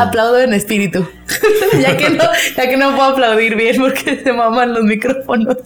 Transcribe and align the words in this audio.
Aplaudo 0.00 0.38
en 0.40 0.54
espíritu. 0.54 1.08
ya, 1.80 1.96
que 1.96 2.10
no, 2.10 2.24
ya 2.56 2.68
que 2.68 2.76
no 2.76 2.94
puedo 2.96 3.10
aplaudir 3.10 3.56
bien 3.56 3.76
porque 3.80 4.20
se 4.24 4.32
maman 4.32 4.74
los 4.74 4.84
micrófonos. 4.84 5.56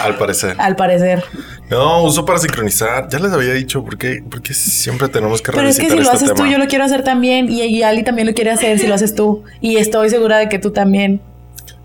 Al 0.00 0.16
parecer. 0.16 0.56
Al 0.58 0.74
parecer. 0.74 1.24
No, 1.68 2.02
uso 2.02 2.24
para 2.24 2.38
sincronizar. 2.38 3.08
Ya 3.08 3.20
les 3.20 3.32
había 3.32 3.52
dicho 3.52 3.84
por 3.84 3.96
qué, 3.96 4.22
porque 4.28 4.52
siempre 4.52 5.08
tenemos 5.08 5.42
que 5.42 5.52
Pero 5.52 5.68
es 5.68 5.78
que 5.78 5.88
si 5.88 5.96
lo 5.96 6.02
este 6.02 6.16
haces 6.16 6.34
tú, 6.34 6.46
yo 6.46 6.58
lo 6.58 6.66
quiero 6.66 6.84
hacer 6.84 7.04
también. 7.04 7.50
Y, 7.50 7.62
y 7.62 7.82
Ali 7.82 8.02
también 8.02 8.26
lo 8.26 8.34
quiere 8.34 8.50
hacer 8.50 8.78
si 8.78 8.86
lo 8.88 8.94
haces 8.94 9.14
tú. 9.14 9.44
Y 9.60 9.76
estoy 9.76 10.10
segura 10.10 10.38
de 10.38 10.48
que 10.48 10.58
tú 10.58 10.72
también. 10.72 11.20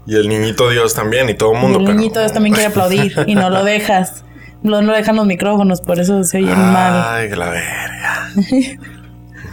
Y 0.08 0.16
el 0.16 0.28
niñito 0.30 0.70
Dios 0.70 0.94
también, 0.94 1.30
y 1.30 1.34
todo 1.34 1.54
el 1.54 1.60
mundo. 1.60 1.80
Y 1.80 1.86
el 1.86 1.96
niñito 1.96 2.20
Dios 2.20 2.34
también 2.34 2.54
quiere 2.54 2.70
aplaudir 2.72 3.14
y 3.28 3.36
no 3.36 3.50
lo 3.50 3.64
dejas. 3.64 4.24
No, 4.64 4.82
no 4.82 4.94
dejan 4.94 5.16
los 5.16 5.28
micrófonos, 5.28 5.82
por 5.82 6.00
eso 6.00 6.24
se 6.24 6.38
oyen 6.38 6.58
mal. 6.58 7.04
Ay, 7.08 7.30
la 7.30 7.50
verga. 7.50 8.30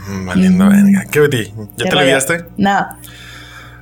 Mm, 0.07 0.25
valiendo 0.25 0.69
verga. 0.69 1.05
¿Qué, 1.11 1.19
Betty? 1.19 1.53
¿Ya 1.77 1.89
te 1.89 1.95
leviaste? 1.95 2.45
No. 2.57 2.87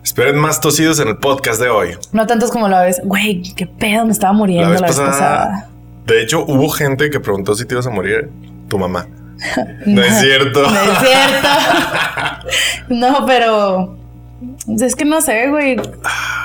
Esperen 0.04 0.38
más 0.38 0.60
tosidos 0.60 1.00
en 1.00 1.10
el 1.10 1.18
podcast 1.18 1.62
de 1.62 1.70
hoy. 1.70 1.90
No 2.12 2.26
tantos 2.26 2.52
como 2.52 2.68
la 2.68 2.82
vez. 2.82 3.02
Güey, 3.04 3.42
qué 3.56 3.68
pedo, 3.68 4.06
me 4.06 4.12
estaba 4.12 4.34
muriendo 4.34 4.74
la 4.74 4.88
vez, 4.88 5.00
pasada. 5.00 5.70
De 6.06 6.22
hecho, 6.22 6.44
hubo 6.46 6.70
gente 6.70 7.10
que 7.10 7.20
preguntó 7.20 7.56
si 7.56 7.66
te 7.66 7.76
ibas 7.76 7.88
a 7.88 7.92
morir. 7.92 8.30
Tu 8.68 8.80
mamá. 8.80 9.08
no, 9.86 10.02
es 10.02 10.20
cierto. 10.20 10.62
No 10.62 10.70
es 10.70 11.00
cierto. 11.00 11.48
no, 12.90 13.26
pero 13.26 13.98
es 14.68 14.96
que 14.96 15.06
no 15.06 15.22
sé, 15.22 15.50
güey. 15.50 15.78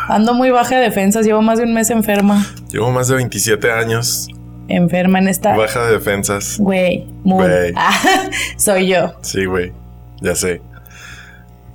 Ando 0.09 0.35
muy 0.35 0.51
baja 0.51 0.77
de 0.77 0.83
defensas. 0.83 1.25
Llevo 1.25 1.41
más 1.41 1.59
de 1.59 1.65
un 1.65 1.73
mes 1.73 1.91
enferma. 1.91 2.47
Llevo 2.71 2.91
más 2.91 3.09
de 3.09 3.17
27 3.17 3.73
años 3.73 4.29
enferma 4.69 5.19
en 5.19 5.29
esta. 5.29 5.57
Baja 5.57 5.87
de 5.87 5.93
defensas. 5.93 6.57
Güey, 6.59 7.07
muy. 7.25 7.47
soy 8.57 8.89
yo. 8.89 9.15
Sí, 9.23 9.45
güey. 9.45 9.73
Ya 10.21 10.35
sé. 10.35 10.61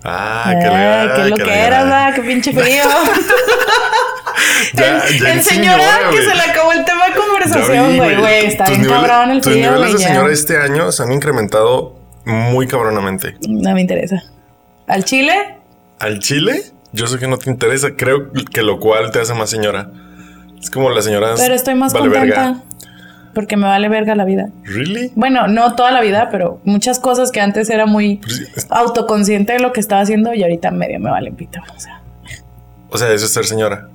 Ah, 0.04 0.50
qué 0.50 0.67
legal. 0.67 1.12
Qué 1.16 1.30
lo 1.30 1.38
que, 1.38 1.54
era, 1.54 2.12
qué 2.16 2.22
pinche 2.22 2.53
frío. 2.59 2.83
ya, 4.73 5.03
el, 5.08 5.42
señora 5.44 6.09
que 6.11 6.23
se 6.23 6.36
le 6.36 6.42
acabó 6.42 6.72
el 6.72 6.86
tema 6.86 7.08
de 7.08 7.16
conversación, 7.16 7.98
güey, 7.98 8.17
güey. 8.17 8.45
Está 8.45 8.66
bien 8.66 8.86
cabrón 8.86 9.31
el 9.31 9.44
frío. 9.44 9.72
Los 9.72 9.80
niveles 9.80 10.00
de 10.00 10.08
señora 10.08 10.33
este 10.33 10.58
año 10.58 10.92
se 10.92 11.03
han 11.03 11.11
incrementado 11.11 11.95
muy 12.26 12.67
cabronamente. 12.67 13.36
No 13.48 13.73
me 13.73 13.81
interesa. 13.81 14.23
¿Al 14.88 15.03
chile? 15.05 15.58
¿Al 16.00 16.20
chile? 16.20 16.64
Yo 16.94 17.08
sé 17.08 17.20
que 17.20 17.28
no 17.28 17.38
te 17.38 17.50
interesa. 17.50 17.92
Creo 17.95 18.31
que 18.31 18.64
lo 18.64 18.80
cual 18.80 19.11
te 19.11 19.20
hace 19.20 19.33
más 19.33 19.50
señora. 19.50 19.92
Es 20.59 20.70
como 20.70 20.89
la 20.89 21.02
señora. 21.02 21.33
Pero 21.38 21.53
estoy 21.53 21.76
más 21.76 21.94
contenta. 21.94 22.64
Porque 23.33 23.57
me 23.57 23.63
vale 23.67 23.89
verga 23.89 24.15
la 24.15 24.25
vida. 24.25 24.49
¿Really? 24.63 25.11
Bueno, 25.15 25.47
no 25.47 25.75
toda 25.75 25.91
la 25.91 26.01
vida, 26.01 26.29
pero 26.31 26.59
muchas 26.63 26.99
cosas 26.99 27.31
que 27.31 27.39
antes 27.39 27.69
era 27.69 27.85
muy 27.85 28.19
autoconsciente 28.69 29.53
de 29.53 29.59
lo 29.59 29.71
que 29.71 29.79
estaba 29.79 30.01
haciendo 30.01 30.33
y 30.33 30.43
ahorita 30.43 30.71
medio 30.71 30.99
me 30.99 31.09
vale 31.09 31.31
pito. 31.31 31.59
O 31.75 31.79
sea. 31.79 32.02
O 32.89 32.97
sea, 32.97 33.11
eso 33.13 33.25
es 33.25 33.31
ser 33.31 33.45
señora. 33.45 33.87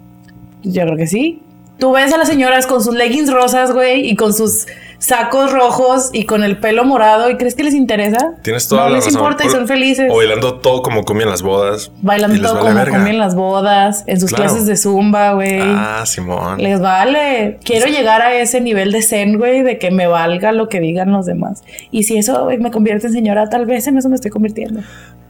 Yo 0.62 0.82
creo 0.82 0.96
que 0.96 1.06
sí. 1.06 1.42
Tú 1.78 1.92
ves 1.92 2.12
a 2.12 2.16
las 2.16 2.28
señoras 2.28 2.66
con 2.66 2.82
sus 2.82 2.94
leggings 2.94 3.30
rosas, 3.30 3.72
güey, 3.72 4.08
y 4.08 4.16
con 4.16 4.32
sus 4.32 4.66
sacos 4.98 5.52
rojos 5.52 6.10
y 6.12 6.24
con 6.24 6.42
el 6.44 6.58
pelo 6.58 6.84
morado 6.84 7.30
y 7.30 7.36
crees 7.36 7.54
que 7.54 7.64
les 7.64 7.74
interesa? 7.74 8.34
Tienes 8.42 8.68
toda 8.68 8.88
no 8.88 8.96
les 8.96 9.12
importa 9.12 9.44
y 9.44 9.48
son 9.48 9.66
felices. 9.66 10.10
O 10.10 10.16
bailando 10.16 10.56
todo 10.60 10.82
como 10.82 11.04
comían 11.04 11.30
las 11.30 11.42
bodas. 11.42 11.90
Bailando 12.02 12.40
todo 12.40 12.60
como 12.60 12.84
comían 12.84 13.18
las 13.18 13.34
bodas, 13.34 14.04
en 14.06 14.20
sus 14.20 14.32
clases 14.32 14.66
de 14.66 14.76
zumba, 14.76 15.32
güey. 15.32 15.60
Ah, 15.62 16.04
Simón. 16.06 16.62
Les 16.62 16.80
vale. 16.80 17.58
Quiero 17.64 17.86
llegar 17.86 18.22
a 18.22 18.34
ese 18.34 18.60
nivel 18.60 18.92
de 18.92 19.02
zen, 19.02 19.38
güey, 19.38 19.62
de 19.62 19.78
que 19.78 19.90
me 19.90 20.06
valga 20.06 20.52
lo 20.52 20.68
que 20.68 20.80
digan 20.80 21.12
los 21.12 21.26
demás. 21.26 21.62
Y 21.90 22.04
si 22.04 22.16
eso 22.16 22.46
me 22.58 22.70
convierte 22.70 23.06
en 23.08 23.12
señora, 23.12 23.48
tal 23.48 23.66
vez 23.66 23.86
en 23.86 23.98
eso 23.98 24.08
me 24.08 24.16
estoy 24.16 24.30
convirtiendo. 24.30 24.80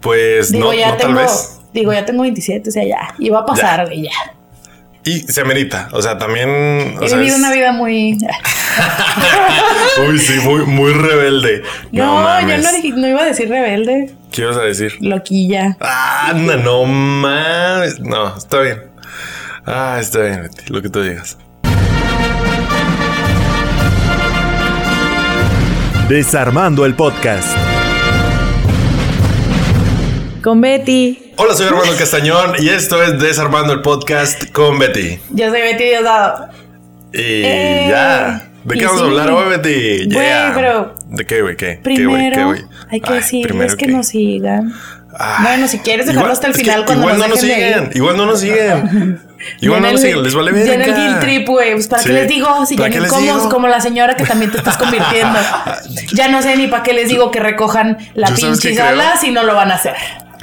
Pues 0.00 0.52
digo, 0.52 0.66
no, 0.66 0.74
ya 0.74 0.96
tengo, 0.96 1.14
tal 1.14 1.24
vez. 1.24 1.60
Digo, 1.72 1.92
ya 1.92 2.04
tengo 2.04 2.22
27, 2.22 2.68
o 2.68 2.72
sea, 2.72 2.84
ya. 2.84 3.14
Iba 3.18 3.40
a 3.40 3.46
pasar, 3.46 3.86
güey, 3.86 4.02
ya. 4.02 4.35
Y 5.06 5.20
se 5.20 5.44
merita. 5.44 5.88
O 5.92 6.02
sea, 6.02 6.18
también. 6.18 6.48
He 7.00 7.16
vivido 7.16 7.36
una 7.36 7.52
vida 7.52 7.70
muy. 7.70 8.18
Uy, 10.08 10.18
sí, 10.18 10.40
muy, 10.40 10.66
muy 10.66 10.92
rebelde. 10.92 11.62
No, 11.92 12.40
yo 12.40 12.96
no, 12.96 13.08
iba 13.08 13.22
a 13.22 13.26
decir 13.26 13.48
rebelde. 13.48 14.12
¿Qué 14.32 14.42
ibas 14.42 14.56
a 14.56 14.62
decir? 14.62 14.94
Loquilla. 15.00 15.76
Ah, 15.80 16.32
no, 16.34 16.56
no 16.56 16.84
mames. 16.84 18.00
No, 18.00 18.36
está 18.36 18.58
bien. 18.60 18.82
Ah, 19.64 19.98
está 20.00 20.22
bien, 20.22 20.50
lo 20.70 20.82
que 20.82 20.88
tú 20.88 21.00
digas. 21.00 21.38
Desarmando 26.08 26.84
el 26.84 26.94
podcast. 26.94 27.75
Con 30.46 30.60
Betty. 30.60 31.32
Hola, 31.38 31.54
soy 31.54 31.66
Armando 31.66 31.96
Castañón 31.98 32.52
y 32.60 32.68
esto 32.68 33.02
es 33.02 33.18
Desarmando 33.18 33.72
el 33.72 33.82
Podcast 33.82 34.48
con 34.52 34.78
Betty. 34.78 35.18
Yo 35.30 35.50
soy 35.50 35.60
Betty 35.60 35.82
Diosdado. 35.86 36.50
Y 37.12 37.18
eh, 37.18 37.86
ya. 37.88 38.48
¿De 38.62 38.78
qué 38.78 38.86
vamos 38.86 39.02
a 39.02 39.04
hablar 39.06 39.32
hoy, 39.32 39.48
Betty? 39.48 40.08
Yeah. 40.08 40.52
pero. 40.54 40.94
¿De 41.08 41.26
qué, 41.26 41.42
güey? 41.42 41.56
¿Qué? 41.56 41.80
Primero, 41.82 42.54
¿Qué, 42.54 42.62
hay 42.90 43.00
que 43.00 43.12
decirles 43.14 43.74
que 43.74 43.88
nos 43.88 44.06
sigan. 44.06 44.72
bueno, 45.42 45.66
si 45.66 45.80
quieres 45.80 46.06
dejarlo 46.06 46.30
hasta 46.30 46.46
el 46.46 46.54
final 46.54 46.84
cuando 46.84 47.02
igual 47.02 47.18
no 47.18 47.26
nos 47.26 47.40
siguen. 47.40 47.90
Igual 47.94 48.16
no 48.16 48.26
nos 48.26 48.38
siguen. 48.38 49.20
Igual 49.60 49.82
no 49.82 49.90
nos 49.90 50.00
siguen. 50.00 50.22
Les 50.22 50.32
vale 50.32 50.52
ver. 50.52 50.64
Ya 50.64 50.74
en 50.74 50.82
el 50.82 50.94
guilt 50.94 51.20
trip, 51.22 51.48
güey. 51.48 51.72
Pues 51.72 51.88
para 51.88 52.04
qué 52.04 52.12
les 52.12 52.28
digo. 52.28 52.64
Si 52.66 52.76
ya 52.76 52.88
ni 52.88 53.08
como, 53.08 53.48
como 53.48 53.66
la 53.66 53.80
señora 53.80 54.14
que 54.14 54.24
también 54.24 54.52
te 54.52 54.58
estás 54.58 54.76
convirtiendo. 54.76 55.40
ya 56.14 56.28
no 56.28 56.40
sé 56.40 56.56
ni 56.56 56.68
para 56.68 56.84
qué 56.84 56.92
les 56.92 57.08
digo 57.08 57.32
que 57.32 57.40
recojan 57.40 57.98
la 58.14 58.28
pinche 58.28 58.76
sala 58.76 59.16
si 59.20 59.32
no 59.32 59.42
lo 59.42 59.56
van 59.56 59.72
a 59.72 59.74
hacer. 59.74 59.96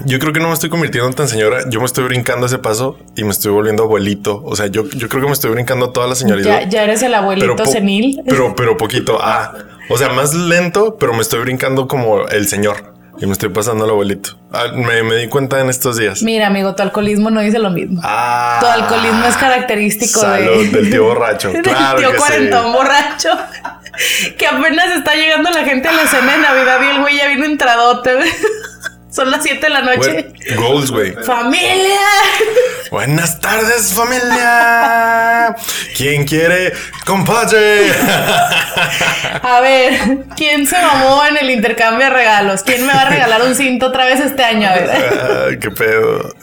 Yo 0.06 0.20
creo 0.20 0.34
que 0.34 0.40
no 0.40 0.48
me 0.48 0.54
estoy 0.54 0.70
convirtiendo 0.70 1.08
en 1.08 1.16
tan 1.16 1.28
señora. 1.28 1.60
Yo 1.70 1.80
me 1.80 1.86
estoy 1.86 2.06
brincando 2.06 2.46
ese 2.46 2.58
paso 2.58 2.98
y 3.16 3.24
me 3.24 3.32
estoy 3.32 3.52
volviendo 3.52 3.84
abuelito. 3.84 4.42
O 4.44 4.56
sea, 4.56 4.68
yo, 4.68 4.90
yo 4.90 5.08
creo 5.08 5.22
que 5.22 5.28
me 5.28 5.34
estoy 5.34 5.52
brincando 5.52 5.92
toda 5.92 6.08
la 6.08 6.16
señorita. 6.16 6.62
Ya, 6.62 6.70
ya 6.70 6.84
eres 6.84 7.02
el 7.04 7.14
abuelito 7.14 7.66
senil. 7.66 8.22
Pero, 8.28 8.56
pero 8.56 8.78
poquito. 8.78 9.20
Ah, 9.22 9.54
o 9.90 9.98
sea, 9.98 10.10
más 10.10 10.34
lento, 10.34 10.98
pero 11.00 11.14
me 11.14 11.22
estoy 11.22 11.42
brincando 11.42 11.88
como 11.88 12.28
el 12.28 12.48
señor. 12.48 12.94
Y 13.20 13.28
me 13.28 13.34
estoy 13.34 13.50
pasando 13.50 13.86
al 13.86 13.92
abuelito. 13.92 14.32
Ah, 14.52 14.72
me, 14.74 15.04
me, 15.04 15.16
di 15.18 15.28
cuenta 15.28 15.60
en 15.60 15.70
estos 15.70 15.98
días. 15.98 16.24
Mira, 16.24 16.48
amigo, 16.48 16.74
tu 16.74 16.82
alcoholismo 16.82 17.30
no 17.30 17.42
dice 17.42 17.60
lo 17.60 17.70
mismo. 17.70 18.02
Ah, 18.04 18.58
tu 18.60 18.66
alcoholismo 18.66 19.26
es 19.28 19.38
característico 19.38 20.20
salud, 20.20 20.66
del 20.72 20.90
tío 20.90 21.04
borracho. 21.06 21.52
Claro 21.62 22.00
del 22.00 22.10
tío 22.10 22.18
cuarentón 22.18 22.74
borracho. 22.74 23.30
que 24.38 24.48
apenas 24.48 24.98
está 24.98 25.14
llegando 25.14 25.52
la 25.52 25.64
gente 25.64 25.88
a 25.88 25.92
la 25.92 26.08
cena 26.08 26.34
de 26.34 26.40
Navidad 26.40 26.80
y 26.82 26.96
el 26.96 27.02
güey 27.02 27.18
ya 27.18 27.28
vino 27.28 27.46
entradote. 27.46 28.12
Son 29.14 29.30
las 29.30 29.44
7 29.44 29.60
de 29.60 29.70
la 29.70 29.82
noche. 29.82 30.34
goals, 30.58 30.90
güey. 30.90 31.14
¡Familia! 31.24 32.00
Buenas 32.90 33.40
tardes, 33.40 33.94
familia. 33.94 35.56
¿Quién 35.96 36.26
quiere 36.26 36.74
compadre? 37.06 37.92
A 39.44 39.62
ver, 39.62 40.26
¿quién 40.36 40.66
se 40.66 40.82
mamó 40.82 41.24
en 41.28 41.38
el 41.38 41.52
intercambio 41.52 42.08
de 42.08 42.10
regalos? 42.10 42.64
¿Quién 42.64 42.88
me 42.88 42.94
va 42.94 43.02
a 43.02 43.10
regalar 43.10 43.44
un 43.44 43.54
cinto 43.54 43.88
otra 43.88 44.06
vez 44.06 44.20
este 44.20 44.44
año? 44.44 44.68
A 44.68 44.74
ver. 44.74 45.60
qué 45.60 45.70
pedo. 45.70 46.34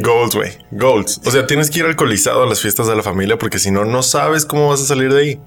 Goals, 0.00 0.34
güey. 0.34 0.50
Goals. 0.70 1.20
O 1.26 1.30
sea, 1.30 1.46
tienes 1.46 1.70
que 1.70 1.80
ir 1.80 1.84
alcoholizado 1.84 2.44
a 2.44 2.46
las 2.46 2.62
fiestas 2.62 2.86
de 2.86 2.96
la 2.96 3.02
familia 3.02 3.36
porque 3.36 3.58
si 3.58 3.70
no, 3.70 3.84
no 3.84 4.02
sabes 4.02 4.46
cómo 4.46 4.70
vas 4.70 4.80
a 4.80 4.86
salir 4.86 5.12
de 5.12 5.20
ahí. 5.20 5.40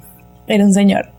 Era 0.45 0.63
un 0.63 0.75
señor. 0.75 1.09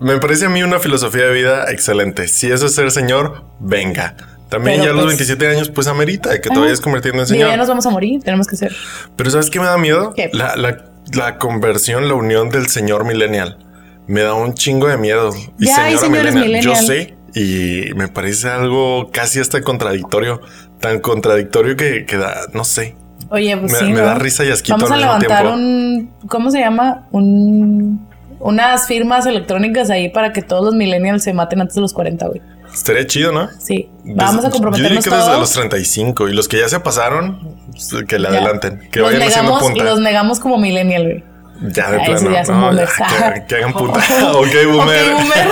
Me 0.00 0.18
parece 0.18 0.46
a 0.46 0.48
mí 0.48 0.64
una 0.64 0.80
filosofía 0.80 1.26
de 1.26 1.32
vida 1.32 1.70
excelente. 1.70 2.26
Si 2.26 2.50
eso 2.50 2.66
es 2.66 2.74
ser 2.74 2.90
señor, 2.90 3.44
venga. 3.60 4.16
También 4.54 4.82
ya 4.82 4.90
a 4.90 4.92
los 4.92 5.06
27 5.06 5.44
pues, 5.44 5.56
años, 5.56 5.70
pues 5.70 5.86
amerita 5.86 6.40
que 6.40 6.48
te 6.48 6.58
vayas 6.58 6.80
convirtiendo 6.80 7.22
en 7.22 7.28
señor. 7.28 7.48
Ya 7.50 7.56
nos 7.56 7.68
vamos 7.68 7.86
a 7.86 7.90
morir, 7.90 8.22
tenemos 8.22 8.46
que 8.46 8.56
ser. 8.56 8.74
Pero 9.16 9.30
¿sabes 9.30 9.50
qué 9.50 9.58
me 9.58 9.66
da 9.66 9.78
miedo? 9.78 10.14
La, 10.32 10.56
la, 10.56 10.84
la, 11.12 11.38
conversión, 11.38 12.08
la 12.08 12.14
unión 12.14 12.50
del 12.50 12.68
señor 12.68 13.04
millennial. 13.04 13.58
Me 14.06 14.20
da 14.20 14.34
un 14.34 14.54
chingo 14.54 14.86
de 14.86 14.96
miedo. 14.96 15.30
Y 15.58 15.66
ya 15.66 15.84
hay 15.84 15.96
señores 15.96 16.34
millennial. 16.34 16.62
Yo 16.62 16.74
sé 16.76 17.16
y 17.34 17.92
me 17.96 18.08
parece 18.08 18.48
algo 18.48 19.10
casi 19.12 19.40
hasta 19.40 19.60
contradictorio. 19.60 20.40
Tan 20.80 21.00
contradictorio 21.00 21.76
que, 21.76 22.04
que 22.06 22.16
da, 22.16 22.42
no 22.52 22.64
sé. 22.64 22.94
Oye, 23.30 23.56
pues 23.56 23.72
me, 23.72 23.78
sí, 23.78 23.84
me 23.86 24.00
da 24.00 24.14
risa 24.14 24.44
y 24.44 24.50
asquito 24.50 24.76
Vamos 24.76 24.90
a 24.90 24.96
levantar 24.96 25.46
un, 25.46 26.12
¿cómo 26.28 26.50
se 26.50 26.60
llama? 26.60 27.08
Un, 27.10 28.06
unas 28.38 28.86
firmas 28.86 29.26
electrónicas 29.26 29.90
ahí 29.90 30.10
para 30.10 30.32
que 30.32 30.42
todos 30.42 30.64
los 30.64 30.74
millennials 30.74 31.24
se 31.24 31.32
maten 31.32 31.60
antes 31.60 31.74
de 31.74 31.80
los 31.80 31.92
40, 31.92 32.26
güey. 32.28 32.42
Estaría 32.74 33.06
chido, 33.06 33.32
¿no? 33.32 33.48
Sí. 33.58 33.88
Vamos 34.04 34.44
a 34.44 34.50
comprometernos 34.50 35.04
yo 35.04 35.10
que 35.10 35.16
desde 35.16 35.38
los 35.38 35.52
35 35.52 36.28
y 36.28 36.34
los 36.34 36.48
que 36.48 36.58
ya 36.58 36.68
se 36.68 36.80
pasaron, 36.80 37.56
pues, 37.70 37.94
que 38.06 38.18
le 38.18 38.28
adelanten, 38.28 38.88
que 38.90 38.98
los 38.98 39.12
vayan 39.12 39.28
negamos, 39.28 39.56
haciendo 39.56 39.60
punta. 39.60 39.84
Los 39.84 40.00
negamos 40.00 40.40
como 40.40 40.58
millennial, 40.58 41.04
güey. 41.04 41.24
Ya 41.72 41.90
de 41.92 42.00
plano. 42.00 42.32
Ya 42.32 42.42
no, 42.42 42.72
ya, 42.74 43.46
que, 43.46 43.54
hagan 43.54 43.72
punta. 43.72 44.00
ok, 44.32 44.48
boomer. 44.72 45.12
boomer. 45.12 45.48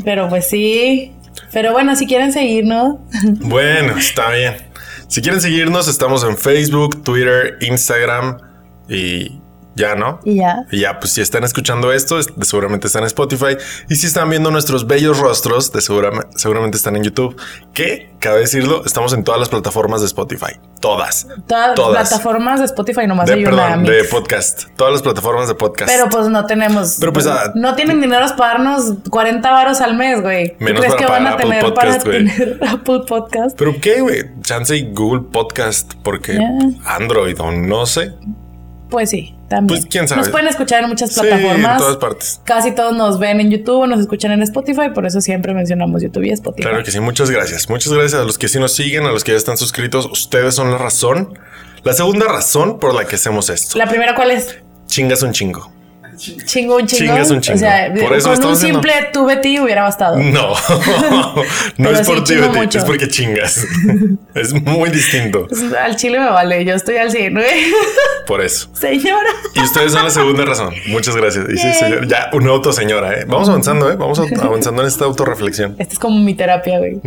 Pero 0.04 0.28
pues 0.28 0.48
sí. 0.48 1.12
Pero 1.52 1.72
bueno, 1.72 1.94
si 1.94 2.06
quieren 2.06 2.32
seguirnos. 2.32 2.96
bueno, 3.40 3.96
está 3.98 4.30
bien. 4.30 4.56
Si 5.08 5.20
quieren 5.20 5.40
seguirnos, 5.40 5.86
estamos 5.88 6.24
en 6.24 6.36
Facebook, 6.36 7.04
Twitter, 7.04 7.58
Instagram 7.60 8.38
y 8.88 9.40
Ya, 9.76 9.94
¿no? 9.94 10.20
Y 10.24 10.36
ya. 10.36 10.64
Y 10.70 10.80
ya, 10.80 11.00
pues 11.00 11.12
si 11.12 11.20
están 11.20 11.44
escuchando 11.44 11.92
esto, 11.92 12.20
seguramente 12.42 12.86
están 12.86 13.02
en 13.02 13.08
Spotify. 13.08 13.56
Y 13.88 13.96
si 13.96 14.06
están 14.06 14.30
viendo 14.30 14.50
nuestros 14.50 14.86
bellos 14.86 15.18
rostros, 15.18 15.72
de 15.72 15.80
seguramente, 15.80 16.28
seguramente 16.36 16.76
están 16.76 16.96
en 16.96 17.02
YouTube. 17.04 17.36
Que, 17.72 18.14
cabe 18.20 18.40
decirlo, 18.40 18.84
estamos 18.84 19.12
en 19.12 19.24
todas 19.24 19.40
las 19.40 19.48
plataformas 19.48 20.00
de 20.00 20.06
Spotify. 20.06 20.60
Todas. 20.80 21.26
Todas, 21.46 21.76
las 21.76 22.08
plataformas 22.08 22.60
de 22.60 22.66
Spotify 22.66 23.06
nomás 23.06 23.26
de, 23.26 23.34
hay 23.34 23.44
perdón, 23.44 23.84
de 23.84 24.04
podcast. 24.04 24.64
Todas 24.76 24.92
las 24.92 25.02
plataformas 25.02 25.48
de 25.48 25.54
podcast. 25.54 25.90
Pero 25.90 26.08
pues 26.08 26.28
no 26.28 26.46
tenemos. 26.46 26.96
Pero 27.00 27.12
pues 27.12 27.26
ah, 27.26 27.52
no 27.54 27.74
tienen 27.74 28.00
dinero 28.00 28.24
para 28.36 28.54
darnos 28.54 28.94
40 29.10 29.50
varos 29.50 29.80
al 29.80 29.96
mes, 29.96 30.22
güey. 30.22 30.56
Menos 30.58 30.80
¿Crees 30.80 30.94
para 30.94 31.06
que 31.06 31.12
van 31.12 31.26
a 31.26 31.30
Apple 31.30 31.46
tener 31.46 31.64
Podcast, 31.64 32.04
para 32.04 32.16
tener 32.16 32.60
Apple 32.68 33.00
Podcast? 33.06 33.58
Pero 33.58 33.74
qué, 33.80 34.00
güey. 34.00 34.24
Chance 34.42 34.76
y 34.76 34.92
Google 34.92 35.22
Podcast, 35.32 35.94
porque. 36.02 36.38
Android 36.84 37.38
o 37.40 37.50
no 37.50 37.86
sé. 37.86 38.12
Pues 38.90 39.10
sí, 39.10 39.34
también. 39.54 39.66
Pues, 39.80 39.86
quién 39.90 40.08
sabe. 40.08 40.20
Nos 40.22 40.30
pueden 40.30 40.48
escuchar 40.48 40.82
en 40.82 40.88
muchas 40.88 41.12
Sí, 41.12 41.20
plataformas. 41.20 41.72
en 41.72 41.78
todas 41.78 41.96
partes. 41.96 42.40
Casi 42.44 42.72
todos 42.72 42.96
nos 42.96 43.18
ven 43.18 43.40
en 43.40 43.50
YouTube, 43.50 43.86
nos 43.86 44.00
escuchan 44.00 44.32
en 44.32 44.42
Spotify, 44.42 44.90
por 44.94 45.06
eso 45.06 45.20
siempre 45.20 45.54
mencionamos 45.54 46.02
YouTube 46.02 46.24
y 46.24 46.30
Spotify. 46.30 46.68
Claro 46.68 46.82
que 46.84 46.90
sí, 46.90 47.00
muchas 47.00 47.30
gracias. 47.30 47.68
Muchas 47.70 47.92
gracias 47.92 48.20
a 48.20 48.24
los 48.24 48.38
que 48.38 48.48
sí 48.48 48.58
nos 48.58 48.72
siguen, 48.74 49.04
a 49.04 49.12
los 49.12 49.24
que 49.24 49.32
ya 49.32 49.38
están 49.38 49.56
suscritos. 49.56 50.06
Ustedes 50.06 50.54
son 50.54 50.70
la 50.70 50.78
razón. 50.78 51.38
La 51.82 51.92
segunda 51.92 52.26
razón 52.26 52.78
por 52.78 52.94
la 52.94 53.04
que 53.06 53.16
hacemos 53.16 53.50
esto. 53.50 53.76
La 53.78 53.86
primera, 53.86 54.14
¿cuál 54.14 54.30
es? 54.30 54.56
Chingas 54.86 55.22
un 55.22 55.32
chingo. 55.32 55.70
Chingo 56.46 56.76
un 56.76 56.86
chingo. 56.86 57.12
Chingas 57.12 57.30
un 57.30 57.40
chingo. 57.40 57.56
O 57.56 57.58
sea, 57.60 57.92
Por 57.92 58.14
eso 58.16 58.32
con 58.34 58.44
un 58.46 58.52
haciendo- 58.52 58.56
simple 58.82 58.92
tu 59.12 59.24
Betty 59.26 59.58
hubiera 59.60 59.82
bastado. 59.82 60.16
No, 60.18 60.54
no 61.78 61.90
es 61.90 61.98
sí 61.98 62.04
por 62.04 62.24
ti, 62.24 62.34
chingo 62.34 62.46
Betty, 62.48 62.58
mucho. 62.58 62.78
es 62.78 62.84
porque 62.84 63.08
chingas. 63.08 63.64
es 64.34 64.52
muy 64.52 64.90
distinto. 64.90 65.46
Al 65.82 65.96
chile 65.96 66.18
me 66.20 66.30
vale, 66.30 66.64
yo 66.64 66.74
estoy 66.74 66.96
al 66.96 67.10
100, 67.10 67.32
güey. 67.34 67.46
Por 68.26 68.42
eso. 68.42 68.68
Señora. 68.74 69.30
Y 69.54 69.60
ustedes 69.60 69.92
son 69.92 70.04
la 70.04 70.10
segunda 70.10 70.44
razón. 70.44 70.72
Muchas 70.88 71.16
gracias. 71.16 71.46
Y 71.52 71.56
sí, 71.58 71.72
señor. 71.74 72.06
Ya, 72.08 72.30
una 72.32 72.50
autoseñora, 72.50 73.12
¿eh? 73.20 73.24
Vamos 73.26 73.48
avanzando, 73.48 73.90
¿eh? 73.90 73.96
Vamos 73.96 74.18
avanzando 74.18 74.82
en 74.82 74.88
esta 74.88 75.04
autorreflexión. 75.04 75.76
Esta 75.78 75.92
es 75.94 75.98
como 75.98 76.18
mi 76.20 76.34
terapia, 76.34 76.78
güey. 76.78 77.00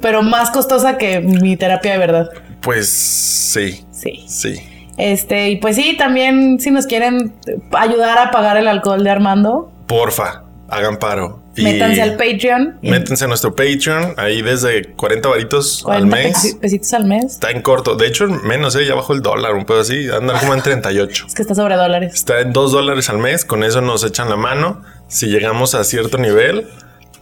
Pero 0.00 0.22
más 0.22 0.50
costosa 0.50 0.98
que 0.98 1.20
mi 1.20 1.56
terapia 1.56 1.92
de 1.92 1.98
verdad. 1.98 2.30
Pues 2.60 2.88
sí, 2.88 3.84
Sí. 3.92 4.24
sí. 4.28 4.60
Este, 4.96 5.50
y 5.50 5.56
pues 5.56 5.76
sí, 5.76 5.96
también 5.98 6.58
si 6.60 6.70
nos 6.70 6.86
quieren 6.86 7.34
ayudar 7.72 8.18
a 8.18 8.30
pagar 8.30 8.56
el 8.56 8.66
alcohol 8.68 9.02
de 9.04 9.10
Armando, 9.10 9.70
Porfa, 9.86 10.42
hagan 10.68 10.98
paro. 10.98 11.42
Y 11.58 11.62
métanse 11.62 12.02
al 12.02 12.16
Patreon. 12.16 12.78
Métanse 12.82 13.24
a 13.24 13.28
nuestro 13.28 13.54
Patreon, 13.54 14.12
ahí 14.18 14.42
desde 14.42 14.92
40 14.92 15.26
varitos 15.28 15.82
40 15.84 16.04
al 16.16 16.22
mes. 16.22 16.36
pesi- 16.36 16.58
pesitos 16.60 16.92
al 16.92 17.04
mes. 17.06 17.24
Está 17.24 17.50
en 17.50 17.62
corto. 17.62 17.94
De 17.96 18.06
hecho, 18.06 18.26
menos, 18.26 18.76
¿eh? 18.76 18.84
Ya 18.86 18.94
bajó 18.94 19.14
el 19.14 19.22
dólar, 19.22 19.54
un 19.54 19.64
pedo 19.64 19.80
así. 19.80 20.06
Anda 20.10 20.38
como 20.38 20.52
en 20.52 20.60
38. 20.60 21.24
Es 21.28 21.34
que 21.34 21.40
está 21.40 21.54
sobre 21.54 21.76
dólares. 21.76 22.12
Está 22.14 22.40
en 22.40 22.52
2 22.52 22.72
dólares 22.72 23.08
al 23.08 23.18
mes. 23.18 23.46
Con 23.46 23.64
eso 23.64 23.80
nos 23.80 24.04
echan 24.04 24.28
la 24.28 24.36
mano. 24.36 24.82
Si 25.08 25.28
llegamos 25.28 25.74
a 25.74 25.82
cierto 25.84 26.18
nivel, 26.18 26.66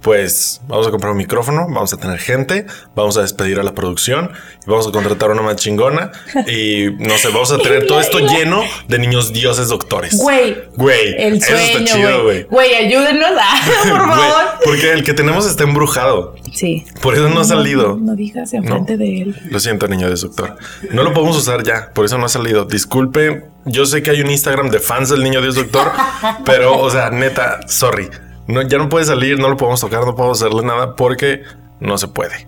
pues 0.04 0.60
vamos 0.68 0.86
a 0.86 0.90
comprar 0.90 1.12
un 1.12 1.16
micrófono, 1.16 1.62
vamos 1.66 1.94
a 1.94 1.96
tener 1.96 2.18
gente, 2.18 2.66
vamos 2.94 3.16
a 3.16 3.22
despedir 3.22 3.58
a 3.58 3.62
la 3.62 3.72
producción 3.72 4.30
y 4.66 4.68
vamos 4.70 4.86
a 4.86 4.92
contratar 4.92 5.30
una 5.30 5.40
más 5.40 5.56
chingona. 5.56 6.12
Y 6.46 6.90
no 6.98 7.16
sé, 7.16 7.28
vamos 7.28 7.50
a 7.52 7.58
tener 7.58 7.86
todo 7.88 8.00
esto 8.00 8.18
lleno 8.18 8.62
de 8.86 8.98
niños 8.98 9.32
dioses 9.32 9.68
doctores. 9.68 10.18
Güey. 10.18 10.58
Güey. 10.76 11.14
El 11.16 11.34
eso 11.38 11.56
está 11.56 11.72
sueño, 11.72 11.86
chido, 11.86 12.22
güey. 12.24 12.42
güey. 12.44 12.74
Ayúdenos, 12.74 13.30
ah, 13.40 13.60
por 13.88 13.96
Güey, 14.06 14.08
favor. 14.18 14.44
Porque 14.62 14.92
el 14.92 15.04
que 15.04 15.14
tenemos 15.14 15.46
está 15.46 15.62
embrujado. 15.64 16.34
Sí. 16.52 16.84
Por 17.00 17.14
eso 17.14 17.30
no 17.30 17.40
ha 17.40 17.44
salido. 17.44 17.96
No, 17.98 18.14
digas 18.14 18.52
enfrente 18.52 18.98
de 18.98 19.22
él. 19.22 19.36
Lo 19.50 19.58
siento, 19.58 19.88
niño 19.88 20.10
de 20.10 20.16
doctor. 20.16 20.56
No 20.90 21.02
lo 21.02 21.14
podemos 21.14 21.34
usar 21.38 21.62
ya, 21.62 21.90
por 21.94 22.04
eso 22.04 22.18
no 22.18 22.26
ha 22.26 22.28
salido. 22.28 22.66
Disculpe, 22.66 23.46
yo 23.64 23.86
sé 23.86 24.02
que 24.02 24.10
hay 24.10 24.20
un 24.20 24.30
Instagram 24.30 24.68
de 24.68 24.80
fans 24.80 25.08
del 25.08 25.22
niño 25.24 25.40
Dios 25.40 25.54
doctor, 25.54 25.90
pero, 26.44 26.78
o 26.78 26.90
sea, 26.90 27.08
neta, 27.08 27.60
sorry. 27.68 28.10
No, 28.46 28.62
ya 28.62 28.78
no 28.78 28.88
puede 28.88 29.04
salir, 29.06 29.38
no 29.38 29.48
lo 29.48 29.56
podemos 29.56 29.80
tocar, 29.80 30.04
no 30.04 30.14
podemos 30.14 30.40
hacerle 30.42 30.62
nada 30.62 30.96
porque 30.96 31.42
no 31.80 31.96
se 31.98 32.08
puede. 32.08 32.46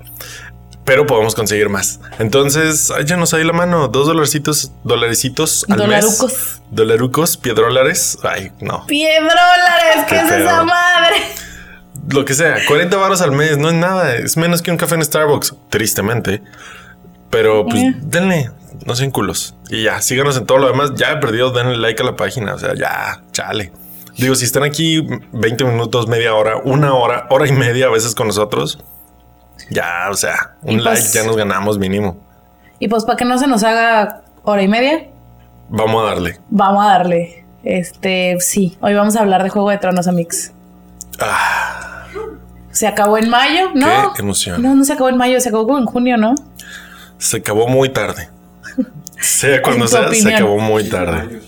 Pero 0.85 1.05
podemos 1.05 1.35
conseguir 1.35 1.69
más. 1.69 1.99
Entonces, 2.21 2.93
échanos 3.01 3.35
ahí 3.35 3.43
la 3.43 3.53
mano. 3.53 3.89
Dos 3.89 4.07
dolarcitos, 4.07 4.71
dolarecitos 4.85 5.67
al 5.69 5.79
Dolarucos. 5.79 6.23
mes. 6.33 6.63
Dolarucos, 6.71 7.37
piedrólares. 7.37 8.19
Ay, 8.23 8.53
no. 8.61 8.87
Piedrólares, 8.87 10.05
¿qué, 10.09 10.15
Qué 10.15 10.21
es 10.21 10.31
esa 10.31 10.63
madre? 10.63 11.17
Lo 12.09 12.25
que 12.25 12.35
sea, 12.35 12.59
40 12.69 12.97
baros 12.99 13.21
al 13.21 13.33
mes, 13.33 13.59
no 13.59 13.69
es 13.69 13.75
nada. 13.75 14.15
Es 14.15 14.37
menos 14.37 14.63
que 14.63 14.71
un 14.71 14.77
café 14.77 14.95
en 14.95 15.05
Starbucks, 15.05 15.55
tristemente. 15.71 16.41
Pero 17.31 17.65
pues 17.67 17.83
Eh. 17.83 17.95
denle, 18.03 18.51
no 18.85 18.95
sean 18.95 19.11
culos. 19.11 19.57
Y 19.69 19.83
ya, 19.83 20.01
síganos 20.01 20.37
en 20.37 20.47
todo 20.47 20.59
lo 20.59 20.69
demás. 20.69 20.93
Ya 20.95 21.11
he 21.11 21.17
perdido, 21.17 21.51
denle 21.51 21.79
like 21.79 22.01
a 22.01 22.07
la 22.07 22.15
página. 22.15 22.55
O 22.55 22.59
sea, 22.61 22.75
ya, 22.77 23.25
chale. 23.33 23.73
Digo, 24.19 24.35
si 24.35 24.45
están 24.45 24.63
aquí 24.63 25.07
20 25.33 25.65
minutos, 25.65 26.09
media 26.09 26.35
hora, 26.35 26.57
una 26.65 26.95
hora, 26.95 27.27
hora 27.31 27.47
y 27.47 27.53
media 27.53 27.87
a 27.87 27.91
veces 27.91 28.15
con 28.15 28.27
nosotros, 28.29 28.79
ya, 29.71 30.09
o 30.11 30.15
sea, 30.15 30.57
un 30.63 30.81
Y 30.81 30.83
pues- 30.83 30.85
like 30.85 31.09
ya 31.19 31.25
nos 31.25 31.37
ganamos 31.37 31.79
mínimo. 31.79 32.17
Y 32.79 32.89
pues 32.89 33.05
para 33.05 33.17
que 33.17 33.25
no 33.25 33.39
se 33.39 33.47
nos 33.47 33.63
haga 33.63 34.23
hora 34.45 34.63
y 34.63 34.69
media, 34.69 35.09
Vamos 35.69 36.03
a 36.03 36.07
darle. 36.11 36.39
vamos 36.49 36.85
a 36.85 36.89
darle. 36.89 37.45
Este, 37.65 38.37
sí, 38.41 38.77
hoy 38.81 38.95
vamos 38.95 39.17
a 39.17 39.21
hablar 39.21 39.43
de 39.43 39.49
Juego 39.51 39.71
de 39.71 39.79
Tronos, 39.79 40.07
Amix. 40.07 40.53
Ah, 41.21 42.05
Se 42.71 42.87
acabó 42.87 43.17
en 43.19 43.29
mayo, 43.31 43.71
¿no? 43.75 44.12
Qué 44.15 44.21
emoción. 44.23 44.61
No, 44.62 44.75
no 44.75 44.85
se 44.85 44.93
acabó 44.93 45.09
en 45.09 45.17
mayo, 45.17 45.41
se 45.41 45.49
acabó 45.49 45.67
como 45.67 45.79
en 45.79 45.87
junio, 45.87 46.17
¿no? 46.17 46.35
se 47.19 47.39
acabó 47.39 47.67
muy 47.67 47.89
tarde. 47.89 48.29
Sea 49.19 49.62
cuando 49.62 49.87
se 49.89 49.99
acabó 50.35 50.59
muy 50.59 50.87
tarde. 50.89 51.41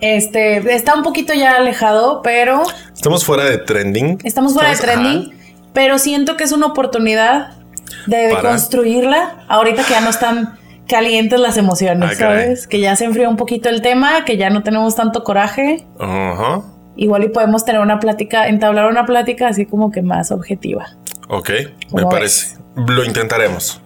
Este, 0.00 0.74
está 0.74 0.94
un 0.94 1.02
poquito 1.02 1.32
ya 1.34 1.56
alejado, 1.56 2.20
pero 2.22 2.62
Estamos 2.94 3.24
fuera 3.24 3.44
de 3.44 3.58
trending. 3.58 4.18
estamos 4.24 4.52
fuera 4.52 4.70
de 4.70 4.76
trending. 4.76 5.32
Pero 5.72 5.98
siento 5.98 6.36
que 6.36 6.44
es 6.44 6.52
una 6.52 6.66
oportunidad 6.66 7.52
de 8.06 8.30
Para- 8.30 8.50
construirla 8.50 9.44
ahorita 9.48 9.84
que 9.84 9.92
ya 9.92 10.00
no 10.00 10.10
están 10.10 10.58
calientes 10.88 11.40
las 11.40 11.56
emociones, 11.56 12.10
Ah, 12.12 12.18
caray. 12.18 12.42
¿sabes? 12.44 12.66
Que 12.66 12.80
ya 12.80 12.94
se 12.96 13.04
enfrió 13.04 13.28
un 13.28 13.36
poquito 13.36 13.68
el 13.68 13.82
tema, 13.82 14.24
que 14.24 14.36
ya 14.36 14.50
no 14.50 14.62
tenemos 14.62 14.94
tanto 14.94 15.24
coraje. 15.24 15.84
Ajá. 15.98 16.62
Igual 16.96 17.24
y 17.24 17.28
podemos 17.28 17.64
tener 17.64 17.80
una 17.80 17.98
plática, 18.00 18.48
entablar 18.48 18.86
una 18.86 19.04
plática 19.04 19.48
así 19.48 19.66
como 19.66 19.90
que 19.90 20.00
más 20.02 20.30
objetiva. 20.30 20.86
Ok, 21.28 21.50
me 21.92 22.02
¿Cómo 22.02 22.08
parece. 22.08 22.56
Lo 22.76 23.04
intentaremos. 23.04 23.80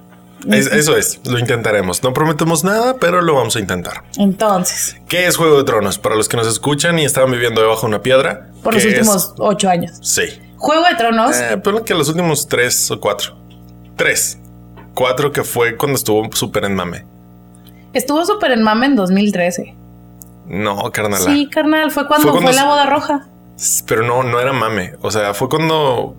Es- 0.49 0.67
eso 0.67 0.97
es, 0.97 1.21
lo 1.27 1.39
intentaremos. 1.39 2.03
No 2.03 2.13
prometemos 2.13 2.65
nada, 2.65 2.95
pero 3.01 3.21
lo 3.21 3.35
vamos 3.35 3.57
a 3.57 3.61
intentar. 3.61 4.05
Entonces, 4.17 4.97
¿Qué 5.09 5.27
es 5.27 5.37
Juego 5.37 5.59
de 5.59 5.65
Tronos? 5.65 5.99
Para 5.99 6.15
los 6.15 6.29
que 6.29 6.37
nos 6.37 6.47
escuchan 6.47 6.99
y 6.99 7.05
estaban 7.05 7.31
viviendo 7.31 7.61
debajo 7.61 7.83
de 7.83 7.87
una 7.89 8.03
piedra. 8.03 8.49
por 8.63 8.75
los 8.75 8.85
últimos 8.85 9.35
ocho 9.39 9.69
años. 9.69 9.99
Sí. 10.03 10.23
Juego 10.57 10.85
de 10.89 10.95
Tronos, 10.97 11.37
Eh, 11.37 11.59
pero 11.65 11.85
que 11.85 11.95
los 11.95 12.09
últimos 12.09 12.47
tres 12.49 12.91
o 12.91 13.01
cuatro. 13.01 13.37
Tres. 13.97 14.39
Cuatro 14.95 15.33
que 15.33 15.45
fue 15.45 15.77
cuando 15.77 15.97
estuvo 15.97 16.29
súper 16.33 16.65
en 16.65 16.75
mame. 16.75 17.07
estuvo 17.93 18.25
súper 18.25 18.53
en 18.53 18.63
mame 18.63 18.87
en 18.87 18.97
2013. 18.97 19.75
No, 20.47 20.91
carnal. 20.93 21.23
Sí, 21.23 21.49
carnal, 21.51 21.91
fue 21.91 22.07
cuando 22.07 22.33
Fue 22.41 22.53
la 22.53 22.65
boda 22.65 22.87
roja. 22.87 23.27
Pero 23.87 24.03
no, 24.07 24.23
no 24.23 24.41
era 24.41 24.53
mame. 24.53 24.95
O 25.03 25.11
sea, 25.11 25.33
fue 25.35 25.49
cuando 25.49 26.17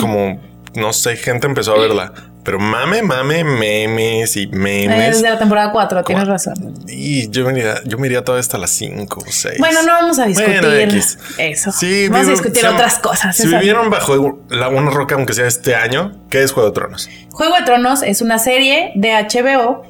como, 0.00 0.40
no 0.74 0.92
sé, 0.92 1.16
gente 1.16 1.46
empezó 1.46 1.74
a 1.74 1.78
verla. 1.78 2.12
Pero 2.42 2.58
mame, 2.58 3.02
mame, 3.02 3.44
memes 3.44 4.36
y 4.36 4.46
memes. 4.46 5.16
desde 5.16 5.30
la 5.30 5.38
temporada 5.38 5.72
4, 5.72 6.04
tienes 6.04 6.26
razón. 6.26 6.74
Y 6.88 7.28
yo 7.30 7.44
me 7.44 7.52
iría, 7.52 7.82
yo 7.84 7.98
me 7.98 8.06
iría 8.06 8.24
todavía 8.24 8.40
hasta 8.40 8.56
las 8.56 8.70
5 8.70 9.20
o 9.20 9.30
6. 9.30 9.58
Bueno, 9.58 9.82
no 9.82 9.92
vamos 9.92 10.18
a 10.18 10.26
discutir 10.26 10.60
Bueno, 10.60 11.02
eso. 11.38 11.72
Sí, 11.72 12.08
vamos 12.08 12.28
a 12.28 12.30
discutir 12.30 12.66
otras 12.66 12.98
cosas. 12.98 13.36
Si 13.36 13.46
vivieron 13.46 13.90
bajo 13.90 14.40
la, 14.48 14.68
una 14.68 14.90
roca, 14.90 15.14
aunque 15.16 15.34
sea 15.34 15.46
este 15.46 15.74
año, 15.74 16.12
¿qué 16.30 16.42
es 16.42 16.52
Juego 16.52 16.70
de 16.70 16.74
Tronos? 16.74 17.10
Juego 17.30 17.54
de 17.56 17.62
Tronos 17.64 18.02
es 18.02 18.22
una 18.22 18.38
serie 18.38 18.92
de 18.94 19.12
HBO 19.12 19.82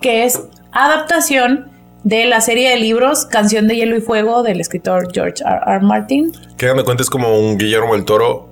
que 0.00 0.24
es 0.24 0.40
adaptación 0.72 1.70
de 2.04 2.26
la 2.26 2.40
serie 2.40 2.70
de 2.70 2.76
libros 2.76 3.26
Canción 3.26 3.66
de 3.66 3.76
Hielo 3.76 3.96
y 3.96 4.00
Fuego 4.00 4.42
del 4.42 4.60
escritor 4.60 5.08
George 5.12 5.42
R. 5.44 5.60
R. 5.66 5.80
Martin. 5.80 6.32
Que 6.56 6.66
de 6.66 6.84
cuenta 6.84 7.02
es 7.02 7.10
como 7.10 7.38
un 7.38 7.58
Guillermo 7.58 7.94
el 7.94 8.04
Toro 8.04 8.47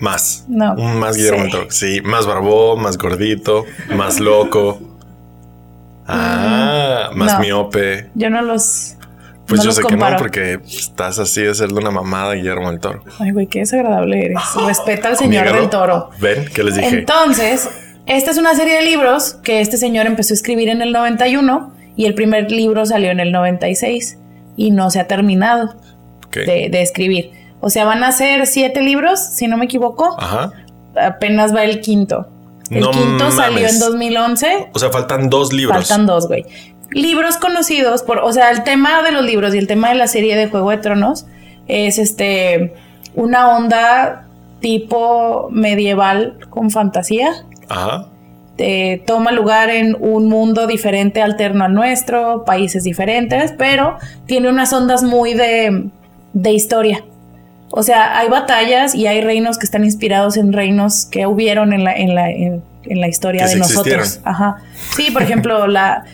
más. 0.00 0.44
No, 0.48 0.74
más 0.74 1.16
Guillermo 1.16 1.38
sí. 1.40 1.44
el 1.46 1.50
Toro. 1.52 1.66
Sí, 1.70 2.00
más 2.02 2.26
barbón, 2.26 2.82
más 2.82 2.98
gordito, 2.98 3.64
más 3.96 4.18
loco. 4.20 4.80
Ah, 6.12 7.10
más 7.14 7.34
No. 7.34 7.40
miope. 7.40 8.10
Yo 8.14 8.30
no 8.30 8.42
los. 8.42 8.96
Pues 9.46 9.58
no 9.58 9.64
yo 9.64 9.68
los 9.68 9.76
sé 9.76 9.82
comparo. 9.82 10.10
que 10.10 10.12
no, 10.16 10.18
porque 10.18 10.58
estás 10.66 11.18
así 11.20 11.42
de 11.42 11.54
serle 11.54 11.78
una 11.78 11.90
mamada 11.90 12.32
a 12.32 12.34
Guillermo 12.34 12.70
el 12.70 12.80
Toro. 12.80 13.02
Ay, 13.20 13.30
güey, 13.30 13.46
qué 13.46 13.60
desagradable 13.60 14.24
eres. 14.26 14.38
Respeta 14.66 15.08
al 15.08 15.16
señor 15.16 15.52
del 15.52 15.68
toro. 15.70 16.10
Ven, 16.18 16.46
¿qué 16.54 16.62
les 16.64 16.76
dije? 16.76 16.88
Entonces, 16.88 17.68
esta 18.06 18.30
es 18.32 18.38
una 18.38 18.54
serie 18.54 18.74
de 18.76 18.82
libros 18.82 19.34
que 19.42 19.60
este 19.60 19.76
señor 19.76 20.06
empezó 20.06 20.34
a 20.34 20.36
escribir 20.36 20.68
en 20.68 20.82
el 20.82 20.92
91 20.92 21.72
y 21.96 22.06
el 22.06 22.14
primer 22.14 22.50
libro 22.50 22.86
salió 22.86 23.10
en 23.10 23.20
el 23.20 23.30
96 23.32 24.18
y 24.56 24.70
no 24.72 24.90
se 24.90 25.00
ha 25.00 25.06
terminado 25.06 25.74
de, 26.32 26.68
de 26.70 26.82
escribir. 26.82 27.30
O 27.60 27.70
sea, 27.70 27.84
van 27.84 28.02
a 28.04 28.12
ser 28.12 28.46
siete 28.46 28.80
libros, 28.80 29.20
si 29.20 29.46
no 29.46 29.56
me 29.56 29.66
equivoco. 29.66 30.16
Ajá. 30.18 30.52
Apenas 30.96 31.54
va 31.54 31.64
el 31.64 31.80
quinto. 31.80 32.26
El 32.70 32.80
No 32.80 32.90
quinto 32.90 33.30
salió 33.30 33.66
en 33.66 33.78
2011. 33.78 34.70
O 34.72 34.78
sea, 34.78 34.90
faltan 34.90 35.28
dos 35.28 35.52
libros. 35.52 35.76
Faltan 35.76 36.06
dos, 36.06 36.28
güey. 36.28 36.44
libros 36.90 37.36
conocidos 37.36 38.02
por, 38.02 38.18
o 38.18 38.32
sea, 38.32 38.50
el 38.50 38.64
tema 38.64 39.02
de 39.02 39.12
los 39.12 39.24
libros 39.24 39.54
y 39.54 39.58
el 39.58 39.66
tema 39.66 39.90
de 39.90 39.94
la 39.94 40.06
serie 40.06 40.36
de 40.36 40.48
Juego 40.48 40.70
de 40.70 40.78
Tronos 40.78 41.26
es 41.68 41.98
este 41.98 42.74
una 43.14 43.56
onda 43.56 44.26
tipo 44.60 45.48
medieval 45.50 46.38
con 46.50 46.70
fantasía. 46.70 47.32
Ajá. 47.68 48.06
Eh, 48.58 49.02
toma 49.06 49.32
lugar 49.32 49.70
en 49.70 49.96
un 49.98 50.28
mundo 50.28 50.66
diferente, 50.66 51.22
alterno 51.22 51.64
al 51.64 51.72
nuestro, 51.74 52.44
países 52.44 52.84
diferentes, 52.84 53.54
pero 53.56 53.96
tiene 54.26 54.48
unas 54.50 54.72
ondas 54.72 55.02
muy 55.02 55.32
de, 55.34 55.88
de 56.34 56.52
historia. 56.52 57.04
O 57.70 57.82
sea, 57.82 58.18
hay 58.18 58.28
batallas 58.28 58.94
y 58.94 59.06
hay 59.06 59.20
reinos 59.20 59.58
que 59.58 59.64
están 59.64 59.84
inspirados 59.84 60.36
en 60.36 60.52
reinos 60.52 61.06
que 61.06 61.26
hubieron 61.26 61.72
en 61.72 61.84
la, 61.84 61.92
en 61.92 62.14
la, 62.14 62.30
en, 62.30 62.62
la 62.84 63.08
historia 63.08 63.46
de 63.46 63.56
nosotros. 63.56 64.20
Ajá. 64.24 64.56
Sí, 64.96 65.10
por 65.12 65.22
ejemplo, 65.22 65.66
la, 65.68 66.04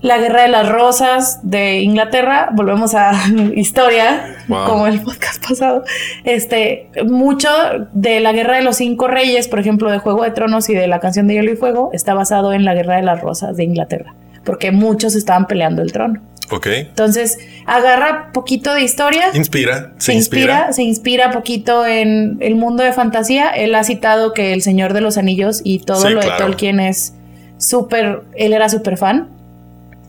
la 0.00 0.18
Guerra 0.18 0.42
de 0.42 0.48
las 0.48 0.68
Rosas 0.68 1.40
de 1.42 1.80
Inglaterra, 1.80 2.50
volvemos 2.52 2.94
a 2.94 3.12
historia, 3.54 4.36
como 4.46 4.86
el 4.86 5.00
podcast 5.00 5.46
pasado. 5.46 5.84
Este, 6.24 6.88
mucho 7.04 7.48
de 7.92 8.20
la 8.20 8.32
Guerra 8.32 8.56
de 8.56 8.62
los 8.62 8.76
Cinco 8.76 9.08
Reyes, 9.08 9.48
por 9.48 9.58
ejemplo, 9.58 9.90
de 9.90 9.98
Juego 9.98 10.22
de 10.22 10.30
Tronos 10.30 10.68
y 10.70 10.74
de 10.74 10.86
la 10.86 11.00
canción 11.00 11.26
de 11.26 11.34
Hielo 11.34 11.52
y 11.52 11.56
Fuego, 11.56 11.90
está 11.92 12.14
basado 12.14 12.52
en 12.52 12.64
la 12.64 12.74
Guerra 12.74 12.96
de 12.96 13.02
las 13.02 13.20
Rosas 13.20 13.56
de 13.56 13.64
Inglaterra, 13.64 14.14
porque 14.46 14.70
muchos 14.70 15.14
estaban 15.14 15.46
peleando 15.46 15.82
el 15.82 15.92
trono. 15.92 16.22
Ok. 16.50 16.68
Entonces, 16.68 17.38
agarra 17.66 18.30
poquito 18.32 18.72
de 18.72 18.82
historia. 18.82 19.24
Inspira, 19.34 19.92
se, 19.98 20.14
inspira. 20.14 20.72
Se 20.72 20.84
inspira 20.84 21.32
poquito 21.32 21.84
en 21.84 22.38
el 22.40 22.54
mundo 22.54 22.84
de 22.84 22.92
fantasía. 22.92 23.50
Él 23.50 23.74
ha 23.74 23.82
citado 23.82 24.32
que 24.32 24.52
El 24.52 24.62
Señor 24.62 24.92
de 24.92 25.00
los 25.00 25.18
Anillos 25.18 25.60
y 25.64 25.80
todo 25.80 26.08
lo 26.08 26.20
de 26.20 26.30
Tolkien 26.38 26.78
es 26.78 27.14
súper, 27.58 28.22
él 28.36 28.52
era 28.52 28.68
súper 28.68 28.96
fan. 28.96 29.28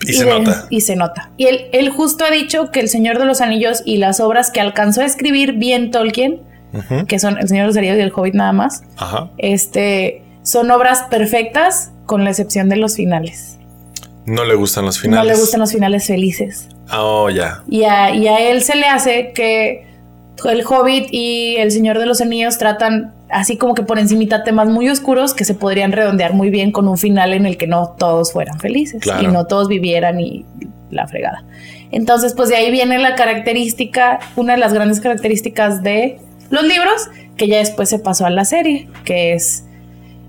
Y, 0.05 0.13
se 0.13 0.25
nota. 0.25 0.67
Y 0.69 0.81
se 0.81 0.95
nota. 0.95 1.31
Y 1.37 1.47
él, 1.47 1.61
él, 1.73 1.89
justo 1.89 2.23
ha 2.23 2.29
dicho 2.29 2.69
que 2.69 2.79
El 2.79 2.87
Señor 2.87 3.17
de 3.17 3.25
los 3.25 3.41
Anillos 3.41 3.81
y 3.83 3.97
las 3.97 4.19
obras 4.19 4.51
que 4.51 4.61
alcanzó 4.61 5.01
a 5.01 5.05
escribir 5.05 5.53
bien 5.53 5.89
Tolkien, 5.89 6.41
que 7.07 7.17
son 7.17 7.39
El 7.39 7.47
Señor 7.47 7.63
de 7.63 7.67
los 7.67 7.77
Anillos 7.77 7.97
y 7.97 8.01
El 8.01 8.11
Hobbit 8.15 8.35
nada 8.35 8.53
más, 8.53 8.83
este, 9.39 10.21
son 10.43 10.69
obras 10.69 11.05
perfectas 11.09 11.91
con 12.05 12.23
la 12.23 12.29
excepción 12.29 12.69
de 12.69 12.75
los 12.75 12.95
finales. 12.95 13.56
No 14.27 14.43
le 14.43 14.55
gustan 14.55 14.85
los 14.85 14.99
finales. 14.99 15.25
No 15.25 15.33
le 15.33 15.39
gustan 15.39 15.61
los 15.61 15.71
finales 15.71 16.05
felices. 16.05 16.67
Oh, 16.93 17.29
ya. 17.29 17.63
Y 17.69 17.85
a, 17.85 18.13
y 18.13 18.27
a 18.27 18.51
él 18.51 18.61
se 18.61 18.75
le 18.75 18.85
hace 18.85 19.31
que 19.33 19.87
el 20.45 20.65
Hobbit 20.65 21.07
y 21.11 21.55
el 21.55 21.71
Señor 21.71 21.97
de 21.97 22.05
los 22.05 22.19
Anillos 22.21 22.57
tratan 22.57 23.13
así 23.29 23.57
como 23.57 23.73
que 23.73 23.83
por 23.83 23.99
encimita 23.99 24.43
temas 24.43 24.67
muy 24.67 24.89
oscuros 24.89 25.33
que 25.33 25.45
se 25.45 25.53
podrían 25.53 25.93
redondear 25.93 26.33
muy 26.33 26.49
bien 26.49 26.71
con 26.71 26.87
un 26.87 26.97
final 26.97 27.33
en 27.33 27.45
el 27.45 27.57
que 27.57 27.67
no 27.67 27.95
todos 27.97 28.33
fueran 28.33 28.59
felices 28.59 29.01
y 29.21 29.27
no 29.27 29.47
todos 29.47 29.69
vivieran 29.69 30.19
y 30.19 30.45
la 30.91 31.07
fregada. 31.07 31.43
Entonces, 31.91 32.33
pues 32.33 32.49
de 32.49 32.57
ahí 32.57 32.69
viene 32.69 32.99
la 32.99 33.15
característica, 33.15 34.19
una 34.35 34.53
de 34.53 34.59
las 34.59 34.73
grandes 34.73 34.99
características 34.99 35.83
de 35.83 36.19
los 36.49 36.63
libros, 36.63 37.09
que 37.37 37.47
ya 37.47 37.59
después 37.59 37.89
se 37.89 37.99
pasó 37.99 38.25
a 38.25 38.29
la 38.29 38.43
serie, 38.43 38.89
que 39.05 39.33
es 39.33 39.65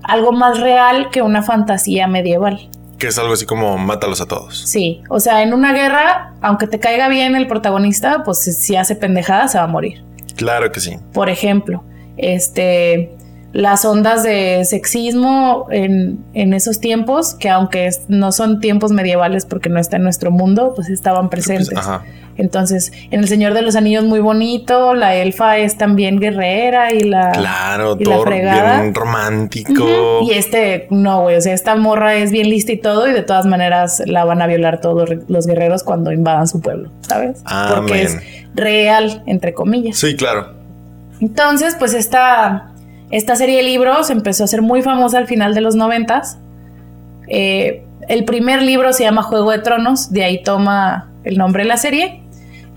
algo 0.03 0.31
más 0.31 0.59
real 0.59 1.09
que 1.11 1.21
una 1.21 1.43
fantasía 1.43 2.07
medieval. 2.07 2.69
Que 2.99 3.07
es 3.07 3.17
algo 3.17 3.33
así 3.33 3.45
como 3.45 3.77
mátalos 3.77 4.21
a 4.21 4.25
todos. 4.25 4.59
Sí, 4.67 5.01
o 5.09 5.19
sea, 5.19 5.41
en 5.41 5.53
una 5.53 5.73
guerra, 5.73 6.33
aunque 6.41 6.67
te 6.67 6.79
caiga 6.79 7.07
bien 7.07 7.35
el 7.35 7.47
protagonista, 7.47 8.23
pues 8.23 8.39
si 8.39 8.75
hace 8.75 8.95
pendejada 8.95 9.47
se 9.47 9.57
va 9.57 9.63
a 9.63 9.67
morir. 9.67 10.03
Claro 10.35 10.71
que 10.71 10.79
sí. 10.79 10.97
Por 11.13 11.29
ejemplo, 11.29 11.83
este, 12.17 13.09
las 13.51 13.83
ondas 13.85 14.23
de 14.23 14.63
sexismo 14.65 15.67
en, 15.71 16.23
en, 16.33 16.53
esos 16.53 16.79
tiempos, 16.79 17.33
que 17.33 17.49
aunque 17.49 17.89
no 18.07 18.31
son 18.31 18.59
tiempos 18.59 18.91
medievales 18.91 19.45
porque 19.45 19.69
no 19.69 19.79
está 19.79 19.97
en 19.97 20.03
nuestro 20.03 20.31
mundo, 20.31 20.73
pues 20.75 20.89
estaban 20.89 21.29
pues, 21.29 21.45
presentes. 21.45 21.77
Ajá. 21.77 22.03
Entonces, 22.39 22.93
en 23.11 23.19
El 23.19 23.27
Señor 23.27 23.53
de 23.53 23.61
los 23.61 23.75
Anillos 23.75 24.05
muy 24.05 24.21
bonito, 24.21 24.93
la 24.93 25.13
elfa 25.13 25.57
es 25.57 25.77
también 25.77 26.19
guerrera 26.19 26.93
y 26.93 27.01
la 27.01 27.31
Claro, 27.31 27.97
todo 27.97 28.23
bien 28.23 28.95
romántico. 28.95 30.21
Y 30.21 30.31
este 30.31 30.87
no, 30.89 31.23
güey, 31.23 31.35
o 31.35 31.41
sea, 31.41 31.53
esta 31.53 31.75
morra 31.75 32.15
es 32.15 32.31
bien 32.31 32.49
lista 32.49 32.71
y 32.71 32.77
todo 32.77 33.09
y 33.09 33.11
de 33.11 33.23
todas 33.23 33.45
maneras 33.45 34.01
la 34.05 34.23
van 34.23 34.41
a 34.41 34.47
violar 34.47 34.79
todos 34.79 35.09
los 35.27 35.47
guerreros 35.47 35.83
cuando 35.83 36.13
invadan 36.13 36.47
su 36.47 36.61
pueblo, 36.61 36.89
¿sabes? 37.01 37.43
Porque 37.75 38.03
es 38.03 38.17
real 38.55 39.21
entre 39.25 39.53
comillas. 39.53 39.97
Sí, 39.97 40.15
claro. 40.15 40.53
Entonces, 41.19 41.75
pues 41.77 41.93
esta 41.93 42.71
esta 43.11 43.35
serie 43.35 43.57
de 43.57 43.63
libros 43.63 44.09
empezó 44.09 44.43
a 44.43 44.47
ser 44.47 44.61
muy 44.61 44.81
famosa 44.81 45.17
al 45.17 45.27
final 45.27 45.53
de 45.53 45.61
los 45.61 45.75
noventas. 45.75 46.37
Eh, 47.27 47.83
el 48.07 48.25
primer 48.25 48.61
libro 48.61 48.93
se 48.93 49.03
llama 49.03 49.23
Juego 49.23 49.51
de 49.51 49.59
Tronos, 49.59 50.11
de 50.11 50.23
ahí 50.23 50.43
toma 50.43 51.09
el 51.23 51.37
nombre 51.37 51.63
de 51.63 51.69
la 51.69 51.77
serie 51.77 52.21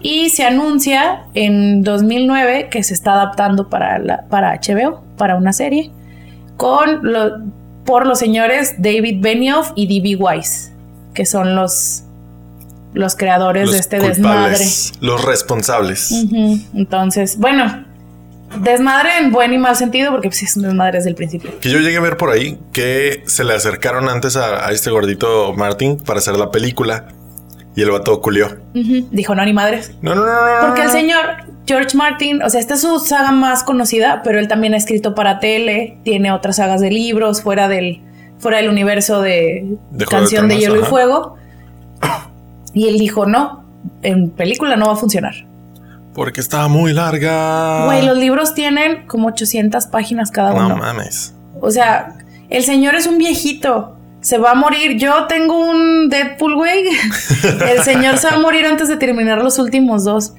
y 0.03 0.31
se 0.31 0.45
anuncia 0.45 1.25
en 1.35 1.83
2009 1.83 2.69
que 2.71 2.83
se 2.83 2.93
está 2.93 3.13
adaptando 3.13 3.69
para, 3.71 3.99
la, 3.99 4.23
para 4.29 4.55
HBO, 4.61 5.03
para 5.17 5.37
una 5.37 5.53
serie, 5.53 5.91
con 6.57 7.03
por 7.85 8.07
los 8.07 8.19
señores 8.19 8.75
David 8.79 9.21
Benioff 9.21 9.73
y 9.75 9.87
D.B. 9.87 10.23
Weiss, 10.23 10.73
que 11.15 11.25
son 11.25 11.55
los, 11.55 12.03
los 12.95 13.17
creadores 13.17 13.73
de 13.73 13.79
este 13.79 13.99
desmadre. 13.99 14.65
Los 15.01 15.25
responsables. 15.25 16.13
Entonces, 16.75 17.39
bueno, 17.39 17.85
desmadre 18.61 19.19
en 19.19 19.33
buen 19.33 19.53
y 19.53 19.59
mal 19.59 19.77
sentido, 19.77 20.11
porque 20.11 20.29
pues 20.29 20.43
es 20.43 20.57
un 20.57 20.65
desmadre 20.65 20.99
desde 20.99 21.11
el 21.11 21.15
principio. 21.15 21.51
Que 21.61 21.71
yo 21.71 21.79
llegué 21.79 21.97
a 21.97 22.01
ver 22.01 22.17
por 22.17 22.31
ahí 22.31 22.59
que 22.73 23.23
se 23.27 23.45
le 23.45 23.55
acercaron 23.55 24.09
antes 24.09 24.37
a, 24.37 24.67
a 24.67 24.73
este 24.73 24.91
gordito 24.91 25.53
Martin 25.55 25.99
para 25.99 26.19
hacer 26.19 26.37
la 26.37 26.51
película 26.51 27.09
y 27.75 27.83
el 27.83 27.91
vato 27.91 28.21
culió. 28.21 28.59
Dijo, 28.75 29.35
no, 29.35 29.45
ni 29.45 29.53
madres. 29.53 29.93
No, 30.03 30.15
no, 30.15 30.25
no, 30.25 30.33
Porque 30.67 30.83
el 30.83 30.91
señor 30.91 31.45
George 31.67 31.97
Martin, 31.97 32.43
o 32.43 32.51
sea, 32.51 32.61
esta 32.61 32.75
es 32.75 32.83
su 32.83 32.99
saga 32.99 33.33
más 33.33 33.65
conocida, 33.65 34.23
pero 34.23 34.39
él 34.39 34.49
también 34.49 34.75
ha 34.75 34.77
escrito 34.77 35.15
para 35.15 35.39
tele, 35.39 35.99
tiene 36.05 36.33
otras 36.33 36.57
sagas 36.57 36.81
de 36.81 36.91
libros 36.91 37.43
fuera 37.43 37.69
del, 37.69 38.03
fuera 38.39 38.59
del 38.59 38.69
universo 38.69 39.23
de, 39.23 39.77
Canción 40.09 40.49
de, 40.49 40.59
Hielo 40.59 40.81
y 40.81 40.85
Fuego. 40.85 41.37
Y 42.75 42.89
él 42.89 42.99
dijo, 42.99 43.27
no, 43.27 43.65
en 44.03 44.31
película 44.31 44.77
no 44.77 44.87
va 44.87 44.93
a 44.95 44.97
funcionar. 44.97 45.35
Porque 46.15 46.41
estaba 46.41 46.69
muy 46.69 46.93
larga. 46.93 47.87
Güey, 47.87 48.05
los 48.05 48.17
libros 48.17 48.55
tienen 48.55 49.07
como 49.07 49.29
800 49.29 49.87
páginas 49.87 50.31
cada 50.31 50.53
uno. 50.53 50.69
No 50.71 50.77
mames. 50.77 51.35
O 51.61 51.71
sea, 51.71 52.17
el 52.51 52.65
señor 52.65 52.95
es 52.95 53.07
un 53.07 53.19
viejito 53.19 53.97
se 54.23 54.39
va 54.39 54.53
a 54.53 54.55
morir. 54.55 54.97
Yo 54.97 55.27
tengo 55.27 55.59
un 55.59 56.09
Deadpool, 56.09 56.55
güey. 56.55 56.85
El 57.71 57.83
señor 57.83 58.17
se 58.19 58.29
va 58.29 58.37
a 58.37 58.39
morir 58.39 58.65
antes 58.65 58.89
de 58.89 58.97
terminar 58.97 59.43
los 59.43 59.59
últimos 59.59 60.05
dos. 60.05 60.33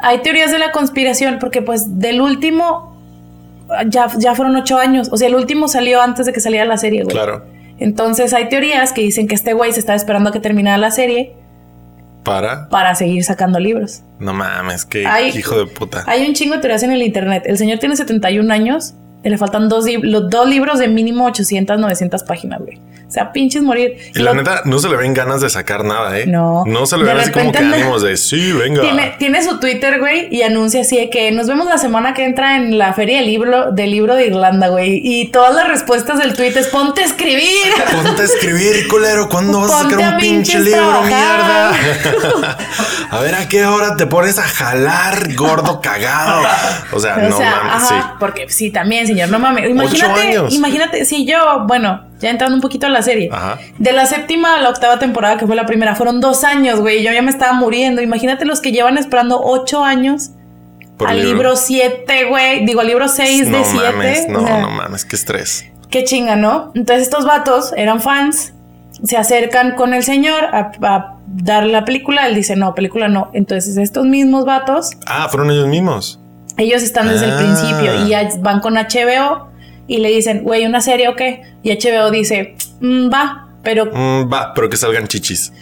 Hay 0.00 0.18
teorías 0.18 0.50
de 0.50 0.58
la 0.58 0.72
conspiración, 0.72 1.38
porque 1.38 1.62
pues 1.62 1.98
del 1.98 2.20
último 2.20 2.96
ya, 3.88 4.08
ya 4.18 4.34
fueron 4.34 4.56
ocho 4.56 4.78
años. 4.78 5.08
O 5.10 5.16
sea, 5.16 5.28
el 5.28 5.36
último 5.36 5.68
salió 5.68 6.02
antes 6.02 6.26
de 6.26 6.32
que 6.32 6.40
saliera 6.40 6.64
la 6.64 6.76
serie, 6.76 7.04
güey. 7.04 7.14
Claro. 7.14 7.44
Entonces 7.78 8.34
hay 8.34 8.48
teorías 8.48 8.92
que 8.92 9.02
dicen 9.02 9.28
que 9.28 9.36
este 9.36 9.52
güey 9.52 9.72
se 9.72 9.80
está 9.80 9.94
esperando 9.94 10.30
a 10.30 10.32
que 10.32 10.40
terminara 10.40 10.78
la 10.78 10.90
serie. 10.90 11.36
¿Para? 12.28 12.68
Para 12.68 12.94
seguir 12.94 13.24
sacando 13.24 13.58
libros. 13.58 14.02
No 14.18 14.32
mames, 14.32 14.84
qué 14.84 15.08
hijo 15.34 15.58
de 15.58 15.66
puta. 15.66 16.04
Hay 16.06 16.26
un 16.26 16.34
chingo 16.34 16.54
de 16.54 16.60
teorías 16.60 16.82
en 16.82 16.92
el 16.92 17.02
internet. 17.02 17.44
El 17.46 17.58
señor 17.58 17.78
tiene 17.78 17.96
71 17.96 18.52
años. 18.52 18.94
Y 19.24 19.30
le 19.30 19.36
faltan 19.36 19.68
dos, 19.68 19.84
los 20.02 20.30
dos 20.30 20.48
libros 20.48 20.78
de 20.78 20.86
mínimo 20.86 21.26
800, 21.26 21.80
900 21.80 22.22
páginas, 22.22 22.60
güey. 22.60 22.80
O 23.08 23.10
sea, 23.10 23.32
pinches 23.32 23.62
morir. 23.62 23.96
Y 24.14 24.18
la 24.18 24.34
neta, 24.34 24.60
no 24.66 24.78
se 24.78 24.86
le 24.90 24.96
ven 24.96 25.14
ganas 25.14 25.40
de 25.40 25.48
sacar 25.48 25.82
nada, 25.82 26.18
¿eh? 26.18 26.26
No. 26.26 26.64
No 26.66 26.84
se 26.84 26.98
le 26.98 27.04
ven 27.04 27.16
así 27.16 27.32
como 27.32 27.52
que 27.52 27.58
ánimos 27.58 28.02
de 28.02 28.18
sí, 28.18 28.52
venga. 28.52 28.82
Tiene, 29.16 29.42
su 29.42 29.58
Twitter, 29.58 29.98
güey, 29.98 30.28
y 30.30 30.42
anuncia 30.42 30.82
así 30.82 30.98
de 30.98 31.08
que 31.08 31.32
nos 31.32 31.46
vemos 31.46 31.66
la 31.66 31.78
semana 31.78 32.12
que 32.12 32.26
entra 32.26 32.56
en 32.56 32.76
la 32.76 32.92
feria 32.92 33.16
del 33.16 33.26
libro, 33.26 33.72
del 33.72 33.92
libro 33.92 34.14
de 34.14 34.26
Irlanda, 34.26 34.68
güey. 34.68 35.00
Y 35.02 35.28
todas 35.28 35.54
las 35.54 35.68
respuestas 35.68 36.18
del 36.18 36.34
tweet 36.34 36.52
es 36.58 36.66
ponte 36.66 37.00
a 37.00 37.06
escribir. 37.06 37.72
Ponte 38.04 38.20
a 38.20 38.24
escribir, 38.26 38.86
culero. 38.88 39.26
¿Cuándo 39.30 39.62
vas 39.62 39.72
a 39.72 39.88
sacar 39.88 40.12
un 40.12 40.20
pinche 40.20 40.60
libro, 40.60 41.00
mierda? 41.02 41.70
a 43.10 43.20
ver 43.20 43.34
a 43.36 43.48
qué 43.48 43.64
hora 43.64 43.96
te 43.96 44.06
pones 44.06 44.38
a 44.38 44.42
jalar, 44.42 45.34
gordo 45.34 45.80
cagado. 45.80 46.42
O 46.92 47.00
sea, 47.00 47.16
no 47.16 47.40
mames, 47.40 47.88
sí. 47.88 47.94
Porque 48.20 48.50
sí, 48.50 48.70
también, 48.70 49.06
señor, 49.06 49.30
no 49.30 49.38
mames. 49.38 49.70
Imagínate, 49.70 50.36
imagínate, 50.50 51.04
si 51.06 51.24
yo, 51.24 51.64
bueno, 51.66 52.07
ya 52.18 52.30
entrando 52.30 52.56
un 52.56 52.60
poquito 52.60 52.86
a 52.86 52.90
la 52.90 53.02
serie. 53.02 53.30
De 53.78 53.92
la 53.92 54.06
séptima 54.06 54.56
a 54.56 54.60
la 54.60 54.70
octava 54.70 54.98
temporada, 54.98 55.36
que 55.36 55.46
fue 55.46 55.56
la 55.56 55.66
primera, 55.66 55.94
fueron 55.94 56.20
dos 56.20 56.44
años, 56.44 56.80
güey. 56.80 57.02
Yo 57.02 57.12
ya 57.12 57.22
me 57.22 57.30
estaba 57.30 57.52
muriendo. 57.52 58.02
Imagínate 58.02 58.44
los 58.44 58.60
que 58.60 58.72
llevan 58.72 58.98
esperando 58.98 59.40
ocho 59.42 59.84
años 59.84 60.30
al 61.06 61.22
libro 61.22 61.56
siete, 61.56 62.24
güey. 62.24 62.64
Digo, 62.64 62.80
al 62.80 62.88
libro 62.88 63.08
seis 63.08 63.50
de 63.50 63.64
siete. 63.64 64.26
no, 64.28 64.40
no 64.40 64.70
mames, 64.70 65.04
qué 65.04 65.16
estrés. 65.16 65.66
Qué 65.90 66.04
chinga, 66.04 66.36
¿no? 66.36 66.72
Entonces 66.74 67.04
estos 67.04 67.24
vatos 67.24 67.72
eran 67.76 68.00
fans, 68.00 68.52
se 69.02 69.16
acercan 69.16 69.74
con 69.74 69.94
el 69.94 70.02
señor 70.02 70.44
a, 70.44 70.72
a 70.82 71.16
darle 71.26 71.72
la 71.72 71.84
película. 71.84 72.26
Él 72.26 72.34
dice, 72.34 72.56
no, 72.56 72.74
película 72.74 73.08
no. 73.08 73.30
Entonces 73.32 73.76
estos 73.76 74.04
mismos 74.04 74.44
vatos. 74.44 74.90
Ah, 75.06 75.28
fueron 75.30 75.50
ellos 75.50 75.68
mismos. 75.68 76.20
Ellos 76.56 76.82
están 76.82 77.08
desde 77.08 77.26
el 77.26 77.32
ah. 77.32 77.38
principio 77.38 78.04
y 78.04 78.08
ya 78.08 78.28
van 78.40 78.60
con 78.60 78.74
HBO 78.74 79.48
y 79.88 79.96
le 79.98 80.10
dicen, 80.10 80.44
güey, 80.44 80.66
¿una 80.66 80.80
serie 80.80 81.08
o 81.08 81.16
qué? 81.16 81.42
Y 81.64 81.72
HBO 81.72 82.10
dice, 82.12 82.54
mm, 82.80 83.08
va, 83.12 83.44
Pero 83.64 83.86
Mm, 83.86 84.32
va, 84.32 84.52
pero 84.54 84.68
que 84.68 84.76
salgan 84.76 85.08
chichis. 85.08 85.52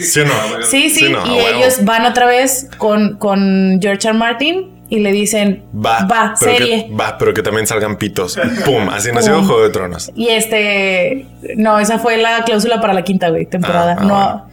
¿Sí 0.00 0.20
o 0.20 0.24
no? 0.24 0.32
sí, 0.70 0.88
sí, 0.88 1.10
no, 1.10 1.24
y 1.26 1.38
ellos 1.38 1.84
van 1.84 2.06
otra 2.06 2.24
vez 2.26 2.68
con, 2.78 3.18
con 3.18 3.78
George 3.82 4.08
R. 4.08 4.16
Martin 4.16 4.70
y 4.88 5.00
le 5.00 5.12
dicen, 5.12 5.62
Va, 5.74 6.06
va, 6.06 6.34
serie. 6.34 6.86
Que, 6.88 6.94
va, 6.94 7.18
pero 7.18 7.34
que 7.34 7.42
también 7.42 7.66
salgan 7.66 7.96
pitos. 7.96 8.38
Pum, 8.64 8.88
así 8.88 9.10
nació 9.14 9.36
Pum. 9.36 9.46
Juego 9.46 9.62
de 9.62 9.70
Tronos. 9.70 10.10
Y 10.14 10.28
este, 10.28 11.26
no, 11.56 11.78
esa 11.78 11.98
fue 11.98 12.16
la 12.16 12.42
cláusula 12.44 12.80
para 12.80 12.94
la 12.94 13.02
quinta, 13.02 13.28
güey, 13.28 13.46
temporada. 13.46 13.96
Ah, 13.98 14.02
ah, 14.02 14.48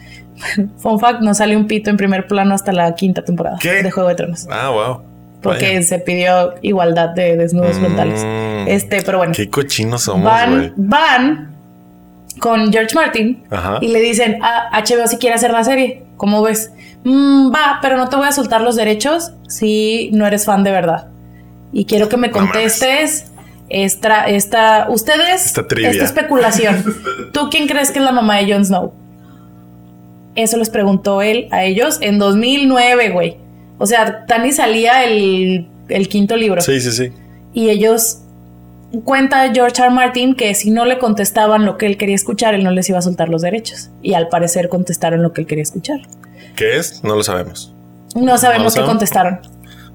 no, 0.57 0.67
fun 0.77 0.99
fact, 0.99 1.21
no 1.21 1.33
sale 1.33 1.55
un 1.55 1.67
pito 1.67 1.89
en 1.89 1.97
primer 1.97 2.27
plano 2.27 2.53
hasta 2.53 2.71
la 2.73 2.93
quinta 2.95 3.23
temporada 3.23 3.57
¿Qué? 3.59 3.81
de 3.81 3.89
Juego 3.91 4.09
de 4.09 4.15
Tronos. 4.15 4.45
Ah, 4.51 4.69
wow. 4.69 5.01
Porque 5.41 5.67
Vaya. 5.67 5.83
se 5.83 5.99
pidió 5.99 6.55
igualdad 6.61 7.09
de 7.09 7.37
desnudos 7.37 7.77
Mm, 7.77 7.79
frontales. 7.79 8.23
Este, 8.67 9.01
pero 9.03 9.19
bueno. 9.19 9.33
Qué 9.35 9.49
cochinos 9.49 10.03
somos, 10.03 10.23
van, 10.25 10.55
güey. 10.55 10.73
van 10.75 11.55
con 12.39 12.71
George 12.71 12.95
Martin 12.95 13.43
Ajá. 13.49 13.77
y 13.81 13.87
le 13.89 13.99
dicen 14.01 14.39
a 14.43 14.69
HBO 14.81 15.07
si 15.07 15.17
quiere 15.17 15.35
hacer 15.35 15.51
la 15.51 15.63
serie. 15.63 16.03
¿Cómo 16.17 16.41
ves? 16.41 16.71
"Mm, 17.03 17.51
va, 17.53 17.79
pero 17.81 17.97
no 17.97 18.09
te 18.09 18.15
voy 18.15 18.27
a 18.27 18.31
soltar 18.31 18.61
los 18.61 18.75
derechos 18.75 19.31
si 19.47 20.09
no 20.13 20.25
eres 20.25 20.45
fan 20.45 20.63
de 20.63 20.71
verdad. 20.71 21.07
Y 21.71 21.85
quiero 21.85 22.09
que 22.09 22.17
me 22.17 22.27
No 22.27 22.33
contestes 22.33 23.31
esta, 23.69 24.25
esta, 24.25 24.87
ustedes, 24.89 25.45
Esta 25.45 25.61
esta 25.61 26.03
especulación. 26.03 26.83
¿Tú 27.33 27.49
quién 27.51 27.67
crees 27.67 27.91
que 27.91 27.99
es 27.99 28.05
la 28.05 28.11
mamá 28.11 28.37
de 28.37 28.51
Jon 28.51 28.65
Snow? 28.65 28.93
Eso 30.35 30.57
les 30.57 30.69
preguntó 30.69 31.21
él 31.21 31.47
a 31.51 31.63
ellos 31.63 31.97
en 32.01 32.19
2009, 32.19 33.09
güey. 33.09 33.37
O 33.77 33.85
sea, 33.85 34.25
Tani 34.25 34.51
salía 34.51 35.03
el, 35.03 35.67
el 35.89 36.07
quinto 36.09 36.35
libro. 36.35 36.61
Sí, 36.61 36.79
sí, 36.81 36.91
sí. 36.91 37.11
Y 37.53 37.69
ellos 37.69 38.19
cuenta 39.03 39.51
George 39.53 39.81
R. 39.81 39.91
Martin 39.91 40.35
que 40.35 40.55
si 40.55 40.71
no 40.71 40.85
le 40.85 40.97
contestaban 40.97 41.65
lo 41.65 41.77
que 41.77 41.85
él 41.85 41.97
quería 41.97 42.15
escuchar, 42.15 42.53
él 42.53 42.63
no 42.63 42.71
les 42.71 42.89
iba 42.89 42.99
a 42.99 43.01
soltar 43.01 43.29
los 43.29 43.41
derechos. 43.41 43.89
Y 44.01 44.13
al 44.13 44.29
parecer 44.29 44.69
contestaron 44.69 45.21
lo 45.21 45.33
que 45.33 45.41
él 45.41 45.47
quería 45.47 45.63
escuchar. 45.63 45.99
¿Qué 46.55 46.77
es? 46.77 47.03
No 47.03 47.15
lo 47.15 47.23
sabemos. 47.23 47.73
No 48.15 48.37
sabemos 48.37 48.73
qué 48.73 48.81
contestaron. 48.81 49.39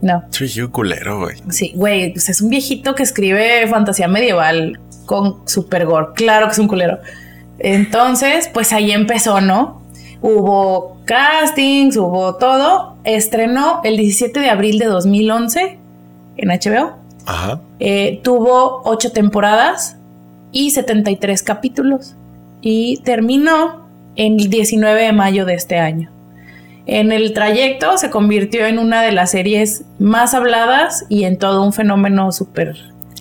No. 0.00 0.24
Chico 0.30 0.70
culero, 0.70 1.20
güey. 1.20 1.36
Sí, 1.50 1.72
güey, 1.74 2.12
pues 2.12 2.28
es 2.28 2.40
un 2.40 2.50
viejito 2.50 2.94
que 2.94 3.02
escribe 3.04 3.66
fantasía 3.68 4.08
medieval 4.08 4.80
con 5.06 5.48
super 5.48 5.86
gore. 5.86 6.08
Claro 6.14 6.46
que 6.46 6.52
es 6.52 6.58
un 6.58 6.68
culero. 6.68 6.98
Entonces, 7.58 8.48
pues 8.52 8.72
ahí 8.72 8.90
empezó, 8.90 9.40
¿no? 9.40 9.82
Hubo 10.20 11.00
castings, 11.04 11.96
hubo 11.96 12.34
todo. 12.34 12.91
Estrenó 13.04 13.80
el 13.84 13.96
17 13.96 14.38
de 14.40 14.50
abril 14.50 14.78
de 14.78 14.86
2011 14.86 15.78
en 16.36 16.48
HBO. 16.48 16.92
Ajá. 17.26 17.60
Eh, 17.80 18.20
tuvo 18.22 18.82
ocho 18.84 19.12
temporadas 19.12 19.96
y 20.52 20.70
73 20.70 21.42
capítulos. 21.42 22.14
Y 22.60 22.98
terminó 22.98 23.86
en 24.16 24.38
el 24.38 24.50
19 24.50 25.02
de 25.02 25.12
mayo 25.12 25.44
de 25.44 25.54
este 25.54 25.78
año. 25.78 26.10
En 26.86 27.12
el 27.12 27.32
trayecto 27.32 27.96
se 27.96 28.10
convirtió 28.10 28.66
en 28.66 28.78
una 28.78 29.02
de 29.02 29.12
las 29.12 29.30
series 29.30 29.84
más 29.98 30.34
habladas 30.34 31.06
y 31.08 31.24
en 31.24 31.38
todo 31.38 31.62
un 31.64 31.72
fenómeno 31.72 32.32
súper 32.32 32.76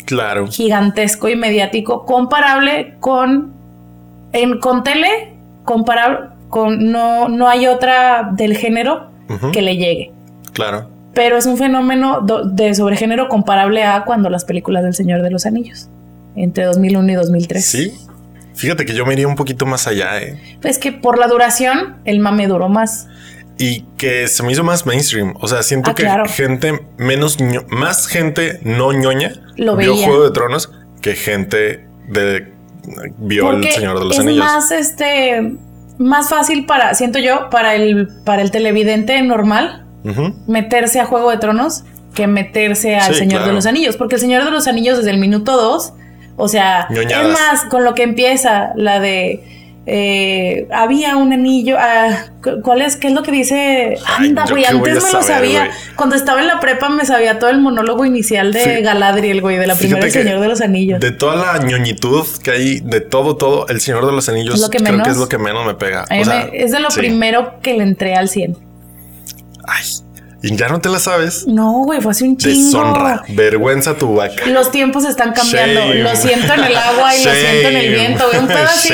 Claro. 0.06 0.48
gigantesco 0.48 1.30
y 1.30 1.36
mediático, 1.36 2.06
comparable 2.06 2.96
con. 3.00 3.54
En, 4.34 4.60
con 4.60 4.84
tele, 4.84 5.34
comparable 5.64 6.30
con. 6.50 6.92
No, 6.92 7.30
no 7.30 7.48
hay 7.48 7.68
otra 7.68 8.32
del 8.34 8.58
género 8.58 9.11
Que 9.52 9.62
le 9.62 9.78
llegue. 9.78 10.12
Claro. 10.54 10.90
Pero 11.14 11.38
es 11.38 11.46
un 11.46 11.58
fenómeno 11.58 12.22
de 12.22 12.74
sobregénero 12.74 13.28
comparable 13.28 13.84
a 13.84 14.04
cuando 14.06 14.30
las 14.30 14.46
películas 14.46 14.84
del 14.84 14.94
Señor 14.94 15.22
de 15.22 15.30
los 15.32 15.46
Anillos, 15.46 15.90
entre 16.36 16.64
2001 16.66 17.12
y 17.12 17.16
2003. 17.16 17.66
Sí. 17.66 17.94
Fíjate 18.56 18.86
que 18.86 18.94
yo 18.94 19.06
me 19.06 19.14
iría 19.14 19.28
un 19.28 19.36
poquito 19.36 19.66
más 19.66 19.88
allá, 19.88 20.22
¿eh? 20.22 20.40
Pues 20.62 20.78
que 20.78 20.92
por 20.92 21.18
la 21.18 21.28
duración, 21.28 21.96
el 22.06 22.20
mame 22.20 22.48
duró 22.48 22.70
más. 22.70 23.08
Y 23.58 23.82
que 23.98 24.28
se 24.28 24.42
me 24.44 24.52
hizo 24.52 24.64
más 24.64 24.86
mainstream. 24.86 25.34
O 25.40 25.48
sea, 25.48 25.64
siento 25.64 25.92
Ah, 25.92 25.96
que 25.96 26.04
claro. 26.04 26.26
gente 26.28 26.80
menos, 26.98 27.38
más 27.70 28.08
gente 28.08 28.60
no 28.64 28.92
ñoña 28.92 29.34
Lo 29.58 29.76
vio 29.76 29.94
veía. 29.94 30.08
Juego 30.08 30.24
de 30.24 30.32
Tronos 30.32 30.72
que 31.02 31.16
gente 31.16 31.86
de 32.08 32.52
vio 33.18 33.46
Porque 33.46 33.68
el 33.68 33.74
Señor 33.74 34.00
de 34.00 34.06
los 34.06 34.14
es 34.16 34.20
Anillos. 34.20 34.46
más, 34.46 34.72
este, 34.72 35.56
más 36.02 36.30
fácil 36.30 36.66
para, 36.66 36.94
siento 36.94 37.20
yo, 37.20 37.50
para 37.50 37.76
el, 37.76 38.08
para 38.26 38.42
el 38.42 38.52
televidente 38.52 39.22
normal 39.22 39.86
meterse 40.48 41.00
a 41.00 41.06
Juego 41.06 41.30
de 41.30 41.38
Tronos 41.38 41.84
que 42.16 42.28
meterse 42.28 42.96
al 42.96 43.14
Sí, 43.14 43.20
Señor 43.20 43.46
de 43.46 43.54
los 43.54 43.66
Anillos, 43.66 43.98
porque 43.98 44.16
el 44.16 44.22
Señor 44.22 44.44
de 44.44 44.52
los 44.52 44.68
Anillos 44.68 44.98
desde 44.98 45.12
el 45.12 45.18
minuto 45.18 45.56
2, 45.56 45.94
o 46.38 46.48
sea, 46.48 46.88
Ñoñadas. 46.90 47.28
es 47.28 47.34
más, 47.34 47.66
con 47.66 47.84
lo 47.84 47.94
que 47.94 48.04
empieza 48.04 48.72
la 48.76 49.00
de 49.00 49.61
eh, 49.88 50.68
había 50.72 51.16
un 51.18 51.34
anillo, 51.34 51.76
ah, 51.80 52.26
cu- 52.44 52.62
¿cuál 52.62 52.82
es? 52.84 52.98
¿Qué 52.98 53.08
es 53.08 53.14
lo 53.14 53.24
que 53.24 53.32
dice? 53.32 53.98
Anda, 54.18 54.46
¿yo 54.46 54.52
güey, 54.54 54.66
antes 54.66 54.94
me 54.96 55.00
lo 55.00 55.02
saber, 55.02 55.24
sabía. 55.26 55.72
Cuando 55.96 56.16
estaba 56.16 56.40
en 56.40 56.48
la 56.48 56.60
prepa 56.60 56.90
me 56.90 57.04
sabía 57.06 57.40
todo 57.40 57.50
el 57.50 57.60
monólogo 57.60 58.06
inicial 58.06 58.54
de 58.54 58.82
Galadriel, 58.84 59.42
güey, 59.42 59.58
de 59.58 59.66
la 59.68 59.76
primera 59.76 59.98
Fíjate 60.02 60.08
El 60.08 60.14
que 60.14 60.30
Señor 60.30 60.42
de 60.42 60.48
los 60.50 60.62
Anillos. 60.62 61.00
De 61.00 61.12
toda 61.12 61.36
la 61.36 61.64
ñoñitud 61.66 62.26
que 62.44 62.52
hay, 62.52 62.80
de 62.82 63.02
todo, 63.02 63.38
todo, 63.38 63.68
el 63.70 63.82
Señor 63.82 64.06
de 64.06 64.12
los 64.12 64.30
Anillos, 64.30 64.60
lo 64.60 64.70
que 64.70 64.78
creo 64.78 64.92
menos. 64.92 65.08
que 65.08 65.12
es 65.14 65.18
lo 65.18 65.28
que 65.28 65.38
menos 65.40 65.66
me 65.66 65.74
pega. 65.74 66.06
A 66.10 66.14
mí 66.14 66.22
O 66.22 66.26
sea, 66.26 66.50
me- 66.52 66.64
es 66.64 66.72
de 66.72 66.80
lo 66.80 66.92
sí. 66.92 67.00
primero 67.00 67.60
que 67.62 67.74
le 67.74 67.84
entré 67.84 68.14
al 68.16 68.30
100. 68.30 68.56
Ay, 69.68 69.84
y 70.44 70.56
ya 70.56 70.68
no 70.70 70.80
te 70.82 70.90
la 70.90 71.00
sabes. 71.00 71.46
No, 71.48 71.84
güey, 71.84 72.02
fue 72.02 72.12
hace 72.12 72.24
un 72.24 72.36
chingo. 72.38 72.66
Deshonra, 72.66 73.24
vergüenza 73.30 73.96
tu 73.96 74.16
vaca. 74.16 74.48
Los 74.48 74.72
tiempos 74.72 75.06
están 75.06 75.34
cambiando. 75.34 75.82
Shame. 75.82 75.96
Lo 76.04 76.16
siento 76.16 76.54
en 76.54 76.64
el 76.64 76.76
agua 76.76 77.16
y 77.16 77.24
lo 77.24 77.32
siento 77.32 77.70
en 77.70 77.76
el 77.78 77.94
viento, 77.94 78.24
güey. 78.28 78.40
Un 78.40 78.48
pedo 78.48 78.64
así. 78.64 78.90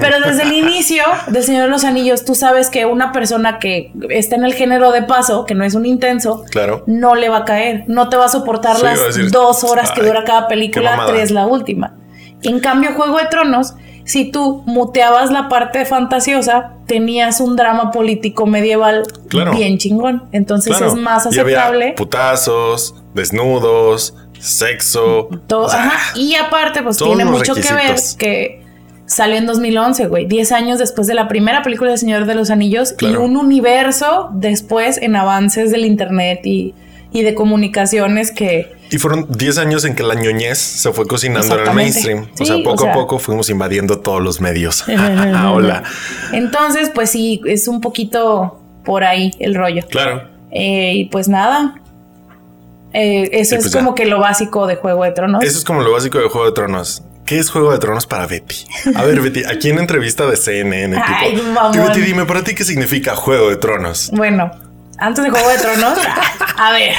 Pero 0.00 0.20
desde 0.20 0.42
el 0.42 0.52
inicio 0.52 1.02
del 1.28 1.44
Señor 1.44 1.64
de 1.64 1.68
los 1.70 1.84
Anillos, 1.84 2.24
tú 2.24 2.34
sabes 2.34 2.70
que 2.70 2.86
una 2.86 3.12
persona 3.12 3.58
que 3.58 3.92
está 4.10 4.34
en 4.36 4.44
el 4.44 4.54
género 4.54 4.90
de 4.90 5.02
paso, 5.02 5.44
que 5.46 5.54
no 5.54 5.64
es 5.64 5.74
un 5.74 5.86
intenso, 5.86 6.44
Claro. 6.50 6.82
no 6.86 7.14
le 7.14 7.28
va 7.28 7.38
a 7.38 7.44
caer. 7.44 7.84
No 7.86 8.08
te 8.08 8.16
va 8.16 8.24
a 8.26 8.28
soportar 8.28 8.76
Sí, 8.76 8.82
las 8.82 8.94
iba 8.96 9.04
a 9.04 9.06
decir, 9.08 9.30
dos 9.30 9.62
horas 9.64 9.92
que 9.92 10.02
dura 10.02 10.24
cada 10.24 10.48
película, 10.48 11.04
tres 11.08 11.30
la 11.30 11.46
última. 11.46 11.94
En 12.42 12.58
cambio, 12.60 12.92
Juego 12.94 13.18
de 13.18 13.26
Tronos, 13.26 13.74
si 14.04 14.30
tú 14.30 14.62
muteabas 14.66 15.30
la 15.30 15.48
parte 15.48 15.84
fantasiosa, 15.84 16.72
tenías 16.86 17.40
un 17.40 17.56
drama 17.56 17.90
político 17.92 18.46
medieval 18.46 19.02
Claro. 19.28 19.52
bien 19.54 19.78
chingón. 19.78 20.24
Entonces 20.32 20.76
Claro. 20.76 20.92
es 20.92 20.98
más 20.98 21.26
Y 21.34 21.38
había 21.38 21.58
aceptable. 21.58 21.92
putazos, 21.96 22.94
desnudos, 23.14 24.14
sexo. 24.38 25.28
Todo, 25.46 25.66
ajá. 25.68 26.16
Y 26.18 26.34
aparte, 26.34 26.82
pues 26.82 26.96
tiene 26.96 27.24
mucho 27.24 27.54
que 27.54 27.72
ver 27.72 27.94
que 28.18 28.62
salió 29.06 29.36
en 29.36 29.46
2011, 29.46 30.06
güey. 30.06 30.26
10 30.26 30.52
años 30.52 30.78
después 30.78 31.06
de 31.06 31.14
la 31.14 31.28
primera 31.28 31.62
película 31.62 31.90
de 31.90 31.98
Señor 31.98 32.26
de 32.26 32.34
los 32.34 32.50
Anillos 32.50 32.92
Claro. 32.92 33.14
y 33.14 33.24
un 33.24 33.36
universo 33.36 34.30
después 34.32 34.98
en 35.02 35.16
avances 35.16 35.70
del 35.72 35.84
internet 35.84 36.40
y, 36.44 36.74
y 37.12 37.22
de 37.22 37.34
comunicaciones 37.34 38.30
que... 38.32 38.72
Y 38.90 38.98
fueron 38.98 39.26
10 39.30 39.58
años 39.58 39.84
en 39.84 39.94
que 39.94 40.02
la 40.02 40.14
ñoñez 40.14 40.58
se 40.58 40.92
fue 40.92 41.06
cocinando 41.06 41.58
en 41.60 41.66
el 41.68 41.74
mainstream. 41.74 42.28
o 42.40 42.44
sea, 42.44 42.56
o 42.56 42.62
poco 42.64 42.82
sea- 42.82 42.92
a 42.92 42.94
poco 42.94 43.18
fuimos 43.18 43.48
invadiendo 43.50 44.00
todos 44.00 44.20
los 44.22 44.40
medios. 44.40 44.84
Hola. 45.52 45.82
Entonces, 46.32 46.90
pues 46.94 47.10
sí, 47.10 47.40
es 47.46 47.68
un 47.68 47.80
poquito 47.80 48.60
por 48.84 49.04
ahí 49.04 49.30
el 49.38 49.54
rollo. 49.54 49.82
Claro. 49.88 50.24
Eh, 50.50 50.92
y 50.96 51.04
pues 51.06 51.28
nada. 51.28 51.74
Eh, 52.92 53.28
eso 53.32 53.54
es 53.54 53.62
pues 53.62 53.72
ya. 53.72 53.78
como 53.80 53.94
que 53.94 54.04
lo 54.06 54.18
básico 54.18 54.66
de 54.66 54.74
Juego 54.76 55.04
de 55.04 55.12
Tronos. 55.12 55.44
Eso 55.44 55.58
es 55.58 55.64
como 55.64 55.80
lo 55.82 55.92
básico 55.92 56.18
de 56.18 56.28
Juego 56.28 56.46
de 56.46 56.52
Tronos. 56.52 57.02
¿Qué 57.24 57.38
es 57.38 57.48
Juego 57.50 57.70
de 57.70 57.78
Tronos 57.78 58.06
para 58.06 58.26
Betty? 58.26 58.56
A 58.96 59.04
ver, 59.04 59.20
Betty, 59.20 59.44
aquí 59.44 59.70
en 59.70 59.78
entrevista 59.78 60.26
de 60.26 60.36
CNN, 60.36 61.00
Ay, 61.06 61.36
tipo, 61.36 61.44
mamón. 61.52 61.74
"Y 61.74 61.78
Betty, 61.78 62.00
dime 62.00 62.24
para 62.24 62.42
ti 62.42 62.56
qué 62.56 62.64
significa 62.64 63.14
Juego 63.14 63.48
de 63.50 63.56
Tronos. 63.56 64.10
Bueno, 64.12 64.50
antes 65.00 65.24
de 65.24 65.30
Juego 65.30 65.48
de 65.48 65.58
Tronos, 65.58 65.98
a 66.58 66.72
ver, 66.72 66.94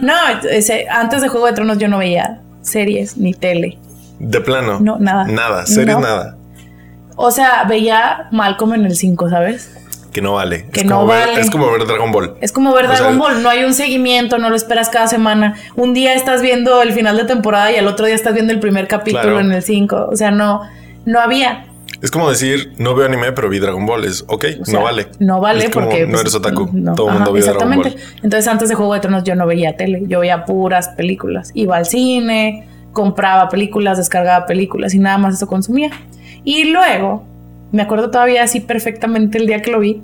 no, 0.00 0.14
ese- 0.50 0.86
antes 0.88 1.22
de 1.22 1.28
Juego 1.28 1.46
de 1.46 1.52
Tronos 1.52 1.78
yo 1.78 1.88
no 1.88 1.98
veía 1.98 2.40
series 2.62 3.16
ni 3.16 3.34
tele. 3.34 3.78
De 4.18 4.40
plano. 4.40 4.78
No, 4.80 4.98
nada. 4.98 5.24
Nada, 5.26 5.66
series 5.66 5.96
No. 5.96 6.00
nada. 6.00 6.36
O 7.16 7.30
sea, 7.30 7.64
veía 7.64 8.28
Malcolm 8.32 8.74
en 8.74 8.86
el 8.86 8.96
5, 8.96 9.28
¿sabes? 9.30 9.70
Que 10.12 10.22
no 10.22 10.34
vale. 10.34 10.66
Que 10.72 10.80
es 10.80 10.86
como 10.86 11.00
no 11.02 11.06
ver- 11.06 11.26
vale. 11.28 11.40
es 11.40 11.50
como 11.50 11.70
ver 11.70 11.86
Dragon 11.86 12.12
Ball. 12.12 12.36
Es 12.40 12.52
como 12.52 12.72
ver 12.72 12.84
O 12.86 12.88
sea, 12.88 12.98
Dragon 12.98 13.18
Ball, 13.18 13.42
no 13.42 13.48
hay 13.50 13.64
un 13.64 13.74
seguimiento, 13.74 14.38
no 14.38 14.48
lo 14.48 14.56
esperas 14.56 14.88
cada 14.88 15.08
semana. 15.08 15.54
Un 15.76 15.92
día 15.92 16.14
estás 16.14 16.40
viendo 16.40 16.82
el 16.82 16.92
final 16.92 17.16
de 17.16 17.24
temporada 17.24 17.70
y 17.72 17.76
al 17.76 17.86
otro 17.88 18.06
día 18.06 18.14
estás 18.14 18.32
viendo 18.34 18.52
el 18.52 18.60
primer 18.60 18.86
capítulo 18.88 19.22
Claro. 19.22 19.40
en 19.40 19.52
el 19.52 19.62
5. 19.62 20.08
O 20.10 20.16
sea, 20.16 20.30
no, 20.30 20.62
no 21.04 21.20
había. 21.20 21.66
Es 22.04 22.10
como 22.10 22.28
decir, 22.28 22.74
no 22.76 22.94
veo 22.94 23.06
anime, 23.06 23.32
pero 23.32 23.48
vi 23.48 23.58
Dragon 23.58 23.86
Ball. 23.86 24.04
Es 24.04 24.24
ok, 24.28 24.44
O 24.60 24.64
sea, 24.66 24.78
no 24.78 24.84
vale. 24.84 25.06
No 25.20 25.40
vale 25.40 25.70
como, 25.70 25.86
porque. 25.86 26.02
no 26.04 26.10
pues, 26.10 26.20
eres 26.20 26.34
otaku. 26.34 26.68
no, 26.72 26.94
Todo 26.94 27.08
el 27.08 27.14
mundo 27.14 27.32
ve 27.32 27.40
Dragon 27.40 27.56
Exactamente. 27.72 27.88
Ball. 27.98 28.16
Entonces, 28.22 28.46
antes 28.46 28.68
de 28.68 28.74
Juego 28.74 28.92
de 28.92 29.00
Tronos, 29.00 29.24
yo 29.24 29.34
no 29.34 29.46
veía 29.46 29.74
tele, 29.78 30.02
yo 30.06 30.20
veía 30.20 30.44
puras 30.44 30.88
películas. 30.90 31.50
Iba 31.54 31.78
al 31.78 31.86
cine, 31.86 32.66
compraba 32.92 33.48
películas, 33.48 33.96
descargaba 33.96 34.44
películas 34.44 34.92
y 34.92 34.98
nada 34.98 35.16
más 35.16 35.34
eso 35.34 35.46
consumía. 35.46 35.90
Y 36.44 36.64
luego, 36.64 37.24
me 37.72 37.80
acuerdo 37.80 38.10
todavía 38.10 38.42
así 38.42 38.60
perfectamente 38.60 39.38
el 39.38 39.46
día 39.46 39.62
que 39.62 39.70
lo 39.70 39.80
vi, 39.80 40.02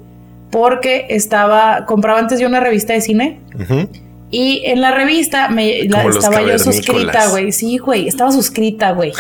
porque 0.51 1.05
estaba, 1.11 1.85
compraba 1.85 2.19
antes 2.19 2.41
yo 2.41 2.49
una 2.49 2.61
revista 2.61 2.95
de 2.95 3.03
cine. 3.03 3.41
Y 4.31 4.63
en 4.65 4.81
la 4.81 4.93
revista 4.93 5.49
me 5.49 5.85
la- 5.85 6.03
estaba 6.05 6.41
yo 6.41 6.59
suscrita, 6.59 7.29
güey. 7.29 7.53
Sí, 7.53 7.77
güey, 7.77 8.09
estaba 8.09 8.33
suscrita, 8.33 8.93
güey. 8.93 9.13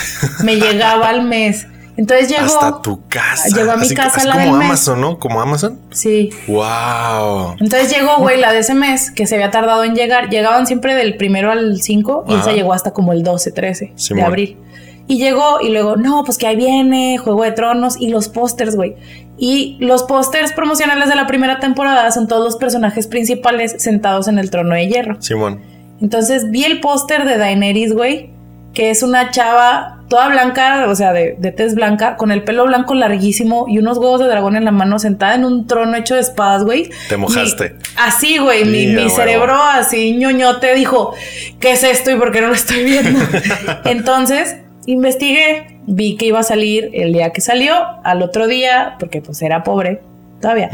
Me 0.45 0.57
llegaba 0.57 1.11
al 1.11 1.25
mes. 1.25 1.67
Entonces 1.97 2.29
llegó. 2.29 2.45
Hasta 2.45 2.81
tu 2.83 3.07
casa. 3.09 3.49
Llegó 3.55 3.73
a 3.73 3.77
mi 3.77 3.87
Así 3.87 3.95
casa 3.95 4.19
así 4.19 4.27
la 4.27 4.35
como 4.35 4.45
del 4.47 4.55
mes. 4.57 4.67
Amazon, 4.67 5.01
¿no? 5.01 5.19
Como 5.19 5.41
Amazon. 5.41 5.79
Sí. 5.91 6.31
Wow. 6.47 7.57
Entonces 7.61 7.93
llegó, 7.95 8.19
güey, 8.19 8.39
la 8.41 8.53
de 8.53 8.61
ese 8.61 8.75
mes 8.75 9.11
que 9.11 9.27
se 9.27 9.35
había 9.35 9.51
tardado 9.51 9.85
en 9.85 9.95
llegar. 9.95 10.31
Llegaban 10.31 10.67
siempre 10.67 10.95
del 10.95 11.17
primero 11.17 11.51
al 11.51 11.81
5 11.81 12.25
y 12.29 12.35
esa 12.35 12.53
llegó 12.53 12.73
hasta 12.73 12.93
como 12.93 13.13
el 13.13 13.23
12, 13.23 13.53
13 13.53 13.93
Simón. 13.97 14.21
de 14.21 14.27
abril. 14.27 14.57
Y 15.07 15.19
llegó 15.19 15.61
y 15.61 15.71
luego, 15.71 15.97
no, 15.97 16.23
pues 16.25 16.39
que 16.39 16.47
ahí 16.47 16.55
viene 16.55 17.19
Juego 17.19 17.43
de 17.43 17.51
Tronos 17.51 18.01
y 18.01 18.11
los 18.11 18.29
pósters, 18.29 18.77
güey. 18.77 18.95
Y 19.39 19.77
los 19.81 20.05
pósters 20.05 20.53
promocionales 20.53 21.09
de 21.09 21.17
la 21.17 21.27
primera 21.27 21.59
temporada 21.59 22.11
son 22.13 22.29
todos 22.29 22.45
los 22.45 22.57
personajes 22.57 23.09
principales 23.09 23.75
sentados 23.83 24.29
en 24.29 24.39
el 24.39 24.51
trono 24.51 24.75
de 24.77 24.87
hierro. 24.87 25.21
Simón. 25.21 25.61
Entonces 26.01 26.51
vi 26.51 26.65
el 26.65 26.81
póster 26.81 27.25
de 27.27 27.39
Daenerys, 27.39 27.93
güey, 27.93 28.31
que 28.75 28.91
es 28.91 29.03
una 29.03 29.31
chava 29.31 30.01
toda 30.11 30.29
blanca, 30.29 30.87
o 30.89 30.95
sea, 30.95 31.13
de, 31.13 31.37
de 31.39 31.53
tez 31.53 31.75
blanca, 31.75 32.17
con 32.17 32.33
el 32.33 32.43
pelo 32.43 32.67
blanco 32.67 32.95
larguísimo 32.95 33.67
y 33.69 33.79
unos 33.79 33.97
huevos 33.97 34.21
de 34.21 34.27
dragón 34.27 34.57
en 34.57 34.65
la 34.65 34.73
mano, 34.73 34.99
sentada 34.99 35.37
en 35.37 35.45
un 35.45 35.67
trono 35.67 35.97
hecho 35.97 36.17
de 36.17 36.21
espadas, 36.21 36.65
güey. 36.65 36.91
Te 37.09 37.17
mojaste. 37.17 37.77
Así, 37.97 38.39
güey, 38.39 38.65
mi, 38.65 39.09
cerebro 39.09 39.55
así 39.63 40.17
ñoñote 40.17 40.75
dijo, 40.75 41.15
¿qué 41.61 41.73
es 41.73 41.85
esto 41.85 42.11
y 42.11 42.17
por 42.17 42.33
qué 42.33 42.41
no 42.41 42.49
lo 42.49 42.55
estoy 42.55 42.85
viendo? 42.85 43.21
Entonces, 43.85 44.57
investigué, 44.87 45.79
vi 45.87 46.17
que 46.17 46.27
iba 46.27 46.41
a 46.41 46.45
salir 46.45 46.91
el 46.93 47.13
día 47.13 47.31
que 47.31 47.41
salió, 47.41 47.75
al 48.03 48.23
otro 48.23 48.49
día, 48.49 48.97
porque 48.99 49.23
pues 49.23 49.41
era 49.43 49.63
pobre 49.63 50.01
todavía. 50.41 50.71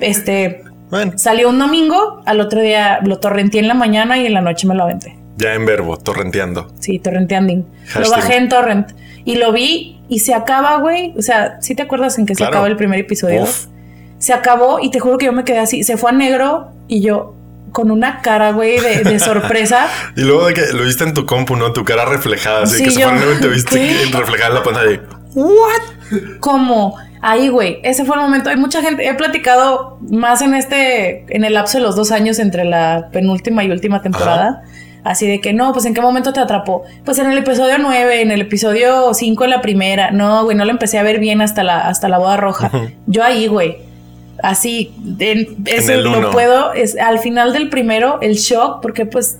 Este, 0.00 0.62
Bueno, 0.90 1.12
Salió 1.16 1.48
un 1.48 1.60
domingo, 1.60 2.22
al 2.26 2.40
otro 2.40 2.60
día 2.60 2.98
lo 3.04 3.18
torrenteé 3.18 3.60
en 3.60 3.68
la 3.68 3.74
mañana 3.74 4.18
y 4.18 4.26
en 4.26 4.34
la 4.34 4.40
noche 4.40 4.66
me 4.66 4.74
lo 4.74 4.82
aventé. 4.82 5.23
Ya 5.36 5.54
en 5.54 5.66
verbo, 5.66 5.96
torrenteando. 5.96 6.72
Sí, 6.80 6.98
torrenteanding. 6.98 7.64
Lo 8.00 8.10
bajé 8.10 8.36
en 8.36 8.48
torrent 8.48 8.92
y 9.24 9.36
lo 9.36 9.52
vi 9.52 10.00
y 10.08 10.20
se 10.20 10.34
acaba, 10.34 10.76
güey. 10.78 11.14
O 11.18 11.22
sea, 11.22 11.60
¿sí 11.60 11.74
te 11.74 11.82
acuerdas 11.82 12.18
en 12.18 12.26
que 12.26 12.34
se 12.34 12.44
acaba 12.44 12.66
el 12.66 12.76
primer 12.76 13.00
episodio? 13.00 13.42
Uf. 13.42 13.66
Se 14.18 14.32
acabó 14.32 14.78
y 14.80 14.90
te 14.90 15.00
juro 15.00 15.18
que 15.18 15.26
yo 15.26 15.32
me 15.32 15.44
quedé 15.44 15.58
así. 15.58 15.82
Se 15.82 15.96
fue 15.96 16.10
a 16.10 16.12
negro 16.14 16.70
y 16.88 17.00
yo 17.02 17.34
con 17.72 17.90
una 17.90 18.20
cara, 18.22 18.52
güey, 18.52 18.78
de, 18.78 19.02
de 19.02 19.18
sorpresa. 19.18 19.88
Y 20.16 20.20
luego 20.22 20.46
de 20.46 20.54
que 20.54 20.62
lo 20.72 20.84
viste 20.84 21.02
en 21.04 21.12
tu 21.12 21.26
compu, 21.26 21.56
¿no? 21.56 21.72
Tu 21.72 21.84
cara 21.84 22.04
reflejada, 22.04 22.62
así 22.62 22.76
Sí, 22.78 22.84
que 22.84 22.90
se 22.92 23.00
yo- 23.00 23.08
pone 23.08 23.20
y 23.36 23.40
te 23.40 23.48
viste 23.48 23.74
¿qué? 23.76 24.16
reflejada 24.16 24.48
en 24.50 24.54
la 24.54 24.62
pantalla. 24.62 25.00
como 26.40 26.96
ahí, 27.20 27.48
güey, 27.48 27.80
ese 27.82 28.04
fue 28.04 28.16
el 28.16 28.22
momento. 28.22 28.50
Hay 28.50 28.56
mucha 28.56 28.82
gente, 28.82 29.06
he 29.08 29.14
platicado 29.14 29.98
más 30.10 30.42
en 30.42 30.54
este, 30.54 31.24
en 31.34 31.44
el 31.44 31.54
lapso 31.54 31.78
de 31.78 31.84
los 31.84 31.96
dos 31.96 32.12
años 32.12 32.38
entre 32.38 32.64
la 32.64 33.08
penúltima 33.12 33.64
y 33.64 33.70
última 33.70 34.02
temporada. 34.02 34.62
Así 35.04 35.26
de 35.26 35.40
que 35.40 35.52
no, 35.52 35.72
pues 35.74 35.84
en 35.84 35.92
qué 35.94 36.00
momento 36.00 36.32
te 36.32 36.40
atrapó. 36.40 36.82
Pues 37.04 37.18
en 37.18 37.30
el 37.30 37.36
episodio 37.38 37.76
9, 37.78 38.22
en 38.22 38.30
el 38.30 38.40
episodio 38.40 39.12
5 39.12 39.44
en 39.44 39.50
la 39.50 39.60
primera. 39.60 40.10
No, 40.10 40.44
güey, 40.44 40.56
no 40.56 40.64
lo 40.64 40.70
empecé 40.70 40.98
a 40.98 41.02
ver 41.02 41.20
bien 41.20 41.42
hasta 41.42 41.62
la, 41.62 41.86
hasta 41.88 42.08
la 42.08 42.16
boda 42.18 42.38
roja. 42.38 42.70
Yo 43.06 43.22
ahí, 43.22 43.46
güey. 43.46 43.76
Así, 44.42 44.92
en- 45.18 45.56
eso 45.66 45.94
lo 45.96 46.18
uno. 46.18 46.30
puedo. 46.30 46.72
Es, 46.72 46.96
al 46.98 47.18
final 47.18 47.52
del 47.52 47.68
primero, 47.68 48.18
el 48.22 48.34
shock, 48.36 48.80
porque 48.80 49.04
pues 49.06 49.38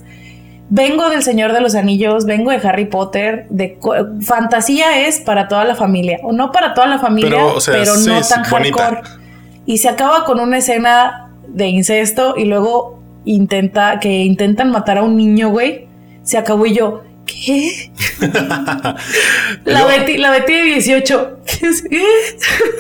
vengo 0.68 1.08
del 1.10 1.22
Señor 1.22 1.52
de 1.52 1.60
los 1.60 1.74
Anillos, 1.74 2.24
vengo 2.26 2.50
de 2.50 2.56
Harry 2.66 2.84
Potter, 2.86 3.46
de 3.48 3.78
fantasía 4.22 5.06
es 5.06 5.20
para 5.20 5.48
toda 5.48 5.64
la 5.64 5.74
familia, 5.74 6.18
o 6.22 6.32
no 6.32 6.52
para 6.52 6.74
toda 6.74 6.86
la 6.86 6.98
familia, 6.98 7.30
Pero, 7.30 7.46
pero, 7.46 7.56
o 7.56 7.60
sea, 7.60 7.84
sí, 7.86 8.08
no 8.08 8.20
tan 8.20 8.50
bonita. 8.50 8.82
hardcore. 8.84 9.08
Y 9.66 9.78
se 9.78 9.88
acaba 9.88 10.24
con 10.24 10.40
una 10.40 10.58
escena 10.58 11.30
de 11.48 11.68
incesto 11.68 12.34
y 12.36 12.44
luego 12.44 13.00
intenta 13.24 13.98
que 14.00 14.10
intentan 14.24 14.70
matar 14.70 14.98
a 14.98 15.02
un 15.02 15.16
niño, 15.16 15.48
güey. 15.48 15.88
Se 16.22 16.38
acabó 16.38 16.66
y 16.66 16.74
yo, 16.74 17.02
¿qué? 17.26 17.92
la, 19.64 19.84
Betty, 19.86 20.16
la 20.18 20.30
Betty 20.30 20.52
de 20.52 20.62
18. 20.64 21.40
¿Qué. 21.46 22.04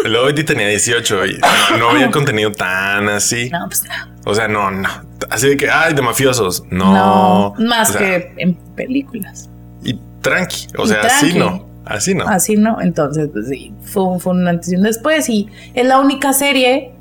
Luego 0.08 0.26
Betty 0.26 0.44
tenía 0.44 0.68
18 0.68 1.26
y 1.26 1.38
no, 1.70 1.76
no 1.78 1.90
había 1.90 2.10
contenido 2.10 2.52
tan 2.52 3.08
así. 3.08 3.50
No, 3.50 3.66
pues 3.66 3.84
no. 3.84 4.14
O 4.24 4.34
sea, 4.34 4.48
no, 4.48 4.70
no. 4.70 4.88
Así 5.30 5.48
de 5.48 5.56
que, 5.56 5.70
ay, 5.70 5.94
de 5.94 6.02
mafiosos. 6.02 6.64
No. 6.70 6.94
No, 6.94 7.54
más 7.58 7.90
O 7.90 7.92
sea, 7.94 8.00
que 8.00 8.34
en 8.38 8.54
películas. 8.74 9.50
Y 9.82 9.98
tranqui. 10.22 10.68
O 10.78 10.84
Y 10.84 10.88
sea, 10.88 11.00
así 11.02 11.34
no. 11.34 11.74
Así 11.84 12.14
no. 12.14 12.26
Así 12.26 12.56
no, 12.56 12.80
entonces 12.80 13.28
pues 13.30 13.48
sí, 13.48 13.74
fue, 13.82 14.18
fue 14.18 14.32
un 14.32 14.48
antes 14.48 14.72
y 14.72 14.76
un 14.76 14.82
después 14.82 15.28
y 15.28 15.50
es 15.74 15.86
la 15.86 15.98
única 15.98 16.32
serie, 16.32 16.93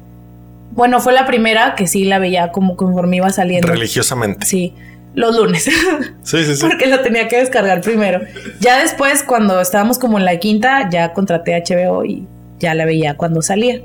bueno, 0.76 1.00
fue 1.00 1.14
la 1.14 1.26
primera 1.26 1.76
que 1.76 1.88
sí 1.88 2.04
la 2.04 2.20
veía 2.20 2.52
como 2.52 2.76
conforme 2.76 3.18
iba 3.18 3.30
saliendo. 3.30 3.68
Religiosamente. 3.68 4.46
Sí, 4.46 4.74
los 5.16 5.36
lunes, 5.38 5.64
Sí, 6.24 6.44
sí, 6.46 6.56
sí. 6.56 6.62
porque 6.68 6.88
la 6.88 7.02
tenía 7.04 7.28
que 7.28 7.38
descargar 7.38 7.82
primero. 7.82 8.22
Ya 8.60 8.80
después, 8.80 9.24
cuando 9.24 9.62
estábamos 9.62 10.00
como 10.00 10.18
en 10.18 10.26
la 10.26 10.38
quinta, 10.38 10.90
ya 10.90 11.14
contraté 11.14 11.62
HBO 11.68 12.04
y 12.06 12.26
ya 12.60 12.74
la 12.74 12.86
veía 12.86 13.16
cuando 13.18 13.42
salía, 13.42 13.82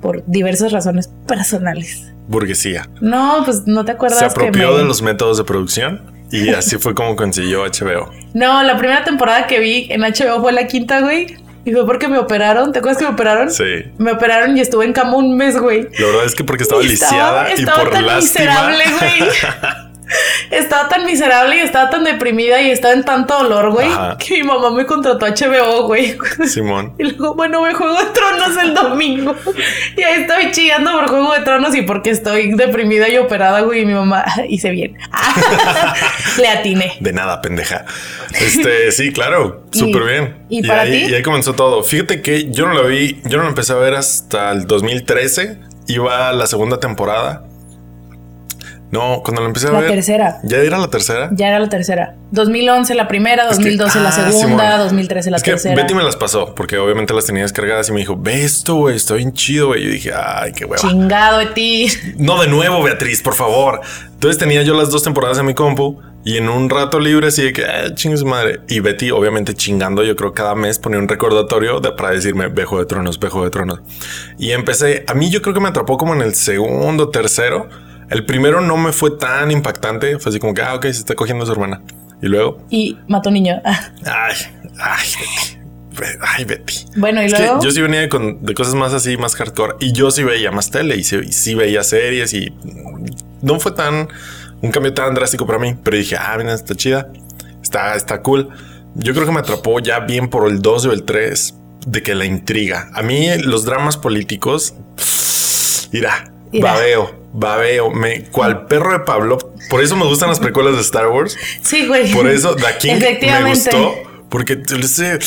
por 0.00 0.24
diversas 0.26 0.70
razones 0.72 1.10
personales. 1.26 2.12
Burguesía. 2.28 2.88
No, 3.00 3.42
pues 3.44 3.66
no 3.66 3.84
te 3.84 3.92
acuerdas 3.92 4.18
Se 4.18 4.26
que 4.26 4.48
apropió 4.48 4.72
me- 4.72 4.78
de 4.78 4.84
los 4.84 5.00
métodos 5.02 5.38
de 5.38 5.44
producción 5.44 6.12
y 6.30 6.50
así 6.50 6.76
fue 6.76 6.94
como 6.94 7.16
consiguió 7.16 7.64
HBO. 7.64 8.10
No, 8.34 8.62
la 8.62 8.76
primera 8.76 9.02
temporada 9.04 9.46
que 9.46 9.58
vi 9.58 9.86
en 9.90 10.02
HBO 10.02 10.40
fue 10.42 10.52
la 10.52 10.66
quinta, 10.66 11.00
güey. 11.00 11.38
Y 11.68 11.72
fue 11.72 11.84
porque 11.84 12.08
me 12.08 12.16
operaron. 12.16 12.72
¿Te 12.72 12.78
acuerdas 12.78 12.96
que 12.98 13.04
me 13.04 13.10
operaron? 13.12 13.50
Sí. 13.50 13.64
Me 13.98 14.12
operaron 14.12 14.56
y 14.56 14.60
estuve 14.60 14.86
en 14.86 14.94
cama 14.94 15.16
un 15.18 15.36
mes, 15.36 15.58
güey. 15.58 15.82
La 15.98 16.06
verdad 16.06 16.24
es 16.24 16.34
que 16.34 16.42
porque 16.42 16.62
estaba 16.62 16.82
Y 16.82 16.88
lisiada 16.88 17.50
y 17.50 17.60
estaba 17.60 17.80
por 17.80 17.90
tan 17.90 18.06
lástima. 18.06 18.70
miserable, 18.70 18.84
güey. 18.98 19.30
estaba 20.50 20.88
tan 20.88 21.04
miserable 21.04 21.56
y 21.56 21.60
estaba 21.60 21.90
tan 21.90 22.04
deprimida 22.04 22.60
y 22.62 22.70
estaba 22.70 22.94
en 22.94 23.04
tanto 23.04 23.42
dolor, 23.42 23.70
güey, 23.72 23.88
Ajá. 23.88 24.16
que 24.18 24.34
mi 24.36 24.42
mamá 24.42 24.70
me 24.70 24.86
contrató 24.86 25.26
a 25.26 25.30
HBO, 25.30 25.84
güey. 25.86 26.16
Simón. 26.46 26.94
Y 26.98 27.04
luego, 27.04 27.34
bueno, 27.34 27.62
me 27.62 27.74
Juego 27.74 27.96
de 27.98 28.06
Tronos 28.06 28.56
el 28.62 28.74
domingo. 28.74 29.34
Y 29.96 30.02
ahí 30.02 30.22
estoy 30.22 30.50
chillando 30.52 30.92
por 30.92 31.08
Juego 31.08 31.32
de 31.34 31.40
Tronos 31.40 31.74
y 31.74 31.82
porque 31.82 32.10
estoy 32.10 32.52
deprimida 32.54 33.08
y 33.08 33.16
operada, 33.18 33.60
güey. 33.60 33.82
Y 33.82 33.86
mi 33.86 33.94
mamá 33.94 34.24
hice 34.48 34.70
bien. 34.70 34.96
Le 36.38 36.48
atiné. 36.48 36.92
De 37.00 37.12
nada, 37.12 37.40
pendeja. 37.40 37.84
Este, 38.40 38.90
sí, 38.92 39.12
claro, 39.12 39.64
súper 39.72 40.02
bien. 40.04 40.36
y 40.48 40.66
para 40.66 40.82
ahí, 40.82 41.04
ti? 41.06 41.10
y 41.12 41.14
ahí 41.14 41.22
comenzó 41.22 41.54
todo. 41.54 41.82
Fíjate 41.82 42.22
que 42.22 42.50
yo 42.50 42.66
no 42.66 42.74
lo 42.74 42.86
vi, 42.88 43.20
yo 43.24 43.38
no 43.38 43.44
lo 43.44 43.48
empecé 43.50 43.72
a 43.72 43.76
ver 43.76 43.94
hasta 43.94 44.50
el 44.52 44.66
2013. 44.66 45.58
Iba 45.88 46.28
a 46.28 46.32
la 46.32 46.46
segunda 46.46 46.80
temporada. 46.80 47.44
No, 48.90 49.20
cuando 49.22 49.42
lo 49.42 49.48
empecé 49.48 49.68
a 49.68 49.72
La 49.72 49.80
ver. 49.80 49.90
tercera. 49.90 50.38
Ya 50.44 50.58
era 50.58 50.78
la 50.78 50.88
tercera. 50.88 51.28
Ya 51.32 51.48
era 51.48 51.58
la 51.58 51.68
tercera. 51.68 52.14
2011 52.30 52.94
la 52.94 53.06
primera, 53.06 53.42
Es 53.50 53.58
que- 53.58 53.64
2012 53.76 54.00
la 54.00 54.08
ah, 54.08 54.12
segunda, 54.12 54.46
Simón. 54.72 54.78
2013 54.78 55.30
la 55.30 55.36
es 55.36 55.42
que 55.42 55.50
tercera. 55.50 55.74
Betty 55.74 55.94
me 55.94 56.02
las 56.02 56.16
pasó 56.16 56.54
porque 56.54 56.78
obviamente 56.78 57.12
las 57.12 57.26
tenía 57.26 57.42
descargadas 57.42 57.88
y 57.90 57.92
me 57.92 58.00
dijo, 58.00 58.16
ve 58.18 58.44
esto, 58.44 58.76
güey, 58.76 58.96
está 58.96 59.14
bien 59.14 59.32
chido, 59.34 59.68
güey. 59.68 59.84
Yo 59.84 59.90
dije, 59.90 60.10
ay, 60.14 60.52
qué 60.52 60.64
hueva. 60.64 60.76
Chingado 60.80 61.38
de 61.38 61.46
ti. 61.46 61.86
No 62.16 62.40
de 62.40 62.48
nuevo, 62.48 62.82
Beatriz, 62.82 63.20
por 63.22 63.34
favor. 63.34 63.80
Entonces 64.14 64.38
tenía 64.38 64.62
yo 64.62 64.74
las 64.74 64.90
dos 64.90 65.02
temporadas 65.02 65.38
en 65.38 65.46
mi 65.46 65.54
compu 65.54 66.00
y 66.24 66.36
en 66.38 66.48
un 66.48 66.68
rato 66.70 66.98
libre 66.98 67.28
así 67.28 67.42
de 67.42 67.52
que 67.52 67.64
ah, 67.66 67.94
chingue 67.94 68.16
su 68.16 68.24
madre. 68.26 68.60
Y 68.68 68.80
Betty, 68.80 69.10
obviamente 69.10 69.52
chingando, 69.54 70.02
yo 70.02 70.16
creo 70.16 70.32
cada 70.32 70.54
mes 70.54 70.78
ponía 70.78 70.98
un 70.98 71.08
recordatorio 71.08 71.80
de, 71.80 71.92
para 71.92 72.10
decirme 72.12 72.48
Bejo 72.48 72.78
de 72.78 72.86
Tronos, 72.86 73.20
Bejo 73.20 73.44
de 73.44 73.50
Tronos. 73.50 73.80
Y 74.38 74.52
empecé, 74.52 75.04
a 75.06 75.12
mí 75.14 75.28
yo 75.30 75.42
creo 75.42 75.52
que 75.54 75.60
me 75.60 75.68
atrapó 75.68 75.98
como 75.98 76.14
en 76.14 76.22
el 76.22 76.34
segundo, 76.34 77.10
tercero. 77.10 77.68
El 78.10 78.24
primero 78.24 78.60
no 78.60 78.76
me 78.76 78.92
fue 78.92 79.12
tan 79.12 79.50
impactante. 79.50 80.18
Fue 80.18 80.30
así 80.30 80.38
como 80.38 80.54
que, 80.54 80.62
ah, 80.62 80.74
ok, 80.74 80.82
se 80.84 80.90
está 80.90 81.14
cogiendo 81.14 81.42
a 81.44 81.46
su 81.46 81.52
hermana. 81.52 81.82
Y 82.22 82.26
luego, 82.26 82.64
Y 82.70 82.96
mató 83.06 83.30
niño. 83.30 83.60
Ah, 83.64 83.90
ay, 84.04 84.34
ay, 84.80 85.08
Betty. 85.20 85.58
Be- 86.00 86.18
Ay, 86.20 86.44
Betty. 86.44 86.74
Bueno, 86.96 87.20
y 87.22 87.26
Es 87.26 87.34
que 87.34 87.40
luego. 87.42 87.60
yo 87.60 87.70
sí 87.72 87.80
venía 87.82 88.00
de, 88.00 88.08
con- 88.08 88.44
de 88.44 88.54
cosas 88.54 88.74
más 88.74 88.92
así, 88.94 89.16
más 89.16 89.34
hardcore. 89.34 89.74
Y 89.80 89.92
yo 89.92 90.10
sí 90.12 90.22
veía 90.22 90.52
más 90.52 90.70
tele 90.70 90.96
y 90.96 91.02
sí, 91.04 91.16
y 91.26 91.32
sí 91.32 91.54
veía 91.56 91.82
series 91.82 92.32
y 92.34 92.52
no 93.42 93.58
fue 93.58 93.72
tan 93.72 94.08
un 94.62 94.70
cambio 94.70 94.94
tan 94.94 95.12
drástico 95.14 95.44
para 95.46 95.58
mí. 95.58 95.74
Pero 95.82 95.96
dije, 95.96 96.16
ah, 96.16 96.36
mira, 96.38 96.54
está 96.54 96.74
chida, 96.76 97.10
está, 97.62 97.94
está 97.96 98.22
cool. 98.22 98.48
Yo 98.94 99.12
creo 99.12 99.26
que 99.26 99.32
me 99.32 99.40
atrapó 99.40 99.80
ya 99.80 99.98
bien 100.00 100.28
por 100.28 100.48
el 100.48 100.60
2 100.62 100.86
o 100.86 100.92
el 100.92 101.02
3 101.02 101.54
de 101.86 102.02
que 102.02 102.14
la 102.14 102.24
intriga. 102.26 102.90
A 102.94 103.02
mí 103.02 103.26
los 103.42 103.64
dramas 103.64 103.96
políticos, 103.96 104.74
irá, 105.92 106.32
Babeo, 106.52 107.14
babeo, 107.32 107.90
me 107.90 108.24
cual 108.24 108.66
perro 108.66 108.92
de 108.92 109.00
Pablo. 109.00 109.38
Por 109.68 109.82
eso 109.82 109.96
me 109.96 110.04
gustan 110.06 110.28
las 110.30 110.40
precuelas 110.40 110.74
de 110.76 110.80
Star 110.82 111.08
Wars. 111.08 111.36
Sí, 111.62 111.86
güey. 111.86 112.12
Por 112.12 112.28
eso 112.28 112.54
The 112.56 112.78
King 112.78 112.96
me 113.42 113.50
gustó. 113.50 113.94
Porque 114.28 114.60
ese 114.78 115.18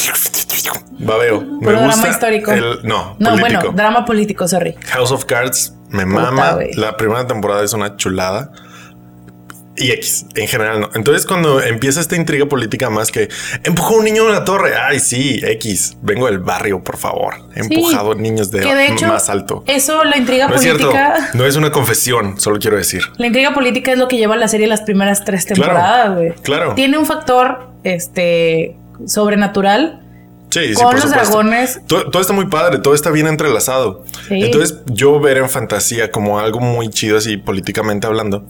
babeo. 0.99 1.41
Me 1.41 1.60
Puro 1.60 1.71
drama 1.71 1.88
gusta 1.88 2.10
histórico. 2.10 2.51
el- 2.51 2.79
no, 2.84 3.15
No, 3.19 3.29
político. 3.31 3.60
bueno, 3.62 3.71
drama 3.75 4.05
político, 4.05 4.47
sorry. 4.47 4.75
House 4.89 5.12
of 5.12 5.25
Cards 5.25 5.73
me 5.89 6.05
Puta, 6.05 6.31
mama. 6.31 6.57
La 6.75 6.97
primera 6.97 7.25
temporada 7.27 7.63
es 7.63 7.73
una 7.73 7.95
chulada. 7.97 8.51
Y 9.82 9.91
X, 9.91 10.26
en 10.36 10.48
general 10.48 10.82
no. 10.82 10.89
Entonces, 10.96 11.26
cuando 11.26 11.62
empieza 11.62 12.00
esta 12.00 12.15
intriga 12.15 12.46
política 12.46 12.89
más 12.89 13.12
que 13.12 13.30
empujó 13.63 13.96
un 13.96 14.06
niño 14.06 14.26
de 14.26 14.32
la 14.34 14.46
torre. 14.46 14.74
Ay, 14.78 15.00
sí, 15.00 15.39
X. 15.44 15.98
Vengo 16.02 16.28
del 16.28 16.39
barrio, 16.39 16.84
por 16.84 16.98
favor. 16.98 17.36
He 17.56 17.63
Sí. 17.63 17.74
empujado 17.74 18.13
niños 18.15 18.52
de, 18.52 18.60
de 18.62 18.88
hecho, 18.88 19.08
más 19.08 19.30
alto. 19.30 19.63
eso, 19.67 20.04
la 20.04 20.17
intriga 20.17 20.48
No 20.48 20.56
es 20.56 20.62
cierto. 20.62 20.89
política. 20.91 21.30
No 21.34 21.46
es 21.46 21.56
una 21.56 21.72
confesión, 21.72 22.39
solo 22.39 22.60
quiero 22.60 22.78
decir. 22.78 23.02
La 23.17 23.28
intriga 23.28 23.54
política 23.54 23.91
es 23.91 23.98
lo 23.98 24.08
que 24.08 24.17
lleva 24.17 24.36
la 24.38 24.48
serie 24.48 24.67
las 24.67 24.82
primeras 24.82 25.26
tres 25.26 25.46
temporadas, 25.46 26.15
güey. 26.15 26.34
claro. 26.44 26.74
Tiene 26.76 26.98
un 26.98 27.06
factor 27.06 27.70
este 27.84 28.76
sobrenatural, 29.06 29.98
Sí, 30.50 30.76
sí, 30.76 30.84
con 30.84 30.94
los 30.96 31.10
dragones. 31.10 31.80
Todo, 31.88 32.12
todo 32.12 32.22
está 32.22 32.34
muy 32.34 32.48
padre, 32.48 32.80
todo 32.80 32.94
está 32.94 33.10
bien 33.10 33.26
entrelazado. 33.28 34.04
Sí. 34.28 34.44
Entonces, 34.44 34.80
yo 34.88 35.17
ver 35.22 35.38
en 35.38 35.50
fantasía 35.50 36.12
como 36.12 36.39
algo 36.39 36.60
muy 36.60 36.89
chido, 36.89 37.17
así 37.17 37.38
políticamente 37.38 38.06
hablando, 38.06 38.46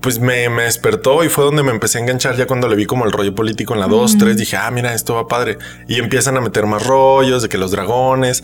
pues 0.00 0.18
me, 0.18 0.48
me 0.48 0.62
despertó 0.62 1.22
y 1.24 1.28
fue 1.28 1.44
donde 1.44 1.62
me 1.62 1.70
empecé 1.70 1.98
a 1.98 2.00
enganchar 2.00 2.36
ya 2.36 2.46
cuando 2.46 2.68
le 2.68 2.76
vi 2.76 2.86
como 2.86 3.04
el 3.04 3.12
rollo 3.12 3.34
político 3.34 3.74
en 3.74 3.80
la 3.80 3.86
2, 3.86 4.18
3, 4.18 4.36
dije, 4.36 4.56
ah, 4.56 4.70
mira, 4.70 4.94
esto 4.94 5.14
va 5.14 5.28
padre. 5.28 5.58
Y 5.88 5.98
empiezan 5.98 6.36
a 6.36 6.40
meter 6.40 6.66
más 6.66 6.86
rollos 6.86 7.42
de 7.42 7.48
que 7.48 7.58
los 7.58 7.70
dragones 7.70 8.42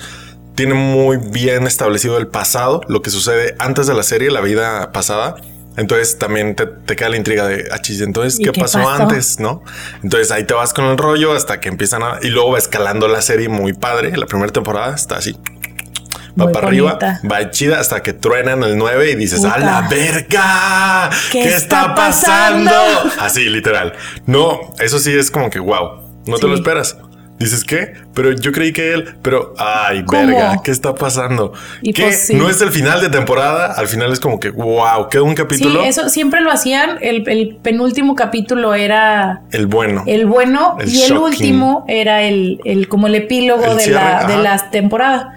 tienen 0.55 0.77
muy 0.77 1.19
bien 1.19 1.67
establecido 1.67 2.19
el 2.19 2.29
pasado, 2.29 2.81
lo 2.89 3.03
que 3.03 3.11
sucede 3.11 3.55
antes 3.59 3.87
de 3.87 3.95
la 3.95 4.03
serie, 4.03 4.31
la 4.31 4.41
vida 4.41 4.93
pasada. 4.93 5.37
Entonces 5.77 6.19
también 6.19 6.57
te, 6.57 6.67
te 6.67 6.97
queda 6.97 7.11
la 7.11 7.19
intriga 7.19 7.47
de, 7.47 7.69
ah, 7.71 7.79
chis, 7.79 8.01
entonces, 8.01 8.41
¿Y 8.41 8.45
¿qué, 8.45 8.53
qué 8.53 8.61
pasó, 8.61 8.79
pasó? 8.79 9.03
antes? 9.03 9.39
¿No? 9.41 9.63
Entonces 10.03 10.31
ahí 10.31 10.45
te 10.45 10.55
vas 10.55 10.73
con 10.73 10.87
el 10.87 10.97
rollo 10.97 11.33
hasta 11.33 11.61
que 11.61 11.69
empiezan 11.69 12.03
a... 12.03 12.19
Y 12.23 12.29
luego 12.29 12.53
va 12.53 12.59
escalando 12.59 13.09
la 13.09 13.21
serie 13.21 13.51
muy 13.51 13.75
padre. 13.75 14.17
La 14.17 14.27
primera 14.27 14.51
temporada 14.51 14.95
está 14.95 15.17
así. 15.19 15.39
Va 16.39 16.53
para 16.53 16.69
arriba, 16.69 16.99
va 17.31 17.51
chida 17.51 17.81
hasta 17.81 18.03
que 18.03 18.13
truenan 18.13 18.63
el 18.63 18.77
9 18.77 19.11
y 19.13 19.15
dices, 19.15 19.41
Puta. 19.41 19.55
¡a 19.55 19.59
la 19.59 19.89
verga! 19.89 21.11
¿Qué 21.33 21.43
¿Qué, 21.43 21.49
está 21.49 21.81
está 21.83 21.95
pasando? 21.95 22.71
pasando? 22.71 23.23
Así, 23.23 23.49
literal. 23.49 23.95
No, 24.27 24.61
eso 24.79 24.99
sí 24.99 25.17
es 25.17 25.31
como 25.31 25.49
que 25.49 25.59
wow. 25.59 26.03
No 26.27 26.39
te 26.39 26.47
lo 26.47 26.55
esperas. 26.55 26.97
Dices, 27.39 27.65
¿qué? 27.65 27.93
Pero 28.15 28.33
yo 28.33 28.51
creí 28.51 28.73
que 28.73 28.95
él, 28.95 29.15
pero, 29.21 29.53
ay, 29.59 30.05
¿Cómo? 30.07 30.27
verga, 30.27 30.59
¿qué 30.65 30.71
está 30.71 30.95
pasando? 30.95 31.53
Y 31.83 31.93
que 31.93 32.05
pues 32.05 32.29
sí. 32.29 32.35
no 32.35 32.49
es 32.49 32.63
el 32.63 32.71
final 32.71 33.03
de 33.03 33.11
temporada, 33.11 33.73
al 33.75 33.89
final 33.89 34.11
es 34.11 34.21
como 34.21 34.41
que, 34.41 34.49
wow, 34.49 35.09
queda 35.11 35.23
un 35.23 35.31
Sí, 35.31 35.35
capítulo. 35.37 35.83
eso 35.85 36.09
siempre 36.09 36.41
lo 36.41 36.51
hacían. 36.51 36.97
El, 37.03 37.29
el 37.29 37.57
penúltimo 37.63 38.15
capítulo 38.15 38.73
era 38.75 39.43
El 39.53 39.67
bueno. 39.67 40.03
el 40.07 40.25
bueno 40.25 40.77
El 40.81 40.89
y 40.89 41.03
el 41.03 41.19
último 41.19 41.85
era 41.89 42.23
el, 42.23 42.59
el 42.65 42.89
como 42.89 43.07
el 43.07 43.15
epílogo 43.17 43.65
El 43.67 43.77
de, 43.77 43.83
cierre, 43.83 44.01
la, 44.01 44.19
ajá. 44.21 44.29
de 44.29 44.43
la 44.43 44.71
temporada. 44.71 45.35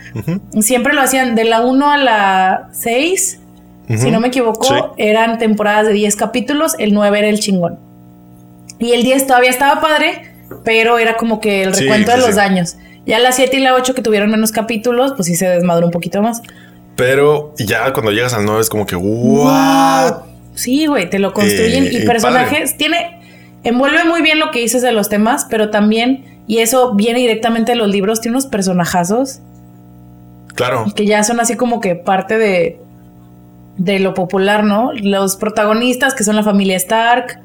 Siempre 0.61 0.93
lo 0.93 1.01
hacían 1.01 1.35
de 1.35 1.43
la 1.43 1.59
1 1.61 1.91
a 1.91 1.97
la 1.97 2.69
6. 2.71 3.39
Si 3.89 3.95
Ujú. 3.95 4.11
no 4.11 4.19
me 4.21 4.27
equivoco, 4.29 4.63
Sí. 4.63 4.73
eran 4.97 5.37
temporadas 5.37 5.87
de 5.87 5.93
10 5.93 6.15
capítulos. 6.15 6.75
El 6.79 6.93
9 6.93 7.19
era 7.19 7.27
el 7.27 7.39
chingón. 7.41 7.77
Y 8.77 8.93
el 8.93 9.03
10 9.03 9.27
todavía 9.27 9.49
estaba 9.49 9.81
padre, 9.81 10.31
pero 10.63 10.97
era 10.99 11.15
como 11.17 11.39
que 11.39 11.63
el 11.63 11.73
recuento 11.73 12.11
sí, 12.11 12.17
de 12.19 12.25
los 12.25 12.35
sí. 12.35 12.41
años. 12.41 12.75
Ya 13.05 13.19
la 13.19 13.31
7 13.31 13.57
y 13.57 13.59
la 13.61 13.73
8 13.75 13.95
que 13.95 14.01
tuvieron 14.01 14.29
menos 14.29 14.51
capítulos, 14.51 15.13
pues 15.15 15.27
sí 15.27 15.35
se 15.35 15.47
desmadró 15.47 15.85
un 15.85 15.91
poquito 15.91 16.21
más. 16.21 16.41
Pero 16.95 17.53
ya 17.57 17.93
cuando 17.93 18.11
llegas 18.11 18.33
al 18.33 18.45
9 18.45 18.61
es 18.61 18.69
como 18.69 18.85
que, 18.85 18.95
what? 18.95 20.17
Sí, 20.53 20.85
güey, 20.87 21.09
te 21.09 21.17
lo 21.19 21.33
construyen 21.33 21.85
Eh, 21.85 21.89
y 21.93 21.97
y 21.97 22.05
personajes. 22.05 22.75
Tiene. 22.77 23.19
Envuelve 23.63 24.03
muy 24.05 24.21
bien 24.21 24.39
lo 24.39 24.51
que 24.51 24.59
dices 24.59 24.81
de 24.81 24.91
los 24.91 25.09
temas, 25.09 25.45
pero 25.49 25.69
también, 25.69 26.23
y 26.47 26.59
eso 26.59 26.93
viene 26.95 27.19
directamente 27.19 27.71
de 27.73 27.77
los 27.77 27.89
libros, 27.89 28.21
tiene 28.21 28.35
unos 28.37 28.47
personajazos 28.47 29.39
Claro. 30.55 30.85
que 30.95 31.05
ya 31.05 31.23
son 31.23 31.39
así 31.39 31.55
como 31.55 31.79
que 31.79 31.95
parte 31.95 32.37
de. 32.37 32.79
de 33.77 33.99
lo 33.99 34.13
popular, 34.13 34.63
¿no? 34.65 34.91
Los 34.93 35.37
protagonistas, 35.37 36.13
que 36.13 36.23
son 36.25 36.35
la 36.35 36.43
familia 36.43 36.75
Stark, 36.75 37.39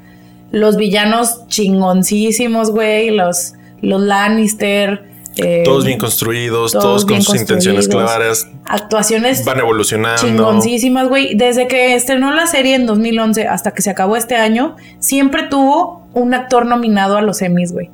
los 0.51 0.77
villanos 0.77 1.47
chingoncísimos, 1.47 2.71
güey, 2.71 3.11
los, 3.11 3.53
los 3.81 4.01
Lannister. 4.01 5.03
eh, 5.37 5.63
Todos 5.65 5.85
bien 5.85 5.97
construidos, 5.99 6.71
todos 6.71 6.83
todos, 6.83 7.05
con 7.05 7.21
sus 7.21 7.35
intenciones 7.39 7.87
claras, 7.89 8.47
Actuaciones 8.65 9.43
van 9.43 9.59
evolucionando. 9.59 10.21
chingoncísimas, 10.21 11.09
güey. 11.09 11.35
Desde 11.35 11.67
que 11.67 11.93
estrenó 11.95 12.33
la 12.33 12.47
serie 12.47 12.75
en 12.75 12.85
2011 12.85 13.47
hasta 13.47 13.71
que 13.71 13.81
se 13.81 13.89
acabó 13.89 14.15
este 14.15 14.35
año, 14.35 14.75
siempre 14.99 15.43
tuvo 15.43 16.07
un 16.13 16.33
actor 16.33 16.65
nominado 16.65 17.17
a 17.17 17.21
los 17.21 17.41
Emmys, 17.41 17.73
güey. 17.73 17.89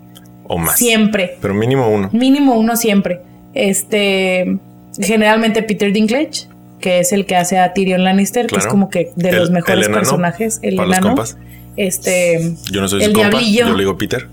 O 0.48 0.58
más. 0.58 0.78
Siempre. 0.78 1.38
Pero 1.42 1.54
mínimo 1.54 1.88
uno. 1.90 2.10
Mínimo 2.12 2.56
uno 2.60 2.76
siempre. 2.76 3.22
Este, 3.54 4.58
generalmente 5.00 5.64
Peter 5.64 5.92
Dinklage, 5.92 6.48
que 6.80 7.00
es 7.00 7.12
el 7.14 7.26
que 7.26 7.36
hace 7.36 7.58
a 7.58 7.74
Tyrion 7.74 8.04
Lannister, 8.04 8.48
que 8.48 8.58
es 8.58 8.68
como 8.68 8.90
que 8.90 9.12
de 9.16 9.30
El- 9.30 9.36
los 9.38 9.48
el 9.50 9.54
mejores 9.56 9.86
enano, 9.88 9.94
personajes. 10.02 10.60
El 10.62 10.76
los 10.76 10.86
enano. 10.88 11.08
compas. 11.08 11.38
Este, 11.78 12.54
Yo 12.72 12.82
no 12.82 12.88
soy 12.88 13.04
El 13.04 13.12
su 13.12 13.14
compa, 13.14 13.30
diablillo. 13.30 13.68
yo 13.68 13.74
le 13.74 13.80
digo 13.84 13.98
Peter. 13.98 14.28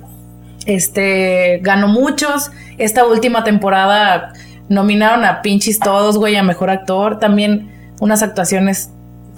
este, 0.66 1.60
ganó 1.62 1.88
muchos. 1.88 2.50
Esta 2.78 3.06
última 3.06 3.44
temporada 3.44 4.32
nominaron 4.68 5.24
a 5.24 5.40
pinches 5.42 5.78
todos, 5.78 6.16
güey, 6.18 6.36
a 6.36 6.42
mejor 6.42 6.70
actor. 6.70 7.18
También 7.18 7.70
unas 8.00 8.22
actuaciones 8.22 8.90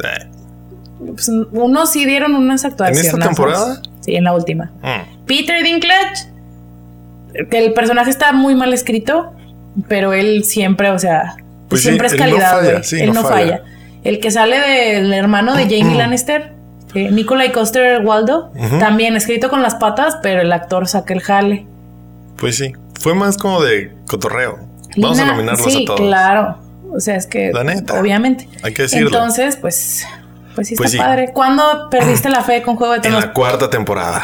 Eh, 0.02 0.26
Pues, 0.98 1.28
unos 1.28 1.92
sí 1.92 2.04
dieron 2.06 2.34
unas 2.34 2.64
actuaciones. 2.64 3.06
esta 3.06 3.18
temporada? 3.18 3.80
Sí, 4.00 4.14
en 4.16 4.24
la 4.24 4.32
última. 4.34 4.70
mm. 4.82 5.26
Peter 5.26 5.62
Dinklage, 5.62 6.26
que 7.50 7.58
el 7.58 7.72
personaje 7.74 8.10
está 8.10 8.32
muy 8.32 8.54
mal 8.54 8.72
escrito, 8.72 9.32
pero 9.88 10.12
él 10.14 10.44
siempre, 10.44 10.90
o 10.90 10.98
sea, 10.98 11.36
Pues 11.68 11.82
sí, 11.82 11.88
siempre 11.88 12.08
es 12.08 12.14
él 12.14 12.18
no 12.18 12.24
calidad, 12.24 12.50
falla, 12.52 12.70
güey. 12.72 12.84
sí, 12.84 13.00
él 13.00 13.06
no 13.08 13.22
no 13.22 13.22
falla. 13.28 13.58
falla. 13.58 13.62
El 14.02 14.18
que 14.20 14.30
sale 14.30 14.58
del 14.58 15.12
hermano 15.12 15.54
de 15.54 15.64
Jamie 15.64 15.94
Lannister, 15.98 16.52
eh, 16.94 17.11
Nikolai 17.11 17.53
Coster 17.53 18.05
Waldo, 18.05 18.53
también 18.79 19.16
escrito 19.16 19.48
con 19.50 19.62
las 19.62 19.74
patas, 19.76 20.18
pero 20.22 20.40
el 20.42 20.53
actor 20.53 20.87
saca 20.88 21.14
el 21.14 21.20
jale. 21.20 21.66
Pues 22.37 22.57
sí. 22.57 22.72
Fue 23.00 23.14
más 23.14 23.37
como 23.38 23.62
de 23.62 23.92
cotorreo. 24.09 24.59
Vamos 24.96 25.18
a 25.20 25.26
nominarlos 25.26 25.72
sí, 25.72 25.83
a 25.85 25.87
todos. 25.87 26.00
claro. 26.00 26.57
O 26.92 26.98
sea, 27.00 27.14
es 27.16 27.26
que 27.26 27.53
La 27.53 27.62
neta. 27.64 28.00
obviamente. 28.00 28.48
Hay 28.62 28.74
que 28.74 28.83
decirlo. 28.83 29.09
Entonces, 29.09 29.57
pues, 29.57 30.05
pues 30.55 30.66
sí 30.68 30.74
está 30.74 30.83
Pues 30.83 30.90
sí. 30.92 30.98
padre. 30.98 31.31
¿Cuándo 31.33 31.88
perdiste 31.90 32.29
la 32.29 32.42
fe 32.42 32.62
con 32.62 32.76
Juego 32.76 32.92
de 32.94 32.96
en 32.98 33.03
Tronos? 33.03 33.24
la 33.26 33.33
cuarta 33.33 33.70
temporada. 33.70 34.22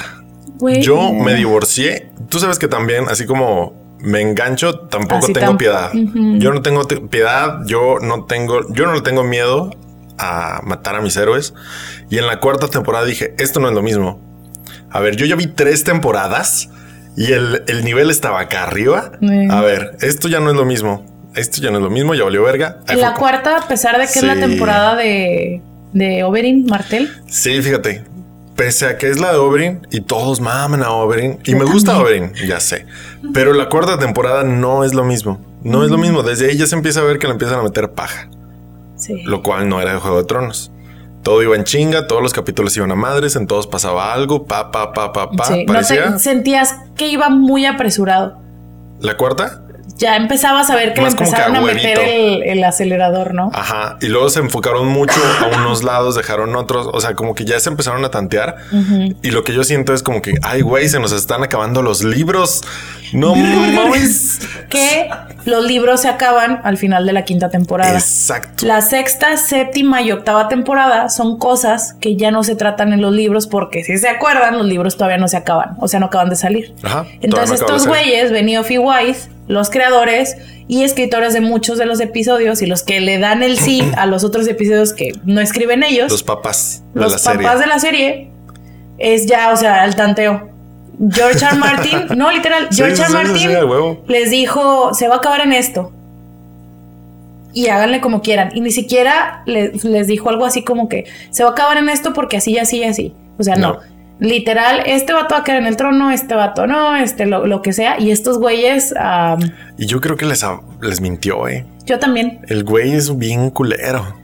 Yo 0.80 1.12
me 1.12 1.34
divorcié. 1.34 2.08
Tú 2.28 2.38
sabes 2.38 2.58
que 2.58 2.66
también, 2.66 3.04
así 3.08 3.24
como 3.26 3.74
me 4.00 4.20
engancho, 4.20 4.80
tampoco 4.80 5.24
Así 5.24 5.32
tengo 5.32 5.52
tam- 5.52 5.56
piedad. 5.58 5.90
Yo 5.92 6.52
no 6.52 6.60
tengo 6.62 6.84
te- 6.86 7.00
piedad, 7.00 7.60
yo 7.66 7.98
no 8.00 8.24
tengo, 8.24 8.60
yo 8.72 8.86
no 8.86 8.94
le 8.94 9.00
tengo 9.02 9.22
miedo 9.22 9.70
a 10.18 10.60
matar 10.64 10.96
a 10.96 11.00
mis 11.00 11.16
héroes. 11.16 11.54
Y 12.10 12.18
en 12.18 12.26
la 12.26 12.40
cuarta 12.40 12.68
temporada 12.68 13.04
dije, 13.04 13.34
esto 13.38 13.60
no 13.60 13.68
es 13.68 13.74
lo 13.74 13.82
mismo. 13.82 14.20
A 14.90 15.00
ver, 15.00 15.16
yo 15.16 15.26
ya 15.26 15.36
vi 15.36 15.46
tres 15.46 15.84
temporadas 15.84 16.68
y 17.16 17.32
el, 17.32 17.62
el 17.66 17.84
nivel 17.84 18.10
estaba 18.10 18.40
acá 18.40 18.64
arriba. 18.64 19.12
A 19.50 19.60
ver, 19.60 19.96
esto 20.00 20.28
ya 20.28 20.40
no 20.40 20.50
es 20.50 20.56
lo 20.56 20.64
mismo. 20.64 21.04
Esto 21.34 21.60
ya 21.60 21.70
no 21.70 21.78
es 21.78 21.82
lo 21.84 21.90
mismo, 21.90 22.14
ya 22.14 22.24
valió 22.24 22.42
verga. 22.42 22.78
En 22.88 23.00
la 23.00 23.12
cuarta, 23.14 23.58
a 23.58 23.68
pesar 23.68 23.98
de 23.98 24.06
que 24.06 24.18
es 24.18 24.22
la 24.22 24.34
Sí. 24.34 24.40
temporada 24.40 24.96
de, 24.96 25.60
de 25.92 26.24
Oberyn 26.24 26.64
Martel, 26.66 27.10
Sí, 27.28 27.60
fíjate. 27.60 28.04
Pese 28.56 28.86
a 28.86 28.96
que 28.96 29.10
es 29.10 29.20
la 29.20 29.32
de 29.32 29.38
Oberyn 29.38 29.86
y 29.90 30.00
todos 30.00 30.40
maman 30.40 30.82
a 30.82 30.90
Oberyn 30.92 31.38
y 31.44 31.50
Yo 31.52 31.58
me 31.58 31.66
gusta. 31.66 31.98
Oberyn, 31.98 32.32
ya 32.48 32.58
sé. 32.58 32.86
Pero 33.34 33.52
la 33.52 33.68
cuarta 33.68 33.98
temporada 33.98 34.44
no 34.44 34.82
es 34.82 34.94
lo 34.94 35.04
mismo. 35.04 35.44
No 35.62 35.84
es 35.84 35.90
lo 35.90 35.98
mismo. 35.98 36.22
Desde 36.22 36.48
ahí 36.48 36.56
ya 36.56 36.66
se 36.66 36.74
empieza 36.74 37.00
a 37.00 37.02
ver 37.04 37.18
que 37.18 37.26
le 37.26 37.34
empiezan 37.34 37.58
a 37.58 37.62
meter 37.62 37.90
paja, 37.90 38.30
sí. 38.96 39.22
lo 39.24 39.42
cual 39.42 39.68
no 39.68 39.80
era 39.80 39.92
de 39.94 39.98
Juego 40.00 40.18
de 40.18 40.24
Tronos. 40.24 40.72
Todo 41.22 41.42
iba 41.42 41.56
en 41.56 41.64
chinga, 41.64 42.06
todos 42.06 42.22
los 42.22 42.32
capítulos 42.32 42.76
iban 42.76 42.92
a 42.92 42.94
madres, 42.94 43.34
en 43.36 43.46
todos 43.48 43.66
pasaba 43.66 44.12
algo, 44.12 44.44
pa, 44.46 44.70
pa, 44.70 44.92
pa, 44.92 45.12
pa, 45.12 45.30
pa. 45.30 45.44
Sí, 45.44 45.64
no 45.66 45.72
Parecía 45.72 46.12
te- 46.12 46.18
sentías 46.20 46.76
que 46.94 47.08
iba 47.08 47.28
muy 47.30 47.66
apresurado. 47.66 48.38
la 49.00 49.16
cuarta. 49.16 49.62
Ya 49.98 50.16
empezabas 50.16 50.70
a 50.70 50.76
ver 50.76 50.94
que 50.94 51.00
Más 51.00 51.12
le 51.12 51.18
como 51.18 51.30
que 51.30 51.36
empezaron 51.36 51.56
a 51.56 51.58
a 51.58 51.74
meter 51.74 51.98
el, 51.98 52.42
el 52.42 52.64
acelerador, 52.64 53.34
¿no? 53.34 53.50
Ajá. 53.52 53.96
Y 54.00 54.08
luego 54.08 54.28
se 54.28 54.40
enfocaron 54.40 54.88
mucho 54.88 55.20
a 55.40 55.56
unos 55.56 55.82
lados, 55.84 56.14
dejaron 56.14 56.54
otros. 56.56 56.88
O 56.92 57.00
sea, 57.00 57.14
como 57.14 57.34
que 57.34 57.44
ya 57.44 57.58
se 57.60 57.70
empezaron 57.70 58.04
a 58.04 58.10
tantear. 58.10 58.56
Y 59.22 59.30
lo 59.30 59.44
que 59.44 59.54
yo 59.54 59.64
siento 59.64 59.94
es 59.94 60.02
como 60.02 60.22
que, 60.22 60.34
ay, 60.42 60.60
güey, 60.60 60.88
se 60.88 61.00
nos 61.00 61.12
están 61.12 61.42
acabando 61.42 61.82
los 61.82 62.02
libros. 62.02 62.62
No 63.12 63.34
mames. 63.34 64.40
Que 64.68 65.08
los 65.44 65.64
libros 65.64 66.00
se 66.00 66.08
acaban 66.08 66.60
al 66.64 66.76
final 66.76 67.06
de 67.06 67.12
la 67.12 67.24
quinta 67.24 67.50
temporada. 67.50 67.94
Exacto. 67.94 68.66
La 68.66 68.82
sexta, 68.82 69.36
séptima 69.36 70.02
y 70.02 70.10
octava 70.10 70.48
temporada 70.48 71.08
son 71.08 71.38
cosas 71.38 71.94
que 72.00 72.16
ya 72.16 72.30
no 72.30 72.42
se 72.42 72.56
tratan 72.56 72.92
en 72.92 73.00
los 73.00 73.12
libros 73.12 73.46
porque 73.46 73.84
si 73.84 73.96
se 73.98 74.08
acuerdan, 74.08 74.58
los 74.58 74.66
libros 74.66 74.96
todavía 74.96 75.18
no 75.18 75.28
se 75.28 75.36
acaban, 75.36 75.76
o 75.78 75.86
sea, 75.86 76.00
no 76.00 76.06
acaban 76.06 76.30
de 76.30 76.36
salir. 76.36 76.74
Ajá, 76.82 77.06
Entonces 77.20 77.60
no 77.60 77.66
estos 77.66 77.86
güeyes, 77.86 78.32
Benioff 78.32 78.70
y 78.72 78.78
Weiss, 78.78 79.28
los 79.46 79.70
creadores 79.86 80.36
y 80.68 80.82
escritores 80.82 81.32
de 81.32 81.40
muchos 81.40 81.78
de 81.78 81.86
los 81.86 82.00
episodios 82.00 82.60
y 82.62 82.66
los 82.66 82.82
que 82.82 83.00
le 83.00 83.18
dan 83.18 83.42
el 83.42 83.58
sí 83.58 83.82
a 83.96 84.06
los 84.06 84.24
otros 84.24 84.48
episodios 84.48 84.92
que 84.92 85.12
no 85.24 85.40
escriben 85.40 85.82
ellos, 85.84 86.10
Los 86.10 86.22
papás 86.22 86.82
de 86.94 87.00
los 87.00 87.12
la 87.12 87.18
papás 87.18 87.32
serie. 87.52 87.58
de 87.60 87.66
la 87.66 87.78
serie, 87.78 88.30
es 88.98 89.26
ya, 89.26 89.52
o 89.52 89.56
sea, 89.56 89.84
el 89.84 89.94
tanteo. 89.94 90.50
George 91.10 91.44
R. 91.44 91.56
Martin, 91.56 92.06
no, 92.16 92.32
literal, 92.32 92.68
Sí, 92.70 92.76
George 92.78 93.00
R. 93.02 93.10
Martin 93.12 93.36
sí, 93.38 93.48
les 94.08 94.30
dijo, 94.30 94.92
se 94.94 95.08
va 95.08 95.14
a 95.16 95.18
acabar 95.18 95.42
en 95.42 95.52
esto. 95.52 95.92
Y 97.52 97.68
háganle 97.68 98.00
como 98.00 98.20
quieran. 98.20 98.50
Y 98.54 98.60
ni 98.60 98.70
siquiera 98.70 99.42
le- 99.46 99.72
les 99.82 100.06
dijo 100.08 100.28
algo 100.30 100.44
así 100.44 100.62
como 100.62 100.88
que 100.88 101.04
se 101.30 101.42
va 101.42 101.50
a 101.50 101.52
acabar 101.52 101.78
en 101.78 101.88
esto 101.88 102.12
porque 102.12 102.36
así, 102.36 102.58
así, 102.58 102.82
así. 102.84 103.14
O 103.38 103.42
sea, 103.42 103.56
no. 103.56 103.74
No. 103.74 103.80
Literal, 104.18 104.82
este 104.86 105.12
vato 105.12 105.34
va 105.34 105.40
a 105.40 105.44
quedar 105.44 105.60
en 105.60 105.66
el 105.66 105.76
trono, 105.76 106.10
este 106.10 106.34
vato 106.34 106.66
no, 106.66 106.96
este 106.96 107.26
lo, 107.26 107.46
lo 107.46 107.60
que 107.60 107.72
sea. 107.72 108.00
Y 108.00 108.10
estos 108.10 108.38
güeyes, 108.38 108.94
Y 109.76 109.86
yo 109.86 110.00
creo 110.00 110.16
que 110.16 110.24
les, 110.24 110.44
les 110.80 111.00
mintió, 111.00 111.48
eh. 111.48 111.66
yo 111.84 111.98
también. 111.98 112.40
El 112.48 112.64
güey 112.64 112.92
es 112.92 113.16
bien 113.18 113.50
culero. 113.50 114.16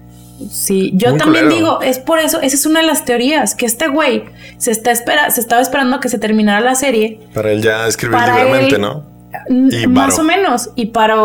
Sí, 0.50 0.92
yo 0.94 1.10
Muy 1.10 1.18
también 1.18 1.44
culero. 1.44 1.56
digo, 1.56 1.82
es 1.82 1.98
por 1.98 2.18
eso, 2.18 2.40
esa 2.40 2.56
es 2.56 2.66
una 2.66 2.80
de 2.80 2.86
las 2.86 3.04
teorías, 3.04 3.54
que 3.54 3.66
este 3.66 3.88
güey 3.88 4.24
se 4.56 4.70
está 4.70 4.90
espera, 4.90 5.30
se 5.30 5.40
estaba 5.40 5.60
esperando 5.60 6.00
que 6.00 6.08
se 6.08 6.18
terminara 6.18 6.60
la 6.60 6.74
serie 6.74 7.20
Para 7.32 7.52
él 7.52 7.62
ya 7.62 7.86
escribir 7.86 8.16
para 8.16 8.38
libremente, 8.38 8.74
él 8.76 8.80
¿no? 8.80 9.11
Y 9.48 9.86
más 9.86 10.18
o 10.18 10.24
menos. 10.24 10.70
Y 10.74 10.86
para, 10.86 11.16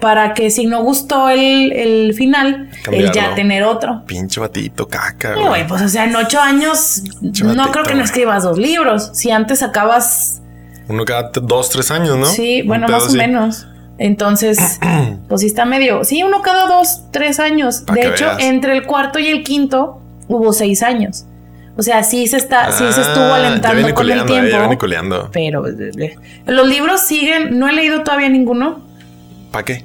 para 0.00 0.34
que 0.34 0.50
si 0.50 0.66
no 0.66 0.82
gustó 0.82 1.28
el, 1.28 1.72
el 1.72 2.14
final, 2.14 2.70
el 2.90 3.12
ya 3.12 3.34
tener 3.34 3.62
otro. 3.62 4.02
Pinche 4.06 4.40
batito, 4.40 4.88
caca. 4.88 5.34
Sí, 5.34 5.34
güey. 5.34 5.48
güey, 5.48 5.66
pues 5.66 5.82
o 5.82 5.88
sea, 5.88 6.04
en 6.04 6.16
ocho 6.16 6.40
años 6.40 7.02
no 7.20 7.54
batito, 7.54 7.72
creo 7.72 7.84
que 7.84 7.94
no 7.94 8.04
escribas 8.04 8.44
dos 8.44 8.58
libros. 8.58 9.10
Si 9.14 9.30
antes 9.30 9.60
sacabas, 9.60 10.42
Uno 10.88 11.04
cada 11.04 11.30
dos, 11.32 11.70
tres 11.70 11.90
años, 11.90 12.16
¿no? 12.16 12.26
sí, 12.26 12.62
bueno, 12.62 12.88
más 12.88 13.12
o 13.12 13.16
menos. 13.16 13.66
Entonces, 13.98 14.80
pues 15.28 15.42
sí 15.42 15.46
está 15.46 15.64
medio, 15.64 16.04
sí, 16.04 16.22
uno 16.22 16.42
cada 16.42 16.66
dos, 16.66 17.02
tres 17.12 17.38
años. 17.38 17.82
Pa' 17.86 17.94
de 17.94 18.08
hecho, 18.08 18.24
veas. 18.24 18.40
entre 18.40 18.72
el 18.72 18.84
cuarto 18.86 19.18
y 19.18 19.28
el 19.28 19.44
quinto 19.44 20.00
hubo 20.28 20.52
seis 20.52 20.82
años. 20.82 21.26
O 21.76 21.82
sea, 21.82 22.02
sí 22.04 22.26
se 22.26 22.36
está, 22.36 22.70
sí 22.72 22.84
se 22.92 23.00
estuvo 23.00 23.24
Ah, 23.24 23.38
ya 23.40 23.46
alentando 23.46 23.80
con 23.80 23.88
el 23.88 23.94
coleando, 23.94 24.36
eh, 24.36 24.50
tiempo. 24.50 24.78
Coleando. 24.78 25.30
pero 25.32 25.66
eh, 25.66 26.16
los 26.46 26.68
libros 26.68 27.00
siguen, 27.06 27.58
no 27.58 27.68
he 27.68 27.72
leído 27.72 28.02
todavía 28.02 28.28
ninguno. 28.28 28.80
¿Para 29.50 29.64
qué? 29.64 29.84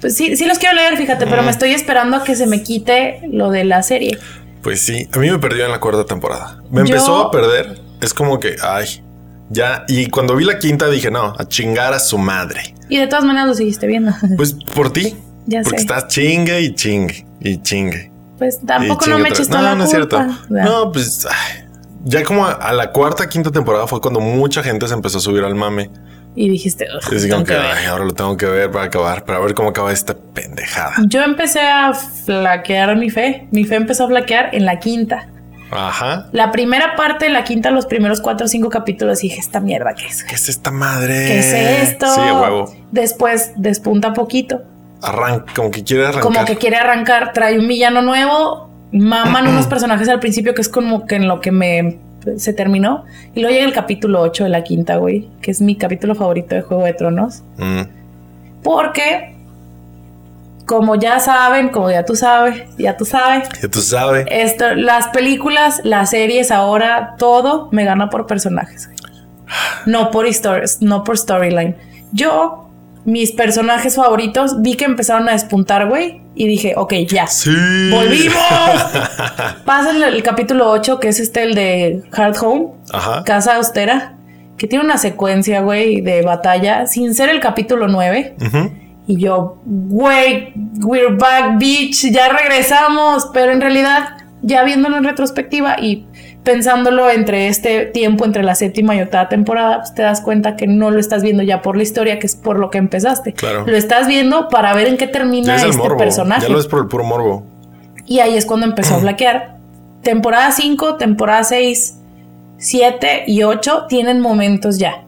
Pues 0.00 0.16
sí, 0.16 0.36
sí 0.36 0.46
los 0.46 0.58
quiero 0.58 0.74
leer, 0.76 0.96
fíjate, 0.96 1.26
pero 1.26 1.42
me 1.42 1.50
estoy 1.50 1.70
esperando 1.72 2.16
a 2.18 2.24
que 2.24 2.34
se 2.36 2.46
me 2.46 2.62
quite 2.62 3.20
lo 3.30 3.50
de 3.50 3.64
la 3.64 3.82
serie. 3.82 4.18
Pues 4.62 4.80
sí, 4.80 5.08
a 5.12 5.18
mí 5.18 5.30
me 5.30 5.38
perdió 5.38 5.64
en 5.64 5.70
la 5.70 5.80
cuarta 5.80 6.04
temporada. 6.04 6.60
Me 6.70 6.80
Yo- 6.80 6.86
empezó 6.86 7.16
a 7.26 7.30
perder. 7.30 7.80
Es 8.00 8.12
como 8.14 8.38
que, 8.40 8.56
ay, 8.62 9.02
ya. 9.50 9.84
Y 9.88 10.06
cuando 10.08 10.34
vi 10.36 10.44
la 10.44 10.58
quinta 10.58 10.88
dije, 10.88 11.10
no, 11.10 11.34
a 11.38 11.46
chingar 11.48 11.92
a 11.94 11.98
su 12.00 12.18
madre. 12.18 12.74
Y 12.88 12.96
de 12.98 13.06
todas 13.06 13.24
maneras 13.24 13.48
lo 13.48 13.54
seguiste 13.54 13.86
viendo. 13.86 14.12
Pues 14.36 14.54
por 14.74 14.92
ti. 14.92 15.16
Ya 15.46 15.62
porque 15.62 15.78
sé. 15.78 15.84
estás 15.84 16.08
chingue 16.08 16.60
y 16.60 16.74
chingue 16.74 17.24
y 17.40 17.62
chingue. 17.62 18.10
Pues 18.38 18.60
tampoco 18.64 19.06
no 19.06 19.18
me 19.18 19.30
toda 19.30 19.60
No, 19.60 19.62
la 19.62 19.74
no 19.74 19.84
es 19.84 19.90
cierto. 19.90 20.16
culpa. 20.16 20.38
O 20.50 20.54
sea, 20.54 20.64
No, 20.64 20.92
pues 20.92 21.26
ay, 21.30 21.64
ya 22.04 22.22
como 22.24 22.46
a, 22.46 22.52
a 22.52 22.72
la 22.72 22.92
cuarta, 22.92 23.28
quinta 23.28 23.50
temporada 23.50 23.86
fue 23.86 24.00
cuando 24.00 24.20
mucha 24.20 24.62
gente 24.62 24.86
se 24.88 24.94
empezó 24.94 25.18
a 25.18 25.20
subir 25.20 25.44
al 25.44 25.54
mame. 25.54 25.90
Y 26.36 26.48
dijiste, 26.48 26.86
"Ugh, 26.94 27.12
Y 27.24 27.28
como 27.28 27.42
que, 27.44 27.52
que 27.54 27.58
ver". 27.58 27.66
ay, 27.76 27.86
ahora 27.86 28.04
lo 28.04 28.12
tengo 28.12 28.36
que 28.36 28.46
ver 28.46 28.70
para 28.70 28.84
acabar, 28.84 29.24
para 29.24 29.40
ver 29.40 29.54
cómo 29.54 29.70
acaba 29.70 29.92
esta 29.92 30.14
pendejada. 30.14 30.94
Yo 31.08 31.22
empecé 31.22 31.60
a 31.62 31.92
flaquear 31.94 32.94
mi 32.96 33.10
fe. 33.10 33.48
Mi 33.50 33.64
fe 33.64 33.74
empezó 33.74 34.04
a 34.04 34.08
flaquear 34.08 34.54
en 34.54 34.64
la 34.64 34.78
quinta. 34.78 35.26
Ajá. 35.70 36.28
La 36.32 36.50
primera 36.52 36.94
parte 36.96 37.26
de 37.26 37.32
la 37.32 37.44
quinta, 37.44 37.70
los 37.70 37.86
primeros 37.86 38.20
cuatro 38.20 38.46
o 38.46 38.48
cinco 38.48 38.70
capítulos, 38.70 39.18
dije, 39.20 39.40
esta 39.40 39.58
mierda, 39.60 39.94
¿qué 39.94 40.06
es? 40.06 40.22
¿Qué 40.24 40.34
es 40.36 40.48
esta 40.48 40.70
madre? 40.70 41.26
¿Qué 41.26 41.38
es 41.40 41.90
esto? 41.90 42.06
Sí, 42.14 42.20
huevo. 42.20 42.72
Después 42.92 43.52
despunta 43.56 44.12
poquito. 44.14 44.62
Arranca, 45.02 45.52
como 45.54 45.70
que 45.70 45.84
quiere 45.84 46.04
arrancar. 46.06 46.22
Como 46.22 46.44
que 46.44 46.56
quiere 46.56 46.76
arrancar, 46.76 47.32
trae 47.32 47.58
un 47.58 47.68
villano 47.68 48.02
nuevo, 48.02 48.68
maman 48.92 49.46
unos 49.48 49.66
personajes 49.66 50.08
al 50.08 50.20
principio 50.20 50.54
que 50.54 50.60
es 50.62 50.68
como 50.68 51.06
que 51.06 51.16
en 51.16 51.28
lo 51.28 51.40
que 51.40 51.52
me 51.52 51.98
se 52.36 52.52
terminó. 52.52 53.04
Y 53.34 53.40
luego 53.40 53.54
llega 53.54 53.66
el 53.66 53.72
capítulo 53.72 54.20
8 54.20 54.44
de 54.44 54.50
la 54.50 54.62
quinta, 54.64 54.96
güey, 54.96 55.28
que 55.40 55.50
es 55.50 55.60
mi 55.60 55.76
capítulo 55.76 56.14
favorito 56.14 56.54
de 56.54 56.62
Juego 56.62 56.84
de 56.84 56.92
Tronos. 56.92 57.42
Mm. 57.56 57.82
Porque, 58.62 59.34
como 60.66 60.96
ya 60.96 61.20
saben, 61.20 61.68
como 61.70 61.90
ya 61.90 62.04
tú 62.04 62.16
sabes, 62.16 62.64
ya 62.76 62.96
tú 62.96 63.04
sabes, 63.04 63.48
Ya 63.62 63.68
tú 63.68 63.80
sabes. 63.80 64.26
esto, 64.30 64.74
las 64.74 65.08
películas, 65.08 65.80
las 65.84 66.10
series, 66.10 66.50
ahora 66.50 67.14
todo 67.18 67.68
me 67.72 67.84
gana 67.84 68.10
por 68.10 68.26
personajes. 68.26 68.90
No 69.86 70.10
por 70.10 70.26
historias, 70.26 70.82
no 70.82 71.04
por 71.04 71.16
storyline. 71.16 71.76
Yo, 72.12 72.67
mis 73.04 73.32
personajes 73.32 73.96
favoritos, 73.96 74.60
vi 74.62 74.74
que 74.74 74.84
empezaron 74.84 75.28
a 75.28 75.32
despuntar, 75.32 75.88
güey, 75.88 76.20
y 76.34 76.46
dije, 76.46 76.74
ok, 76.76 76.94
ya. 77.08 77.26
Sí. 77.26 77.50
¡Volvimos! 77.90 78.36
Pasa 79.64 79.90
el, 79.90 80.02
el 80.02 80.22
capítulo 80.22 80.70
8, 80.70 81.00
que 81.00 81.08
es 81.08 81.20
este, 81.20 81.42
el 81.42 81.54
de 81.54 82.02
Hard 82.12 82.36
Home, 82.42 82.68
Ajá. 82.92 83.24
Casa 83.24 83.56
Austera, 83.56 84.16
que 84.56 84.66
tiene 84.66 84.84
una 84.84 84.98
secuencia, 84.98 85.60
güey, 85.60 86.00
de 86.00 86.22
batalla, 86.22 86.86
sin 86.86 87.14
ser 87.14 87.28
el 87.30 87.40
capítulo 87.40 87.88
9. 87.88 88.36
Ujú. 88.40 88.72
Y 89.06 89.18
yo, 89.18 89.62
güey, 89.64 90.52
we're 90.82 91.16
back, 91.16 91.58
bitch, 91.58 92.10
ya 92.10 92.28
regresamos. 92.28 93.30
Pero 93.32 93.52
en 93.52 93.60
realidad, 93.60 94.18
ya 94.42 94.64
viéndolo 94.64 94.98
en 94.98 95.04
retrospectiva 95.04 95.76
y 95.80 96.06
pensándolo 96.48 97.10
entre 97.10 97.48
este 97.48 97.84
tiempo, 97.84 98.24
entre 98.24 98.42
la 98.42 98.54
séptima 98.54 98.96
y 98.96 99.02
octava 99.02 99.28
temporada, 99.28 99.80
pues 99.80 99.92
te 99.94 100.00
das 100.00 100.22
cuenta 100.22 100.56
que 100.56 100.66
no 100.66 100.90
lo 100.90 100.98
estás 100.98 101.22
viendo 101.22 101.42
ya 101.42 101.60
por 101.60 101.76
la 101.76 101.82
historia, 101.82 102.18
que 102.18 102.26
es 102.26 102.36
por 102.36 102.58
lo 102.58 102.70
que 102.70 102.78
empezaste. 102.78 103.34
Claro. 103.34 103.66
Lo 103.66 103.76
estás 103.76 104.08
viendo 104.08 104.48
para 104.48 104.72
ver 104.72 104.86
en 104.86 104.96
qué 104.96 105.06
termina 105.06 105.56
este 105.56 105.76
morbo. 105.76 105.98
personaje. 105.98 106.40
Ya 106.40 106.48
lo 106.48 106.58
es 106.58 106.66
por 106.66 106.80
el 106.80 106.88
puro 106.88 107.04
morbo. 107.04 107.44
Y 108.06 108.20
ahí 108.20 108.34
es 108.34 108.46
cuando 108.46 108.64
empezó 108.64 108.94
a 108.94 108.98
flaquear. 109.00 109.58
Temporada 110.00 110.50
5, 110.50 110.94
temporada 110.94 111.44
6, 111.44 111.98
7 112.56 113.24
y 113.26 113.42
8 113.42 113.84
tienen 113.86 114.20
momentos 114.20 114.78
ya. 114.78 115.02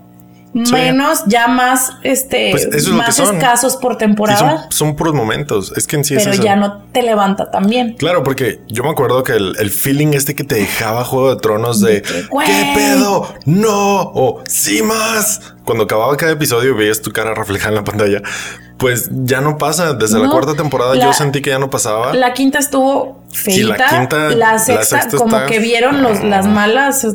Sí. 0.52 0.72
Menos, 0.72 1.22
ya 1.26 1.46
más, 1.46 1.92
este, 2.02 2.50
Pues 2.50 2.88
más 2.88 3.16
escasos 3.20 3.76
por 3.76 3.96
temporada, 3.98 4.62
son, 4.62 4.72
son 4.72 4.96
puros 4.96 5.14
momentos. 5.14 5.72
Es 5.76 5.86
que 5.86 5.94
en 5.94 6.04
sí 6.04 6.16
es 6.16 6.24
pero 6.24 6.42
ya 6.42 6.56
no 6.56 6.82
te 6.92 7.02
levanta 7.02 7.52
también. 7.52 7.94
Claro, 7.96 8.24
porque 8.24 8.60
yo 8.66 8.82
me 8.82 8.90
acuerdo 8.90 9.22
que 9.22 9.34
el, 9.34 9.54
el 9.60 9.70
feeling 9.70 10.08
este 10.14 10.34
que 10.34 10.42
te 10.42 10.56
dejaba 10.56 11.04
Juego 11.04 11.34
de 11.36 11.40
Tronos 11.40 11.80
de 11.80 12.02
que. 12.02 12.26
¿qué 12.46 12.72
pedo? 12.74 13.32
No 13.46 14.00
o 14.02 14.42
sí 14.48 14.82
más. 14.82 15.40
Cuando 15.64 15.84
acababa 15.84 16.16
cada 16.16 16.32
episodio 16.32 16.70
y 16.70 16.74
veías 16.74 17.00
tu 17.00 17.12
cara 17.12 17.32
reflejada 17.32 17.68
en 17.68 17.74
la 17.76 17.84
pantalla, 17.84 18.20
pues 18.76 19.08
ya 19.12 19.40
no 19.40 19.56
pasa. 19.56 19.92
Desde 19.94 20.18
la 20.18 20.28
cuarta 20.30 20.54
temporada 20.54 20.96
la- 20.96 21.04
yo 21.04 21.12
sentí 21.12 21.42
que 21.42 21.50
ya 21.50 21.60
no 21.60 21.70
pasaba. 21.70 22.12
La 22.12 22.32
quinta 22.34 22.58
estuvo 22.58 23.22
la 23.30 23.36
feita. 23.38 23.86
quinta- 23.88 24.30
la, 24.30 24.34
la 24.54 24.58
sexta, 24.58 25.02
sexta 25.02 25.16
como 25.16 25.36
está- 25.36 25.46
que 25.48 25.60
vieron 25.60 26.02
los, 26.02 26.24
las 26.24 26.48
malas 26.48 27.06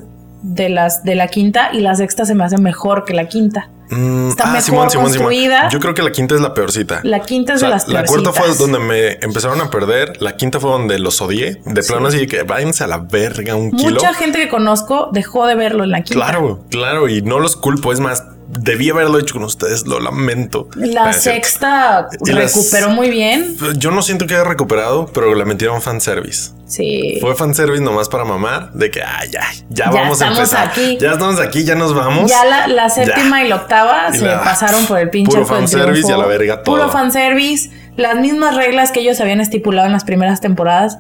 de 0.45 0.69
las 0.69 1.03
de 1.03 1.15
la 1.15 1.27
quinta 1.27 1.69
y 1.73 1.81
la 1.81 1.95
sexta 1.95 2.25
se 2.25 2.36
me 2.36 2.43
hace 2.43 2.58
mejor 2.58 3.03
que 3.03 3.13
la 3.13 3.27
quinta. 3.27 3.69
Mm, 3.89 4.29
está 4.29 4.47
mejor 4.47 4.91
construida. 4.93 5.69
Yo 5.69 5.79
creo 5.79 5.93
que 5.93 6.01
la 6.01 6.12
quinta 6.12 6.34
es 6.36 6.41
la 6.41 6.53
peorcita. 6.53 7.01
La 7.03 7.19
quinta 7.19 7.53
es 7.53 7.58
O 7.58 7.60
sea, 7.60 7.69
de 7.69 7.73
las 7.75 7.88
la 7.88 8.03
cuarta 8.03 8.31
fue 8.31 8.41
peorcitas. 8.43 8.58
donde 8.58 8.79
me 8.79 9.12
empezaron 9.21 9.62
a 9.62 9.69
perder. 9.69 10.21
La 10.21 10.36
quinta 10.38 10.60
fue 10.60 10.71
donde 10.71 10.97
los 10.99 11.21
odié. 11.21 11.62
De 11.65 11.84
plano 11.84 12.08
así 12.08 12.25
que 12.27 12.43
váyanse 12.43 12.84
a 12.84 12.88
la 12.88 12.97
verga 12.97 13.55
un 13.55 13.71
kilo. 13.71 13.91
Mucha 13.91 14.13
gente 14.13 14.39
que 14.39 14.49
conozco 14.49 15.10
dejó 15.12 15.45
de 15.45 15.55
verlo 15.55 15.84
en 15.84 15.91
la 15.91 16.01
quinta. 16.01 16.25
Claro, 16.25 16.65
claro, 16.69 17.08
y 17.10 17.21
no 17.21 17.39
los 17.39 17.55
culpo. 17.55 17.91
Es 17.91 17.99
más, 17.99 18.23
debí 18.47 18.89
haberlo 18.89 19.19
hecho 19.19 19.34
con 19.36 19.43
ustedes, 19.43 19.86
lo 19.88 19.99
lamento. 19.99 20.69
La 20.75 21.12
sexta 21.13 22.08
Y 22.25 22.31
las- 22.31 22.53
recuperó 22.55 22.89
muy 22.89 23.10
bien. 23.10 23.58
Yo 23.77 23.91
no 23.91 24.01
siento 24.01 24.27
que 24.27 24.36
haya 24.36 24.43
recuperado, 24.43 25.08
pero 25.13 25.34
le 25.36 25.45
metieron 25.45 25.81
fanservice. 25.81 26.51
Sí. 26.67 27.17
Fue 27.21 27.36
fanservice 27.36 27.84
nomás 27.84 28.10
para 28.10 28.23
mamar, 28.25 28.71
de 28.73 28.89
que 28.91 29.03
ay, 29.03 29.29
ya, 29.31 29.43
ya, 29.69 29.86
Ya 29.86 29.91
vamos 29.91 30.21
a 30.21 30.27
empezar. 30.27 30.67
aquí. 30.69 30.97
Ya 30.99 31.12
estamos 31.13 31.39
aquí, 31.39 31.63
ya 31.63 31.75
nos 31.75 31.93
vamos. 31.93 32.29
Ya 32.29 32.43
la, 32.45 32.67
la 32.67 32.89
séptima 32.89 33.39
Ya. 33.41 33.45
y 33.45 33.49
la 33.49 33.55
octava 33.58 34.08
Y 34.13 34.17
se 34.17 34.25
la- 34.25 34.43
pasaron 34.43 34.86
por 34.88 34.99
el 34.99 35.10
pinche 35.10 35.31
puro 35.31 35.45
fanservice 35.45 36.10
y 36.10 36.12
a 36.12 36.17
la 36.17 36.25
verga 36.25 36.63
todo. 36.63 36.75
Puro 36.77 36.89
fanservice. 36.91 37.69
Las 37.97 38.15
mismas 38.17 38.55
reglas 38.55 38.91
que 38.91 38.99
ellos 39.01 39.19
habían 39.21 39.39
estipulado 39.41 39.86
en 39.88 39.93
las 39.93 40.03
primeras 40.03 40.41
temporadas 40.41 40.97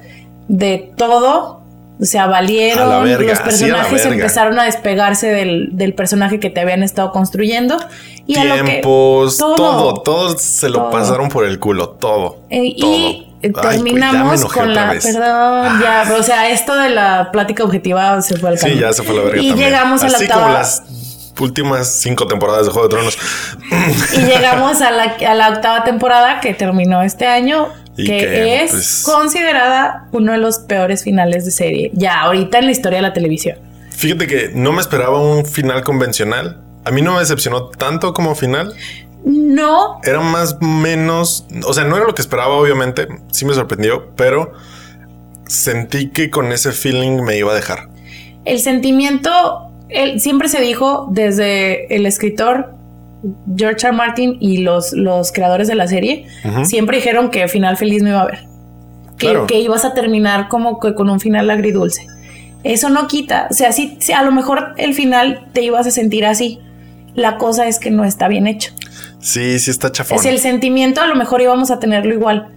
de 0.47 0.91
todo. 0.97 1.64
O 1.99 2.03
sea, 2.05 2.23
A 2.23 2.27
valieron. 2.27 3.03
verga, 3.05 3.31
los 3.31 3.39
a 3.39 3.43
personajes 3.45 4.05
empezaron 4.05 4.59
a 4.59 4.65
despegarse 4.65 5.27
del, 5.27 5.69
del 5.71 5.93
personaje 5.93 6.39
que 6.41 6.49
te 6.49 6.59
habían 6.59 6.83
estado 6.83 7.11
construyendo. 7.11 7.77
Y 8.27 8.37
a 8.37 8.43
lo 8.43 8.55
que- 8.55 8.63
Tiempos, 8.63 9.37
todo, 9.37 10.01
todo, 10.01 10.37
se 10.37 10.67
lo 10.69 10.79
todo. 10.79 10.91
pasaron 10.91 11.29
por 11.29 11.45
el 11.45 11.57
culo, 11.59 11.89
todo. 11.89 12.39
Eh, 12.49 12.75
todo. 12.79 12.91
y 12.91 13.27
terminamos 13.61 14.43
con 14.45 14.73
la. 14.73 14.89
Ah. 14.91 14.95
Perdón, 15.01 15.81
ya. 15.81 16.15
O 16.19 16.23
sea, 16.23 16.49
esto 16.49 16.75
de 16.75 16.89
la 16.89 17.29
plática 17.31 17.63
objetiva 17.63 18.21
se 18.21 18.35
fue 18.37 18.49
al 18.49 18.57
Sí, 18.57 18.65
caño. 18.69 18.81
ya 18.81 18.93
se 18.93 19.03
fue 19.03 19.15
a 19.15 19.17
la 19.19 19.23
verga 19.25 19.41
Y 19.41 19.49
también. 19.49 19.69
llegamos 19.69 20.03
a 20.03 20.09
la 20.09 20.17
octava. 20.17 20.41
como 20.41 20.53
las 20.53 20.83
últimas 21.39 21.87
cinco 22.01 22.27
temporadas 22.27 22.65
de 22.65 22.71
Juego 22.71 22.87
de 22.87 22.95
Tronos. 22.95 23.17
Y 24.17 24.21
llegamos 24.21 24.81
a 24.81 24.91
la, 24.91 25.15
a 25.29 25.33
la 25.33 25.49
octava 25.49 25.83
temporada 25.83 26.39
que 26.41 26.53
terminó 26.53 27.03
este 27.03 27.27
año, 27.27 27.69
Y 27.97 28.05
que, 28.05 28.17
que, 28.17 28.63
es 28.63 28.71
pues- 28.71 29.03
considerada 29.05 30.07
uno 30.11 30.31
de 30.33 30.37
los 30.37 30.59
peores 30.59 31.03
finales 31.03 31.45
de 31.45 31.51
serie. 31.51 31.91
Ya, 31.93 32.21
ahorita 32.21 32.59
en 32.59 32.65
la 32.65 32.71
historia 32.71 32.97
de 32.97 33.03
la 33.03 33.13
televisión. 33.13 33.57
Fíjate 33.91 34.27
que 34.27 34.51
no 34.53 34.73
me 34.73 34.81
esperaba 34.81 35.21
un 35.21 35.45
final 35.45 35.83
convencional. 35.83 36.61
A 36.83 36.91
mí 36.91 37.01
no 37.01 37.13
me 37.13 37.19
decepcionó 37.19 37.69
tanto 37.69 38.13
como 38.13 38.35
final. 38.35 38.73
No, 39.23 39.99
Era 40.03 40.19
más 40.19 40.57
menos, 40.61 41.47
o 41.65 41.73
sea, 41.73 41.83
no 41.85 41.95
era 41.97 42.05
lo 42.05 42.13
que 42.13 42.21
esperaba, 42.21 42.53
obviamente. 42.55 43.07
Sí 43.31 43.45
me 43.45 43.53
sorprendió, 43.55 44.13
pero 44.15 44.51
sentí 45.47 46.09
que 46.09 46.29
con 46.29 46.51
ese 46.51 46.71
feeling 46.71 47.21
me 47.23 47.37
iba 47.37 47.51
a 47.51 47.55
dejar. 47.55 47.89
el 48.45 48.59
sentimiento, 48.59 49.71
él, 49.89 50.19
siempre 50.19 50.47
se 50.49 50.61
dijo 50.61 51.07
desde 51.11 51.93
el 51.95 52.05
escritor 52.05 52.75
George 53.55 53.87
R. 53.87 53.95
Martin 53.95 54.37
y 54.39 54.57
los, 54.59 54.93
los 54.93 55.31
creadores 55.31 55.67
de 55.67 55.75
la 55.75 55.87
serie, 55.87 56.27
siempre 56.63 56.97
dijeron 56.97 57.29
que 57.31 57.47
final 57.47 57.77
feliz 57.77 58.01
no 58.03 58.09
iba 58.09 58.19
a 58.19 58.23
haber. 58.23 58.39
Que, 59.17 59.27
Claro. 59.27 59.47
que 59.47 59.59
ibas 59.59 59.85
a 59.85 59.93
terminar 59.93 60.47
como 60.49 60.79
que 60.79 60.93
con 60.93 61.09
un 61.09 61.19
final 61.19 61.49
agridulce. 61.49 62.05
Eso 62.63 62.89
no 62.89 63.07
quita. 63.07 63.47
O 63.49 63.53
sea, 63.53 63.71
sí, 63.71 63.97
sí, 63.99 64.11
a 64.11 64.23
lo 64.23 64.31
mejor 64.31 64.73
el 64.77 64.93
final 64.93 65.47
te 65.53 65.61
ibas 65.61 65.87
a 65.87 65.91
sentir 65.91 66.25
así. 66.25 66.59
La 67.13 67.37
cosa 67.37 67.67
es 67.67 67.79
que 67.79 67.91
no 67.91 68.03
está 68.03 68.27
bien 68.27 68.45
hecho. 68.47 68.71
Sí, 69.19 69.57
sí 69.59 69.71
está 69.71 69.91
chafón. 69.91 70.17
Es 70.17 70.25
el 70.25 70.39
sentimiento, 70.39 71.01
a 71.01 71.07
lo 71.07 71.15
mejor 71.15 71.41
íbamos 71.41 71.71
a 71.71 71.79
tenerlo 71.79 72.13
igual, 72.13 72.49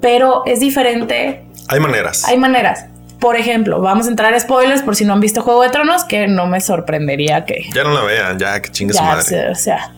pero 0.00 0.42
es 0.46 0.60
diferente. 0.60 1.44
Hay 1.68 1.80
maneras. 1.80 2.24
Hay 2.26 2.38
maneras. 2.38 2.86
Por 3.18 3.36
ejemplo, 3.36 3.82
vamos 3.82 4.06
a 4.06 4.10
entrar 4.10 4.32
a 4.32 4.40
spoilers 4.40 4.80
por 4.82 4.96
si 4.96 5.04
no 5.04 5.12
han 5.12 5.20
visto 5.20 5.42
Juego 5.42 5.62
de 5.62 5.68
Tronos, 5.68 6.04
que 6.04 6.26
no 6.26 6.46
me 6.46 6.60
sorprendería 6.62 7.44
que 7.44 7.66
Ya 7.74 7.84
no 7.84 7.92
la 7.92 8.02
vean, 8.02 8.38
ya 8.38 8.62
que 8.62 8.70
chingue 8.70 8.94
su 8.94 9.02
madre. 9.02 9.50
o 9.50 9.54
sea, 9.54 9.92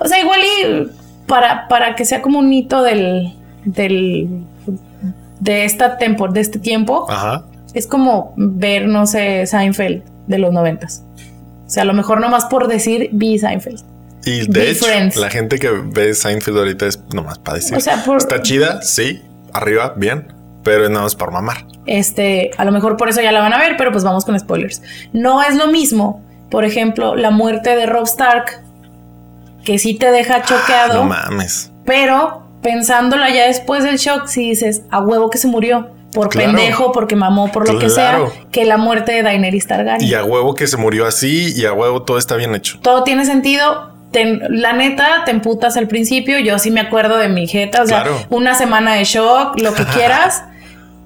O 0.00 0.06
sea, 0.08 0.20
igual 0.20 0.40
y 0.40 0.88
para, 1.26 1.68
para 1.68 1.94
que 1.94 2.04
sea 2.04 2.22
como 2.22 2.38
un 2.38 2.52
hito 2.52 2.82
del, 2.82 3.32
del 3.64 4.28
de 5.40 5.64
esta 5.64 5.98
tempo, 5.98 6.28
de 6.28 6.40
este 6.40 6.58
tiempo, 6.58 7.06
Ajá. 7.10 7.44
es 7.74 7.86
como 7.86 8.32
ver, 8.36 8.86
no 8.88 9.06
sé, 9.06 9.46
Seinfeld 9.46 10.02
de 10.26 10.38
los 10.38 10.52
noventas. 10.52 11.02
O 11.66 11.70
sea, 11.70 11.82
a 11.82 11.86
lo 11.86 11.94
mejor 11.94 12.20
nomás 12.20 12.44
por 12.46 12.68
decir 12.68 13.10
vi 13.12 13.38
Seinfeld. 13.38 13.80
Y 14.24 14.48
de 14.50 14.70
hecho, 14.70 14.86
friends. 14.86 15.16
la 15.16 15.30
gente 15.30 15.58
que 15.58 15.70
ve 15.70 16.12
Seinfeld 16.14 16.58
ahorita 16.58 16.86
es 16.86 17.00
nomás 17.14 17.38
para 17.38 17.58
decir. 17.58 17.76
O 17.76 17.80
sea, 17.80 18.02
por- 18.04 18.16
Está 18.18 18.42
chida, 18.42 18.82
sí, 18.82 19.22
arriba, 19.52 19.94
bien, 19.96 20.32
pero 20.64 20.84
es 20.84 20.90
nada 20.90 21.02
más 21.02 21.14
por 21.14 21.30
mamar. 21.32 21.64
Este, 21.86 22.50
a 22.56 22.64
lo 22.64 22.72
mejor 22.72 22.96
por 22.96 23.08
eso 23.08 23.20
ya 23.20 23.30
la 23.30 23.40
van 23.40 23.52
a 23.52 23.58
ver, 23.58 23.76
pero 23.76 23.92
pues 23.92 24.02
vamos 24.02 24.24
con 24.24 24.38
spoilers. 24.38 24.82
No 25.12 25.42
es 25.42 25.54
lo 25.54 25.68
mismo, 25.68 26.22
por 26.50 26.64
ejemplo, 26.64 27.14
la 27.14 27.30
muerte 27.30 27.76
de 27.76 27.86
Rob 27.86 28.04
Stark, 28.04 28.62
que 29.66 29.78
sí 29.78 29.92
te 29.94 30.10
deja 30.10 30.42
choqueado, 30.42 31.02
No 31.02 31.04
mames. 31.10 31.70
pero 31.84 32.42
pensándola 32.62 33.28
ya 33.30 33.46
después 33.46 33.84
del 33.84 33.98
shock, 33.98 34.26
si 34.28 34.48
dices, 34.50 34.82
a 34.90 35.00
huevo 35.02 35.28
que 35.28 35.36
se 35.38 35.46
murió, 35.48 35.90
por 36.14 36.30
Claro. 36.30 36.52
pendejo, 36.52 36.92
porque 36.92 37.14
mamó, 37.16 37.52
por 37.52 37.70
lo 37.70 37.78
que 37.78 37.90
sea, 37.90 38.20
que 38.50 38.64
la 38.64 38.78
muerte 38.78 39.12
de 39.12 39.22
Daenerys 39.22 39.66
Targaryen. 39.66 40.08
Y 40.08 40.14
a 40.14 40.24
huevo 40.24 40.54
que 40.54 40.66
se 40.66 40.78
murió 40.78 41.06
así 41.06 41.52
y 41.54 41.66
a 41.66 41.72
huevo 41.74 42.02
todo 42.04 42.16
está 42.16 42.36
bien 42.36 42.54
hecho. 42.54 42.78
Todo 42.80 43.02
tiene 43.04 43.26
sentido. 43.26 43.92
Te- 44.12 44.38
la 44.48 44.72
neta, 44.72 45.24
te 45.26 45.30
emputas 45.32 45.76
al 45.76 45.88
principio. 45.88 46.38
Yo 46.38 46.58
sí 46.58 46.70
me 46.70 46.80
acuerdo 46.80 47.18
de 47.18 47.28
mi 47.28 47.46
jeta. 47.46 47.82
O 47.82 47.86
sea, 47.86 48.02
Claro. 48.04 48.16
una 48.30 48.54
semana 48.54 48.94
de 48.94 49.04
shock, 49.04 49.60
lo 49.60 49.74
que 49.74 49.84
quieras. 49.94 50.44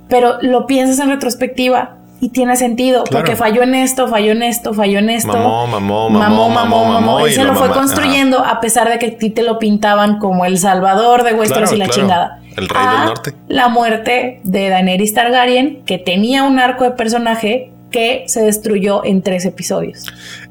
pero 0.08 0.38
lo 0.42 0.66
piensas 0.66 0.98
en 0.98 1.08
retrospectiva 1.08 1.96
y 2.20 2.28
tiene 2.30 2.56
sentido. 2.56 3.04
Claro. 3.04 3.24
Porque 3.24 3.36
falló 3.36 3.62
en 3.62 3.74
esto, 3.74 4.06
falló 4.08 4.32
en 4.32 4.42
esto, 4.42 4.74
falló 4.74 4.98
en 4.98 5.10
esto. 5.10 5.32
Mamó, 5.32 5.66
mamó, 5.66 6.10
mamó, 6.10 6.48
mamó, 6.50 6.84
mamó, 6.86 7.20
Él 7.20 7.32
y 7.32 7.34
se 7.34 7.44
lo 7.44 7.52
lo 7.54 7.58
fue 7.58 7.70
construyendo 7.70 8.44
a 8.44 8.60
pesar 8.60 8.88
de 8.90 8.98
que 8.98 9.06
a 9.06 9.16
ti 9.18 9.30
te 9.30 9.42
lo 9.42 9.58
pintaban 9.58 10.18
como 10.18 10.44
el 10.44 10.58
salvador 10.58 11.22
de 11.24 11.32
Westeros 11.34 11.70
Claro, 11.70 11.76
y 11.76 11.78
la 11.78 11.84
claro. 11.86 12.00
chingada. 12.00 12.40
El 12.56 12.68
rey 12.68 12.86
del 12.86 12.96
A 12.96 13.04
norte. 13.06 13.34
La 13.48 13.68
muerte 13.68 14.40
de 14.44 14.68
Daenerys 14.68 15.14
Targaryen, 15.14 15.82
que 15.86 15.98
tenía 15.98 16.42
un 16.42 16.58
arco 16.58 16.84
de 16.84 16.90
personaje 16.90 17.72
que 17.90 18.24
se 18.26 18.42
destruyó 18.42 19.04
en 19.04 19.22
tres 19.22 19.44
episodios. 19.46 20.06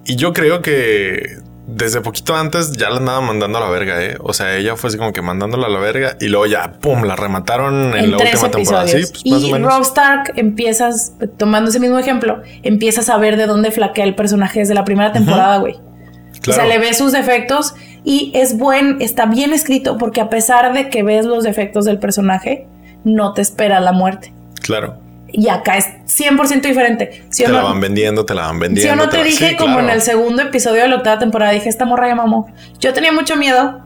Y 0.05 0.15
yo 0.15 0.33
creo 0.33 0.61
que 0.61 1.37
desde 1.75 2.01
poquito 2.01 2.35
antes 2.35 2.71
ya 2.73 2.89
la 2.89 2.97
andaba 2.97 3.21
mandando 3.21 3.57
a 3.57 3.61
la 3.61 3.69
verga, 3.69 4.03
¿eh? 4.03 4.17
O 4.21 4.33
sea, 4.33 4.55
ella 4.55 4.75
fue 4.75 4.87
así 4.89 4.97
como 4.97 5.13
que 5.13 5.21
mandándola 5.21 5.67
a 5.67 5.69
la 5.69 5.79
verga 5.79 6.17
y 6.19 6.27
luego 6.27 6.45
ya, 6.45 6.73
pum, 6.73 7.03
la 7.03 7.15
remataron 7.15 7.93
en, 7.95 8.05
en 8.05 8.11
la 8.11 8.17
tres 8.17 8.33
última 8.43 8.51
temporada. 8.51 8.87
Sí, 8.87 8.97
pues 9.11 9.25
más 9.25 9.43
o 9.43 9.47
y 9.47 9.51
menos. 9.53 9.73
Rob 9.73 9.81
Stark 9.83 10.33
empiezas, 10.35 11.13
tomando 11.37 11.69
ese 11.69 11.79
mismo 11.79 11.97
ejemplo, 11.99 12.41
empiezas 12.63 13.09
a 13.09 13.17
ver 13.17 13.37
de 13.37 13.45
dónde 13.45 13.71
flaquea 13.71 14.03
el 14.05 14.15
personaje 14.15 14.59
desde 14.59 14.73
la 14.73 14.83
primera 14.85 15.11
temporada, 15.11 15.57
güey. 15.57 15.75
O 15.75 16.41
Claro. 16.41 16.61
sea, 16.61 16.69
le 16.69 16.79
ves 16.79 16.97
sus 16.97 17.11
defectos 17.11 17.73
y 18.05 18.31
es 18.33 18.57
buen, 18.57 19.01
está 19.01 19.25
bien 19.25 19.51
escrito 19.51 19.97
porque 19.97 20.21
a 20.21 20.29
pesar 20.29 20.71
de 20.73 20.89
que 20.89 21.03
ves 21.03 21.25
los 21.25 21.43
defectos 21.43 21.83
del 21.85 21.99
personaje, 21.99 22.65
no 23.03 23.33
te 23.33 23.41
espera 23.41 23.79
la 23.81 23.91
muerte. 23.91 24.33
Claro. 24.61 24.97
Y 25.31 25.47
acá 25.49 25.77
es 25.77 25.87
100% 26.07 26.61
diferente. 26.61 27.23
¿Sí 27.29 27.43
te 27.43 27.49
no? 27.49 27.57
la 27.57 27.63
van 27.63 27.79
vendiendo, 27.79 28.25
te 28.25 28.33
la 28.33 28.43
van 28.47 28.55
Si 28.55 28.59
vendiendo. 28.61 28.95
yo 28.95 28.95
no 28.95 29.09
te 29.09 29.23
dije 29.23 29.49
sí, 29.49 29.55
como 29.55 29.75
claro. 29.75 29.87
en 29.89 29.93
el 29.95 30.01
segundo 30.01 30.41
episodio 30.41 30.81
de 30.83 30.87
la 30.89 30.95
octava 30.97 31.19
temporada, 31.19 31.51
dije, 31.51 31.69
esta 31.69 31.85
morra 31.85 32.07
ya 32.07 32.15
mamó. 32.15 32.47
Yo 32.79 32.93
tenía 32.93 33.11
mucho 33.11 33.35
miedo 33.35 33.81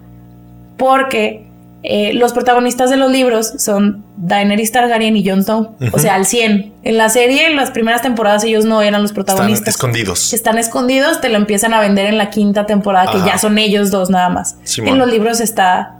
porque 0.77 1.45
eh, 1.83 2.13
los 2.13 2.31
protagonistas 2.33 2.89
de 2.89 2.95
los 2.97 3.11
libros 3.11 3.53
son 3.57 4.05
Daenerys 4.17 4.71
Targaryen 4.71 5.17
y 5.17 5.27
Jon 5.27 5.43
Snow. 5.43 5.75
O 5.91 5.99
sea, 5.99 6.15
al 6.15 6.25
100. 6.25 6.73
En 6.83 6.97
la 6.97 7.09
serie, 7.09 7.47
en 7.47 7.55
las 7.57 7.71
primeras 7.71 8.01
temporadas, 8.01 8.43
ellos 8.45 8.63
no 8.65 8.81
eran 8.81 9.01
los 9.01 9.11
Están 9.11 9.25
protagonistas. 9.25 9.67
escondidos. 9.75 10.33
Están 10.33 10.57
escondidos, 10.57 11.19
te 11.21 11.29
lo 11.29 11.37
empiezan 11.37 11.73
a 11.73 11.81
vender 11.81 12.05
en 12.07 12.17
la 12.17 12.29
quinta 12.29 12.65
temporada, 12.65 13.11
que 13.11 13.17
ya 13.25 13.37
son 13.37 13.57
ellos 13.57 13.91
dos 13.91 14.09
nada 14.09 14.29
más. 14.29 14.57
Simón. 14.63 14.93
En 14.93 14.99
los 14.99 15.09
libros 15.11 15.41
está 15.41 15.95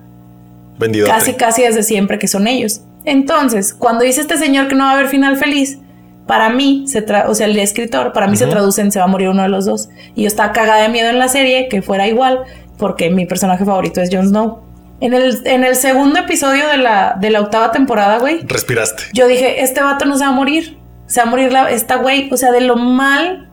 Vendido. 0.79 1.07
casi, 1.07 1.33
casi 1.33 1.63
desde 1.63 1.83
siempre 1.83 2.17
que 2.17 2.27
son 2.27 2.47
ellos. 2.47 2.81
Entonces, 3.05 3.73
cuando 3.73 4.03
dice 4.03 4.21
este 4.21 4.37
señor 4.37 4.67
que 4.67 4.75
no 4.75 4.85
va 4.85 4.91
a 4.91 4.93
haber 4.93 5.07
final 5.07 5.37
feliz, 5.37 5.79
para 6.27 6.49
mí, 6.49 6.85
se 6.87 7.01
tra 7.01 7.29
o 7.29 7.35
sea, 7.35 7.47
el 7.47 7.57
escritor, 7.59 8.13
para 8.13 8.27
mí 8.27 8.37
se 8.37 8.47
traduce 8.47 8.81
en 8.81 8.91
se 8.91 8.99
va 8.99 9.05
a 9.05 9.09
morir 9.09 9.29
uno 9.29 9.43
de 9.43 9.49
los 9.49 9.65
dos. 9.65 9.89
Y 10.15 10.21
yo 10.21 10.27
estaba 10.27 10.53
cagada 10.53 10.83
de 10.83 10.89
miedo 10.89 11.09
en 11.09 11.19
la 11.19 11.27
serie 11.27 11.67
que 11.67 11.81
fuera 11.81 12.07
igual, 12.07 12.43
porque 12.77 13.09
mi 13.09 13.25
personaje 13.25 13.65
favorito 13.65 14.01
es 14.01 14.09
Jon 14.11 14.29
Snow. 14.29 14.61
En 15.01 15.13
el, 15.13 15.45
en 15.45 15.65
el 15.65 15.75
segundo 15.75 16.19
episodio 16.19 16.67
de 16.69 16.77
la, 16.77 17.17
de 17.19 17.29
la 17.29 17.41
octava 17.41 17.71
temporada, 17.71 18.19
güey, 18.19 18.39
Respiraste. 18.47 19.03
yo 19.13 19.27
dije, 19.27 19.61
este 19.61 19.81
vato 19.81 20.05
no 20.05 20.17
se 20.17 20.23
va 20.23 20.29
a 20.29 20.33
morir. 20.33 20.77
Se 21.07 21.19
va 21.19 21.27
a 21.27 21.29
morir 21.29 21.51
la, 21.51 21.69
esta 21.69 21.97
güey. 21.97 22.29
O 22.31 22.37
sea, 22.37 22.51
de 22.51 22.61
lo 22.61 22.77
mal 22.77 23.49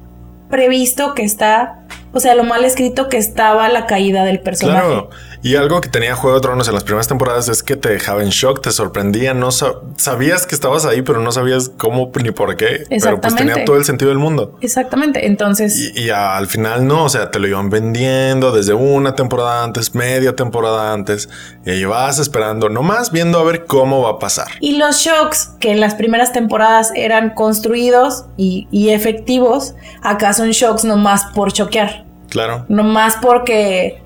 previsto 0.49 1.15
que 1.15 1.25
está, 1.25 1.81
o 2.13 2.21
sea, 2.21 2.37
lo 2.37 2.45
mal 2.45 2.65
escrito 2.65 3.09
que 3.09 3.17
estaba 3.17 3.69
la 3.69 3.87
caída 3.87 4.25
del 4.25 4.41
personaje. 4.41 4.87
Claro. 4.87 5.11
Y 5.43 5.57
algo 5.57 5.81
que 5.81 5.89
tenía 5.89 6.15
Juego 6.15 6.37
de 6.37 6.43
Tronos 6.43 6.69
en 6.69 6.75
las 6.75 6.85
primeras 6.85 7.09
temporadas 7.09 7.49
es 7.49 7.63
que 7.63 7.77
te 7.77 7.89
dejaba 7.89 8.23
en 8.23 8.29
shock, 8.29 8.61
te 8.61 8.71
sorprendía, 8.73 9.33
no 9.33 9.51
sa- 9.51 9.73
sabías 9.97 10.47
que 10.47 10.55
estabas 10.55 10.85
ahí, 10.85 11.03
pero 11.03 11.21
no 11.21 11.33
sabías 11.33 11.71
cómo 11.79 12.11
ni 12.23 12.31
por 12.31 12.57
qué. 12.57 12.67
Pero 12.67 12.89
pues 12.89 12.93
Exactamente. 13.05 13.53
tenía 13.53 13.65
todo 13.65 13.77
el 13.77 13.85
sentido 13.85 14.11
del 14.11 14.19
mundo. 14.19 14.59
Exactamente. 14.61 15.27
Entonces, 15.27 15.79
Y, 15.95 16.03
y 16.03 16.11
al 16.11 16.47
final 16.47 16.87
no, 16.87 17.05
o 17.05 17.09
sea, 17.09 17.31
te 17.31 17.39
lo 17.39 17.49
iban 17.49 17.71
vendiendo 17.71 18.53
desde 18.53 18.75
una 18.75 19.15
temporada 19.15 19.65
antes, 19.65 19.95
media 19.95 20.37
temporada 20.37 20.93
antes, 20.93 21.29
y 21.65 21.71
ahí 21.71 21.85
vas 21.85 22.19
esperando, 22.19 22.69
nomás 22.69 23.11
viendo 23.11 23.39
a 23.39 23.45
ver 23.45 23.65
cómo 23.65 24.03
va 24.03 24.11
a 24.11 24.19
pasar. 24.19 24.49
Y 24.61 24.77
los 24.77 24.97
shocks 24.99 25.53
que 25.59 25.71
en 25.71 25.81
las 25.81 25.95
primeras 25.95 26.33
temporadas 26.33 26.93
eran 26.95 27.31
construidos 27.31 28.25
y, 28.37 28.69
y 28.71 28.91
efectivos, 28.91 29.75
acá 30.03 30.33
son 30.35 30.51
shocks 30.51 30.85
nomás 30.85 31.25
por 31.35 31.53
choquear. 31.53 32.05
Claro. 32.29 32.65
Nomás 32.69 33.17
porque 33.21 34.03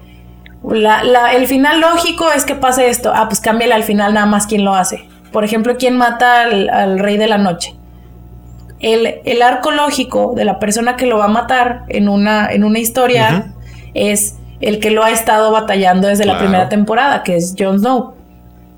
la- 0.70 1.02
la- 1.04 1.32
el 1.34 1.46
final 1.46 1.80
lógico 1.80 2.30
es 2.30 2.44
que 2.44 2.54
pase 2.54 2.88
esto. 2.88 3.12
Ah, 3.14 3.26
pues 3.28 3.40
cámbiale 3.40 3.74
al 3.74 3.82
final 3.84 4.14
nada 4.14 4.26
más 4.26 4.46
quién 4.46 4.64
lo 4.64 4.74
hace. 4.74 5.06
Por 5.32 5.44
ejemplo, 5.44 5.76
quién 5.78 5.96
mata 5.96 6.42
al, 6.42 6.68
al 6.70 6.98
rey 6.98 7.16
de 7.16 7.26
la 7.26 7.38
noche. 7.38 7.74
El, 8.80 9.16
el 9.24 9.42
arco 9.42 9.70
lógico 9.70 10.32
de 10.36 10.44
la 10.44 10.58
persona 10.58 10.96
que 10.96 11.06
lo 11.06 11.18
va 11.18 11.26
a 11.26 11.28
matar 11.28 11.84
en 11.88 12.08
una, 12.08 12.48
en 12.48 12.64
una 12.64 12.78
historia 12.78 13.52
es 13.94 14.36
el 14.60 14.78
que 14.80 14.90
lo 14.90 15.02
ha 15.04 15.10
estado 15.10 15.50
batallando 15.52 16.08
desde 16.08 16.24
la 16.26 16.34
primera 16.38 16.68
temporada, 16.68 17.22
que 17.22 17.36
es 17.36 17.54
Jon 17.58 17.78
Snow. 17.80 18.14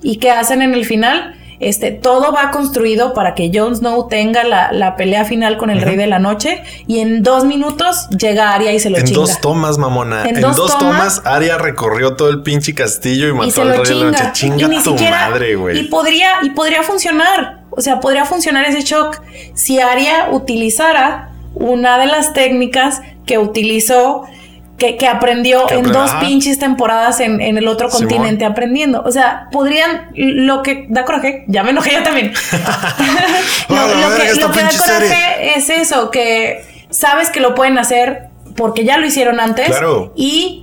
¿Y 0.03 0.17
qué 0.19 0.31
hacen 0.31 0.63
en 0.63 0.75
el 0.75 0.85
final? 0.85 1.35
Este, 1.59 1.91
todo 1.91 2.33
va 2.33 2.51
construido 2.51 3.15
para 3.15 3.35
que 3.35 3.51
Jon 3.53 3.75
Snow 3.77 4.09
tenga 4.09 4.45
la, 4.45 4.73
la 4.73 4.97
pelea 4.97 5.25
final 5.25 5.57
con 5.57 5.71
el 5.71 5.81
Rey 5.81 5.97
de 5.97 6.07
la 6.07 6.19
Noche 6.19 6.63
y 6.87 7.01
en 7.01 7.23
dos 7.23 7.45
minutos 7.45 8.09
llega 8.11 8.53
Arya 8.53 8.73
y 8.73 8.79
se 8.81 8.91
lo 8.91 8.99
En 8.99 9.05
chinga. 9.05 9.21
dos 9.21 9.41
tomas, 9.41 9.79
mamona. 9.79 10.25
En 10.29 10.37
En, 10.37 10.43
dos 10.43 10.57
dos, 10.57 10.79
tomas, 10.79 11.17
tomas, 11.17 11.23
Arya 11.25 11.59
recorrió 11.59 12.15
todo 12.15 12.29
el 12.29 12.43
pinche 12.43 12.75
castillo 12.75 13.27
y 13.27 13.31
y 13.31 13.33
mató 13.35 13.51
se 13.51 13.61
al 13.63 13.69
rey 13.77 13.87
de 13.87 13.95
la 13.95 14.11
noche. 14.11 14.31
Chinga 14.33 14.67
y 14.75 14.83
tu 14.83 14.91
siquiera, 14.91 15.29
madre, 15.31 15.53
y 15.53 15.55
güey. 15.55 15.89
podría, 15.89 16.29
y 16.43 16.51
podría 16.51 16.83
funcionar. 16.83 17.61
O 17.71 17.81
sea, 17.81 18.01
podría 18.01 18.25
funcionar 18.25 18.65
ese 18.65 18.83
shock 18.83 19.21
si 19.55 19.81
Arya 19.81 20.29
utilizara 20.33 21.31
una 21.55 21.99
de 21.99 22.07
las 22.07 22.33
técnicas 22.33 23.01
que 23.27 23.39
utilizó, 23.39 24.25
que, 24.79 24.97
que 24.97 25.07
aprendió 25.09 25.67
Que 25.67 25.77
en 25.77 25.85
dos 25.91 26.11
pinches 26.21 26.59
temporadas 26.59 27.21
en, 27.21 27.41
en 27.41 27.57
el 27.57 27.67
otro 27.67 27.91
Simón. 27.91 28.09
continente 28.09 28.45
aprendiendo. 28.45 29.03
O 29.07 29.11
sea, 29.11 29.49
podrían, 29.51 30.11
lo 30.15 30.63
que 30.63 30.87
da 30.91 31.05
coraje, 31.05 31.45
ya 31.49 31.63
me 31.63 31.71
enojé 31.71 31.93
yo 31.95 32.03
también. 32.03 32.33
lo, 33.69 34.17
que, 34.17 34.27
esta 34.31 34.47
lo 34.47 34.53
que 34.53 34.61
da 34.61 34.69
coraje 34.69 35.09
serie. 35.09 35.53
es 35.57 35.71
eso, 35.71 36.11
que 36.11 36.65
sabes 36.91 37.31
que 37.31 37.41
lo 37.41 37.55
pueden 37.55 37.79
hacer 37.79 38.29
porque 38.57 38.85
ya 38.85 38.99
lo 38.99 39.07
hicieron 39.07 39.41
antes 39.41 39.67
Claro. 39.69 40.13
y 40.17 40.63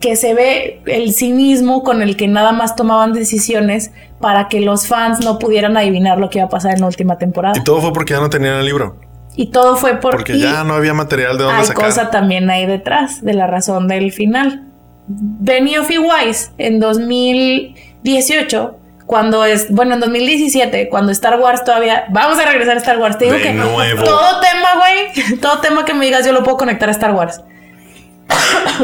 que 0.00 0.16
se 0.16 0.34
ve 0.34 0.80
el 0.86 1.12
cinismo 1.14 1.82
con 1.82 2.02
el 2.02 2.16
que 2.16 2.28
nada 2.28 2.52
más 2.52 2.76
tomaban 2.76 3.12
decisiones 3.14 3.90
para 4.20 4.48
que 4.48 4.60
los 4.60 4.86
fans 4.86 5.20
no 5.24 5.38
pudieran 5.38 5.76
adivinar 5.76 6.18
lo 6.18 6.28
que 6.30 6.38
iba 6.38 6.46
a 6.46 6.50
pasar 6.50 6.74
en 6.74 6.80
la 6.82 6.86
última 6.86 7.16
temporada. 7.18 7.58
Y 7.58 7.64
todo 7.64 7.80
fue 7.80 7.92
porque 7.92 8.12
ya 8.14 8.20
no 8.20 8.28
tenían 8.30 8.54
el 8.56 8.66
libro. 8.66 8.96
Y 9.36 9.50
todo 9.50 9.76
fue 9.76 9.96
por 10.00 10.12
Porque 10.16 10.38
ya 10.38 10.64
no 10.64 10.74
había 10.74 10.94
material 10.94 11.36
de 11.36 11.44
dónde 11.44 11.60
hay 11.60 11.66
sacar. 11.66 11.84
cosa 11.84 12.10
también 12.10 12.48
ahí 12.50 12.66
detrás 12.66 13.22
de 13.22 13.34
la 13.34 13.46
razón 13.46 13.86
del 13.86 14.10
final. 14.10 14.64
Benioff 15.08 15.90
y 15.90 15.98
Weiss 15.98 16.52
en 16.58 16.80
2018, 16.80 18.78
cuando 19.06 19.44
es, 19.44 19.70
bueno, 19.70 19.94
en 19.94 20.00
2017, 20.00 20.88
cuando 20.88 21.12
Star 21.12 21.38
Wars 21.38 21.62
todavía, 21.64 22.06
vamos 22.10 22.38
a 22.38 22.46
regresar 22.46 22.74
a 22.76 22.80
Star 22.80 22.98
Wars, 22.98 23.18
te 23.18 23.26
digo 23.26 23.36
De 23.36 23.42
que 23.42 23.52
nuevo. 23.52 24.02
todo 24.02 24.40
tema, 24.40 24.68
güey, 24.78 25.38
todo 25.40 25.60
tema 25.60 25.84
que 25.84 25.94
me 25.94 26.06
digas 26.06 26.24
yo 26.26 26.32
lo 26.32 26.42
puedo 26.42 26.56
conectar 26.56 26.88
a 26.88 26.92
Star 26.92 27.12
Wars. 27.12 27.40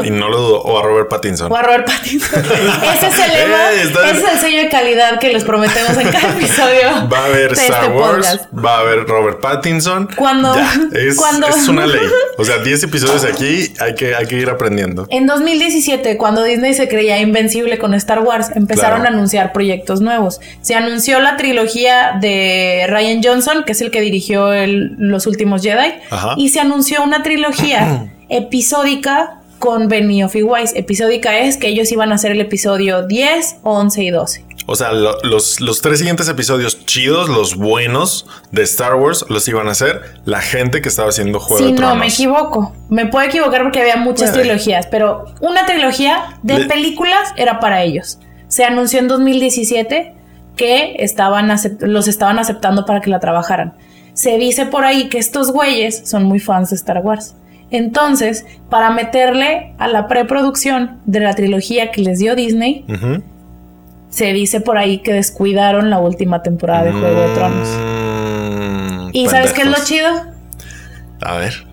Y 0.03 0.09
no 0.09 0.27
lo 0.29 0.39
dudo. 0.39 0.61
O 0.63 0.79
a 0.79 0.83
Robert 0.83 1.09
Pattinson. 1.09 1.51
O 1.51 1.55
a 1.55 1.61
Robert 1.61 1.85
Pattinson. 1.85 2.39
Ese 2.43 3.07
es 3.07 3.19
el 3.19 3.33
lema, 3.33 3.71
Eh, 3.73 3.81
está- 3.83 4.09
ese 4.09 4.23
es 4.25 4.33
el 4.33 4.39
sello 4.39 4.57
de 4.59 4.69
calidad 4.69 5.19
que 5.19 5.31
les 5.31 5.43
prometemos 5.43 5.95
en 5.97 6.09
cada 6.11 6.29
episodio. 6.29 7.09
Va 7.11 7.19
a 7.19 7.25
haber 7.25 7.53
de 7.55 7.61
Star 7.61 7.83
este 7.83 7.95
Wars, 7.97 8.27
podcast. 8.27 8.65
va 8.65 8.77
a 8.77 8.79
haber 8.79 9.05
Robert 9.05 9.39
Pattinson. 9.41 10.09
Cuando- 10.15 10.55
Ya, 10.55 10.73
es, 10.93 11.15
cuando- 11.17 11.47
es 11.47 11.67
una 11.67 11.85
ley. 11.85 11.99
O 12.39 12.43
sea, 12.43 12.57
10 12.57 12.83
episodios 12.83 13.23
aquí, 13.25 13.71
hay 13.79 13.93
que, 13.93 14.15
hay 14.15 14.25
que 14.25 14.37
ir 14.37 14.49
aprendiendo. 14.49 15.05
En 15.11 15.27
2017, 15.27 16.17
cuando 16.17 16.43
Disney 16.43 16.73
se 16.73 16.87
creía 16.87 17.19
invencible 17.19 17.77
con 17.77 17.93
Star 17.93 18.19
Wars, 18.21 18.47
empezaron 18.55 19.01
Claro. 19.01 19.13
a 19.13 19.15
anunciar 19.15 19.53
proyectos 19.53 20.01
nuevos. 20.01 20.39
Se 20.61 20.73
anunció 20.73 21.19
la 21.19 21.37
trilogía 21.37 22.17
de 22.19 22.87
Ryan 22.89 23.21
Johnson, 23.23 23.63
que 23.65 23.73
es 23.73 23.81
el 23.81 23.91
que 23.91 24.01
dirigió 24.01 24.51
el- 24.51 24.95
Los 24.97 25.27
Últimos 25.27 25.61
Jedi, 25.61 25.93
Ajá. 26.09 26.33
y 26.37 26.49
se 26.49 26.59
anunció 26.59 27.03
una 27.03 27.21
trilogía 27.21 28.05
episódica 28.37 29.39
con 29.59 29.87
Benioff 29.87 30.35
y 30.35 30.43
Weiss. 30.43 30.73
Episódica 30.75 31.39
es 31.39 31.57
que 31.57 31.67
ellos 31.67 31.91
iban 31.91 32.11
a 32.11 32.15
hacer 32.15 32.31
el 32.31 32.41
episodio 32.41 33.03
10, 33.07 33.57
11 33.63 34.03
y 34.03 34.09
12. 34.09 34.45
O 34.65 34.75
sea, 34.75 34.93
lo- 34.93 35.17
los, 35.23 35.59
los 35.59 35.81
tres 35.81 35.99
siguientes 35.99 36.29
episodios 36.29 36.85
chidos, 36.85 37.27
los 37.27 37.55
buenos 37.57 38.25
de 38.51 38.63
Star 38.63 38.95
Wars, 38.95 39.25
los 39.27 39.45
iban 39.49 39.67
a 39.67 39.71
hacer 39.71 40.01
la 40.23 40.39
gente 40.41 40.81
que 40.81 40.87
estaba 40.89 41.09
haciendo 41.09 41.39
Juego 41.41 41.65
Sí, 41.65 41.73
de 41.73 41.79
no, 41.81 41.95
me 41.95 42.07
equivoco. 42.07 42.73
Me 42.89 43.05
puedo 43.07 43.25
equivocar 43.27 43.63
porque 43.63 43.81
había 43.81 43.97
muchas 43.97 44.31
Puede. 44.31 44.43
trilogías, 44.43 44.87
pero 44.87 45.25
una 45.41 45.65
trilogía 45.65 46.39
de 46.43 46.59
Le- 46.59 46.65
películas 46.67 47.33
era 47.35 47.59
para 47.59 47.83
ellos. 47.83 48.19
Se 48.47 48.63
anunció 48.63 48.99
en 48.99 49.07
2017 49.09 50.13
que 50.55 50.95
estaban 50.99 51.51
los 51.79 52.07
estaban 52.07 52.39
aceptando 52.39 52.85
para 52.85 53.01
que 53.01 53.09
la 53.09 53.19
trabajaran. 53.19 53.73
Se 54.13 54.37
dice 54.37 54.65
por 54.67 54.85
ahí 54.85 55.09
que 55.09 55.17
estos 55.17 55.51
güeyes 55.51 56.07
son 56.09 56.23
muy 56.23 56.39
fans 56.39 56.69
de 56.69 56.75
Star 56.75 56.99
Wars. 56.99 57.35
Entonces, 57.73 58.45
para 58.69 58.89
meterle 58.91 59.73
a 59.79 59.87
la 59.89 60.07
preproducción 60.07 60.99
de 61.05 61.19
la 61.19 61.33
trilogía 61.33 61.91
que 61.91 62.01
les 62.01 62.19
dio 62.19 62.35
Disney, 62.35 62.85
se 64.09 64.31
dice 64.31 64.61
por 64.61 64.77
ahí 64.77 64.99
que 64.99 65.11
descuidaron 65.11 65.89
la 65.89 65.99
última 65.99 66.43
temporada 66.43 66.83
de 66.83 66.91
Juego 66.91 67.19
de 67.21 67.33
Tronos. 67.33 67.67
Mm, 67.67 69.09
¿Y 69.11 69.27
sabes 69.27 69.53
qué 69.53 69.61
es 69.63 69.67
lo 69.67 69.75
chido? 69.83 70.07
A 71.21 71.37
ver. 71.37 71.65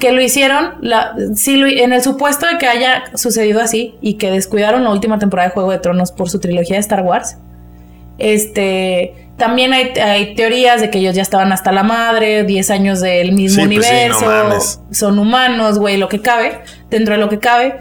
que 0.00 0.10
lo 0.10 0.20
hicieron, 0.20 0.72
la, 0.80 1.14
sí, 1.36 1.56
lo- 1.56 1.68
en 1.68 1.92
el 1.92 2.02
supuesto 2.02 2.46
de 2.48 2.58
que 2.58 2.66
haya 2.66 3.04
sucedido 3.14 3.60
así 3.60 3.94
y 4.00 4.14
que 4.14 4.30
descuidaron 4.32 4.82
la 4.82 4.90
última 4.90 5.20
temporada 5.20 5.48
de 5.50 5.54
Juego 5.54 5.70
de 5.70 5.78
Tronos 5.78 6.10
por 6.10 6.28
su 6.28 6.40
trilogía 6.40 6.74
de 6.76 6.80
Star 6.80 7.02
Wars. 7.04 7.36
Este, 8.18 9.22
también 9.36 9.72
hay, 9.72 9.88
hay 9.98 10.34
teorías 10.34 10.80
de 10.80 10.90
que 10.90 10.98
ellos 10.98 11.14
ya 11.14 11.22
estaban 11.22 11.52
hasta 11.52 11.72
la 11.72 11.82
madre, 11.82 12.44
10 12.44 12.70
años 12.70 13.00
del 13.00 13.32
mismo 13.32 13.64
Sí, 13.64 13.74
pues 13.74 13.86
sí, 13.86 13.92
no 14.08 14.18
universo, 14.18 14.82
son 14.90 15.18
humanos, 15.18 15.78
güey, 15.78 15.96
lo 15.96 16.08
que 16.08 16.20
cabe, 16.20 16.60
dentro 16.90 17.14
de 17.14 17.20
lo 17.20 17.28
que 17.28 17.38
cabe. 17.38 17.80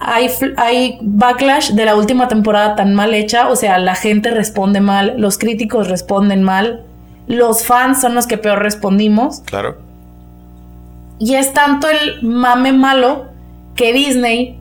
Hay, 0.00 0.30
hay 0.56 0.98
backlash 1.00 1.70
de 1.70 1.84
la 1.84 1.96
última 1.96 2.28
temporada 2.28 2.76
tan 2.76 2.94
mal 2.94 3.14
hecha, 3.14 3.48
o 3.48 3.56
sea, 3.56 3.78
la 3.78 3.94
gente 3.94 4.30
responde 4.30 4.80
mal, 4.80 5.14
los 5.18 5.38
críticos 5.38 5.88
responden 5.88 6.42
mal, 6.42 6.84
los 7.26 7.64
fans 7.64 8.00
son 8.00 8.14
los 8.14 8.26
que 8.26 8.38
peor 8.38 8.62
respondimos. 8.62 9.42
Claro. 9.44 9.78
Y 11.18 11.34
es 11.34 11.52
tanto 11.52 11.88
el 11.88 12.22
mame 12.22 12.72
malo 12.72 13.26
que 13.74 13.92
Disney, 13.92 14.57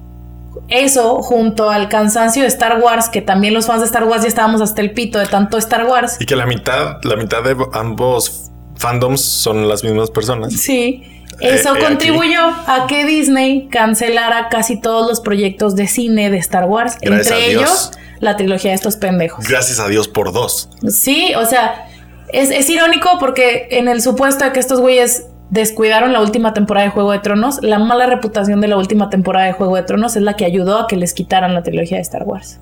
eso 0.67 1.21
junto 1.21 1.69
al 1.69 1.89
cansancio 1.89 2.41
de 2.41 2.47
Star 2.47 2.79
Wars, 2.81 3.09
que 3.09 3.21
también 3.21 3.53
los 3.53 3.65
fans 3.67 3.81
de 3.81 3.85
Star 3.85 4.03
Wars 4.05 4.23
ya 4.23 4.27
estábamos 4.27 4.61
hasta 4.61 4.81
el 4.81 4.91
pito 4.91 5.19
de 5.19 5.27
tanto 5.27 5.57
Star 5.57 5.85
Wars. 5.85 6.17
Y 6.19 6.25
que 6.25 6.35
la 6.35 6.45
mitad, 6.45 6.97
la 7.03 7.15
mitad 7.15 7.43
de 7.43 7.55
ambos 7.73 8.51
fandoms 8.75 9.21
son 9.21 9.67
las 9.67 9.83
mismas 9.83 10.11
personas. 10.11 10.53
Sí. 10.53 11.03
Eso 11.39 11.75
Eh, 11.75 11.79
eh, 11.79 11.83
contribuyó 11.83 12.41
a 12.41 12.87
que 12.87 13.05
Disney 13.05 13.67
cancelara 13.69 14.49
casi 14.49 14.79
todos 14.79 15.07
los 15.07 15.21
proyectos 15.21 15.75
de 15.75 15.87
cine 15.87 16.31
de 16.31 16.37
Star 16.37 16.65
Wars, 16.65 16.97
Gracias 17.01 17.27
entre 17.31 17.51
ellos 17.51 17.91
la 18.19 18.35
trilogía 18.35 18.71
de 18.71 18.75
estos 18.75 18.95
pendejos. 18.95 19.47
Gracias 19.47 19.79
a 19.79 19.87
Dios 19.87 20.07
por 20.07 20.33
dos. 20.33 20.69
Sí, 20.89 21.33
o 21.35 21.45
sea, 21.45 21.87
es, 22.33 22.49
es 22.49 22.67
irónico 22.69 23.09
porque 23.19 23.67
en 23.71 23.87
el 23.87 24.01
supuesto 24.01 24.45
de 24.45 24.51
que 24.51 24.59
estos 24.59 24.79
güeyes 24.79 25.25
descuidaron 25.49 26.13
la 26.13 26.21
última 26.21 26.53
temporada 26.53 26.85
de 26.87 26.91
Juego 26.91 27.11
de 27.11 27.19
Tronos, 27.19 27.59
la 27.61 27.79
mala 27.79 28.05
reputación 28.07 28.61
de 28.61 28.67
la 28.67 28.77
última 28.77 29.09
temporada 29.09 29.45
de 29.45 29.53
Juego 29.53 29.75
de 29.75 29.83
Tronos 29.83 30.15
es 30.15 30.23
la 30.23 30.35
que 30.35 30.45
ayudó 30.45 30.79
a 30.79 30.87
que 30.87 30.95
les 30.95 31.13
quitaran 31.13 31.53
la 31.53 31.63
trilogía 31.63 31.97
de 31.97 32.03
Star 32.03 32.23
Wars. 32.23 32.59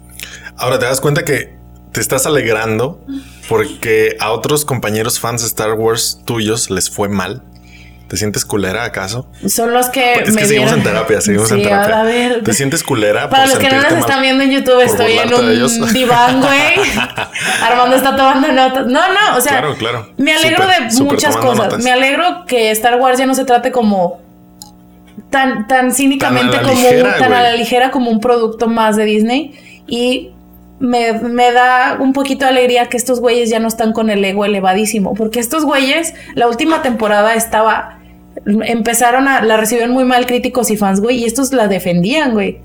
Ahora 0.58 0.80
te 0.80 0.86
das 0.86 1.02
cuenta 1.02 1.26
que 1.26 1.56
te 1.92 2.02
estás 2.02 2.26
alegrando 2.26 3.00
porque 3.48 4.18
a 4.20 4.32
otros 4.32 4.66
compañeros 4.66 5.20
fans 5.20 5.42
de 5.42 5.48
Star 5.48 5.74
Wars 5.74 6.22
tuyos 6.26 6.70
les 6.70 6.90
fue 6.90 7.10
mal. 7.10 7.42
¿Te 8.16 8.20
sientes 8.20 8.46
culera 8.46 8.86
acaso? 8.86 9.28
Son 9.46 9.74
los 9.74 9.88
que 9.90 10.14
Es 10.14 10.34
me 10.34 10.40
que 10.44 10.48
seguimos 10.48 10.72
en 10.72 10.84
terapia, 10.84 11.20
seguimos 11.20 11.52
en 11.52 11.64
terapia. 11.64 12.00
A 12.00 12.04
ver, 12.04 12.44
¿Te 12.46 12.54
sientes 12.54 12.82
culera? 12.82 13.30
para 13.30 13.46
los 13.46 13.58
que 13.60 13.68
no 13.68 13.82
nos 13.82 13.92
están 13.92 14.22
viendo 14.22 14.42
en 14.42 14.52
YouTube, 14.52 14.80
estoy 14.80 15.18
en 15.18 15.34
un 15.34 15.94
diván, 15.94 16.40
güey. 16.42 16.76
Armando 17.62 17.98
está 17.98 18.16
tomando 18.16 18.54
notas. 18.54 18.88
No, 18.88 19.02
no, 19.10 19.36
o 19.38 19.42
sea, 19.42 19.52
Claro, 19.60 19.76
claro. 19.76 20.14
me 20.16 20.34
alegro 20.34 20.66
de 20.66 21.04
muchas 21.04 21.36
cosas. 21.36 21.58
notas. 21.58 21.84
Me 21.84 21.92
alegro 21.92 22.46
que 22.48 22.72
Star 22.72 23.02
Wars 23.02 23.20
ya 23.20 23.26
no 23.26 23.36
se 23.36 23.44
trate 23.44 23.74
como 23.74 24.22
tan, 25.30 25.68
tan 25.68 25.92
cínicamente 25.94 26.56
Tan 26.56 26.66
como 26.68 26.74
ligera, 26.82 27.10
un- 27.16 27.20
tan 27.20 27.34
a 27.34 27.42
la 27.44 27.52
ligera 27.52 27.92
como 27.92 28.10
un 28.12 28.22
producto 28.22 28.68
más 28.68 28.96
de 28.96 29.04
Disney. 29.04 29.84
Y 29.88 30.32
me, 30.80 31.14
me 31.14 31.52
da 31.52 31.98
un 32.00 32.14
poquito 32.14 32.46
de 32.46 32.52
alegría 32.52 32.88
que 32.88 32.98
estos 32.98 33.20
güeyes 33.20 33.50
ya 33.50 33.60
no 33.60 33.68
están 33.68 33.94
con 33.94 34.10
el 34.10 34.24
ego 34.24 34.46
elevadísimo. 34.46 35.14
Porque 35.16 35.40
estos 35.40 35.64
güeyes, 35.66 36.14
la 36.36 36.48
última 36.48 36.82
temporada 36.82 37.34
estaba. 37.36 38.00
Empezaron 38.46 39.28
a. 39.28 39.42
La 39.44 39.58
recibieron 39.58 39.92
muy 39.92 40.04
mal 40.04 40.26
críticos 40.26 40.70
y 40.72 40.78
fans, 40.78 41.00
güey. 41.02 41.18
Y 41.18 41.26
estos 41.26 41.52
la 41.54 41.68
defendían, 41.68 42.32
güey. 42.34 42.60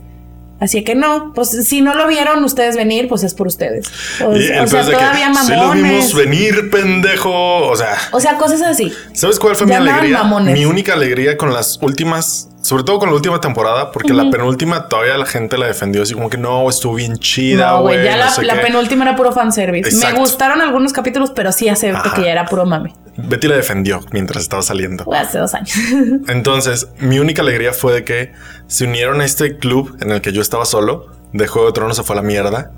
Así 0.61 0.85
que 0.85 0.95
no, 0.95 1.33
pues 1.35 1.49
si 1.66 1.81
no 1.81 1.95
lo 1.95 2.07
vieron 2.07 2.45
ustedes 2.45 2.77
venir, 2.77 3.09
pues 3.09 3.23
es 3.25 3.33
por 3.33 3.47
ustedes. 3.47 3.87
O, 4.23 4.37
Y 4.37 4.51
o 4.51 4.66
sea, 4.66 4.83
todavía 4.85 5.33
"Sí 5.43 5.53
lo 5.53 5.57
mamones. 5.59 5.83
vimos 5.83 6.14
venir, 6.14 6.71
pendejo. 6.71 7.66
O 7.66 7.75
sea, 7.77 7.97
O 8.12 8.21
sea, 8.21 8.37
cosas 8.37 8.61
así. 8.61 8.93
¿sabes 9.14 9.39
cuál 9.39 9.57
fue 9.57 9.66
mi 9.66 9.73
alegría? 9.73 10.18
mamones. 10.18 10.53
Mi 10.53 10.66
única 10.66 10.93
alegría 10.93 11.39
con 11.39 11.55
las 11.55 11.79
últimas, 11.81 12.49
sobre 12.62 12.84
todo 12.84 12.98
con 12.98 13.08
la 13.08 13.14
última 13.14 13.40
temporada, 13.40 13.90
porque 13.90 14.12
la 14.12 14.30
penúltima 14.30 14.86
todavía 14.88 15.16
la 15.16 15.26
gente 15.26 15.56
la 15.56 15.66
defendió 15.66 16.02
así 16.02 16.14
como 16.14 16.28
que 16.28 16.36
no, 16.38 16.68
estuvo 16.68 16.94
bien 16.94 17.16
chida, 17.18 17.70
No, 17.70 17.82
güey. 17.82 17.96
güey, 17.96 18.06
ya 18.06 18.16
no 18.16 18.24
la, 18.24 18.30
sé 18.30 18.42
la 18.42 18.54
qué". 18.54 18.61
penúltima 18.61 19.04
era 19.04 19.16
puro 19.16 19.32
fanservice. 19.32 19.96
Me 20.06 20.18
gustaron 20.18 20.61
algunos 20.61 20.92
capítulos, 20.92 21.30
pero 21.34 21.52
sí 21.52 21.68
acepto 21.68 21.98
Ajá. 22.08 22.14
que 22.16 22.22
ya 22.22 22.32
era 22.32 22.44
puro 22.46 22.66
mame. 22.66 22.92
Betty 23.16 23.48
la 23.48 23.56
defendió 23.56 24.00
mientras 24.12 24.42
estaba 24.42 24.62
saliendo. 24.62 25.04
Fue 25.04 25.18
hace 25.18 25.38
dos 25.38 25.52
años. 25.54 25.70
Entonces, 26.28 26.88
mi 26.98 27.18
única 27.18 27.42
alegría 27.42 27.72
fue 27.72 27.92
de 27.92 28.04
que 28.04 28.32
se 28.66 28.84
unieron 28.84 29.20
a 29.20 29.24
este 29.24 29.56
club 29.58 29.96
en 30.00 30.11
el 30.12 30.20
que 30.20 30.32
yo 30.32 30.40
estaba 30.42 30.64
solo. 30.64 31.06
De 31.32 31.46
Juego 31.46 31.68
de 31.68 31.72
Tronos 31.74 31.96
se 31.96 32.02
fue 32.02 32.14
a 32.14 32.16
la 32.16 32.22
mierda. 32.22 32.72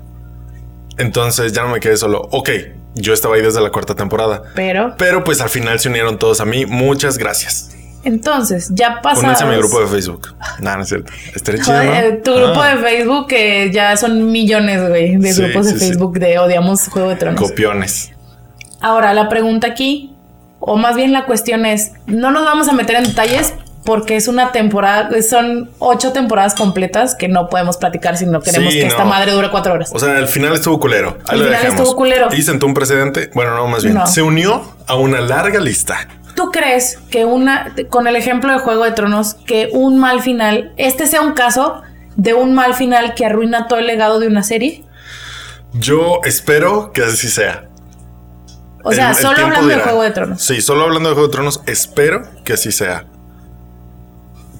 Entonces 0.97 1.53
ya 1.53 1.63
no 1.63 1.69
me 1.69 1.79
quedé 1.79 1.97
solo. 1.97 2.27
Ok, 2.31 2.49
yo 2.95 3.13
estaba 3.13 3.35
ahí 3.35 3.41
desde 3.41 3.61
la 3.61 3.69
cuarta 3.71 3.95
temporada. 3.95 4.43
pero, 4.55 4.95
Pero 4.97 5.23
pues 5.23 5.41
al 5.41 5.49
final 5.49 5.79
se 5.79 5.89
unieron 5.89 6.19
todos 6.19 6.39
a 6.39 6.45
mí. 6.45 6.65
Muchas 6.65 7.17
gracias. 7.17 7.75
Entonces, 8.03 8.69
ya 8.73 9.01
pasados... 9.01 9.23
Únanse 9.23 9.43
a 9.43 9.47
mi 9.47 9.55
grupo 9.57 9.79
de 9.81 9.87
Facebook. 9.87 10.35
No, 10.59 10.75
no 10.75 10.83
es 10.83 10.89
cierto. 10.89 11.11
Estaría 11.35 11.61
chido, 11.63 11.75
Joder, 11.77 12.13
¿no? 12.15 12.19
Tu 12.23 12.33
grupo 12.33 12.61
Ah, 12.61 12.75
de 12.75 12.81
Facebook, 12.81 13.27
que 13.27 13.71
ya 13.71 13.97
son 13.97 14.31
millones, 14.31 14.87
güey, 14.89 15.17
de 15.17 15.33
Sí, 15.33 15.41
grupos 15.41 15.65
de 15.67 15.73
sí, 15.73 15.79
sí. 15.79 15.85
Facebook 15.87 16.19
de 16.19 16.39
Odiamos 16.39 16.87
Juego 16.89 17.09
de 17.09 17.15
Tronos. 17.15 17.41
Copiones. 17.41 18.11
Ahora, 18.81 19.13
la 19.13 19.29
pregunta 19.29 19.67
aquí, 19.67 20.13
o 20.59 20.77
más 20.77 20.95
bien 20.95 21.11
la 21.13 21.25
cuestión 21.25 21.65
es, 21.65 21.93
no 22.05 22.31
nos 22.31 22.43
vamos 22.45 22.67
a 22.69 22.73
meter 22.73 22.97
en 22.97 23.05
detalles 23.05 23.53
porque 23.85 24.15
es 24.15 24.29
una 24.29 24.53
temporada, 24.53 25.09
son 25.21 25.69
ocho 25.79 26.13
temporadas 26.13 26.55
completas 26.55 27.15
que 27.15 27.27
no 27.27 27.49
podemos 27.49 27.75
platicar 27.75 28.15
si 28.15 28.25
no 28.25 28.39
queremos 28.41 28.71
que 28.73 28.85
esta 28.87 29.03
madre 29.03 29.33
dure 29.33 29.49
cuatro 29.51 29.73
horas. 29.73 29.91
O 29.93 29.99
sea, 29.99 30.19
el 30.19 30.27
final 30.27 30.53
estuvo 30.53 30.79
culero. 30.79 31.17
Ahí 31.27 31.33
El 31.37 31.39
lo 31.39 31.45
final 31.47 31.61
dejamos. 31.63 31.81
estuvo 31.81 31.95
culero. 31.97 32.29
Y 32.31 32.41
sentó 32.43 32.65
un 32.65 32.73
precedente. 32.73 33.29
Bueno, 33.33 33.55
no, 33.55 33.67
más 33.67 33.83
bien. 33.83 33.97
Se 34.07 34.21
unió 34.21 34.63
a 34.87 34.95
una 34.95 35.19
larga 35.19 35.59
lista. 35.59 36.07
¿Tú 36.35 36.51
crees 36.51 36.97
que 37.11 37.25
una, 37.25 37.73
con 37.89 38.07
el 38.07 38.15
ejemplo 38.15 38.51
de 38.51 38.59
Juego 38.59 38.83
de 38.85 38.91
Tronos, 38.91 39.35
que 39.45 39.69
un 39.73 39.99
mal 39.99 40.21
final, 40.21 40.73
este 40.77 41.05
sea 41.07 41.21
un 41.21 41.33
caso 41.33 41.81
de 42.15 42.33
un 42.33 42.53
mal 42.55 42.73
final 42.73 43.13
que 43.13 43.25
arruina 43.25 43.67
todo 43.67 43.79
el 43.79 43.87
legado 43.87 44.19
de 44.19 44.27
una 44.27 44.43
serie? 44.43 44.83
Yo 45.73 46.21
espero 46.23 46.91
que 46.91 47.03
así 47.03 47.27
sea. 47.29 47.65
O 48.83 48.91
sea, 48.91 49.09
El- 49.11 49.15
solo 49.15 49.45
hablando 49.45 49.67
de. 49.67 49.79
Juego 49.79 50.01
de 50.03 50.11
Tronos. 50.11 50.41
Sí, 50.41 50.61
solo 50.61 50.83
hablando 50.83 51.09
de 51.09 51.15
Juego 51.15 51.27
de 51.27 51.33
Tronos, 51.33 51.61
espero 51.67 52.23
que 52.43 52.53
así 52.53 52.71
sea. 52.71 53.05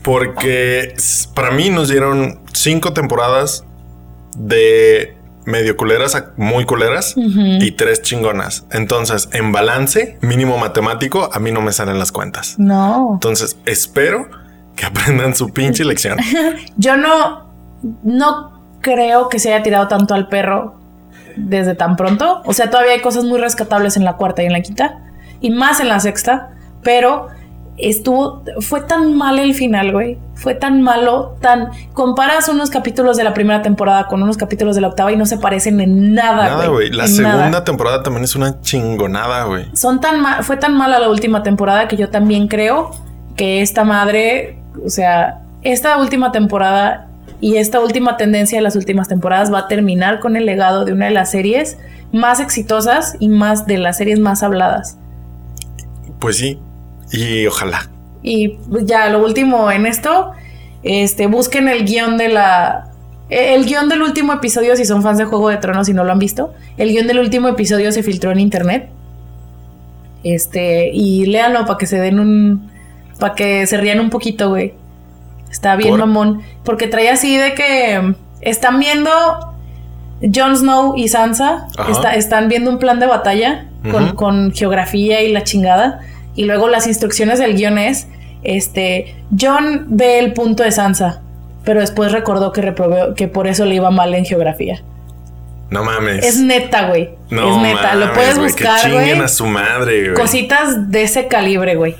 Porque 0.03 0.95
para 1.34 1.51
mí 1.51 1.69
nos 1.69 1.89
dieron 1.89 2.41
cinco 2.53 2.93
temporadas 2.93 3.63
de 4.38 5.15
medio 5.46 5.78
culeras 5.78 6.16
a 6.16 6.32
muy 6.38 6.66
culeras 6.66 7.16
y 7.18 7.72
tres 7.72 8.02
chingonas. 8.02 8.66
Entonces, 8.72 9.30
en 9.34 9.52
balance 9.52 10.18
mínimo 10.22 10.58
matemático, 10.58 11.30
a 11.32 11.39
mí 11.39 11.52
no 11.52 11.62
me 11.62 11.72
salen 11.72 12.00
las 12.00 12.12
cuentas. 12.12 12.56
No. 12.58 13.12
Entonces, 13.14 13.58
espero 13.66 14.30
que 14.76 14.86
aprendan 14.86 15.36
su 15.36 15.50
pinche 15.50 15.86
lección. 15.86 16.18
Yo 16.78 16.98
no, 16.98 17.54
no 18.04 18.62
creo 18.82 19.30
que 19.30 19.39
se 19.39 19.54
haya 19.54 19.64
tirado 19.64 19.88
tanto 19.88 20.14
al 20.14 20.28
perro 20.28 20.76
desde 21.36 21.76
tan 21.76 21.96
pronto. 21.96 22.41
O 22.46 22.54
sea, 22.54 22.70
todavía 22.70 22.94
hay 22.94 23.02
cosas 23.02 23.24
muy 23.24 23.39
rescatables 23.39 23.98
en 23.98 24.06
la 24.06 24.18
cuarta 24.18 24.44
y 24.44 24.46
en 24.46 24.54
la 24.54 24.62
quinta. 24.62 25.00
Y 25.41 25.50
más 25.50 25.80
en 25.80 25.89
la 25.89 26.00
sexta. 26.00 26.52
Pero 26.84 27.28
estuvo, 27.78 28.43
fue 28.61 28.82
tan 28.82 29.15
mal 29.15 29.39
el 29.39 29.53
final, 29.53 29.91
güey. 29.91 30.17
Fue 30.36 30.53
tan 30.55 30.82
malo, 30.82 31.36
tan... 31.41 31.69
Comparas 31.93 32.49
unos 32.49 32.69
capítulos 32.69 33.17
de 33.17 33.24
la 33.24 33.34
primera 33.34 33.61
temporada 33.61 34.07
con 34.07 34.21
unos 34.21 34.38
capítulos 34.38 34.76
de 34.76 34.82
la 34.82 34.89
octava 34.89 35.11
y 35.11 35.15
no 35.15 35.26
se 35.26 35.38
parecen 35.38 35.80
en 35.82 36.13
nada, 36.13 36.45
Nada, 36.49 36.67
güey. 36.67 36.89
La 36.91 37.05
En 37.05 37.09
segunda 37.09 37.49
nada. 37.49 37.63
temporada 37.63 38.03
también 38.03 38.24
es 38.26 38.36
una 38.36 38.59
chingonada, 38.61 39.45
güey. 39.45 39.65
Son 39.74 40.01
tan 40.01 40.19
ma- 40.21 40.43
fue 40.43 40.57
tan 40.57 40.76
mala 40.78 40.99
la 40.99 41.09
última 41.09 41.43
temporada 41.43 41.88
que 41.88 41.95
yo 41.97 42.09
también 42.09 42.47
creo 42.47 42.91
que 43.36 43.61
esta 43.61 43.84
madre, 43.84 44.57
o 44.86 44.89
sea, 44.89 45.39
esta 45.61 45.97
última 45.97 46.32
temporada 46.32 47.07
y 47.39 47.55
esta 47.57 47.80
última 47.80 48.17
tendencia 48.17 48.57
de 48.57 48.61
las 48.63 48.76
últimas 48.76 49.07
temporadas 49.07 49.51
va 49.53 49.59
a 49.59 49.67
terminar 49.67 50.19
con 50.19 50.36
el 50.36 50.45
legado 50.45 50.84
de 50.86 50.93
una 50.93 51.05
de 51.05 51.11
las 51.11 51.32
series 51.32 51.78
más 52.11 52.39
exitosas 52.39 53.15
y 53.19 53.28
más 53.30 53.65
de 53.65 53.78
las 53.78 53.97
series 53.97 54.19
más 54.19 54.43
habladas. 54.43 54.97
Pues 56.19 56.38
sí. 56.38 56.59
Y 57.14 57.47
ojalá. 57.47 57.89
Y 58.22 58.57
ya 58.82 59.07
lo 59.09 59.24
último 59.24 59.72
en 59.72 59.86
esto, 59.86 60.32
Este, 60.84 61.28
busquen 61.28 61.70
el 61.70 61.86
guion 61.86 62.18
de 62.18 62.28
la. 62.28 62.89
El 63.30 63.66
guion 63.66 63.88
del 63.88 64.01
último 64.01 64.34
episodio, 64.34 64.76
si 64.76 64.84
son 64.84 65.01
fans 65.01 65.18
de 65.18 65.24
Juego 65.24 65.47
de 65.49 65.55
Tronos 65.57 65.88
y 65.88 65.93
no 65.93 66.03
lo 66.03 66.11
han 66.11 66.20
visto, 66.20 66.53
el 66.78 66.89
guion 66.91 67.07
del 67.07 67.20
último 67.20 67.47
episodio 67.47 67.91
se 67.93 68.03
filtró 68.03 68.32
en 68.32 68.39
internet. 68.41 68.89
Este, 70.24 70.89
y 70.93 71.26
léanlo 71.26 71.66
para 71.66 71.78
que 71.78 71.86
se 71.86 71.99
den 71.99 72.20
un. 72.20 72.70
para 73.20 73.36
que 73.36 73.66
se 73.68 73.78
rían 73.78 73.99
un 73.99 74.09
poquito, 74.09 74.49
güey. 74.49 74.74
Está 75.51 75.76
bien, 75.76 75.91
¿Por? 75.91 75.99
mamón. 75.99 76.41
Porque 76.64 76.88
trae 76.88 77.09
así 77.09 77.38
de 77.38 77.53
que 77.53 78.16
están 78.41 78.80
viendo 78.80 79.09
Jon 80.34 80.55
Snow 80.57 80.95
y 80.97 81.07
Sansa. 81.09 81.68
Está- 81.89 82.16
están 82.16 82.47
viendo 82.49 82.70
un 82.72 82.80
plan 82.80 82.99
de 82.99 83.05
batalla 83.07 83.68
con, 83.91 84.16
con 84.16 84.51
geografía 84.53 85.22
y 85.22 85.32
la 85.32 85.43
chingada. 85.43 85.99
Y 86.36 86.46
luego 86.46 86.68
las 86.68 86.88
instrucciones 86.88 87.40
del 87.40 87.56
guion 87.56 87.78
es: 87.78 88.08
este, 88.44 89.16
Jon 89.40 89.86
ve 89.90 90.20
el 90.20 90.34
punto 90.34 90.64
de 90.64 90.72
Sansa. 90.72 91.22
Pero 91.64 91.80
después 91.80 92.12
recordó 92.12 92.52
que 92.52 92.62
reprobó, 92.62 93.14
que 93.16 93.28
por 93.28 93.48
eso 93.48 93.66
le 93.66 93.76
iba 93.76 93.90
mal 93.90 94.14
en 94.14 94.26
geografía. 94.26 94.82
No 95.70 95.84
mames. 95.84 96.24
Es 96.26 96.40
neta, 96.40 96.88
güey. 96.90 97.10
no 97.30 97.56
es 97.56 97.62
neta. 97.62 97.96
Lo 97.96 98.14
puedes 98.14 98.38
buscar, 98.38 98.92
güey. 98.92 99.12
a 99.12 99.28
su 99.28 99.46
madre, 99.46 100.04
güey. 100.04 100.14
Cositas 100.14 100.92
de 100.92 101.04
ese 101.04 101.28
calibre, 101.28 101.76
güey. 101.76 101.96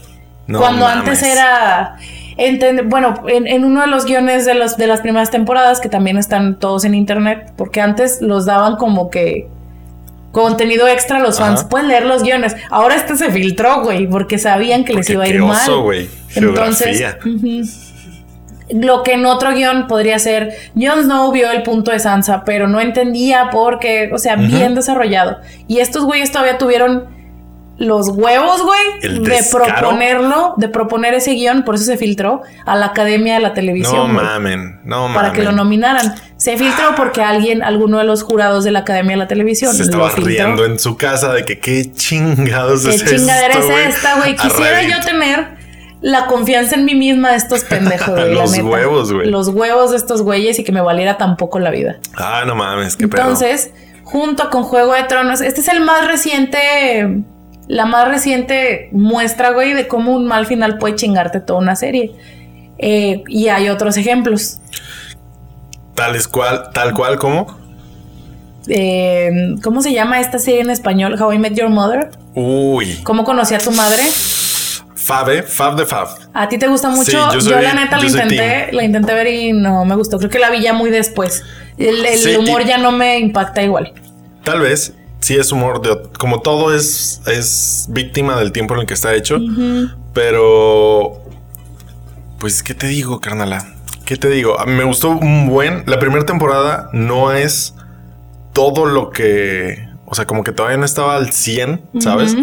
No 0.48 0.60
Cuando 0.60 0.86
mames. 0.86 1.08
antes 1.08 1.24
era. 1.24 1.96
bueno, 2.86 3.24
en, 3.28 3.48
en 3.48 3.64
uno 3.64 3.82
de 3.82 3.88
los 3.88 4.06
guiones 4.06 4.46
de, 4.46 4.54
los, 4.54 4.78
de 4.78 4.86
las 4.88 5.02
primeras 5.02 5.32
temporadas, 5.32 5.80
que 5.80 5.90
también 5.90 6.18
están 6.18 6.60
todos 6.60 6.84
en 6.86 6.94
internet, 6.94 7.54
porque 7.56 7.82
antes 7.82 8.22
los 8.22 8.46
daban 8.46 8.76
como 8.76 9.10
que 9.10 9.48
contenido 10.34 10.88
extra 10.90 11.20
los 11.20 11.40
fans. 11.40 11.62
Ajá. 11.62 11.70
Pueden 11.70 11.88
leer 11.88 12.06
los 12.06 12.24
guiones. 12.24 12.58
Ahora 12.70 12.96
este 12.96 13.16
se 13.16 13.32
filtró, 13.32 13.84
güey, 13.84 14.08
porque 14.08 14.38
sabían 14.38 14.84
que 14.84 14.92
les 14.94 15.06
Porque 15.06 15.14
iba 15.14 15.24
a 15.24 15.28
ir 15.30 15.40
mal. 15.40 15.52
oso, 15.52 15.84
güey. 15.84 16.10
Entonces, 16.36 17.02
lo 18.70 19.04
que 19.04 19.14
en 19.14 19.26
otro 19.26 19.54
guion 19.54 19.88
podría 19.88 20.18
ser, 20.20 20.54
Jon 20.76 21.04
Snow 21.04 21.32
vio 21.32 21.52
el 21.52 21.64
punto 21.64 21.92
de 21.92 22.00
Sansa, 22.00 22.44
pero 22.44 22.68
no 22.68 22.82
entendía 22.82 23.50
por 23.52 23.80
qué, 23.80 24.10
o 24.12 24.18
sea, 24.18 24.36
bien 24.36 24.74
desarrollado. 24.74 25.38
Y 25.68 25.80
estos 25.80 26.04
güeyes 26.06 26.32
todavía 26.32 26.58
tuvieron 26.58 27.06
los 27.78 28.10
huevos, 28.10 28.62
güey, 28.62 29.20
de 29.20 29.44
proponerlo, 29.52 30.54
de 30.58 30.70
proponer 30.70 31.14
ese 31.16 31.32
guion, 31.34 31.64
por 31.64 31.76
eso 31.76 31.86
se 31.86 31.98
filtró 31.98 32.42
a 32.66 32.76
la 32.76 32.88
Academia 32.88 33.34
de 33.36 33.40
la 33.40 33.50
No 33.50 33.54
Televisión. 33.56 34.14
güey, 34.14 34.26
mamen, 34.26 34.80
no 34.84 35.02
mamen. 35.08 35.16
para 35.16 35.32
que 35.34 35.44
lo 35.44 35.52
nominaran. 35.52 36.14
Se 36.38 36.56
filtró 36.58 36.94
porque 36.96 37.22
alguien, 37.22 37.64
alguno 37.64 37.98
de 37.98 38.04
los 38.04 38.24
jurados 38.24 38.64
de 38.64 38.72
la 38.72 38.80
Academia 38.80 39.12
de 39.12 39.18
la 39.18 39.28
Televisión, 39.28 39.74
Se 39.74 39.84
estaba 39.84 40.10
filtró. 40.10 40.26
riendo 40.28 40.66
en 40.66 40.78
su 40.80 40.98
casa 40.98 41.34
de 41.34 41.46
que 41.46 41.60
qué 41.60 41.92
chingados 41.94 42.84
¿Qué 42.86 42.92
es 42.96 43.06
chingadera 43.06 43.54
esto, 43.56 43.72
es 43.78 43.96
esta, 43.96 44.16
güey? 44.18 44.36
Quisiera 44.36 44.84
yo 44.84 45.00
tener 45.06 45.48
la 46.02 46.26
confianza 46.28 46.76
en 46.76 46.86
mí 46.86 46.96
misma 46.96 47.32
de 47.32 47.38
estos 47.38 47.64
pendejos, 47.64 48.10
güey. 48.14 48.28
la 48.36 48.42
Los 48.42 48.52
neta. 48.52 48.64
huevos, 48.66 49.12
güey. 49.14 49.30
Los 49.30 49.48
huevos 49.50 49.92
de 49.92 49.98
estos 49.98 50.22
güeyes 50.22 50.60
y 50.60 50.64
que 50.64 50.72
me 50.72 50.82
valiera 50.82 51.18
tampoco 51.18 51.60
la 51.60 51.72
vida. 51.72 51.98
Ah, 52.18 52.44
no 52.46 52.56
mames, 52.56 52.96
qué 52.98 53.08
pedo. 53.08 53.22
Entonces, 53.22 53.72
junto 54.04 54.50
con 54.50 54.64
Juego 54.64 54.94
de 54.94 55.04
Tronos, 55.06 55.40
este 55.42 55.62
es 55.62 55.68
el 55.70 55.80
más 55.80 56.06
reciente, 56.08 57.24
la 57.74 57.86
más 57.86 58.08
reciente 58.08 58.90
muestra, 58.92 59.52
güey, 59.52 59.74
de 59.74 59.88
cómo 59.88 60.14
un 60.14 60.26
mal 60.28 60.46
final 60.46 60.78
puede 60.78 60.96
chingarte 60.96 61.40
toda 61.40 61.60
una 61.60 61.76
serie. 61.76 62.12
Eh, 62.78 63.24
y 63.28 63.48
hay 63.48 63.70
otros 63.70 63.98
ejemplos. 63.98 64.60
Tal 65.96 66.16
es 66.16 66.28
cual, 66.28 66.70
tal 66.74 66.94
cual 66.94 67.18
como. 67.18 67.58
Eh, 68.68 69.56
¿Cómo 69.64 69.82
se 69.82 69.92
llama 69.94 70.20
esta 70.20 70.40
serie 70.40 70.62
en 70.62 70.70
español? 70.70 71.22
How 71.22 71.34
I 71.34 71.40
Met 71.40 71.54
Your 71.56 71.70
Mother. 71.70 72.12
Uy, 72.36 73.00
¿Cómo 73.04 73.24
conocí 73.24 73.54
a 73.54 73.60
tu 73.60 73.72
madre? 73.72 74.02
Fab, 74.96 75.30
¿eh? 75.30 75.44
Fab 75.44 75.76
de 75.76 75.86
Fab. 75.86 76.08
¿A 76.34 76.48
ti 76.48 76.58
te 76.58 76.68
gusta 76.68 76.90
mucho? 76.90 77.12
Sí, 77.12 77.18
yo 77.34 77.42
soy- 77.42 77.62
la 77.64 77.74
neta 77.74 77.98
la 77.98 78.04
yo 78.04 78.10
soy 78.10 78.22
intenté, 78.22 78.72
la 78.72 78.84
intenté 78.86 79.14
ver 79.14 79.28
y 79.28 79.52
no 79.52 79.84
me 79.84 79.96
gustó. 79.96 80.18
Creo 80.18 80.30
que 80.30 80.40
la 80.40 80.50
vi 80.50 80.62
ya 80.62 80.72
muy 80.74 80.90
después. 80.92 81.44
El, 81.78 82.06
el 82.06 82.18
Sí, 82.18 82.36
humor 82.38 82.64
ya 82.64 82.78
no 82.78 82.92
me 82.94 83.20
impacta 83.20 83.62
igual. 83.62 83.92
Tal 84.46 84.62
vez 84.62 84.94
sí 85.24 85.36
es 85.36 85.52
humor 85.54 85.82
de 85.82 85.98
como 86.20 86.42
todo 86.42 86.76
es 86.76 87.22
es 87.28 87.88
víctima 87.90 88.36
del 88.36 88.52
tiempo 88.52 88.74
en 88.74 88.82
el 88.82 88.86
que 88.86 88.94
está 88.94 89.16
hecho, 89.16 89.40
pero 90.14 91.22
pues 92.40 92.62
qué 92.62 92.74
te 92.74 92.88
digo, 92.88 93.22
carnala. 93.22 93.74
¿Qué 94.06 94.18
te 94.18 94.28
digo? 94.28 94.60
A 94.60 94.66
mí 94.66 94.74
me 94.74 94.84
gustó 94.84 95.12
un 95.12 95.48
buen. 95.48 95.84
La 95.88 95.98
primera 95.98 96.26
temporada 96.26 96.90
no 96.92 97.32
es 97.32 97.74
todo 98.52 98.86
lo 98.86 99.12
que, 99.12 99.88
o 100.06 100.14
sea, 100.14 100.28
como 100.28 100.44
que 100.44 100.52
todavía 100.52 100.78
no 100.78 100.84
estaba 100.84 101.16
al 101.16 101.32
100, 101.32 101.82
¿sabes? 102.02 102.36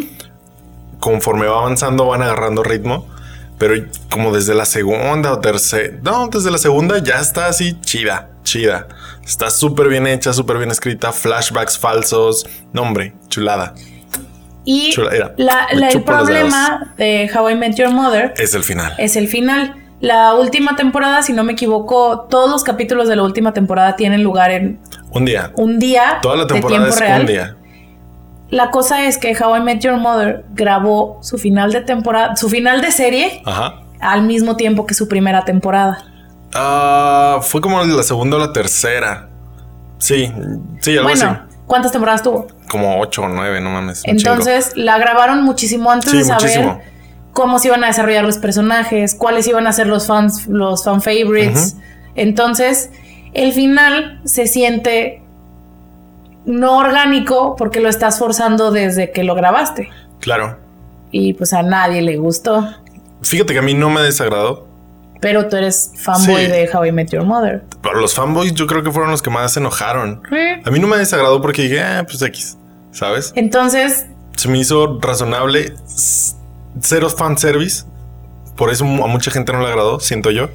Conforme 1.01 1.47
va 1.47 1.59
avanzando 1.59 2.07
van 2.07 2.23
agarrando 2.23 2.63
ritmo, 2.63 3.07
pero 3.61 3.75
como 4.11 4.33
desde 4.35 4.55
la 4.55 4.65
segunda 4.65 5.33
o 5.35 5.39
tercera, 5.39 5.97
no, 6.03 6.27
desde 6.29 6.51
la 6.51 6.59
segunda 6.59 6.99
ya 6.99 7.21
está 7.21 7.47
así 7.47 7.79
chida, 7.83 8.31
chida. 8.43 8.89
Está 9.23 9.51
súper 9.51 9.89
bien 9.89 10.07
hecha, 10.09 10.33
súper 10.33 10.57
bien 10.57 10.71
escrita, 10.71 11.13
flashbacks 11.13 11.79
falsos, 11.79 12.47
no 12.73 12.83
hombre, 12.83 13.15
chulada. 13.29 13.75
Y 14.65 14.93
la- 15.37 15.67
la- 15.73 15.89
el 15.89 16.03
problema 16.03 16.93
de 16.97 17.31
How 17.35 17.51
I 17.51 17.55
Met 17.55 17.75
Your 17.77 17.91
Mother 17.91 18.33
Es 18.37 18.55
el 18.55 18.63
final. 18.63 18.95
es 18.99 19.17
el 19.17 19.29
final. 19.29 19.77
La 20.01 20.33
última 20.35 20.77
temporada, 20.77 21.23
si 21.23 21.35
no 21.35 21.45
me 21.45 21.53
equivoco, 21.53 22.27
todos 22.31 22.51
los 22.51 22.65
capítulos 22.65 23.09
de 23.09 23.17
la 23.17 23.23
última 23.23 23.53
temporada 23.53 23.97
tienen 23.97 24.23
lugar 24.23 24.51
en 24.51 24.81
Un 25.13 25.27
día. 25.27 25.53
un 25.57 25.79
día 25.79 26.19
Toda 26.23 26.37
la 26.37 26.47
temporada 26.47 26.89
es 26.89 26.99
real. 26.99 27.21
un 27.21 27.27
día. 27.27 27.57
La 28.51 28.71
cosa 28.71 29.07
es 29.07 29.17
que 29.19 29.37
How 29.41 29.57
I 29.57 29.61
Met 29.61 29.81
Your 29.81 29.97
Mother 29.99 30.45
grabó 30.55 31.19
su 31.23 31.39
final 31.39 31.73
de 31.73 31.83
temporada, 31.83 32.35
su 32.37 32.49
final 32.49 32.81
de 32.81 32.91
serie 32.91 33.43
Ajá. 33.47 33.83
al 34.01 34.23
mismo 34.23 34.57
tiempo 34.57 34.87
que 34.87 34.95
su 34.95 35.07
primera 35.09 35.45
temporada. 35.45 36.05
Ah, 36.55 37.39
fue 37.43 37.61
como 37.61 37.83
la 37.85 38.03
segunda 38.03 38.37
o 38.37 38.41
la 38.41 38.53
tercera. 38.53 39.29
Sí, 39.99 40.33
sí, 40.81 40.93
algo 40.97 41.05
Bueno, 41.05 41.27
así. 41.47 41.57
¿cuántas 41.67 41.93
temporadas 41.93 42.23
tuvo? 42.23 42.49
Como 42.69 42.99
ocho 43.01 43.23
o 43.23 43.29
nueve, 43.29 43.61
no 43.61 43.71
mames. 43.71 44.03
chingo. 44.03 44.17
Entonces 44.19 44.73
la 44.77 44.99
grabaron 44.99 45.45
muchísimo 45.45 45.91
antes 45.91 46.11
Sí, 46.11 46.19
de 46.19 46.25
saber 46.25 46.43
muchísimo. 46.43 46.81
cómo 47.33 47.59
se 47.61 47.69
iban 47.69 47.85
a 47.85 47.89
desarrollar 47.89 48.25
los 48.25 48.39
personajes, 48.39 49.15
cuáles 49.15 49.47
iban 49.47 49.67
a 49.69 49.73
ser 49.73 49.87
los 49.87 50.07
fans, 50.09 50.47
los 50.49 50.83
fan 50.85 51.01
favorites. 51.03 51.77
Entonces, 52.17 52.91
el 53.33 53.53
final 53.53 54.21
se 54.25 54.49
siente 54.49 55.20
no 56.45 56.79
orgánico 56.79 57.55
porque 57.57 57.81
lo 57.81 57.89
estás 57.89 58.19
forzando 58.19 58.71
desde 58.71 59.13
que 59.13 59.25
lo 59.25 59.35
grabaste. 59.35 59.89
Claro. 60.21 60.59
Y 61.11 61.35
pues 61.35 61.53
a 61.53 61.63
nadie 61.63 62.03
le 62.03 62.17
gustó. 62.17 62.69
Fíjate 63.23 63.53
que 63.53 63.59
a 63.59 63.63
mí 63.63 63.75
no 63.75 63.91
me 63.91 64.01
desagradó. 64.01 64.67
Pero 65.21 65.49
tú 65.49 65.57
eres 65.57 65.93
fanboy 65.97 66.47
Sí. 66.47 66.51
de 66.51 66.71
How 66.73 66.87
I 66.87 66.93
Met 66.93 67.11
Your 67.11 67.25
Mother. 67.25 67.63
Pero 67.83 68.01
los 68.01 68.15
fanboys 68.15 68.55
yo 68.55 68.67
creo 68.67 68.83
que 68.83 68.91
fueron 68.91 69.11
los 69.11 69.21
que 69.21 69.29
más 69.29 69.53
se 69.53 69.61
enojaron. 69.61 70.23
Mm. 70.31 70.67
A 70.67 70.71
mí 70.71 70.79
no 70.79 70.87
me 70.87 70.97
desagradó 70.97 71.43
porque 71.43 71.63
dije, 71.63 71.83
ah, 71.83 72.05
pues 72.09 72.23
X, 72.23 72.57
¿sabes? 72.93 73.33
Entonces, 73.37 74.07
Se 74.37 74.49
me 74.49 74.59
hizo 74.59 74.99
razonable. 75.01 75.75
Cero 76.81 77.11
fanservice. 77.11 77.85
Por 78.57 78.71
eso 78.71 78.85
a 78.85 79.07
mucha 79.07 79.31
gente 79.31 79.53
no 79.53 79.61
le 79.61 79.67
agradó, 79.69 80.01
siento 80.01 80.31
yo. 80.31 80.49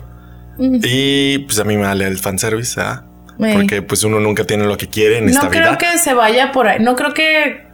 Y 0.58 1.40
pues 1.40 1.60
a 1.60 1.64
mí 1.66 1.76
me 1.76 1.84
vale 1.84 2.06
el 2.08 2.18
fanservice, 2.18 2.80
¿ah? 2.82 3.04
Eh. 3.04 3.10
Porque 3.38 3.82
pues 3.82 4.04
uno 4.04 4.20
nunca 4.20 4.44
tiene 4.46 4.66
lo 4.66 4.78
que 4.78 4.88
quiere 4.88 5.18
en 5.20 5.30
esta 5.30 5.44
no 5.44 5.50
creo 5.50 5.64
vida. 5.72 5.78
que 5.78 5.98
se 5.98 6.14
vaya 6.14 6.52
por 6.52 6.68
ahí. 6.68 6.80
No 6.82 6.96
creo 6.96 7.14
que 7.14 7.66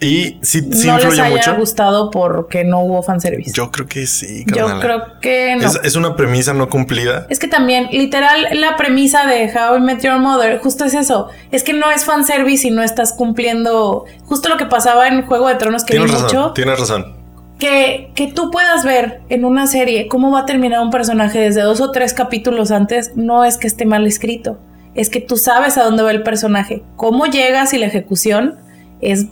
Y 0.00 0.38
sí, 0.42 0.68
sí 0.72 0.86
no 0.86 0.96
les 0.98 1.18
haya 1.18 1.28
mucho. 1.28 1.56
gustado 1.56 2.10
porque 2.10 2.62
no 2.64 2.80
hubo 2.80 3.02
fanservice. 3.02 3.52
Yo 3.52 3.70
creo 3.72 3.86
que 3.86 4.06
sí, 4.06 4.44
Yo 4.46 4.54
carnala. 4.66 4.80
creo 4.80 5.02
que 5.20 5.56
no. 5.56 5.66
es, 5.66 5.80
es 5.82 5.96
una 5.96 6.14
premisa 6.14 6.52
no 6.54 6.68
cumplida. 6.68 7.26
Es 7.30 7.38
que 7.40 7.48
también, 7.48 7.88
literal, 7.90 8.46
la 8.60 8.76
premisa 8.76 9.26
de 9.26 9.50
How 9.52 9.76
I 9.78 9.80
Met 9.80 10.00
Your 10.02 10.18
Mother, 10.18 10.58
justo 10.60 10.84
es 10.84 10.94
eso. 10.94 11.28
Es 11.50 11.62
que 11.64 11.72
no 11.72 11.90
es 11.90 12.04
fanservice 12.04 12.68
y 12.68 12.70
no 12.70 12.82
estás 12.82 13.12
cumpliendo 13.12 14.04
justo 14.24 14.48
lo 14.48 14.56
que 14.56 14.66
pasaba 14.66 15.08
en 15.08 15.22
Juego 15.26 15.48
de 15.48 15.56
Tronos 15.56 15.84
que 15.84 15.94
vi 15.94 15.98
Tienes 16.04 16.12
razón, 16.22 16.38
mucho. 16.42 16.52
tienes 16.54 16.78
razón. 16.78 17.14
Que, 17.58 18.12
que 18.14 18.28
tú 18.28 18.52
puedas 18.52 18.84
ver 18.84 19.20
en 19.30 19.44
una 19.44 19.66
serie 19.66 20.06
cómo 20.06 20.30
va 20.30 20.40
a 20.42 20.46
terminar 20.46 20.78
un 20.80 20.90
personaje 20.90 21.40
desde 21.40 21.62
dos 21.62 21.80
o 21.80 21.90
tres 21.90 22.14
capítulos 22.14 22.70
antes, 22.70 23.16
no 23.16 23.44
es 23.44 23.56
que 23.56 23.66
esté 23.66 23.84
mal 23.84 24.06
escrito. 24.06 24.60
Es 24.98 25.08
que 25.08 25.20
tú 25.20 25.36
sabes 25.36 25.78
a 25.78 25.84
dónde 25.84 26.02
va 26.02 26.10
el 26.10 26.22
personaje. 26.22 26.82
Cómo 26.96 27.26
llegas 27.26 27.72
y 27.72 27.78
la 27.78 27.86
ejecución 27.86 28.56
es, 29.00 29.26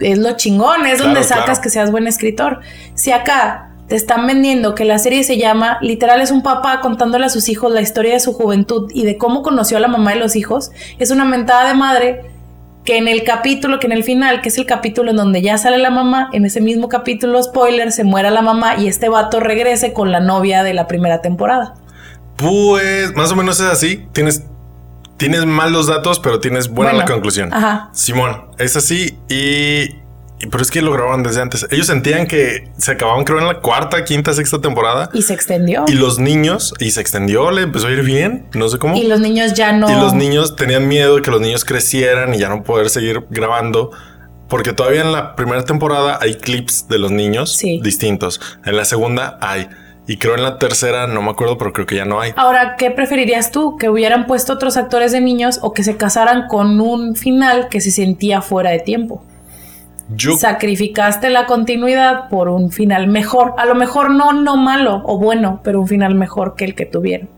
es 0.00 0.18
lo 0.18 0.32
chingón, 0.36 0.86
es 0.86 0.98
donde 0.98 1.22
sacas 1.24 1.44
claro. 1.44 1.60
que 1.60 1.70
seas 1.70 1.90
buen 1.90 2.06
escritor. 2.06 2.60
Si 2.94 3.10
acá 3.10 3.68
te 3.88 3.96
están 3.96 4.26
vendiendo 4.26 4.74
que 4.74 4.84
la 4.84 4.98
serie 4.98 5.24
se 5.24 5.38
llama, 5.38 5.78
literal 5.80 6.20
es 6.20 6.30
un 6.30 6.42
papá 6.42 6.80
contándole 6.80 7.26
a 7.26 7.30
sus 7.30 7.48
hijos 7.48 7.72
la 7.72 7.80
historia 7.80 8.12
de 8.12 8.20
su 8.20 8.32
juventud 8.32 8.90
y 8.94 9.04
de 9.04 9.16
cómo 9.16 9.42
conoció 9.42 9.78
a 9.78 9.80
la 9.80 9.88
mamá 9.88 10.12
de 10.12 10.20
los 10.20 10.36
hijos, 10.36 10.70
es 10.98 11.10
una 11.10 11.24
mentada 11.24 11.68
de 11.68 11.74
madre 11.74 12.20
que 12.84 12.96
en 12.96 13.08
el 13.08 13.24
capítulo, 13.24 13.78
que 13.78 13.86
en 13.86 13.92
el 13.92 14.04
final, 14.04 14.40
que 14.40 14.50
es 14.50 14.56
el 14.56 14.66
capítulo 14.66 15.10
en 15.10 15.16
donde 15.16 15.42
ya 15.42 15.58
sale 15.58 15.78
la 15.78 15.90
mamá, 15.90 16.30
en 16.32 16.44
ese 16.44 16.60
mismo 16.60 16.88
capítulo, 16.88 17.42
spoiler, 17.42 17.92
se 17.92 18.04
muera 18.04 18.30
la 18.30 18.40
mamá 18.40 18.76
y 18.78 18.88
este 18.88 19.08
vato 19.08 19.40
regrese 19.40 19.92
con 19.92 20.12
la 20.12 20.20
novia 20.20 20.62
de 20.62 20.74
la 20.74 20.86
primera 20.86 21.20
temporada. 21.20 21.74
Pues 22.36 23.14
más 23.14 23.32
o 23.32 23.36
menos 23.36 23.60
es 23.60 23.66
así. 23.66 24.06
Tienes, 24.12 24.44
tienes 25.18 25.44
mal 25.44 25.72
los 25.72 25.86
datos, 25.86 26.18
pero 26.20 26.40
tienes 26.40 26.68
buena 26.68 26.92
Bueno, 26.92 27.06
la 27.06 27.12
conclusión. 27.12 27.52
ajá. 27.52 27.90
Simón, 27.92 28.46
es 28.58 28.76
así. 28.76 29.18
Y 29.28 29.94
y- 30.40 30.46
Pero 30.52 30.62
es 30.62 30.70
que 30.70 30.82
lo 30.82 30.92
grababan 30.92 31.24
desde 31.24 31.42
antes. 31.42 31.66
Ellos 31.68 31.88
sentían 31.88 32.28
que 32.28 32.68
se 32.78 32.92
acababan, 32.92 33.24
creo, 33.24 33.40
en 33.40 33.46
la 33.48 33.58
cuarta, 33.58 34.04
quinta, 34.04 34.32
sexta 34.32 34.60
temporada. 34.60 35.10
Y 35.12 35.22
se 35.22 35.34
extendió. 35.34 35.84
Y 35.88 35.94
los 35.94 36.20
niños, 36.20 36.74
y 36.78 36.92
se 36.92 37.00
extendió, 37.00 37.50
le 37.50 37.62
empezó 37.62 37.88
a 37.88 37.90
ir 37.90 38.04
bien. 38.04 38.46
No 38.54 38.68
sé 38.68 38.78
cómo. 38.78 38.94
Y 38.96 39.02
los 39.08 39.18
niños 39.18 39.54
ya 39.54 39.72
no. 39.72 39.90
Y 39.90 39.94
los 40.00 40.14
niños 40.14 40.54
tenían 40.54 40.86
miedo 40.86 41.16
de 41.16 41.22
que 41.22 41.32
los 41.32 41.40
niños 41.40 41.64
crecieran 41.64 42.34
y 42.34 42.38
ya 42.38 42.48
no 42.50 42.62
poder 42.62 42.88
seguir 42.88 43.24
grabando. 43.30 43.90
Porque 44.48 44.72
todavía 44.72 45.00
en 45.00 45.10
la 45.10 45.34
primera 45.34 45.64
temporada 45.64 46.20
hay 46.22 46.36
clips 46.36 46.86
de 46.88 47.00
los 47.00 47.10
niños 47.10 47.56
Sí. 47.56 47.80
distintos. 47.82 48.40
En 48.64 48.76
la 48.76 48.84
segunda 48.84 49.38
hay. 49.42 49.68
Y 50.08 50.16
creo 50.16 50.34
en 50.34 50.42
la 50.42 50.58
tercera, 50.58 51.06
no 51.06 51.20
me 51.20 51.30
acuerdo, 51.30 51.58
pero 51.58 51.74
creo 51.74 51.86
que 51.86 51.96
ya 51.96 52.06
no 52.06 52.18
hay. 52.18 52.32
Ahora, 52.34 52.76
¿qué 52.78 52.90
preferirías 52.90 53.50
tú? 53.50 53.76
¿Que 53.76 53.90
hubieran 53.90 54.26
puesto 54.26 54.54
otros 54.54 54.78
actores 54.78 55.12
de 55.12 55.20
niños 55.20 55.58
o 55.60 55.74
que 55.74 55.84
se 55.84 55.98
casaran 55.98 56.48
con 56.48 56.80
un 56.80 57.14
final 57.14 57.68
que 57.68 57.82
se 57.82 57.90
sentía 57.90 58.40
fuera 58.40 58.70
de 58.70 58.78
tiempo? 58.78 59.22
Yo 60.08 60.38
Sacrificaste 60.38 61.28
la 61.28 61.44
continuidad 61.44 62.30
por 62.30 62.48
un 62.48 62.72
final 62.72 63.06
mejor. 63.08 63.52
A 63.58 63.66
lo 63.66 63.74
mejor 63.74 64.10
no, 64.10 64.32
no 64.32 64.56
malo 64.56 65.02
o 65.04 65.18
bueno, 65.18 65.60
pero 65.62 65.78
un 65.78 65.86
final 65.86 66.14
mejor 66.14 66.56
que 66.56 66.64
el 66.64 66.74
que 66.74 66.86
tuvieron. 66.86 67.28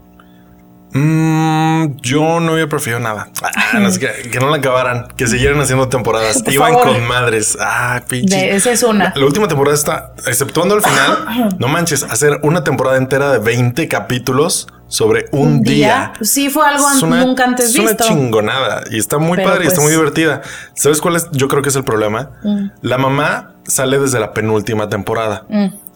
Mm, 0.93 1.97
yo 2.03 2.41
no 2.41 2.53
hubiera 2.53 2.69
preferido 2.69 3.01
nada. 3.01 3.29
Ah, 3.43 3.79
no, 3.79 3.91
que, 3.93 4.29
que 4.31 4.41
no 4.41 4.51
la 4.51 4.57
acabaran, 4.57 5.09
que 5.17 5.27
siguieran 5.27 5.61
haciendo 5.61 5.89
temporadas. 5.89 6.43
Por 6.43 6.53
Iban 6.53 6.73
favor. 6.73 6.89
con 6.95 7.07
madres. 7.07 7.57
Ah, 7.61 8.03
pinche. 8.09 8.55
Esa 8.55 8.73
es 8.73 8.83
una. 8.83 9.07
La, 9.07 9.21
la 9.21 9.27
última 9.27 9.49
temporada 9.49 9.75
está, 9.75 10.13
exceptuando 10.27 10.75
el 10.75 10.83
final, 10.83 11.55
no 11.59 11.69
manches, 11.69 12.03
hacer 12.03 12.41
una 12.43 12.65
temporada 12.65 12.97
entera 12.97 13.31
de 13.33 13.39
20 13.39 13.89
capítulos 13.89 14.69
sobre 14.89 15.27
un, 15.33 15.63
día. 15.63 16.13
Sí, 16.21 16.51
fue 16.51 16.67
algo 16.67 16.85
Es 16.91 17.03
an- 17.03 17.09
una- 17.13 17.25
nunca 17.25 17.45
antes 17.45 17.67
es 17.71 17.79
una 17.79 17.91
visto. 17.91 18.05
chingonada 18.09 18.83
y 18.91 18.99
está 18.99 19.19
muy 19.19 19.37
Pero 19.37 19.49
padre 19.51 19.65
y 19.65 19.69
está 19.69 19.77
pues- 19.81 19.89
muy 19.89 19.93
divertida. 19.97 20.43
¿Sabes 20.75 21.01
cuál 21.01 21.17
es? 21.17 21.29
Yo 21.33 21.47
creo 21.49 21.63
que 21.63 21.69
es 21.69 21.77
el 21.77 21.85
problema. 21.85 22.33
Mm. 22.43 22.67
La 22.83 22.99
mamá 22.99 23.55
sale 23.65 23.99
desde 24.01 24.19
la 24.19 24.33
penúltima 24.33 24.89
temporada. 24.89 25.47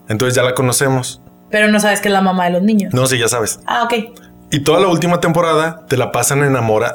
Entonces 0.09 0.35
ya 0.37 0.43
la 0.43 0.55
conocemos. 0.55 1.21
Pero 1.51 1.69
no 1.69 1.79
sabes 1.81 2.01
que 2.01 2.09
es 2.09 2.13
la 2.13 2.21
mamá 2.21 2.45
de 2.47 2.51
los 2.51 2.63
niños. 2.63 2.93
No, 2.95 3.07
sí, 3.07 3.19
ya 3.19 3.29
sabes. 3.29 3.61
Ah, 3.67 3.83
ok. 3.85 3.95
Y 4.55 4.61
toda 4.61 4.81
la 4.81 4.87
última 4.87 5.21
temporada 5.21 5.85
te 5.89 5.97
la 5.97 6.13
pasan 6.13 6.45
enamora 6.45 6.95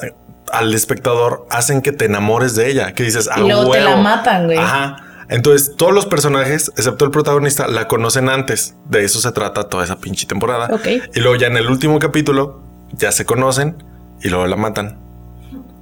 al 0.51 0.73
espectador, 0.73 1.45
hacen 1.49 1.81
que 1.81 1.91
te 1.91 2.05
enamores 2.05 2.55
de 2.55 2.69
ella, 2.71 2.93
que 2.93 3.03
dices, 3.03 3.29
ah, 3.31 3.35
Y 3.37 3.41
luego 3.41 3.63
te 3.65 3.69
huevo". 3.71 3.89
la 3.89 3.97
matan, 3.97 4.45
güey. 4.45 4.57
Ajá. 4.57 4.95
Entonces, 5.27 5.75
todos 5.77 5.93
los 5.93 6.05
personajes, 6.05 6.71
excepto 6.77 7.03
el 7.05 7.11
protagonista, 7.11 7.67
la 7.67 7.87
conocen 7.87 8.29
antes. 8.29 8.75
De 8.89 9.03
eso 9.03 9.19
se 9.19 9.31
trata 9.31 9.65
toda 9.69 9.83
esa 9.83 9.97
pinche 9.97 10.25
temporada. 10.25 10.69
Ok. 10.71 10.87
Y 11.13 11.19
luego 11.19 11.35
ya 11.35 11.47
en 11.47 11.57
el 11.57 11.67
último 11.69 11.99
capítulo, 11.99 12.61
ya 12.93 13.11
se 13.11 13.25
conocen 13.25 13.75
y 14.21 14.29
luego 14.29 14.47
la 14.47 14.55
matan. 14.55 14.97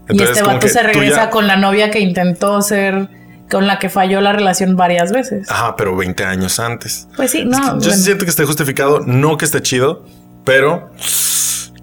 y 0.10 0.22
este 0.24 0.42
vato 0.42 0.68
se 0.68 0.82
regresa 0.84 1.26
ya- 1.26 1.30
con 1.30 1.48
la 1.48 1.58
novia 1.58 1.92
que 1.92 2.00
intentó 2.00 2.62
ser, 2.62 3.08
con 3.52 3.68
la 3.68 3.78
que 3.78 3.90
falló 3.90 4.20
la 4.22 4.34
relación 4.34 4.76
varias 4.78 5.12
veces. 5.12 5.50
Ajá, 5.52 5.76
pero 5.76 5.96
20 5.96 6.24
años 6.26 6.60
antes. 6.60 7.08
Pues 7.18 7.32
sí, 7.32 7.40
Es 7.40 7.44
que 7.44 7.50
no. 7.50 7.74
yo 7.74 7.76
bueno. 7.90 7.92
siento 8.04 8.24
que 8.26 8.32
esté 8.32 8.46
justificado, 8.46 9.02
no 9.06 9.38
que 9.38 9.46
esté 9.46 9.62
chido, 9.62 10.06
pero 10.46 10.92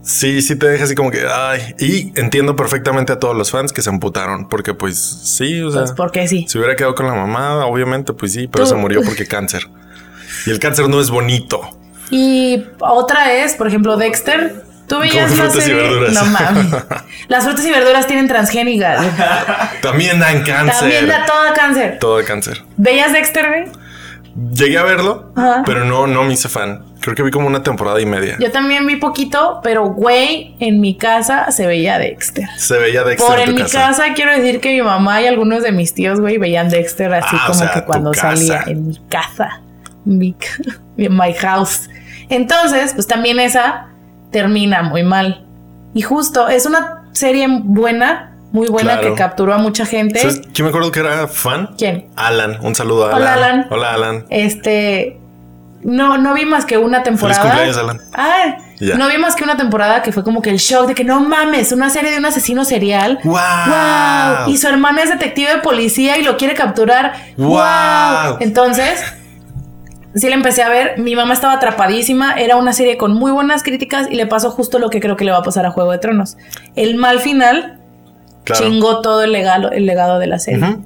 sí, 0.05 0.43
sí 0.43 0.57
te 0.57 0.67
deja 0.69 0.85
así 0.85 0.95
como 0.95 1.11
que, 1.11 1.23
ay, 1.31 1.75
y 1.79 2.13
entiendo 2.19 2.55
perfectamente 2.57 3.13
a 3.13 3.19
todos 3.19 3.37
los 3.37 3.51
fans 3.51 3.73
que 3.73 3.83
se 3.83 3.91
amputaron, 3.91 4.49
porque 4.49 4.75
pues 4.75 4.99
sí, 4.99 5.61
o 5.63 5.71
sea, 5.71 5.83
Pues 5.83 5.93
porque 5.93 6.29
sí. 6.29 6.47
si 6.49 6.59
hubiera 6.59 6.77
quedado 6.77 6.95
con 6.95 7.07
la 7.07 7.15
mamá, 7.15 7.67
obviamente, 7.67 8.13
pues 8.13 8.33
sí, 8.33 8.47
pero 8.49 8.65
Tú- 8.65 8.71
se 8.71 8.77
murió 8.77 9.03
porque 9.03 9.27
cáncer. 9.27 9.67
Y 10.47 10.51
el 10.51 10.59
cáncer 10.59 10.89
no 10.89 11.01
es 11.01 11.11
bonito. 11.11 11.61
Y 12.11 12.65
otra 12.81 13.33
es, 13.33 13.55
por 13.55 13.67
ejemplo, 13.67 13.97
Dexter. 13.97 14.63
Tú 14.87 14.99
veías 14.99 15.31
la 15.31 15.37
frutas 15.45 15.57
y 15.57 15.61
serie. 15.63 15.83
verduras. 15.83 16.13
No 16.13 16.25
mames. 16.27 16.67
Las 17.29 17.45
frutas 17.45 17.65
y 17.65 17.71
verduras 17.71 18.07
tienen 18.07 18.29
transgénicas. 18.29 19.03
También 19.81 20.21
dan 20.21 20.43
cáncer. 20.45 20.79
También 20.79 21.09
da 21.09 21.25
todo 21.25 21.55
cáncer. 21.55 21.99
Todo 21.99 22.19
de 22.19 22.25
cáncer. 22.25 22.63
¿Veías 22.77 23.11
Dexter, 23.15 23.49
güey? 23.49 23.65
Llegué 24.53 24.79
a 24.79 24.83
verlo, 24.83 25.31
Ajá. 25.37 25.63
pero 25.65 25.85
no, 25.85 26.07
no 26.09 26.25
me 26.25 26.33
hice 26.33 26.49
fan. 26.49 26.85
Creo 27.01 27.15
que 27.15 27.23
vi 27.23 27.31
como 27.31 27.47
una 27.47 27.63
temporada 27.63 28.01
y 28.01 28.07
media. 28.07 28.37
Yo 28.41 28.51
también 28.51 28.87
vi 28.87 28.97
poquito, 28.97 29.61
pero 29.63 29.85
güey, 29.87 30.57
en 30.59 30.81
mi 30.81 30.97
casa 30.97 31.51
se 31.53 31.67
veía 31.67 31.99
Dexter. 31.99 32.49
Se 32.57 32.79
veía 32.79 33.05
Dexter 33.05 33.29
Por 33.29 33.39
en 33.39 33.45
tu 33.51 33.53
mi 33.55 33.63
casa. 33.63 33.79
casa. 33.89 34.05
quiero 34.15 34.33
decir 34.33 34.61
que 34.61 34.71
mi 34.75 34.83
mamá 34.83 35.21
y 35.23 35.27
algunos 35.27 35.63
de 35.63 35.71
mis 35.71 35.95
tíos, 35.95 36.21
güey, 36.21 36.39
veían 36.39 36.69
Dexter 36.69 37.13
así 37.15 37.29
Ah, 37.39 37.45
o 37.45 37.47
como 37.53 37.59
sea, 37.59 37.73
que 37.73 37.85
cuando 37.85 38.11
casa. 38.11 38.37
salía 38.37 38.65
en 38.67 38.89
mi 38.89 38.99
casa. 39.09 39.61
Mi, 40.05 40.35
my 40.97 41.33
house. 41.35 41.89
Entonces, 42.29 42.93
pues 42.95 43.07
también 43.07 43.39
esa 43.39 43.89
termina 44.33 44.83
muy 44.83 45.03
mal. 45.05 45.47
Y 45.95 46.03
justo, 46.03 46.49
es 46.49 46.67
una 46.67 47.05
serie 47.13 47.47
buena, 47.63 48.34
muy 48.55 48.69
buena 48.69 48.93
Claro. 48.99 49.11
que 49.15 49.19
capturó 49.19 49.53
a 49.53 49.59
mucha 49.59 49.85
gente. 49.85 50.21
¿Sabes 50.21 50.41
quién 50.55 50.65
me 50.65 50.69
acuerdo 50.69 50.93
que 50.93 51.01
era 51.01 51.27
fan? 51.27 51.71
¿Quién? 51.77 52.07
Alan. 52.15 52.57
Un 52.63 52.75
saludo 52.77 53.07
a 53.07 53.17
Alan. 53.17 53.21
Hola, 53.21 53.33
Alan. 53.35 53.67
Hola, 53.69 53.95
Alan. 53.95 54.25
Este. 54.31 55.19
No, 55.83 56.17
no 56.19 56.33
vi 56.35 56.47
más 56.47 56.65
que 56.65 56.79
una 56.79 57.03
temporada. 57.03 57.43
cumpleaños, 57.43 57.77
Alan. 57.77 58.01
Ah, 58.15 58.57
Ya. 58.79 58.95
no 58.97 59.09
vi 59.09 59.19
más 59.19 59.35
que 59.35 59.43
una 59.45 59.57
temporada 59.57 60.03
que 60.03 60.13
fue 60.13 60.23
como 60.25 60.41
que 60.41 60.51
el 60.51 60.57
shock 60.59 60.87
de 60.87 60.95
que 60.95 61.03
no 61.05 61.21
mames, 61.21 61.73
una 61.73 61.91
serie 61.91 62.11
de 62.13 62.17
un 62.19 62.25
asesino 62.27 62.65
serial. 62.65 63.19
¡Guau! 63.25 64.45
¡Wow! 64.45 64.49
Y 64.51 64.57
su 64.57 64.69
hermana 64.69 65.03
es 65.03 65.11
detective 65.11 65.51
de 65.57 65.59
policía 65.59 66.17
y 66.17 66.23
lo 66.23 66.37
quiere 66.37 66.55
capturar. 66.55 67.13
¡Wow! 67.37 68.39
Entonces, 68.41 69.03
sí 70.15 70.29
la 70.29 70.37
empecé 70.37 70.63
a 70.63 70.69
ver. 70.69 70.99
Mi 70.99 71.15
mamá 71.17 71.35
estaba 71.35 71.55
atrapadísima. 71.55 72.35
Era 72.35 72.57
una 72.57 72.73
serie 72.73 72.97
con 72.97 73.13
muy 73.13 73.33
buenas 73.33 73.63
críticas 73.63 74.07
y 74.11 74.15
le 74.15 74.27
pasó 74.27 74.51
justo 74.53 74.79
lo 74.79 74.89
que 74.91 75.01
creo 75.01 75.17
que 75.17 75.25
le 75.25 75.33
va 75.33 75.39
a 75.39 75.43
pasar 75.43 75.67
a 75.67 75.71
Juego 75.71 75.91
de 75.93 75.99
Tronos. 75.99 76.37
El 76.77 76.95
mal 76.97 77.21
final 77.21 77.81
Claro. 78.45 78.65
chingó 78.65 79.01
todo 79.01 79.23
el 79.23 79.33
legado, 79.33 79.71
el 79.71 79.87
legado 79.87 80.19
de 80.19 80.27
la 80.27 80.39
serie. 80.39 80.77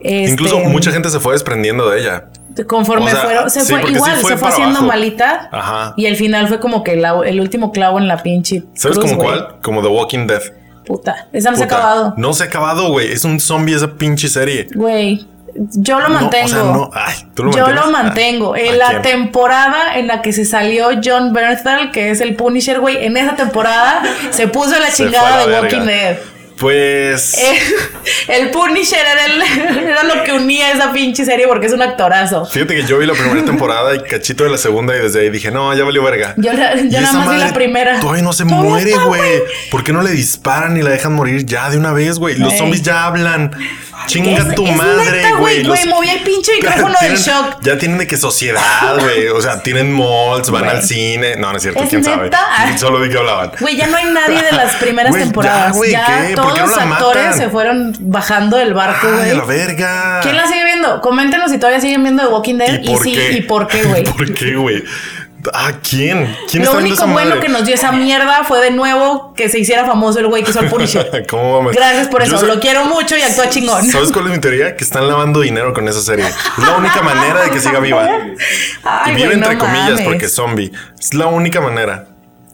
Este, 0.00 0.30
Incluso 0.32 0.58
mucha 0.60 0.92
gente 0.92 1.10
se 1.10 1.18
fue 1.18 1.32
desprendiendo 1.32 1.88
de 1.90 2.00
ella. 2.00 2.24
Conforme 2.66 3.06
O 3.06 3.08
sea, 3.08 3.20
fueron, 3.22 3.50
se 3.50 3.60
sí, 3.60 3.72
fue 3.72 3.90
igual, 3.90 4.16
sí 4.16 4.20
fue 4.22 4.30
se 4.32 4.36
fue 4.36 4.48
haciendo 4.48 4.78
abajo. 4.78 4.86
malita. 4.86 5.48
Ajá. 5.52 5.94
Y 5.96 6.06
el 6.06 6.16
final 6.16 6.48
fue 6.48 6.58
como 6.60 6.82
que 6.82 6.96
la- 6.96 7.20
el 7.24 7.40
último 7.40 7.70
clavo 7.72 7.98
en 7.98 8.08
la 8.08 8.22
pinche. 8.22 8.64
¿Sabes 8.74 8.98
cruz, 8.98 9.10
como 9.12 9.22
cuál? 9.22 9.56
Como 9.62 9.80
The 9.82 9.88
Walking 9.88 10.26
Dead. 10.26 10.42
Puta, 10.84 11.28
esa 11.32 11.50
no 11.50 11.56
se 11.56 11.62
ha 11.64 11.66
acabado. 11.66 12.14
No 12.16 12.32
se 12.32 12.44
ha 12.44 12.46
acabado, 12.46 12.90
güey. 12.90 13.12
Es 13.12 13.24
un 13.24 13.38
zombie 13.40 13.74
esa 13.76 13.88
pinche 13.94 14.28
serie. 14.28 14.66
Güey, 14.74 15.26
yo 15.54 16.00
lo 16.00 16.08
No, 16.08 16.14
mantengo. 16.14 16.44
o 16.46 16.48
sea, 16.48 16.62
no. 16.64 16.90
Ay, 16.94 17.14
¿tú 17.34 17.44
lo 17.44 17.52
yo 17.52 17.58
mantienes? 17.58 17.84
lo 17.86 17.90
mantengo. 17.92 18.54
Ay, 18.54 18.68
en 18.68 18.74
¿a 18.74 18.76
la 18.76 18.88
quién? 18.88 19.02
temporada 19.02 19.96
en 19.96 20.06
la 20.06 20.22
que 20.22 20.32
se 20.32 20.44
salió 20.44 20.88
John 21.04 21.32
Bernthal, 21.32 21.90
que 21.92 22.10
es 22.10 22.20
el 22.20 22.34
Punisher, 22.36 22.80
güey, 22.80 23.04
en 23.04 23.16
esa 23.16 23.36
temporada 23.36 24.02
se 24.30 24.48
puso 24.48 24.78
la 24.78 24.90
chingada 24.92 25.46
de. 25.46 25.60
Walking 25.60 25.86
Dead. 25.86 26.16
Pues. 26.58 27.36
Eh, 27.48 27.58
el 28.28 28.50
Punisher 28.50 28.98
era, 29.00 29.24
el- 29.26 29.86
era 29.86 30.02
lo 30.02 30.22
que 30.24 30.32
unía 30.32 30.72
esa 30.72 30.92
pinche 30.92 31.24
serie 31.26 31.46
porque 31.46 31.66
es 31.66 31.72
un 31.72 31.82
actorazo. 31.82 32.46
Fíjate 32.46 32.74
que 32.74 32.82
yo 32.84 32.98
vi 32.98 33.06
la 33.06 33.12
primera 33.12 33.44
temporada 33.44 33.94
y 33.94 34.00
cachito 34.00 34.44
de 34.44 34.50
la 34.50 34.56
segunda 34.58 34.96
y 34.96 35.00
desde 35.00 35.20
ahí 35.20 35.30
dije, 35.30 35.50
no, 35.50 35.74
ya 35.74 35.84
valió 35.84 36.02
verga. 36.02 36.34
Yo, 36.38 36.52
la- 36.52 36.74
yo 36.76 37.00
nada 37.00 37.12
más 37.12 37.30
vi 37.34 37.38
la 37.38 37.52
primera. 37.52 38.00
Todavía 38.00 38.22
no 38.22 38.32
se 38.32 38.44
Todavía 38.44 38.70
muere, 38.70 38.92
güey. 39.06 39.42
¿Por 39.70 39.84
qué 39.84 39.92
no 39.92 40.02
le 40.02 40.10
disparan 40.10 40.76
y 40.76 40.82
la 40.82 40.90
dejan 40.90 41.12
morir 41.14 41.44
ya 41.44 41.68
de 41.70 41.76
una 41.76 41.92
vez, 41.92 42.18
güey? 42.18 42.36
Los 42.36 42.56
zombies 42.56 42.82
ya 42.82 43.04
hablan. 43.06 43.50
Chinga 44.06 44.38
Es- 44.42 44.54
tu 44.54 44.66
es 44.66 44.76
madre, 44.76 45.10
neta, 45.22 45.36
güey. 45.36 45.62
güey. 45.64 45.86
Movía 45.88 46.12
el 46.14 46.20
pinche 46.20 46.52
micrófono 46.56 46.94
del 47.00 47.14
Tienen- 47.14 47.16
shock. 47.22 47.60
Ya 47.62 47.78
tienen 47.78 47.98
de 47.98 48.06
que 48.06 48.16
sociedad, 48.16 48.98
güey. 49.00 49.28
O 49.28 49.40
sea, 49.40 49.62
tienen 49.62 49.92
malls, 49.92 50.50
van 50.50 50.64
Güey. 50.64 50.76
al 50.76 50.82
cine. 50.82 51.36
No, 51.36 51.50
no 51.50 51.56
es 51.56 51.62
cierto, 51.62 51.82
¿Es 51.82 51.88
quién 51.90 52.02
sabe. 52.04 52.24
neta? 52.24 52.40
Ah. 52.50 52.76
Solo 52.78 53.00
vi 53.00 53.10
que 53.10 53.18
hablaban. 53.18 53.52
Güey, 53.60 53.76
ya 53.76 53.86
no 53.86 53.96
hay 53.96 54.06
nadie 54.06 54.42
de 54.42 54.52
las 54.52 54.74
primeras 54.76 55.10
Güey, 55.10 55.20
ya, 55.22 55.26
temporadas. 55.26 55.72
güey, 55.76 55.90
Ya, 55.92 56.06
¿qué? 56.06 56.34
¿Por 56.34 56.44
todos 56.44 56.58
no 56.60 56.66
los 56.66 56.78
actores 56.78 57.24
matan? 57.24 57.38
se 57.38 57.48
fueron 57.50 57.96
bajando 58.00 58.56
del 58.56 58.72
barco, 58.74 59.06
Ay, 59.08 59.16
güey. 59.30 59.36
la 59.36 59.44
verga. 59.44 60.20
¿Quién 60.22 60.36
la 60.36 60.46
sigue 60.46 60.64
viendo? 60.64 61.00
Coméntenos 61.00 61.50
si 61.50 61.58
todavía 61.58 61.80
siguen 61.80 62.02
viendo 62.02 62.22
The 62.26 62.28
Walking 62.32 62.54
Dead. 62.56 62.80
¿Y 62.82 62.88
por 62.92 63.02
sí, 63.02 63.12
qué? 63.14 63.32
y 63.32 63.40
por 63.42 63.66
qué, 63.66 63.82
güey. 63.84 64.04
¿Por 64.16 64.32
qué, 64.34 64.54
güey? 64.56 64.82
¿A 65.54 65.72
quién? 65.74 66.36
¿Quién 66.50 66.64
Lo 66.64 66.70
está 66.70 66.78
único 66.78 66.94
esa 66.96 67.06
bueno 67.06 67.30
madre? 67.30 67.40
que 67.40 67.48
nos 67.48 67.64
dio 67.64 67.74
esa 67.74 67.92
mierda 67.92 68.42
fue 68.44 68.60
de 68.60 68.70
nuevo 68.72 69.34
que 69.34 69.48
se 69.48 69.60
hiciera 69.60 69.84
famoso 69.86 70.18
el 70.18 70.26
güey 70.26 70.42
que 70.42 70.50
hizo 70.50 70.60
el 70.60 70.68
Punisher. 70.68 71.24
¿Cómo 71.30 71.62
mames? 71.62 71.76
Gracias 71.76 72.08
por 72.08 72.20
Yo 72.24 72.26
eso. 72.26 72.38
sé- 72.38 72.46
Lo 72.46 72.58
quiero 72.60 72.84
mucho 72.86 73.16
y 73.16 73.22
actúa 73.22 73.48
chingón. 73.48 73.84
¿Sabes 73.86 74.10
cuál 74.10 74.26
es 74.26 74.32
mi 74.32 74.38
teoría? 74.40 74.76
Que 74.76 74.82
están 74.84 75.06
lavando 75.06 75.40
dinero 75.40 75.72
con 75.72 75.86
esa 75.88 76.00
serie. 76.00 76.26
Es 76.26 76.58
la 76.58 76.76
única 76.76 77.02
manera 77.02 77.42
de 77.44 77.50
que 77.50 77.60
siga 77.60 77.78
viva. 77.78 78.08
Ay, 78.84 79.12
y 79.12 79.16
vive 79.16 79.34
entre 79.34 79.56
comillas 79.58 79.90
mames. 79.90 80.04
porque 80.06 80.28
zombie. 80.28 80.72
Es 80.98 81.14
la 81.14 81.26
única 81.26 81.60
manera. 81.60 82.06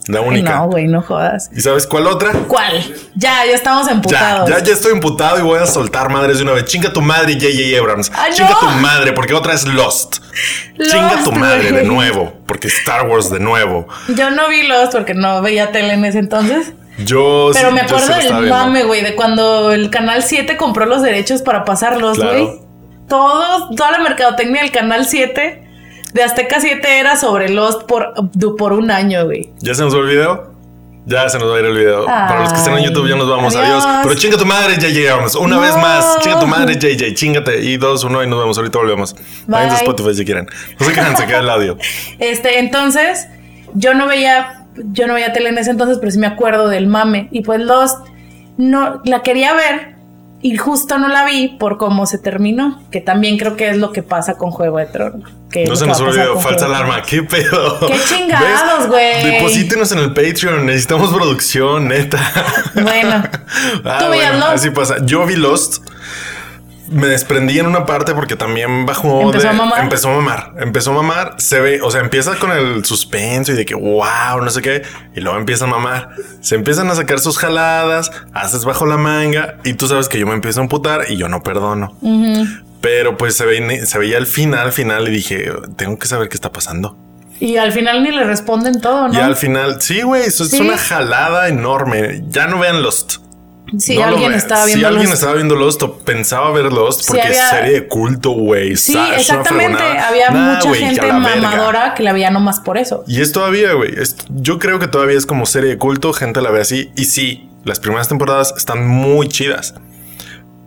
La 0.07 0.21
Ay, 0.21 0.27
única. 0.29 0.57
No, 0.57 0.67
güey, 0.67 0.87
no 0.87 1.01
jodas. 1.01 1.51
¿Y 1.55 1.61
sabes 1.63 1.87
cuál 1.87 2.07
otra? 2.07 2.33
¿Cuál? 2.47 2.85
Ya, 3.15 3.45
ya 3.47 3.55
estamos 3.55 3.87
Ya, 3.87 3.93
emputados. 3.93 4.51
ya, 4.51 4.59
ya 4.63 4.73
estoy 4.75 4.93
emputado 4.93 5.39
y 5.39 5.43
voy 5.43 5.59
a 5.59 5.67
soltar 5.67 6.11
madres 6.11 6.37
de 6.39 6.43
una 6.45 6.53
vez. 6.53 6.67
Chinga 6.67 6.93
tu 6.93 7.01
madre, 7.01 7.33
J.J. 7.35 7.79
Abrams. 7.81 8.13
Ay, 8.15 8.33
Chinga 8.35 8.51
no. 8.51 8.59
tu 8.59 8.67
madre, 8.81 9.13
porque 9.15 9.33
otra 9.33 9.55
es 9.55 9.67
Lost. 9.67 10.19
Lost, 10.77 10.91
Chinga 10.93 11.25
tu 11.25 11.33
madre 11.33 11.73
de 11.73 11.85
nuevo, 11.85 12.35
porque 12.47 12.69
Star 12.69 13.07
Wars 13.09 13.31
de 13.31 13.41
nuevo. 13.41 13.87
Yo 14.09 14.31
no 14.31 14.49
vi 14.49 14.65
Lost 14.67 14.93
porque 14.93 15.15
no 15.15 15.41
veía 15.41 15.73
tele 15.73 15.95
en 15.95 16.05
ese 16.05 16.19
entonces. 16.19 16.73
Yo 16.99 17.51
Pero 17.55 17.71
sí- 17.71 17.75
me 17.75 17.81
acuerdo 17.81 18.15
del 18.15 18.49
mame, 18.51 18.85
güey, 18.85 19.03
de 19.03 19.15
cuando 19.17 19.73
el 19.73 19.89
Canal 19.91 20.23
7 20.23 20.57
compró 20.59 20.85
los 20.87 21.01
derechos 21.03 21.41
para 21.43 21.65
pasarlos, 21.65 22.19
Claro. 22.19 22.33
güey. 22.47 22.61
Todos, 23.09 23.75
toda 23.75 23.91
la 23.91 23.99
mercadotecnia 23.99 24.63
del 24.63 24.71
Canal 24.71 25.05
7 25.07 25.64
de 26.15 26.23
Azteca 26.23 26.61
7 26.61 26.99
era 26.99 27.17
sobre 27.17 27.49
Lost 27.51 27.83
por, 27.83 28.15
por 28.57 28.73
un 28.73 28.91
año, 28.91 29.25
güey. 29.27 29.51
¿Ya 29.59 29.75
se 29.75 29.83
nos 29.83 29.93
fue 29.93 30.03
el 30.03 30.09
video? 30.09 30.55
Ya 31.07 31.29
se 31.29 31.39
nos 31.39 31.51
va 31.51 31.57
a 31.57 31.59
ir 31.59 31.67
el 31.67 31.77
video. 31.77 32.07
Para 32.07 32.41
los 32.41 32.53
que 32.53 32.59
estén 32.61 32.79
en 32.79 32.85
YouTube 32.85 33.07
ya 33.09 33.17
nos 33.17 33.29
vamos. 33.29 33.55
Adiós. 33.55 33.85
adiós. 33.85 34.01
Pero 34.05 34.15
chinga 34.15 34.39
tu 34.39 34.47
madre, 34.47 34.77
ya 34.79 34.89
llegamos. 34.89 35.35
Una 35.35 35.57
No. 35.57 35.61
vez 35.61 35.77
más. 35.77 36.19
Chinga 36.21 36.41
tu 36.41 36.47
madre, 36.47 36.77
JJ. 36.77 37.13
Chingate. 37.15 37.61
Y 37.63 37.77
dos, 37.77 38.05
uno 38.05 38.23
y 38.25 38.27
nos 38.27 38.39
vemos. 38.39 38.57
Ahorita 38.57 38.79
volvemos. 38.79 39.15
Vayan 39.47 39.71
a. 39.71 39.75
Spotify 39.75 40.15
si 40.15 40.25
quieren. 40.25 40.47
No 40.81 40.87
se 40.87 40.93
quedan, 40.95 41.15
se 41.17 41.27
queda 41.27 41.41
el 41.41 41.51
audio. 41.51 41.77
Este, 42.21 42.59
entonces, 42.59 43.27
yo 43.75 43.93
no 43.93 44.07
veía, 44.07 44.67
yo 44.77 45.07
no 45.07 45.13
veía 45.15 45.33
tele 45.35 45.51
en 45.51 45.59
ese 45.59 45.73
entonces, 45.73 45.99
pero 45.99 46.11
sí 46.11 46.19
me 46.19 46.27
acuerdo 46.27 46.69
del 46.69 46.87
mame. 46.87 47.29
Y 47.33 47.43
pues 47.43 47.61
Lost, 47.61 48.07
no, 48.57 49.03
la 49.05 49.21
quería 49.21 49.53
ver 49.53 49.94
y 50.45 50.59
justo 50.59 50.99
no 50.99 51.09
la 51.09 51.25
vi 51.25 51.57
por 51.59 51.79
cómo 51.79 52.05
se 52.05 52.19
terminó, 52.19 52.83
que 52.91 53.01
también 53.01 53.39
creo 53.39 53.57
que 53.57 53.71
es 53.71 53.79
lo 53.79 53.93
que 53.93 54.03
pasa 54.03 54.35
con 54.35 54.51
Juego 54.51 54.77
de 54.77 54.85
Tronos. 54.85 55.31
que 55.51 55.65
No 55.65 55.75
se 55.75 55.87
nos 55.87 55.99
olvidó. 56.01 56.39
Falsa 56.39 56.67
alarma. 56.67 57.01
¿Qué 57.01 57.23
pedo? 57.23 57.81
Qué 57.87 57.99
chingados, 58.07 58.89
güey. 58.89 59.25
Deposítenos 59.25 59.91
en 59.93 60.01
el 60.01 60.13
Patreon. 60.13 60.67
Necesitamos 60.67 61.15
producción, 61.15 61.89
neta. 61.89 62.19
Bueno, 62.75 63.25
Ah, 63.87 63.99
tú 64.01 64.07
bueno, 64.09 64.45
así 64.49 64.69
pasa. 64.69 64.97
Yo 65.07 65.25
vi 65.25 65.37
Lost. 65.37 65.83
Me 66.89 67.07
desprendí 67.07 67.59
en 67.59 67.67
una 67.67 67.87
parte 67.87 68.13
porque 68.15 68.37
también 68.37 68.85
bajó 68.85 69.23
¿Empezó 69.23 69.45
de- 69.45 69.49
a 69.49 69.53
mamar? 69.55 69.83
empezó 69.83 70.11
a 70.11 70.15
mamar, 70.17 70.53
empezó 70.59 70.91
a 70.91 70.95
mamar, 70.95 71.35
se 71.39 71.59
ve, 71.61 71.81
o 71.83 71.91
sea, 71.91 72.01
empieza 72.03 72.37
con 72.37 72.53
el 72.53 72.85
suspenso 72.85 73.53
y 73.53 73.55
de 73.55 73.65
que 73.65 73.75
wow, 73.75 74.41
no 74.43 74.51
sé 74.51 74.61
qué, 74.61 74.83
y 75.17 75.21
luego 75.21 75.39
empieza 75.39 75.65
a 75.65 75.69
mamar. 75.69 76.11
Se 76.41 76.55
empiezan 76.57 76.91
a 76.91 76.95
sacar 76.95 77.21
sus 77.21 77.39
jaladas, 77.39 78.11
haces 78.35 78.65
bajo 78.67 78.85
la 78.85 78.99
manga 78.99 79.57
y 79.65 79.75
tú 79.75 79.89
sabes 79.89 80.09
que 80.11 80.19
yo 80.19 80.27
me 80.27 80.35
empiezo 80.35 80.61
a 80.61 80.65
emputar 80.65 81.07
y 81.09 81.17
yo 81.17 81.29
no 81.29 81.43
perdono. 81.43 81.97
Pero 82.81 83.17
pues 83.17 83.35
se, 83.35 83.47
ve, 83.47 83.87
se 83.87 83.99
veía 83.99 84.19
el 84.19 84.27
final, 84.27 84.71
final 84.73 85.09
y 85.09 85.11
dije, 85.11 85.51
tengo 85.77 85.99
que 85.99 86.07
saber 86.07 86.29
qué 86.29 86.35
está 86.35 86.53
pasando. 86.53 86.99
Y 87.41 87.57
al 87.57 87.73
final 87.73 88.03
ni 88.03 88.11
le 88.13 88.25
responden 88.25 88.81
todo, 88.81 89.09
¿no? 89.09 89.15
Y 89.15 89.17
al 89.21 89.37
final, 89.37 89.81
sí, 89.81 90.03
güey, 90.03 90.23
eso 90.23 90.45
Sí. 90.45 90.57
es 90.57 90.61
una 90.61 90.77
jalada 90.79 91.49
enorme. 91.49 92.23
Ya 92.29 92.47
no 92.47 92.59
vean 92.59 92.83
Lost. 92.83 93.17
Si 93.79 93.97
No 93.99 94.05
alguien 94.05 94.33
estaba 94.35 94.63
Si 94.65 94.69
viendo 94.71 94.89
alguien 94.89 95.05
Lost. 95.07 95.15
estaba 95.15 95.35
viendo 95.35 95.55
Lost 95.57 95.83
o 95.83 95.99
pensaba 95.99 96.51
ver 96.53 96.73
Lost 96.73 97.01
Sí, 97.01 97.07
porque 97.09 97.23
había- 97.23 97.45
es 97.45 97.51
serie 97.51 97.73
de 97.73 97.87
culto, 97.89 98.31
güey. 98.31 98.77
Sí, 98.77 98.97
exactamente. 99.17 99.83
Había 99.83 100.31
Nah, 100.31 100.55
mucha 100.57 100.75
gente 100.75 101.01
verga. 101.01 101.19
mamadora 101.19 101.95
que 101.95 102.03
la 102.03 102.13
veía 102.13 102.31
nomás 102.31 102.61
por 102.61 102.79
eso. 102.79 103.05
Y 103.07 103.21
es 103.21 103.33
todavía, 103.33 103.73
güey. 103.73 103.93
Yo 104.31 104.59
creo 104.59 104.79
que 104.79 104.89
todavía 104.89 105.17
es 105.19 105.27
como 105.27 105.47
serie 105.47 105.71
de 105.71 105.79
culto. 105.79 106.13
Gente 106.13 106.41
la 106.41 106.51
ve 106.51 106.61
así. 106.61 106.91
Y 106.97 107.05
sí, 107.07 107.49
las 107.65 107.81
primeras 107.81 108.09
temporadas 108.09 108.55
están 108.57 108.87
muy 108.87 109.29
chidas. 109.29 109.75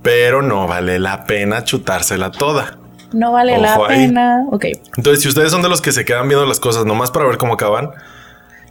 Pero 0.04 0.42
no 0.42 0.68
vale 0.68 1.00
la 1.00 1.26
pena 1.26 1.64
chutársela 1.64 2.32
toda. 2.32 2.78
No 3.14 3.32
vale 3.32 3.58
la 3.58 3.76
ahí. 3.76 4.08
pena. 4.08 4.46
Ok. 4.52 4.66
Entonces, 4.98 5.22
si 5.24 5.30
ustedes 5.30 5.52
son 5.52 5.62
de 5.62 5.70
los 5.70 5.82
que 5.82 5.92
se 5.92 6.06
quedan 6.06 6.28
viendo 6.28 6.46
las 6.46 6.60
cosas 6.60 6.86
nomás 6.86 7.10
para 7.12 7.26
ver 7.26 7.38
cómo 7.38 7.54
acaban, 7.54 7.92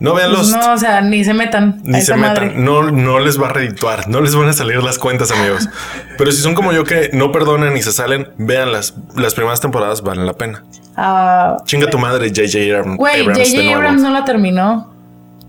no 0.00 0.14
vean 0.14 0.30
Pues 0.34 0.50
Lost. 0.50 0.56
no, 0.66 0.72
o 0.72 0.78
sea, 0.78 1.00
ni 1.00 1.24
se 1.24 1.34
metan. 1.34 1.80
Ni 1.84 2.00
se 2.00 2.14
metan, 2.16 2.46
madre. 2.48 2.52
no, 2.56 2.90
no 2.90 3.18
les 3.18 3.40
va 3.40 3.48
a 3.48 3.52
redituar, 3.52 4.08
no 4.08 4.20
les 4.20 4.34
van 4.34 4.48
a 4.48 4.52
salir 4.52 4.82
las 4.82 4.98
cuentas, 4.98 5.30
amigos. 5.30 5.68
Pero 6.18 6.30
si 6.32 6.42
son 6.42 6.54
como 6.54 6.72
yo 6.72 6.84
que 6.84 7.10
no 7.12 7.32
perdonan 7.32 7.76
y 7.76 7.82
se 7.82 7.92
salen, 7.92 8.28
vean 8.38 8.72
las, 8.72 8.94
las 9.16 9.34
primeras 9.34 9.60
temporadas, 9.60 10.02
valen 10.02 10.26
la 10.26 10.34
pena. 10.34 10.64
Ah, 10.96 11.56
Chinga 11.64 11.88
tu 11.90 11.98
madre, 11.98 12.30
JJ 12.30 12.74
Abrams. 12.74 12.96
Güey, 12.98 13.24
J.J. 13.24 13.74
Abrams 13.74 14.02
no 14.02 14.10
la 14.10 14.24
terminó. 14.24 14.92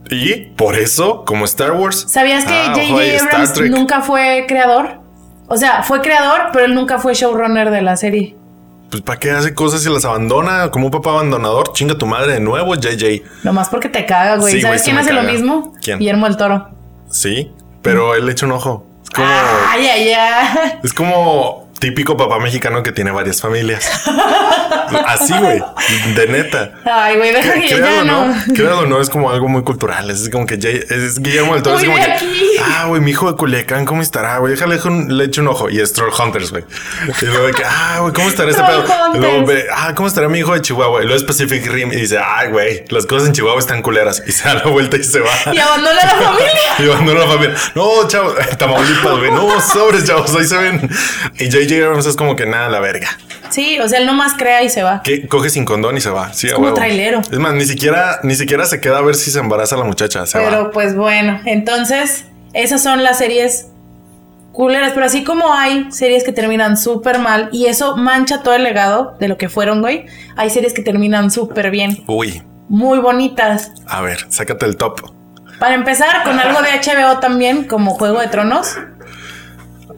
Y 0.10 0.36
por 0.56 0.76
eso, 0.76 1.26
como 1.26 1.46
Star 1.46 1.72
Wars. 1.74 2.06
¿Sabías 2.08 2.46
que 2.46 2.54
Ah, 2.54 2.74
J.J. 2.74 3.24
Abrams 3.26 3.60
nunca 3.70 4.02
fue 4.02 4.46
creador? 4.48 5.00
O 5.48 5.56
sea, 5.58 5.84
fue 5.84 6.02
creador, 6.02 6.50
pero 6.54 6.66
él 6.66 6.76
nunca 6.76 6.98
fue 7.00 7.14
showrunner 7.14 7.72
de 7.72 7.82
la 7.82 7.96
serie. 7.96 8.36
Pues 8.90 9.02
para 9.02 9.20
qué 9.20 9.32
hace 9.32 9.54
cosas 9.54 9.86
y 9.86 9.90
las 9.90 10.06
abandona 10.06 10.72
como 10.72 10.86
un 10.86 10.92
papá 10.92 11.10
abandonador. 11.12 11.74
Chinga 11.74 11.98
tu 11.98 12.06
madre 12.06 12.34
de 12.34 12.40
nuevo, 12.40 12.74
JJ. 12.76 13.22
Nomás 13.44 13.68
porque 13.70 13.90
te 13.90 14.06
caga, 14.06 14.38
güey. 14.38 14.54
Sí, 14.54 14.62
¿Sabes 14.62 14.84
quién 14.84 14.98
hace 14.98 15.12
lo 15.12 15.24
mismo? 15.24 15.74
¿Quién? 15.82 16.00
Guillermo 16.00 16.26
del 16.28 16.38
Toro. 16.38 16.70
Sí, 17.10 17.52
pero 17.82 18.16
él 18.16 18.26
le 18.26 18.32
echa 18.32 18.46
un 18.46 18.54
ojo. 18.54 18.86
Es 19.04 19.10
como, 19.10 19.28
Ay, 19.28 19.88
ay, 19.88 20.10
ay. 20.14 20.80
es 20.84 20.94
como 20.94 21.67
típico 21.80 22.18
papá 22.18 22.40
mexicano 22.40 22.84
que 22.84 22.92
tiene 22.92 23.12
varias 23.12 23.42
familias. 23.42 23.90
Así, 25.06 25.34
güey, 25.38 25.62
de 26.16 26.28
neta. 26.28 26.72
Ay, 26.86 27.18
güey, 27.18 27.34
deja 27.34 27.54
que 27.54 27.68
ya 27.70 28.04
no. 28.04 28.28
no, 28.28 28.36
créalo 28.56 28.86
no, 28.86 29.02
es 29.02 29.10
como 29.10 29.30
algo 29.30 29.48
muy 29.48 29.64
cultural. 29.64 30.10
Es 30.10 30.30
como 30.30 30.46
que 30.46 30.58
Jay- 30.60 30.84
es 30.90 31.20
Guillermo 31.20 31.54
del 31.54 31.64
Toro. 31.64 31.78
Es 31.78 31.84
como 31.84 31.98
de 31.98 32.06
que, 32.06 32.12
aquí. 32.12 32.42
ah, 32.64 32.86
güey, 32.88 33.02
mi 33.02 33.12
hijo 33.12 33.30
de 33.30 33.38
Culiacán, 33.38 33.86
¿cómo 33.86 34.02
estará, 34.02 34.38
güey? 34.38 34.54
Déjale 34.54 34.80
le 35.10 35.24
echo 35.26 35.42
un 35.42 35.48
ojo. 35.50 35.70
Y 35.70 35.80
es 35.82 35.94
Troll 35.94 36.12
Hunters, 36.18 36.52
güey. 36.52 36.64
Y 37.22 37.26
luego 37.26 37.48
de 37.48 37.54
que, 37.54 37.64
ah, 37.66 37.98
güey, 38.02 38.14
¿cómo 38.14 38.30
estará 38.30 38.50
este 38.50 38.64
pedo? 38.64 38.86
Y 39.14 39.18
luego 39.18 39.46
ve, 39.46 39.66
ah, 39.76 39.94
¿cómo 39.96 40.08
estará 40.08 40.30
mi 40.30 40.40
hijo 40.40 40.54
de 40.54 40.62
Chihuahua? 40.62 41.02
Y 41.02 41.04
luego 41.06 41.18
es 41.18 41.24
Pacific 41.24 41.66
Rim 41.68 41.92
y 41.92 41.98
dice, 41.98 42.18
ay, 42.24 42.50
güey, 42.50 42.86
las 42.90 43.06
cosas 43.06 43.28
en 43.28 43.34
Chihuahua 43.34 43.60
están 43.60 43.82
culeras. 43.82 44.24
Y 44.26 44.32
se 44.32 44.48
da 44.48 44.56
la 44.56 44.66
vuelta 44.68 44.98
y 44.98 45.04
se 45.04 45.20
va. 45.20 45.32
Y 45.54 45.58
abandona 45.58 45.96
la 46.06 46.10
familia. 46.10 46.48
Y 46.80 46.84
abandona 46.84 47.20
la 47.22 47.28
familia. 47.28 47.56
No, 47.76 48.08
chavos, 48.08 48.36
Tamaulipas, 48.58 49.18
güey. 49.18 49.32
No, 49.32 49.60
sobres, 49.60 50.06
chavos, 50.06 50.34
ahí 50.36 50.46
se 50.46 50.58
ven. 50.58 50.90
Y 51.40 51.50
J.J. 51.68 51.86
Abrams 51.86 52.06
es 52.06 52.16
como 52.16 52.36
que 52.36 52.46
nada, 52.46 52.70
la 52.70 52.80
verga. 52.80 53.08
Sí, 53.50 53.80
o 53.80 53.88
sea, 53.88 54.00
él 54.00 54.06
nomás 54.06 54.34
crea 54.34 54.64
y 54.64 54.70
se 54.70 54.84
va. 54.84 55.02
Que 55.04 55.28
coge 55.28 55.50
sin 55.50 55.66
condón 55.66 55.96
y 55.98 56.02
se 56.02 56.10
va. 56.10 56.34
Sí, 56.34 56.50
a 56.50 56.54
como 56.56 56.74
trailero. 56.74 57.20
Es 57.22 57.40
más, 57.40 57.54
ni 57.54 57.66
siquiera, 57.66 58.20
ni 58.24 58.36
siquiera 58.36 58.66
se 58.66 58.82
queda 58.82 58.98
a 59.00 59.02
ver 59.02 59.16
si 59.16 59.32
se 59.32 59.40
embaraza 59.40 59.78
la 59.78 59.84
muchacha. 59.86 60.26
Se 60.26 60.38
Pero 60.38 60.66
va. 60.66 60.72
pues 60.72 60.96
bueno, 60.96 61.40
entonces 61.46 62.26
esas 62.54 62.82
son 62.84 63.04
las 63.04 63.18
series 63.20 63.68
culeras, 64.52 64.92
pero 64.94 65.06
así 65.06 65.24
como 65.24 65.54
hay 65.54 65.86
series 65.92 66.24
que 66.24 66.32
terminan 66.32 66.78
súper 66.78 67.20
mal 67.20 67.50
y 67.52 67.68
eso 67.68 67.96
mancha 67.96 68.42
todo 68.42 68.56
el 68.56 68.64
legado 68.64 69.16
de 69.20 69.28
lo 69.28 69.38
que 69.38 69.50
fueron, 69.50 69.82
güey, 69.82 70.08
hay 70.36 70.50
series 70.50 70.74
que 70.74 70.82
terminan 70.82 71.30
súper 71.30 71.70
bien, 71.70 72.04
Uy, 72.08 72.42
muy 72.68 72.98
bonitas. 72.98 73.72
a 73.86 74.02
ver, 74.02 74.26
sácate 74.30 74.66
el 74.66 74.76
top. 74.76 75.12
Para 75.60 75.76
empezar, 75.76 76.24
con 76.24 76.40
algo 76.40 76.60
de 76.64 76.70
HBO 76.70 77.20
también, 77.20 77.66
como 77.66 77.92
Juego 77.96 78.20
de 78.20 78.28
Tronos, 78.30 78.78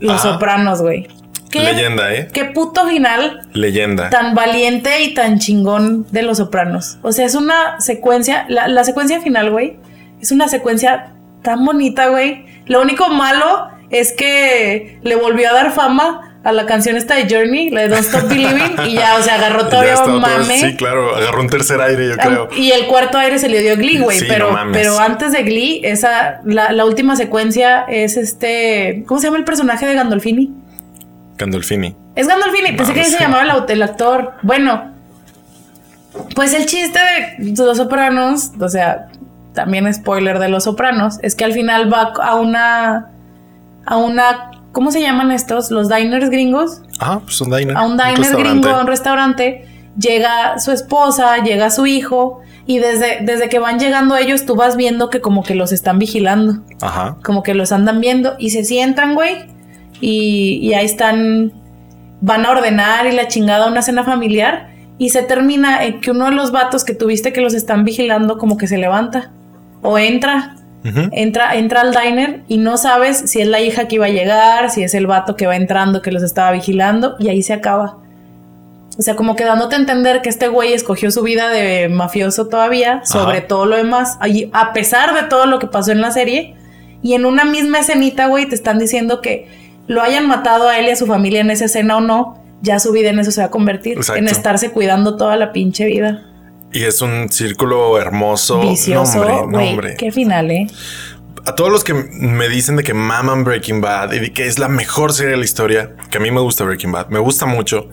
Los 0.01 0.15
Ajá. 0.26 0.34
Sopranos, 0.34 0.82
güey. 0.82 1.07
¿Qué, 1.49 1.61
Leyenda, 1.61 2.13
¿eh? 2.13 2.27
qué 2.31 2.45
puto 2.45 2.87
final 2.87 3.47
Leyenda. 3.53 4.09
tan 4.09 4.35
valiente 4.35 5.01
y 5.01 5.13
tan 5.13 5.39
chingón 5.39 6.05
de 6.11 6.21
Los 6.21 6.37
Sopranos. 6.37 6.97
O 7.01 7.11
sea, 7.11 7.25
es 7.25 7.35
una 7.35 7.79
secuencia, 7.79 8.45
la, 8.49 8.67
la 8.67 8.83
secuencia 8.83 9.19
final, 9.21 9.51
güey, 9.51 9.77
es 10.21 10.31
una 10.31 10.47
secuencia 10.47 11.13
tan 11.41 11.65
bonita, 11.65 12.09
güey. 12.09 12.45
Lo 12.65 12.81
único 12.81 13.09
malo 13.09 13.69
es 13.89 14.13
que 14.13 14.99
le 15.01 15.15
volvió 15.15 15.49
a 15.49 15.53
dar 15.53 15.71
fama 15.71 16.29
a 16.43 16.51
la 16.53 16.65
canción 16.65 16.95
esta 16.95 17.15
de 17.15 17.27
Journey, 17.29 17.69
la 17.69 17.81
de 17.81 17.89
Don't 17.89 18.05
Stop 18.05 18.29
Believing, 18.29 18.75
y 18.87 18.93
ya, 18.93 19.17
o 19.17 19.21
sea, 19.21 19.35
agarró 19.35 19.67
todavía 19.69 20.01
un 20.03 20.21
mame. 20.21 20.57
Sí, 20.57 20.75
claro, 20.75 21.15
agarró 21.15 21.41
un 21.41 21.49
tercer 21.49 21.81
aire, 21.81 22.09
yo 22.09 22.17
creo. 22.17 22.49
Y 22.55 22.71
el 22.71 22.87
cuarto 22.87 23.17
aire 23.17 23.39
se 23.39 23.49
le 23.49 23.61
dio 23.61 23.75
Glee, 23.75 23.99
güey. 23.99 24.19
Sí, 24.19 24.25
pero, 24.27 24.47
no 24.47 24.53
mames. 24.53 24.77
pero 24.77 24.99
antes 24.99 25.31
de 25.33 25.43
Glee, 25.43 25.81
esa, 25.83 26.39
la, 26.45 26.71
la 26.71 26.85
última 26.85 27.15
secuencia 27.15 27.85
es 27.89 28.15
este. 28.15 29.03
¿Cómo 29.05 29.19
se 29.19 29.27
llama 29.27 29.37
el 29.37 29.43
personaje 29.43 29.85
de 29.85 29.95
Gandolfini? 29.95 30.53
Gandolfini. 31.39 31.95
Es 32.15 32.27
Gandolfini, 32.27 32.73
pensé 32.75 32.93
que 32.93 33.05
se 33.05 33.17
llamaba 33.17 33.65
el, 33.67 33.81
actor. 33.81 34.33
Bueno, 34.43 34.91
pues 36.35 36.53
el 36.53 36.65
chiste 36.65 36.99
de 37.37 37.55
Los 37.65 37.77
Sopranos, 37.77 38.51
o 38.59 38.67
sea, 38.67 39.07
también 39.53 39.91
spoiler 39.91 40.37
de 40.37 40.49
Los 40.49 40.65
Sopranos, 40.65 41.17
es 41.23 41.35
que 41.35 41.45
al 41.45 41.53
final 41.53 41.91
va 41.91 42.13
a 42.21 42.35
una. 42.35 43.07
a 43.85 43.97
una. 43.97 44.51
¿Cómo 44.73 44.91
se 44.91 45.01
llaman 45.01 45.31
estos? 45.31 45.71
Los 45.71 45.89
diners 45.89 46.29
gringos. 46.29 46.81
Ah, 46.99 47.21
pues 47.23 47.39
un 47.41 47.49
diner. 47.49 47.75
A 47.75 47.83
un 47.83 47.97
diner 47.97 48.35
gringo, 48.35 48.69
a 48.69 48.81
un 48.81 48.87
restaurante. 48.87 49.65
Llega 49.97 50.59
su 50.59 50.71
esposa, 50.71 51.37
llega 51.37 51.71
su 51.71 51.87
hijo. 51.87 52.41
Y 52.65 52.77
desde, 52.77 53.19
desde 53.23 53.49
que 53.49 53.57
van 53.57 53.79
llegando 53.79 54.15
ellos, 54.15 54.45
tú 54.45 54.55
vas 54.55 54.75
viendo 54.75 55.09
que 55.09 55.21
como 55.21 55.41
que 55.41 55.55
los 55.55 55.71
están 55.71 55.97
vigilando. 55.97 56.61
Ajá. 56.81 57.17
Como 57.23 57.41
que 57.41 57.55
los 57.55 57.71
andan 57.71 57.99
viendo. 57.99 58.35
Y 58.37 58.51
se 58.51 58.63
sientan, 58.63 59.15
güey. 59.15 59.47
Y, 60.01 60.59
y 60.61 60.73
ahí 60.73 60.85
están. 60.85 61.53
Van 62.21 62.45
a 62.45 62.51
ordenar 62.51 63.07
y 63.07 63.13
la 63.13 63.27
chingada 63.27 63.67
una 63.67 63.81
cena 63.81 64.03
familiar. 64.03 64.69
Y 64.97 65.09
se 65.09 65.23
termina 65.23 65.85
en 65.85 66.01
que 66.01 66.11
uno 66.11 66.25
de 66.25 66.31
los 66.31 66.51
vatos 66.51 66.83
que 66.83 66.93
tuviste 66.93 67.31
que 67.31 67.39
los 67.41 67.53
están 67.53 67.85
vigilando, 67.85 68.37
como 68.37 68.57
que 68.57 68.67
se 68.67 68.77
levanta. 68.77 69.31
O 69.81 69.97
entra. 69.97 70.55
Entra, 71.11 71.55
entra 71.55 71.81
al 71.81 71.91
diner 71.91 72.43
y 72.47 72.57
no 72.57 72.77
sabes 72.77 73.29
si 73.29 73.41
es 73.41 73.47
la 73.47 73.59
hija 73.59 73.89
que 73.89 73.95
iba 73.95 74.05
a 74.05 74.09
llegar, 74.09 74.69
si 74.69 74.81
es 74.81 74.93
el 74.93 75.07
vato 75.07 75.35
que 75.35 75.45
va 75.45 75.57
entrando 75.57 76.01
que 76.01 76.11
los 76.11 76.23
estaba 76.23 76.51
vigilando. 76.51 77.15
Y 77.19 77.27
ahí 77.27 77.43
se 77.43 77.51
acaba. 77.53 77.97
O 78.97 79.01
sea, 79.01 79.15
como 79.15 79.35
que 79.35 79.45
dándote 79.45 79.75
a 79.75 79.79
entender 79.79 80.21
que 80.21 80.27
este 80.27 80.49
güey 80.49 80.73
escogió 80.73 81.09
su 81.09 81.21
vida 81.23 81.49
de 81.49 81.87
mafioso 81.87 82.47
todavía, 82.47 83.01
sobre 83.05 83.37
Ajá. 83.37 83.47
todo 83.47 83.65
lo 83.65 83.77
demás, 83.77 84.17
a 84.51 84.73
pesar 84.73 85.13
de 85.13 85.23
todo 85.29 85.45
lo 85.45 85.59
que 85.59 85.67
pasó 85.67 85.93
en 85.93 86.01
la 86.01 86.11
serie. 86.11 86.55
Y 87.01 87.13
en 87.13 87.25
una 87.25 87.45
misma 87.45 87.79
escenita, 87.79 88.27
güey, 88.27 88.45
te 88.47 88.55
están 88.55 88.77
diciendo 88.77 89.21
que 89.21 89.47
lo 89.89 90.01
hayan 90.01 90.27
matado 90.27 90.69
a 90.69 90.77
él 90.79 90.85
y 90.85 90.91
a 90.91 90.95
su 90.95 91.05
familia 91.07 91.41
en 91.41 91.49
esa 91.51 91.65
escena 91.65 91.97
o 91.97 92.01
no, 92.01 92.41
ya 92.61 92.79
su 92.79 92.91
vida 92.93 93.09
en 93.09 93.19
eso 93.19 93.31
se 93.31 93.41
va 93.41 93.47
a 93.47 93.51
convertir, 93.51 93.97
Exacto. 93.97 94.19
en 94.21 94.27
estarse 94.27 94.71
cuidando 94.71 95.17
toda 95.17 95.35
la 95.35 95.51
pinche 95.51 95.85
vida. 95.85 96.23
Y 96.71 96.83
es 96.83 97.01
un 97.01 97.29
círculo 97.29 97.97
hermoso. 97.99 98.61
Vicioso, 98.61 99.25
No, 99.47 99.57
hombre. 99.59 99.95
Qué 99.97 100.11
final, 100.11 100.51
¿eh? 100.51 100.67
A 101.45 101.55
todos 101.55 101.71
los 101.71 101.83
que 101.83 101.93
me 101.93 102.47
dicen 102.49 102.75
de 102.75 102.83
que 102.83 102.93
maman 102.93 103.43
Breaking 103.43 103.81
Bad 103.81 104.11
y 104.13 104.19
de 104.19 104.31
que 104.33 104.45
es 104.45 104.59
la 104.59 104.67
mejor 104.69 105.11
serie 105.13 105.31
de 105.31 105.37
la 105.37 105.45
historia, 105.45 105.95
que 106.11 106.17
a 106.17 106.21
mí 106.21 106.29
me 106.31 106.41
gusta 106.41 106.63
Breaking 106.63 106.91
Bad, 106.91 107.07
me 107.09 107.17
gusta 107.19 107.45
mucho, 107.47 107.89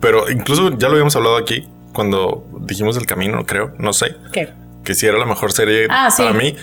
pero 0.00 0.30
incluso 0.30 0.70
ya 0.78 0.86
lo 0.86 0.92
habíamos 0.94 1.16
hablado 1.16 1.36
aquí 1.36 1.66
cuando 1.92 2.46
dijimos 2.60 2.96
el 2.96 3.06
camino, 3.06 3.44
creo, 3.44 3.72
no 3.78 3.92
sé, 3.92 4.14
¿Qué? 4.32 4.50
que 4.84 4.94
si 4.94 5.06
era 5.06 5.18
la 5.18 5.26
mejor 5.26 5.52
serie 5.52 5.86
Ah, 5.90 6.10
sí. 6.10 6.22
para 6.22 6.34
mí. 6.34 6.54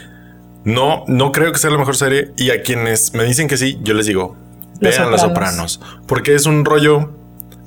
No, 0.63 1.03
no 1.07 1.31
creo 1.31 1.51
que 1.51 1.57
sea 1.59 1.69
la 1.69 1.77
mejor 1.77 1.95
serie. 1.97 2.31
Y 2.37 2.51
a 2.51 2.61
quienes 2.63 3.13
me 3.13 3.23
dicen 3.23 3.47
que 3.47 3.57
sí, 3.57 3.77
yo 3.81 3.93
les 3.93 4.05
digo, 4.05 4.35
vean 4.79 5.11
Los 5.11 5.21
Sopranos. 5.21 5.81
Porque 6.07 6.35
es 6.35 6.45
un 6.45 6.65
rollo 6.65 7.11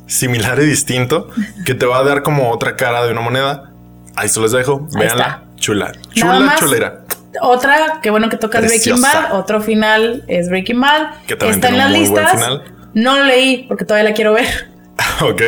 similar 0.06 0.58
y 0.60 0.66
distinto 0.66 1.28
que 1.64 1.74
te 1.74 1.86
va 1.86 1.98
a 1.98 2.02
dar 2.04 2.22
como 2.22 2.50
otra 2.50 2.76
cara 2.76 3.04
de 3.04 3.12
una 3.12 3.20
moneda. 3.20 3.72
Ahí 4.16 4.28
se 4.28 4.40
los 4.40 4.52
dejo. 4.52 4.86
Está. 5.00 5.44
Chula. 5.56 5.92
Chula, 6.12 6.40
más. 6.40 6.58
chulera. 6.60 7.04
Otra, 7.40 8.00
que 8.02 8.10
bueno 8.10 8.28
que 8.28 8.36
tocas 8.36 8.60
Breaking 8.62 8.94
Preciosa. 8.96 9.28
Bad. 9.30 9.38
Otro 9.38 9.60
final 9.62 10.24
es 10.28 10.48
Breaking 10.50 10.80
Bad. 10.80 11.14
Que 11.26 11.36
también 11.36 11.54
está 11.54 11.68
en 11.68 11.78
las 11.78 11.90
listas. 11.90 12.32
final. 12.32 12.62
No 12.94 13.18
lo 13.18 13.24
leí 13.24 13.64
porque 13.68 13.84
todavía 13.86 14.10
la 14.10 14.14
quiero 14.14 14.34
ver. 14.34 14.46
ok. 15.22 15.42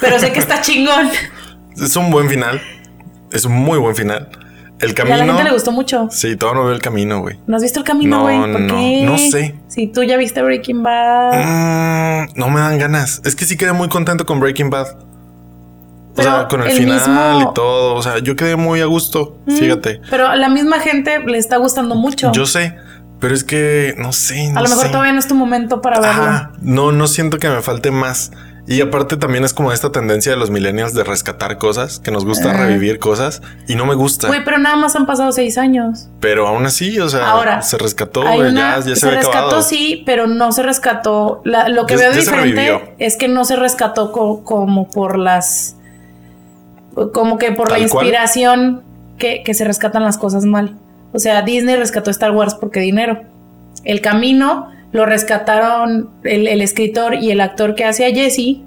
Pero 0.00 0.18
sé 0.20 0.32
que 0.32 0.38
está 0.38 0.60
chingón. 0.62 1.10
Es 1.76 1.96
un 1.96 2.10
buen 2.10 2.28
final. 2.28 2.60
Es 3.32 3.44
un 3.44 3.52
muy 3.52 3.78
buen 3.78 3.96
final. 3.96 4.28
El 4.78 4.90
Y 4.90 4.92
a 4.92 4.94
camino. 4.94 5.16
la 5.16 5.24
gente 5.26 5.42
le 5.44 5.50
gustó 5.50 5.72
mucho. 5.72 6.06
Sí, 6.10 6.36
todo 6.36 6.54
no 6.54 6.64
veo 6.64 6.72
el 6.72 6.80
camino, 6.80 7.20
güey. 7.20 7.36
¿No 7.48 7.56
has 7.56 7.62
visto 7.62 7.80
el 7.80 7.84
camino, 7.84 8.18
No, 8.18 8.22
güey? 8.22 8.38
¿Por 8.38 8.60
no, 8.60 8.76
qué? 8.76 9.02
no 9.02 9.18
sé. 9.18 9.56
Si 9.68 9.86
tú 9.86 10.02
ya 10.02 10.16
viste 10.16 10.42
Breaking 10.42 10.82
Bad. 10.82 11.32
Mm, 11.34 12.28
no 12.36 12.48
me 12.48 12.60
dan 12.60 12.78
ganas. 12.78 13.20
Es 13.24 13.36
que 13.36 13.44
sí 13.44 13.56
quedé 13.56 13.72
muy 13.72 13.88
contento 13.88 14.24
con 14.26 14.40
Breaking 14.40 14.70
Bad. 14.70 14.86
O 16.16 16.22
sea, 16.22 16.48
con 16.48 16.62
el, 16.62 16.68
el 16.68 16.76
final 16.76 16.98
mismo- 17.36 17.50
y 17.50 17.54
todo. 17.54 17.94
O 17.94 18.02
sea, 18.02 18.18
yo 18.18 18.34
quedé 18.34 18.56
muy 18.56 18.80
a 18.80 18.86
gusto. 18.86 19.38
Fíjate. 19.46 20.00
Pero 20.10 20.26
a 20.26 20.34
la 20.36 20.48
misma 20.48 20.80
gente 20.80 21.20
le 21.20 21.38
está 21.38 21.58
gustando 21.58 21.94
mucho. 21.94 22.32
Yo 22.32 22.44
sé, 22.46 22.74
pero 23.20 23.34
es 23.34 23.44
que 23.44 23.94
no 23.98 24.12
sé. 24.12 24.48
No 24.50 24.58
a 24.58 24.62
lo 24.62 24.68
mejor 24.68 24.86
sé. 24.86 24.90
todavía 24.90 25.12
no 25.12 25.18
es 25.20 25.28
tu 25.28 25.36
momento 25.36 25.80
para 25.80 26.00
verlo. 26.00 26.50
No, 26.60 26.90
no 26.90 27.06
siento 27.06 27.38
que 27.38 27.48
me 27.48 27.60
falte 27.62 27.90
más. 27.92 28.32
Y 28.70 28.82
aparte 28.82 29.16
también 29.16 29.44
es 29.44 29.54
como 29.54 29.72
esta 29.72 29.90
tendencia 29.92 30.30
de 30.30 30.36
los 30.38 30.50
millennials 30.50 30.92
de 30.92 31.02
rescatar 31.02 31.56
cosas, 31.56 32.00
que 32.00 32.10
nos 32.10 32.26
gusta 32.26 32.52
revivir 32.52 32.98
cosas 32.98 33.40
y 33.66 33.76
no 33.76 33.86
me 33.86 33.94
gusta. 33.94 34.28
Güey, 34.28 34.44
pero 34.44 34.58
nada 34.58 34.76
más 34.76 34.94
han 34.94 35.06
pasado 35.06 35.32
seis 35.32 35.56
años. 35.56 36.08
Pero 36.20 36.46
aún 36.46 36.66
así, 36.66 37.00
o 37.00 37.08
sea, 37.08 37.30
Ahora, 37.30 37.62
se 37.62 37.78
rescató, 37.78 38.20
una- 38.20 38.50
ya, 38.52 38.76
ya 38.76 38.94
se, 38.94 38.96
se 38.96 39.10
rescató, 39.10 39.38
acabado. 39.38 39.62
sí, 39.62 40.02
pero 40.04 40.26
no 40.26 40.52
se 40.52 40.62
rescató. 40.62 41.40
La- 41.44 41.70
lo 41.70 41.86
que 41.86 41.94
Ya- 41.94 42.00
veo 42.00 42.10
ya 42.12 42.18
diferente 42.18 42.94
es 42.98 43.16
que 43.16 43.26
no 43.26 43.46
se 43.46 43.56
rescató 43.56 44.12
co- 44.12 44.44
como 44.44 44.90
por 44.90 45.18
las. 45.18 45.74
Como 47.14 47.38
que 47.38 47.52
por 47.52 47.68
la 47.68 47.76
Tal 47.76 47.82
inspiración 47.84 48.82
que, 49.18 49.42
que 49.44 49.54
se 49.54 49.64
rescatan 49.64 50.02
las 50.02 50.18
cosas 50.18 50.44
mal. 50.44 50.76
O 51.12 51.18
sea, 51.18 51.40
Disney 51.42 51.76
rescató 51.76 52.10
Star 52.10 52.32
Wars 52.32 52.54
porque 52.54 52.80
dinero. 52.80 53.22
El 53.84 54.00
camino 54.02 54.68
lo 54.92 55.06
rescataron 55.06 56.10
el, 56.24 56.46
el 56.46 56.62
escritor 56.62 57.14
y 57.14 57.30
el 57.30 57.40
actor 57.40 57.74
que 57.74 57.84
hace 57.84 58.06
a 58.06 58.10
Jesse, 58.10 58.58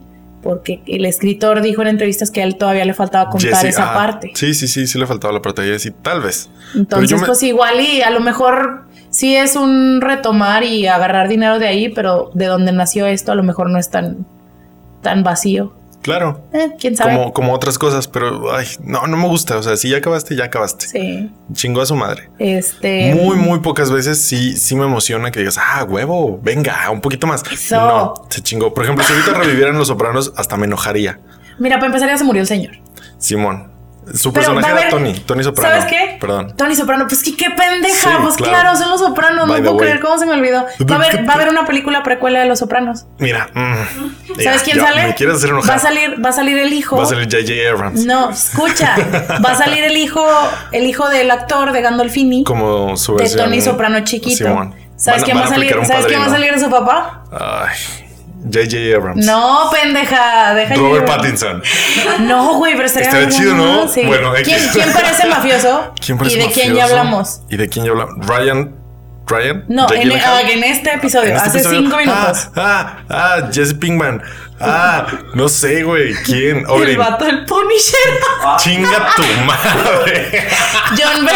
porque 0.42 0.82
el 0.88 1.06
escritor 1.06 1.62
dijo 1.62 1.82
en 1.82 1.90
entrevistas 1.90 2.32
que 2.32 2.42
a 2.42 2.44
él 2.44 2.58
todavía 2.58 2.86
le 2.86 2.94
faltaba 2.94 3.30
contar 3.30 3.66
esa 3.66 3.92
ah, 3.92 3.94
parte. 3.94 4.32
Sí, 4.34 4.54
sí, 4.54 4.68
sí, 4.68 4.88
sí 4.88 5.00
le 5.00 5.08
faltaba 5.08 5.34
la 5.34 5.42
parte 5.42 5.62
de 5.62 5.74
Jesse, 5.74 5.94
tal 6.02 6.22
vez. 6.22 6.50
Entonces, 6.76 7.20
me- 7.20 7.26
pues 7.28 7.44
igual 7.44 7.80
y 7.80 8.02
a 8.02 8.10
lo 8.10 8.20
mejor 8.20 8.86
sí 9.10 9.36
es 9.36 9.56
un 9.56 10.02
retomar 10.02 10.64
y 10.64 10.88
agarrar 10.88 11.28
dinero 11.28 11.60
de 11.60 11.68
ahí, 11.68 11.90
pero 11.90 12.32
de 12.34 12.46
donde 12.46 12.72
nació 12.72 13.06
esto 13.06 13.32
a 13.32 13.36
lo 13.36 13.44
mejor 13.44 13.70
no 13.70 13.78
es 13.78 13.90
tan, 13.90 14.26
tan 15.02 15.24
vacío. 15.24 15.74
Claro. 16.02 16.48
Eh, 16.52 16.72
¿Quién 16.80 16.96
sabe? 16.96 17.16
Como, 17.16 17.34
como 17.34 17.54
otras 17.54 17.78
cosas, 17.78 18.08
pero 18.08 18.54
ay, 18.56 18.66
no, 18.84 19.06
no 19.08 19.18
me 19.18 19.28
gusta. 19.28 19.58
O 19.58 19.64
sea, 19.64 19.78
si 19.78 19.90
ya 19.90 19.98
acabaste, 19.98 20.36
ya 20.36 20.46
acabaste. 20.46 20.88
Sí. 20.88 21.32
Chingó 21.54 21.82
a 21.82 21.86
su 21.86 21.96
madre. 21.96 22.30
Este. 22.40 23.14
Muy, 23.14 23.36
muy 23.36 23.60
pocas 23.60 23.92
veces 23.92 24.20
sí, 24.20 24.58
sí 24.58 24.76
me 24.76 24.86
emociona 24.86 25.32
que 25.32 25.40
digas, 25.40 25.58
ah, 25.60 25.84
huevo, 25.84 26.40
venga, 26.42 26.90
un 26.90 27.02
poquito 27.02 27.28
más. 27.28 27.44
Eso. 27.52 27.76
No, 27.76 28.14
se 28.30 28.42
chingó. 28.42 28.74
Por 28.74 28.84
ejemplo, 28.84 29.04
si 29.06 29.14
ahorita 29.14 29.34
revivieran 29.34 29.78
Los 29.78 29.90
Sopranos, 29.90 30.34
hasta 30.36 30.58
me 30.58 30.66
enojaría. 30.66 31.20
Mira, 31.60 31.76
para 31.76 31.88
empezar 31.88 32.10
ya 32.10 32.18
se 32.18 32.24
murió 32.24 32.42
el 32.42 32.48
señor. 32.48 32.74
Simón. 33.18 33.72
Su 34.14 34.34
personaje 34.34 34.74
va 34.74 34.80
era 34.82 34.90
Tony, 34.90 35.14
Tony 35.14 35.44
Soprano. 35.44 35.76
¿Sabes 35.76 35.86
qué? 35.94 36.18
Perdón. 36.20 36.56
Tony 36.58 36.76
Soprano, 36.76 37.06
pues 37.08 37.22
qué 37.24 37.50
pendeja. 37.52 37.96
Sí, 37.96 38.10
pues 38.22 38.36
claro. 38.36 38.52
claro. 38.54 38.76
son 38.78 38.90
los 38.90 39.00
sopranos. 39.00 39.48
By 39.48 39.62
no 39.62 39.72
puedo 39.72 39.78
creer 39.78 40.00
cómo 40.00 40.18
se 40.18 40.26
me 40.26 40.34
olvidó. 40.34 40.66
Va 40.90 40.96
a 40.96 40.98
haber, 40.98 41.28
va 41.28 41.34
a 41.34 41.36
haber 41.36 41.50
una 41.50 41.66
película 41.66 42.02
precuela 42.04 42.40
de 42.40 42.46
los 42.48 42.60
sopranos. 42.60 43.06
Mira, 43.20 43.50
mm, 43.54 44.32
mira, 44.38 44.44
¿Sabes 44.44 44.64
quién 44.64 44.78
yo- 44.78 44.84
sale? 44.84 45.08
Me 45.08 45.16
quieres 45.16 45.36
hacer 45.38 45.50
Va 45.52 45.54
enojar. 45.60 45.76
a 45.76 45.80
salir, 45.80 46.24
va 46.26 46.30
a 46.30 46.34
salir 46.34 46.58
el 46.58 46.74
hijo. 46.74 46.98
Va 46.98 47.04
a 47.04 47.06
salir 47.06 47.26
J.J. 47.26 47.70
Abrams. 47.72 48.06
No, 48.06 48.32
escucha. 48.32 48.96
Va 49.46 49.52
a 49.52 49.56
salir 49.56 49.84
el 49.84 49.96
hijo, 49.98 50.26
el 50.72 50.86
hijo 50.86 51.08
del 51.10 51.30
actor 51.32 51.72
de 51.72 51.82
Gandolfini. 51.82 52.44
Como 52.44 52.98
su 52.98 53.14
de 53.16 53.20
versión. 53.24 53.46
Tony 53.46 53.62
Soprano 53.62 54.00
chiquito. 54.04 54.36
Simón. 54.46 54.76
¿Sabes 54.98 55.24
quién 55.24 55.38
va 55.38 55.46
a 55.46 55.48
salir? 55.48 55.76
¿Sabes 55.86 56.06
quién 56.08 56.22
va 56.22 56.26
a 56.26 56.30
salir 56.30 56.54
de 56.54 56.60
su 56.60 56.70
papá? 56.70 57.24
Ay, 57.32 57.76
J.J. 58.44 58.96
Abrams. 58.96 59.26
No, 59.26 59.70
pendeja, 59.72 60.54
deja 60.56 60.76
Robert 60.76 61.06
Pattinson. 61.06 61.62
No, 62.22 62.58
güey, 62.58 62.74
pero 62.74 62.86
estaría 62.86 63.10
Estaría 63.10 63.30
chido, 63.30 63.56
¿no? 63.56 63.88
Sí. 63.88 64.04
Bueno, 64.06 64.34
¿Quién, 64.44 64.60
parece 64.94 65.28
mafioso? 65.28 65.94
¿Quién 66.04 66.18
parece 66.18 66.38
¿Y 66.38 66.40
de 66.40 66.48
quién 66.52 66.76
ya 66.76 66.86
hablamos? 66.86 67.42
¿Y 67.50 67.58
de 67.58 67.70
quién 67.70 67.86
ya 67.86 67.92
hablamos? 67.92 68.26
Ryan. 68.26 68.81
Ryan. 69.32 69.66
No, 69.68 69.92
en, 69.92 70.02
Gyllenhaal? 70.02 70.46
ah, 70.46 70.50
en 70.52 70.64
este 70.64 70.94
episodio, 70.94 71.30
En 71.30 71.36
este 71.38 71.50
hace 71.50 71.58
episodio. 71.60 71.80
cinco 71.82 71.98
minutos. 71.98 72.50
Ah, 72.56 72.98
ah, 73.10 73.38
ah, 73.40 73.50
Jesse 73.52 73.74
Pinkman. 73.74 74.22
Ah, 74.64 75.08
no 75.34 75.50
sé, 75.50 75.82
güey. 75.84 76.14
¿Quién? 76.24 76.64
el 76.70 76.98
vato 76.98 77.26
del 77.26 77.46
Punisher. 77.46 77.98
Chinga 78.58 79.08
tu 79.16 79.24
madre. 79.46 80.48
John 80.92 81.28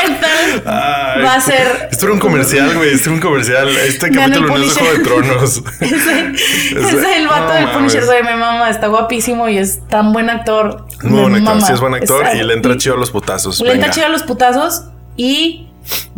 Ay, 0.65 1.23
va 1.23 1.33
a 1.35 1.41
ser. 1.41 1.89
Esto 1.91 2.05
era 2.05 2.13
un 2.13 2.19
comercial, 2.19 2.75
güey. 2.75 2.93
Esto 2.93 3.09
era 3.09 3.15
un 3.15 3.21
comercial. 3.21 3.69
Este 3.69 4.11
capítulo 4.11 4.47
no 4.47 4.63
es 4.63 4.75
de 4.75 4.79
Juego 4.79 4.97
de. 4.97 5.03
Tronos. 5.03 5.63
Ese- 5.79 6.31
Es 6.75 7.17
el 7.17 7.27
vato 7.27 7.47
No 7.47 7.53
del. 7.53 7.69
Punisher, 7.71 8.05
güey, 8.05 8.21
me 8.23 8.35
mama, 8.35 8.69
está 8.69 8.87
guapísimo 8.87 9.49
y 9.49 9.57
es 9.57 9.87
tan 9.87 10.13
buen 10.13 10.29
actor. 10.29 10.85
Muy 11.01 11.21
buen 11.21 11.35
actor. 11.47 11.61
Sí, 11.61 11.73
es 11.73 11.79
buen 11.79 11.93
actor 11.95 12.27
y 12.35 12.43
le 12.43 12.53
entra 12.53 12.77
chido 12.77 12.95
a 12.95 12.97
los 12.99 13.09
putazos. 13.09 13.59
Le 13.61 13.73
entra 13.73 13.89
chido 13.89 14.05
a 14.05 14.09
los 14.09 14.21
putazos 14.23 14.83
y 15.17 15.69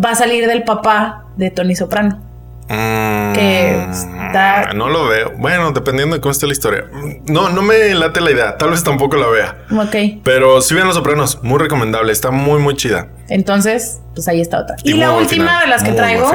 va 0.04 0.12
a 0.12 0.16
salir 0.16 0.48
del 0.48 0.64
papá 0.64 1.24
de 1.38 1.52
Tony 1.52 1.76
Soprano. 1.76 2.22
Mm, 2.70 3.34
que 3.34 3.88
está- 3.92 4.74
No 4.74 4.90
lo 4.90 5.08
veo. 5.08 5.32
Bueno, 5.38 5.72
dependiendo 5.72 6.16
de 6.16 6.22
cómo 6.22 6.34
esté 6.34 6.48
la 6.48 6.54
historia. 6.54 6.84
No, 7.28 7.48
no 7.50 7.62
me 7.62 7.94
late 7.96 8.20
la 8.20 8.32
idea. 8.32 8.58
Tal 8.58 8.72
vez 8.72 8.84
tampoco 8.84 9.16
la 9.16 9.28
vea. 9.28 9.58
Ok, 9.72 10.20
Pero 10.24 10.60
sí 10.62 10.74
vean 10.76 10.88
Los 10.88 10.96
Sopranos. 10.98 11.42
Muy 11.44 11.60
recomendable. 11.60 12.12
Está 12.12 12.32
muy, 12.32 12.60
muy 12.60 12.76
chida. 12.76 13.08
entonces, 13.30 14.00
pues 14.16 14.28
ahí 14.28 14.42
está 14.42 14.60
otra. 14.60 14.76
Y 14.84 14.94
la 14.94 15.12
última 15.14 15.46
final, 15.46 15.62
de 15.64 15.68
las 15.70 15.84
que 15.84 15.90
muy 15.92 15.98
traigo 15.98 16.32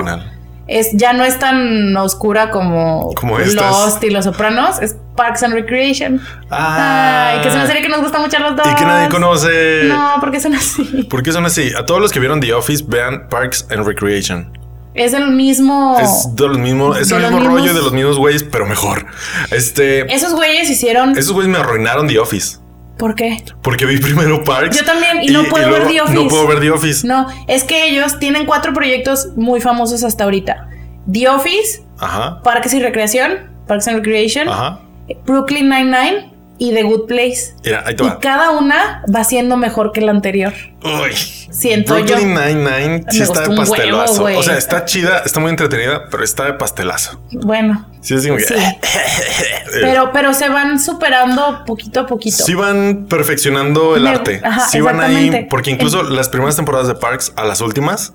es 0.69 0.91
ya 0.95 1.13
no 1.13 1.25
es 1.25 1.39
tan 1.39 1.95
oscura 1.99 2.51
como, 2.51 3.13
Como. 3.15 3.39
Lost 3.39 4.03
y 4.05 4.09
Los 4.11 4.25
Sopranos, 4.25 4.81
es 4.81 4.97
Parks 5.17 5.43
and 5.43 5.53
Recreation. 5.53 6.19
Ah. 6.51 7.33
Ay, 7.35 7.43
que 7.43 7.49
es 7.49 7.55
una 7.55 7.67
serie 7.67 7.83
que 7.83 7.89
nos 7.91 8.01
gusta 8.01 8.19
mucho 8.21 8.39
a 8.39 8.41
los 8.41 8.57
dos. 8.57 8.67
Y 8.71 8.75
que 8.77 8.85
nadie 8.87 9.09
conoce. 9.11 9.83
No, 9.85 10.15
porque 10.21 10.41
son 10.41 10.55
así. 10.55 11.03
¿Por 11.11 11.23
qué 11.23 11.31
son 11.33 11.45
así? 11.45 11.73
A 11.77 11.85
todos 11.85 12.01
los 12.01 12.11
que 12.11 12.21
vieron 12.21 12.41
The 12.41 12.55
Office, 12.55 12.85
vean 12.87 13.29
Parks 13.29 13.67
and 13.71 13.85
Recreation. 13.87 14.57
Es 14.95 15.15
el 15.15 15.31
mismo. 15.31 15.99
Es 16.01 16.29
de 16.35 16.49
los 16.49 16.59
mismos, 16.59 16.99
es 17.01 17.09
De 17.09 17.17
el 17.17 17.23
mismo 17.23 17.41
rollo 17.49 17.73
de 17.75 17.81
los 17.81 17.93
mismos 17.93 18.19
güeyes, 18.19 18.43
pero 18.45 18.67
mejor. 18.67 19.07
Este, 19.51 20.13
Esos 20.15 20.35
güeyes 20.35 20.69
hicieron. 20.71 21.17
esos 21.17 21.33
güeyes 21.33 21.51
me 21.51 21.59
arruinaron 21.59 22.07
The 22.09 22.19
Office. 22.19 22.59
¿Por 22.99 23.15
qué? 23.15 23.43
Porque 23.63 23.87
vi 23.87 23.99
primero 23.99 24.45
Parks. 24.45 24.79
Yo 24.79 24.85
también, 24.85 25.23
y 25.23 25.29
no 25.29 25.45
puedo 25.45 25.71
ver 25.71 25.87
The 25.89 26.03
Office. 26.03 26.15
No 26.15 26.29
puedo 26.29 26.47
ver 26.47 26.61
The 26.61 26.71
Office. 26.71 27.07
No, 27.07 27.27
es 27.49 27.65
que 27.65 27.89
ellos 27.89 28.19
tienen 28.19 28.45
cuatro 28.47 28.73
proyectos 28.75 29.29
muy 29.35 29.61
famosos 29.61 30.05
hasta 30.05 30.25
ahorita: 30.25 30.69
The 31.11 31.29
Office, 31.29 31.83
Ajá. 31.99 32.43
Parques 32.43 32.75
y 32.75 32.81
Recreación, 32.81 33.51
Parks 33.67 33.89
and 33.89 33.97
Recreation, 34.05 34.49
Ajá. 34.49 34.81
Brooklyn 35.25 35.69
Nine-Nine 35.69 36.32
y 36.59 36.73
The 36.73 36.83
Good 36.85 37.07
Place. 37.07 37.55
Mira, 37.65 37.83
ahí 37.87 37.97
te 37.97 38.05
Y 38.05 38.07
va. 38.07 38.19
cada 38.21 38.51
una 38.53 39.03
va 39.15 39.25
siendo 39.25 39.57
mejor 39.57 39.93
que 39.93 40.01
la 40.01 40.11
anterior. 40.13 40.53
Uy. 40.85 41.13
Siento 41.51 41.99
yo. 41.99 42.05
Brooklyn 42.05 42.35
Nine-Nine 42.35 43.05
sí 43.11 43.23
está 43.23 43.43
de 43.43 43.49
huevo, 43.49 43.57
pastelazo. 43.63 44.25
o 44.25 44.43
sea, 44.43 44.57
está 44.57 44.85
chida, 44.85 45.23
está 45.25 45.39
muy 45.41 45.51
entretenida, 45.51 46.05
pero 46.11 46.25
está 46.25 46.45
de 46.45 46.55
pastelazo. 46.55 47.21
Bueno, 47.33 47.89
Sí, 48.01 48.15
es 48.15 48.27
como 48.27 48.37
que- 48.39 48.45
Sí. 48.45 48.55
pero, 49.81 50.11
pero 50.13 50.35
se 50.35 50.49
van 50.49 50.81
superando 50.81 51.65
poquito 51.67 52.01
a 52.01 52.07
poquito. 52.07 52.43
Sí 52.45 52.55
van 52.55 53.07
perfeccionando 53.09 53.97
el 53.97 54.05
Me- 54.05 54.11
arte. 54.11 54.41
ajá, 54.43 54.69
sí 54.69 54.81
van 54.81 55.01
ahí, 55.01 55.47
porque 55.51 55.71
incluso 55.71 56.03
las 56.03 56.29
primeras 56.29 56.57
temporadas 56.57 56.89
de 56.89 56.95
Parks 56.95 57.33
a 57.37 57.45
las 57.45 57.61
últimas, 57.61 58.13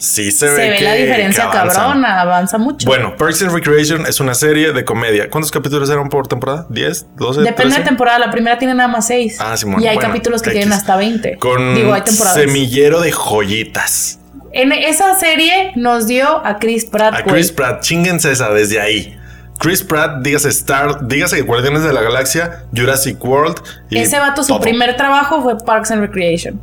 sí 0.00 0.32
se, 0.32 0.48
se 0.48 0.52
ve, 0.54 0.70
ve 0.70 0.76
que, 0.78 0.84
la 0.84 0.94
diferencia 0.94 1.44
que 1.44 1.50
cabrona, 1.50 2.20
avanza 2.22 2.58
mucho. 2.58 2.86
Bueno, 2.86 3.16
Parks 3.16 3.42
and 3.42 3.52
Recreation 3.52 4.06
es 4.06 4.18
una 4.18 4.34
serie 4.34 4.72
de 4.72 4.84
comedia. 4.84 5.30
¿Cuántos 5.30 5.50
capítulos 5.52 5.88
eran 5.90 6.08
por 6.08 6.26
temporada? 6.26 6.66
¿10? 6.68 7.06
¿12? 7.16 7.34
Depende 7.42 7.52
13? 7.52 7.78
de 7.78 7.84
temporada. 7.84 8.18
La 8.18 8.30
primera 8.30 8.58
tiene 8.58 8.74
nada 8.74 8.88
más 8.88 9.06
seis. 9.06 9.36
Ah, 9.38 9.56
Simón. 9.56 9.80
Y 9.82 9.86
hay 9.86 9.94
Bueno, 9.96 10.08
capítulos 10.08 10.42
que 10.42 10.50
X. 10.50 10.58
tienen 10.60 10.72
hasta 10.76 10.96
20. 10.96 11.36
Con 11.36 11.74
Digo, 11.74 11.92
hay 11.94 12.02
temporadas. 12.02 12.40
semillero 12.40 13.00
de 13.00 13.12
joyitas. 13.12 14.18
En 14.52 14.72
esa 14.72 15.14
serie 15.14 15.72
nos 15.76 16.08
dio 16.08 16.44
a 16.44 16.58
Chris 16.58 16.84
Pratt. 16.84 17.14
A. 17.14 17.22
Chris 17.22 17.52
Pratt, 17.52 17.82
chinguense 17.82 18.32
esa 18.32 18.50
desde 18.50 18.80
ahí. 18.80 19.16
Chris 19.60 19.82
Pratt, 19.84 20.22
dígase 20.22 20.48
Star, 20.48 21.06
dígase 21.06 21.42
Guardianes 21.42 21.82
de 21.82 21.92
la 21.92 22.00
Galaxia, 22.00 22.64
Jurassic 22.74 23.22
World. 23.22 23.56
Y 23.90 23.98
Ese 23.98 24.18
vato, 24.18 24.42
su 24.42 24.48
todo. 24.48 24.60
primer 24.60 24.96
trabajo 24.96 25.42
fue 25.42 25.58
Parks 25.58 25.90
and 25.90 26.00
Recreation. 26.00 26.58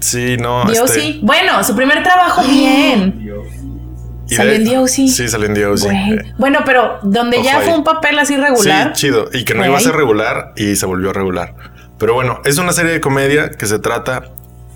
Sí, 0.00 0.36
no. 0.38 0.70
Este. 0.70 1.18
Bueno, 1.22 1.64
su 1.64 1.74
primer 1.74 2.04
trabajo 2.04 2.42
bien. 2.48 3.28
Salió 4.26 4.52
en 4.54 4.64
The 4.64 4.78
O.C.. 4.78 5.08
Sí, 5.08 5.28
salió 5.28 5.46
en 5.46 5.54
The 5.54 5.66
O.C. 5.66 5.86
Güey. 5.88 6.12
Eh, 6.14 6.34
Bueno, 6.38 6.60
pero 6.64 6.98
donde 7.02 7.42
ya 7.42 7.60
fue 7.60 7.74
un 7.74 7.84
papel 7.84 8.18
así 8.18 8.36
regular. 8.36 8.92
Sí, 8.94 9.02
chido. 9.06 9.28
Y 9.32 9.44
que 9.44 9.54
no 9.54 9.64
iba 9.66 9.76
a 9.76 9.80
ser 9.80 9.94
regular 9.94 10.52
y 10.56 10.76
se 10.76 10.86
volvió 10.86 11.12
regular. 11.12 11.54
Pero 11.98 12.14
bueno, 12.14 12.40
es 12.44 12.58
una 12.58 12.72
serie 12.72 12.92
de 12.92 13.00
comedia 13.00 13.50
que 13.50 13.66
se 13.66 13.78
trata 13.80 14.24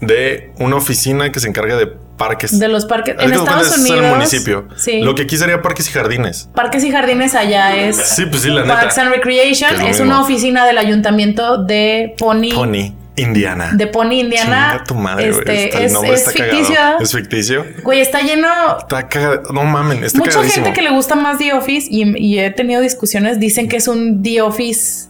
de 0.01 0.53
una 0.59 0.76
oficina 0.76 1.30
que 1.30 1.38
se 1.41 1.49
encarga 1.49 1.76
de 1.76 1.86
parques. 2.21 2.59
De 2.59 2.68
los 2.68 2.85
parques. 2.85 3.16
Es 3.18 3.25
En 3.25 3.33
Estados 3.33 3.77
Unidos. 3.79 4.05
el 4.05 4.11
municipio. 4.11 4.68
Sí. 4.77 5.01
Lo 5.01 5.14
que 5.14 5.23
aquí 5.23 5.37
sería 5.39 5.62
parques 5.62 5.89
y 5.89 5.93
jardines. 5.93 6.49
Parques 6.55 6.85
y 6.85 6.91
jardines 6.93 7.35
allá 7.35 7.75
es. 7.75 7.97
Sí, 7.97 8.27
pues 8.27 8.43
sí, 8.43 8.51
la 8.51 8.62
neta. 8.62 8.75
Parks 8.81 8.99
and 8.99 9.11
Recreation 9.14 9.81
es 9.81 9.97
es 9.97 10.01
una 10.01 10.21
oficina 10.21 10.66
del 10.66 10.79
ayuntamiento 10.79 11.57
de 11.64 12.14
Pony. 12.18 12.51
Pony, 12.55 12.93
Indiana. 13.16 13.71
De 13.73 13.87
Pony, 13.87 14.12
Indiana. 14.21 14.68
Chinga 14.73 14.85
tu 14.85 14.95
madre. 14.95 15.29
Este, 15.31 15.85
es, 15.85 15.93
es 15.95 16.03
está 16.11 16.31
ficticio. 16.31 16.75
cagado. 16.75 16.99
Es 17.01 17.12
ficticio. 17.12 17.66
Güey, 17.83 18.01
está 18.01 18.21
lleno. 18.21 18.49
Está 18.79 19.09
cagado. 19.09 19.43
No 19.53 19.64
mamen, 19.64 20.05
está 20.05 20.18
Mucha 20.18 20.33
cagadísimo. 20.33 20.66
gente 20.66 20.79
que 20.79 20.83
le 20.87 20.95
gusta 20.95 21.14
más 21.16 21.39
The 21.39 21.53
Office 21.55 21.89
y, 21.91 22.05
y 22.18 22.39
he 22.39 22.51
tenido 22.51 22.81
discusiones, 22.81 23.41
dicen 23.41 23.68
que 23.68 23.77
es 23.79 23.89
un 23.89 24.23
The 24.23 24.43
Office. 24.43 25.09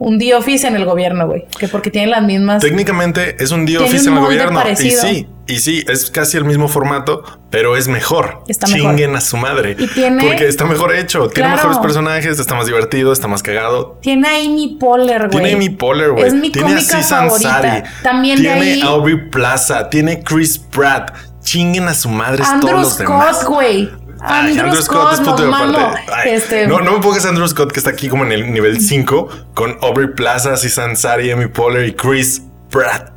Un 0.00 0.18
The 0.18 0.34
Office 0.36 0.66
en 0.66 0.76
el 0.76 0.84
gobierno, 0.84 1.26
güey. 1.26 1.46
Que 1.58 1.66
porque 1.66 1.90
tienen 1.90 2.10
las 2.10 2.22
mismas. 2.22 2.62
Técnicamente 2.62 3.36
es 3.42 3.50
un 3.50 3.66
día 3.66 3.78
Tiene 3.78 3.90
office 3.94 4.08
un 4.10 4.16
en 4.16 4.22
el 4.22 4.24
gobierno. 4.28 4.58
parecido. 4.60 5.08
Y 5.08 5.14
sí, 5.14 5.26
y 5.48 5.58
sí, 5.58 5.84
es 5.88 6.10
casi 6.10 6.36
el 6.36 6.44
mismo 6.44 6.68
formato, 6.68 7.24
pero 7.50 7.76
es 7.76 7.88
mejor. 7.88 8.44
Está 8.46 8.68
mejor. 8.68 8.90
Chinguen 8.92 9.16
a 9.16 9.20
su 9.20 9.36
madre. 9.36 9.74
Y 9.78 9.86
tiene- 9.88 10.22
Porque 10.24 10.46
está 10.46 10.64
mejor 10.66 10.94
hecho. 10.94 11.28
Tiene 11.30 11.48
Claro. 11.48 11.56
mejores 11.56 11.78
personajes, 11.78 12.38
está 12.38 12.54
más 12.54 12.66
divertido, 12.66 13.12
está 13.12 13.26
más 13.26 13.42
cagado. 13.42 13.98
Tiene 14.00 14.28
a 14.28 14.36
Amy 14.36 14.76
Poehler, 14.78 15.28
güey. 15.28 15.30
Tiene 15.30 15.52
Amy 15.54 15.70
Poehler, 15.70 16.12
güey. 16.12 16.26
Es 16.28 16.34
mi 16.34 16.50
tiene 16.50 16.74
cómica 16.74 16.96
Ansari. 16.98 17.28
favorita. 17.28 17.84
También 18.04 18.36
de 18.36 18.42
tiene 18.42 18.60
ahí- 18.74 18.80
a 18.82 18.86
Aubrey 18.86 19.30
Plaza. 19.30 19.90
Tiene 19.90 20.22
Chris 20.22 20.58
Pratt. 20.58 21.10
Chinguen 21.42 21.88
a 21.88 21.94
su 21.94 22.08
madre 22.08 22.44
Andrew 22.46 22.70
todos 22.72 22.82
los 22.84 22.98
demás. 22.98 23.38
Scott, 23.40 23.48
güey. 23.52 23.90
Ay, 24.20 24.58
Andrew, 24.58 24.82
Scott, 24.82 25.12
es 25.14 25.20
no 25.20 25.26
punto 25.26 25.42
de 25.42 25.48
mamo. 25.48 25.78
aparte. 25.78 26.00
Ay, 26.12 26.30
Este, 26.32 26.66
No, 26.66 26.80
no 26.80 26.92
me 26.92 26.98
pongas 27.00 27.24
Andrew 27.26 27.46
Scott, 27.48 27.72
que 27.72 27.78
está 27.80 27.90
aquí 27.90 28.08
como 28.08 28.24
en 28.24 28.32
el 28.32 28.52
nivel 28.52 28.80
5, 28.80 29.28
con 29.54 29.76
Aubrey 29.82 30.08
Plaza, 30.14 30.56
Susan 30.56 30.96
Sari, 30.96 31.30
Amy 31.30 31.46
Poehler 31.46 31.86
y 31.88 31.92
Chris 31.94 32.42
Pratt. 32.70 33.10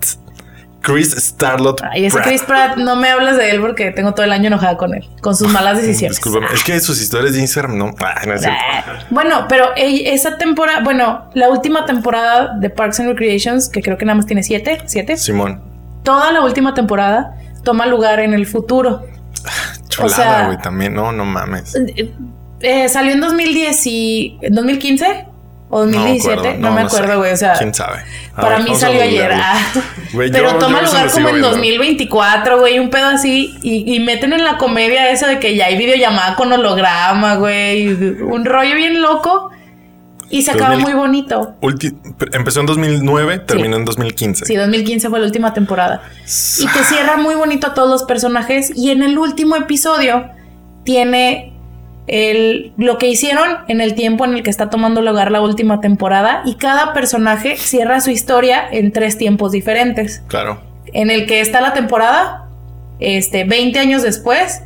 Chris 0.82 1.12
Starlot. 1.16 1.80
Ay, 1.92 2.06
ese 2.06 2.16
Pratt. 2.16 2.28
Chris 2.28 2.42
Pratt, 2.42 2.78
no 2.78 2.96
me 2.96 3.08
hables 3.10 3.38
de 3.38 3.52
él 3.52 3.62
porque 3.62 3.92
tengo 3.92 4.14
todo 4.16 4.26
el 4.26 4.32
año 4.32 4.48
enojada 4.48 4.78
con 4.78 4.96
él, 4.96 5.08
con 5.22 5.36
sus 5.36 5.52
malas 5.52 5.78
decisiones. 5.78 6.18
Discúlpame, 6.18 6.48
es 6.54 6.64
que 6.64 6.80
sus 6.80 7.00
historias 7.00 7.34
de 7.34 7.40
Instagram 7.40 7.78
no. 7.78 7.94
No 8.26 8.34
es 8.34 8.42
cierto. 8.42 8.60
Ah, 8.74 9.00
Bueno, 9.12 9.46
pero 9.48 9.70
esa 9.76 10.38
temporada, 10.38 10.80
bueno, 10.84 11.30
la 11.36 11.50
última 11.50 11.86
temporada 11.86 12.56
de 12.60 12.72
Parks 12.72 13.00
and 13.00 13.10
Recreations, 13.10 13.70
que 13.70 13.82
creo 13.84 13.96
que 13.98 14.06
nada 14.06 14.16
más 14.16 14.26
tiene 14.26 14.42
siete, 14.42 14.82
siete, 14.88 15.18
Simón. 15.18 15.62
toda 16.04 16.32
la 16.32 16.42
última 16.42 16.74
temporada 16.74 17.36
toma 17.64 17.86
lugar 17.86 18.20
en 18.20 18.34
el 18.34 18.48
futuro. 18.48 19.06
Chulada, 19.92 20.16
sea- 20.16 20.46
güey, 20.48 20.58
también. 20.60 20.94
No, 20.94 21.12
no 21.12 21.26
mames. 21.26 21.76
Eh, 21.76 22.12
eh, 22.62 22.90
salió 22.90 23.14
en 23.14 23.22
2010 23.22 23.86
y 23.88 24.38
¿en 24.42 24.54
2015 24.56 25.26
o 25.70 25.80
2017, 25.86 26.58
no, 26.58 26.72
me 26.74 26.82
sé. 26.82 26.88
acuerdo, 26.98 27.20
güey, 27.20 27.32
o 27.32 27.38
sea, 27.38 27.54
¿Quién 27.54 27.74
sabe? 27.74 28.00
A 28.34 28.42
Para 28.42 28.58
ver, 28.58 28.70
mí 28.70 28.76
salió 28.76 29.02
ayer. 29.02 29.30
googlearlo. 29.30 29.44
ah. 29.46 29.82
Pero 30.32 30.52
yo- 30.52 30.58
toma 30.58 30.80
yo 30.82 30.86
lugar 30.88 31.12
como 31.12 31.30
en 31.30 31.36
viendo. 31.36 31.50
2024, 31.52 32.60
güey, 32.60 32.80
un 32.80 32.90
pedo 32.90 33.08
así. 33.08 33.58
Y, 33.64 33.96
y 33.96 34.00
meten 34.02 34.34
en 34.34 34.44
la 34.44 34.58
comedia 34.58 35.10
eso 35.12 35.28
de 35.28 35.40
que 35.40 35.56
ya 35.56 35.68
hay 35.68 35.78
videollamada 35.78 36.36
con 36.36 36.52
holograma, 36.52 37.36
güey. 37.36 37.88
Un 38.22 38.44
rollo 38.46 38.76
bien 38.76 39.02
loco. 39.02 39.52
Y 40.32 40.44
se 40.44 40.52
acaba 40.52 40.76
2000. 40.76 40.84
muy 40.84 40.94
bonito. 40.94 41.56
Empezó 42.32 42.62
en 42.62 42.66
2009, 42.66 43.40
terminó 43.40 43.76
en 43.76 43.86
2015. 43.86 44.46
Sí, 44.46 44.56
2015 44.56 45.10
fue 45.10 45.20
la 45.20 45.26
última 45.26 45.54
temporada. 45.54 46.02
Y 46.26 46.68
te 46.68 46.84
cierra 46.86 47.18
muy 47.18 47.36
bonito 47.36 47.68
a 47.68 47.74
todos 47.74 47.90
los 47.90 48.04
personajes. 48.04 48.72
Y 48.76 48.92
en 48.92 49.04
el 49.04 49.18
último 49.18 49.56
episodio 49.56 50.30
tiene 50.84 51.54
el, 52.08 52.74
lo 52.78 52.98
que 52.98 53.08
hicieron 53.08 53.60
en 53.68 53.82
el 53.82 53.94
tiempo 53.94 54.26
en 54.26 54.34
el 54.34 54.44
que 54.44 54.50
está 54.50 54.70
tomando 54.70 55.02
lugar 55.02 55.32
la 55.32 55.42
última 55.42 55.82
temporada. 55.82 56.42
Y 56.46 56.56
cada 56.56 56.94
personaje 56.94 57.58
cierra 57.58 58.00
su 58.00 58.10
historia 58.10 58.64
en 58.72 58.92
tres 58.92 59.18
tiempos 59.18 59.52
diferentes. 59.52 60.24
Claro. 60.28 60.62
En 60.94 61.12
el 61.12 61.26
que 61.26 61.42
está 61.42 61.62
la 61.62 61.74
temporada, 61.74 62.48
este, 63.00 63.44
20 63.44 63.80
años 63.80 64.02
después. 64.02 64.64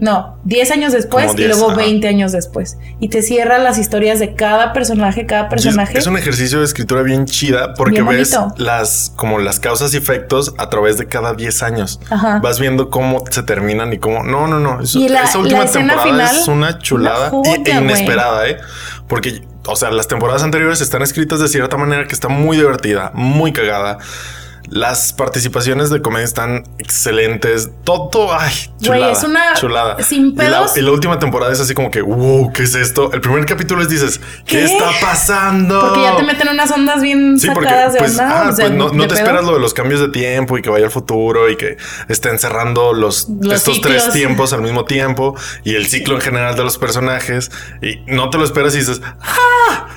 No, 0.00 0.38
10 0.44 0.72
años 0.72 0.92
después 0.92 1.32
y 1.34 1.36
10, 1.36 1.50
luego 1.50 1.68
ajá. 1.70 1.76
20 1.76 2.08
años 2.08 2.32
después. 2.32 2.78
Y 2.98 3.08
te 3.10 3.22
cierra 3.22 3.58
las 3.58 3.78
historias 3.78 4.18
de 4.18 4.34
cada 4.34 4.72
personaje, 4.72 5.24
cada 5.24 5.48
personaje. 5.48 5.96
Es 5.96 6.06
un 6.08 6.18
ejercicio 6.18 6.58
de 6.58 6.64
escritura 6.64 7.02
bien 7.02 7.26
chida 7.26 7.74
porque 7.74 8.02
Bien 8.02 8.08
ves 8.08 8.36
las 8.56 9.12
como 9.14 9.38
las 9.38 9.60
causas 9.60 9.94
y 9.94 9.96
efectos 9.96 10.52
a 10.58 10.68
través 10.68 10.98
de 10.98 11.06
cada 11.06 11.34
10 11.34 11.62
años. 11.62 12.00
Ajá. 12.10 12.40
Vas 12.42 12.58
viendo 12.58 12.90
cómo 12.90 13.22
se 13.30 13.44
terminan 13.44 13.92
y 13.92 13.98
cómo. 13.98 14.24
No, 14.24 14.48
no, 14.48 14.58
no. 14.58 14.80
Eso- 14.80 14.98
Y 14.98 15.08
la- 15.08 15.22
esa 15.24 15.38
última 15.38 15.64
la 15.64 15.70
temporada 15.70 16.02
final, 16.02 16.36
es 16.36 16.48
una 16.48 16.78
chulada 16.78 17.30
una 17.32 17.50
e 17.52 17.70
inesperada, 17.80 18.48
¿eh? 18.48 18.56
Porque, 19.06 19.42
o 19.66 19.76
sea, 19.76 19.90
las 19.92 20.08
temporadas 20.08 20.42
anteriores 20.42 20.80
están 20.80 21.02
escritas 21.02 21.38
de 21.38 21.46
cierta 21.48 21.76
manera 21.76 22.06
que 22.08 22.14
está 22.14 22.28
muy 22.28 22.56
divertida, 22.56 23.12
muy 23.14 23.52
cagada. 23.52 23.98
Las 24.68 25.12
participaciones 25.12 25.90
de 25.90 26.00
comedia 26.00 26.24
están 26.24 26.64
excelentes. 26.78 27.70
Todo, 27.84 28.32
ay, 28.36 28.52
chulada. 28.80 29.12
es 29.12 29.22
una- 29.22 29.54
chulada. 29.54 30.02
sin 30.02 30.28
Y 30.28 30.30
la- 30.36 30.36
pedos. 30.36 30.76
Y 30.76 30.80
la, 30.80 30.90
última 30.90 31.18
temporada 31.18 31.52
es 31.52 31.60
así 31.60 31.74
como 31.74 31.90
que, 31.90 32.00
wow, 32.00 32.52
¿qué 32.52 32.62
es 32.62 32.74
esto? 32.74 33.12
El 33.12 33.20
primer 33.20 33.44
capítulo 33.46 33.82
es 33.82 33.88
dices, 33.88 34.20
¿qué, 34.46 34.56
¿Qué? 34.56 34.64
está 34.64 34.86
pasando? 35.00 35.80
Porque 35.80 36.02
ya 36.02 36.16
te 36.16 36.22
meten 36.22 36.48
unas 36.48 36.70
ondas 36.70 37.02
bien 37.02 37.38
Sí, 37.38 37.48
porque 37.52 37.68
sacadas 37.68 37.92
de 37.92 37.98
pues, 37.98 38.10
onda. 38.12 38.40
ah, 38.48 38.52
pues 38.56 38.70
no, 38.70 38.88
no 38.88 38.90
de 38.90 38.98
te 39.00 39.06
pedo. 39.06 39.14
esperas 39.16 39.44
lo 39.44 39.52
de 39.54 39.60
los 39.60 39.74
cambios 39.74 40.00
de 40.00 40.08
tiempo 40.08 40.56
y 40.58 40.62
que 40.62 40.70
vaya 40.70 40.86
al 40.86 40.90
futuro 40.90 41.50
y 41.50 41.56
que 41.56 41.76
estén 42.08 42.38
cerrando 42.38 42.92
los, 42.94 43.28
Los 43.42 43.54
estos 43.56 43.74
ciclos. 43.76 43.92
tres 44.02 44.12
tiempos 44.12 44.52
al 44.52 44.62
mismo 44.62 44.84
tiempo 44.86 45.36
y 45.62 45.74
el 45.74 45.86
ciclo 45.86 46.14
en 46.16 46.20
general 46.22 46.56
de 46.56 46.64
los 46.64 46.78
personajes 46.78 47.50
y 47.82 48.00
no 48.06 48.30
te 48.30 48.38
lo 48.38 48.44
esperas 48.44 48.74
y 48.74 48.78
dices, 48.78 49.00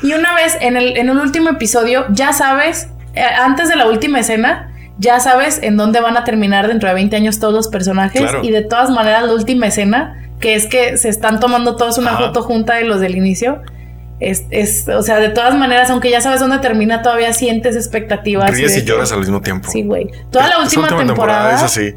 Y 0.04 0.14
una 0.14 0.36
vez 0.36 0.56
en 0.62 0.78
el, 0.78 0.98
en 0.98 1.10
el 1.10 1.18
último 1.18 1.50
episodio, 1.50 2.06
ya 2.10 2.34
sabes, 2.34 2.88
antes 3.22 3.70
de 3.70 3.76
la 3.76 3.88
última 3.88 4.20
escena, 4.20 4.72
ya 5.00 5.20
sabes 5.20 5.60
en 5.62 5.78
dónde 5.78 6.00
van 6.02 6.18
a 6.18 6.24
terminar 6.24 6.68
dentro 6.68 6.90
de 6.90 6.96
20 6.96 7.16
años 7.16 7.40
todos 7.40 7.54
los 7.54 7.68
personajes. 7.68 8.22
Claro. 8.22 8.42
Y 8.44 8.52
de 8.52 8.62
todas 8.64 8.90
maneras, 8.90 9.24
la 9.24 9.34
última 9.34 9.68
escena, 9.68 10.24
que 10.40 10.56
es 10.56 10.66
que 10.68 10.98
se 10.98 11.10
están 11.10 11.40
tomando 11.40 11.76
todos 11.76 11.98
una 11.98 12.12
Ajá. 12.12 12.28
foto 12.28 12.44
junta 12.44 12.76
de 12.76 12.84
los 12.86 13.00
del 13.00 13.16
inicio. 13.16 13.62
Es, 14.20 14.46
es, 14.50 14.88
o 14.90 15.04
sea, 15.04 15.20
de 15.20 15.30
todas 15.30 15.56
maneras, 15.56 15.92
aunque 15.92 16.10
ya 16.10 16.22
sabes 16.22 16.40
dónde 16.40 16.58
termina, 16.58 17.04
todavía 17.04 17.34
sientes 17.34 17.76
expectativas. 17.76 18.50
ríes 18.50 18.76
y 18.76 18.80
que- 18.80 18.86
lloras 18.88 19.12
al 19.12 19.20
mismo 19.20 19.42
tiempo. 19.42 19.70
Sí, 19.72 19.84
güey. 19.84 20.10
Toda 20.32 20.48
la 20.48 20.60
última, 20.60 20.88
temporada. 20.88 21.54
es 21.56 21.62
así. 21.62 21.94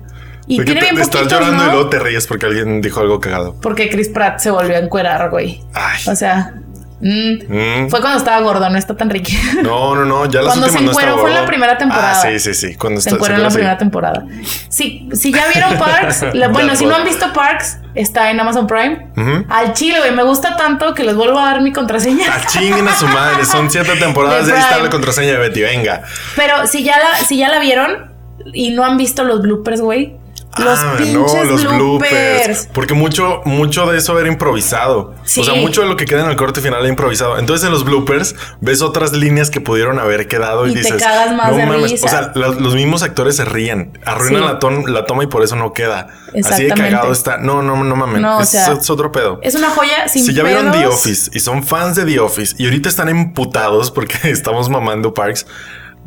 Y 0.46 0.58
De 0.58 0.64
te- 0.74 1.00
estás 1.00 1.28
llorando 1.28 1.62
y 1.64 1.66
luego 1.70 1.88
te 1.88 1.98
ríes 1.98 2.26
porque 2.26 2.44
alguien 2.46 2.80
dijo 2.82 3.00
algo 3.00 3.20
cagado. 3.20 3.54
Porque 3.62 3.88
Chris 3.88 4.08
Pratt 4.08 4.40
se 4.40 4.50
volvió 4.50 4.76
a 4.76 4.80
encuerar, 4.80 5.30
güey. 5.30 5.62
Ay. 5.72 6.00
O 6.08 6.14
sea, 6.16 6.54
mm, 7.00 7.84
Mm. 7.84 7.88
fue 7.90 8.00
cuando 8.00 8.18
estaba 8.18 8.40
gordo, 8.40 8.68
no 8.70 8.76
está 8.78 8.96
tan 8.96 9.08
rico. 9.10 9.30
No, 9.62 9.94
no, 9.94 10.04
no, 10.04 10.26
ya 10.26 10.42
las 10.42 10.52
Cuando 10.54 10.68
se 10.68 10.80
no 10.82 10.90
encueró 10.90 11.18
fue 11.18 11.30
en 11.30 11.36
la 11.36 11.46
primera 11.46 11.78
temporada. 11.78 12.12
Ah, 12.12 12.22
sí, 12.22 12.38
sí, 12.38 12.54
sí. 12.54 12.74
Cuando 12.76 13.00
Se 13.00 13.10
encueró 13.10 13.34
en 13.36 13.42
la 13.42 13.48
así. 13.48 13.56
primera 13.56 13.78
temporada. 13.78 14.24
Si, 14.68 15.08
si 15.12 15.32
ya 15.32 15.44
vieron 15.52 15.78
Parks, 15.78 16.26
la- 16.34 16.48
bueno, 16.48 16.76
si 16.76 16.84
no 16.86 16.94
han 16.96 17.04
visto 17.04 17.32
Parks, 17.32 17.78
está 17.94 18.30
en 18.30 18.38
Amazon 18.40 18.66
Prime. 18.66 19.08
Al 19.48 19.72
chile, 19.72 19.98
güey, 20.00 20.12
me 20.12 20.22
gusta 20.22 20.56
tanto 20.56 20.94
que 20.94 21.02
les 21.04 21.14
vuelvo 21.16 21.38
a 21.38 21.46
dar 21.46 21.60
mi 21.62 21.72
contraseña. 21.72 22.26
Ah, 22.30 22.40
chinguen 22.46 22.86
a 22.86 22.94
su 22.94 23.06
madre. 23.08 23.44
Son 23.44 23.70
siete 23.70 23.96
temporadas. 23.96 24.46
De 24.46 24.52
Ahí 24.52 24.58
está 24.60 24.78
la 24.78 24.90
contraseña 24.90 25.32
de 25.32 25.38
Betty. 25.38 25.62
Venga. 25.62 26.02
Pero 26.36 26.66
si 26.66 26.84
ya 26.84 26.98
la, 26.98 27.16
si 27.26 27.36
ya 27.38 27.48
la 27.48 27.58
vieron 27.58 28.10
y 28.52 28.70
no 28.70 28.84
han 28.84 28.96
visto 28.96 29.24
los 29.24 29.42
bloopers, 29.42 29.80
güey. 29.80 30.16
Los 30.58 30.78
Ah, 30.80 30.94
pinches 30.98 31.64
bloopers. 31.64 32.68
Porque 32.72 32.94
mucho, 32.94 33.40
mucho 33.44 33.86
de 33.86 33.98
eso 33.98 34.18
era 34.18 34.28
improvisado. 34.28 35.14
Sí. 35.24 35.40
O 35.40 35.44
sea, 35.44 35.54
mucho 35.54 35.82
de 35.82 35.86
lo 35.88 35.96
que 35.96 36.04
queda 36.06 36.24
en 36.24 36.30
el 36.30 36.36
corte 36.36 36.60
final 36.60 36.80
era 36.80 36.88
improvisado. 36.88 37.38
Entonces, 37.38 37.64
en 37.66 37.72
los 37.72 37.84
bloopers 37.84 38.34
ves 38.60 38.82
otras 38.82 39.12
líneas 39.12 39.48
que 39.48 39.60
pudieron 39.60 39.98
haber 40.00 40.26
quedado 40.26 40.66
y, 40.66 40.70
Y 40.70 40.72
te 40.74 40.78
dices, 40.80 41.00
cagas 41.02 41.34
más 41.36 41.52
no 41.52 41.56
de 41.56 41.66
mames. 41.66 41.92
risa". 41.92 42.06
O 42.06 42.08
sea, 42.08 42.32
los 42.34 42.74
mismos 42.74 43.02
actores 43.04 43.36
se 43.36 43.44
ríen, 43.44 43.96
arruinan 44.04 44.42
Sí. 44.42 44.48
la, 44.48 44.58
ton- 44.58 44.92
la 44.92 45.04
toma 45.06 45.22
y 45.22 45.28
por 45.28 45.42
eso 45.44 45.54
no 45.54 45.72
queda. 45.72 46.08
Así 46.44 46.64
de 46.64 46.70
cagado 46.74 47.12
está. 47.12 47.38
No, 47.38 47.62
no, 47.62 47.82
no 47.84 47.94
mames. 47.96 48.20
No, 48.20 48.38
o 48.38 48.44
sea, 48.44 48.72
es 48.72 48.90
otro 48.90 49.12
pedo. 49.12 49.38
Es 49.42 49.54
una 49.54 49.70
joya 49.70 50.08
sin 50.08 50.24
si 50.24 50.34
ya 50.34 50.42
vieron 50.42 50.72
The. 50.72 50.86
Office 50.86 51.30
y 51.32 51.38
son 51.40 51.62
fans 51.62 51.94
de 51.96 52.04
The 52.04 52.18
Office 52.20 52.56
y 52.58 52.64
ahorita 52.64 52.88
están 52.88 53.08
emputados 53.08 53.90
porque 53.92 54.16
estamos 54.30 54.68
mamando 54.68 55.14
Parks, 55.14 55.46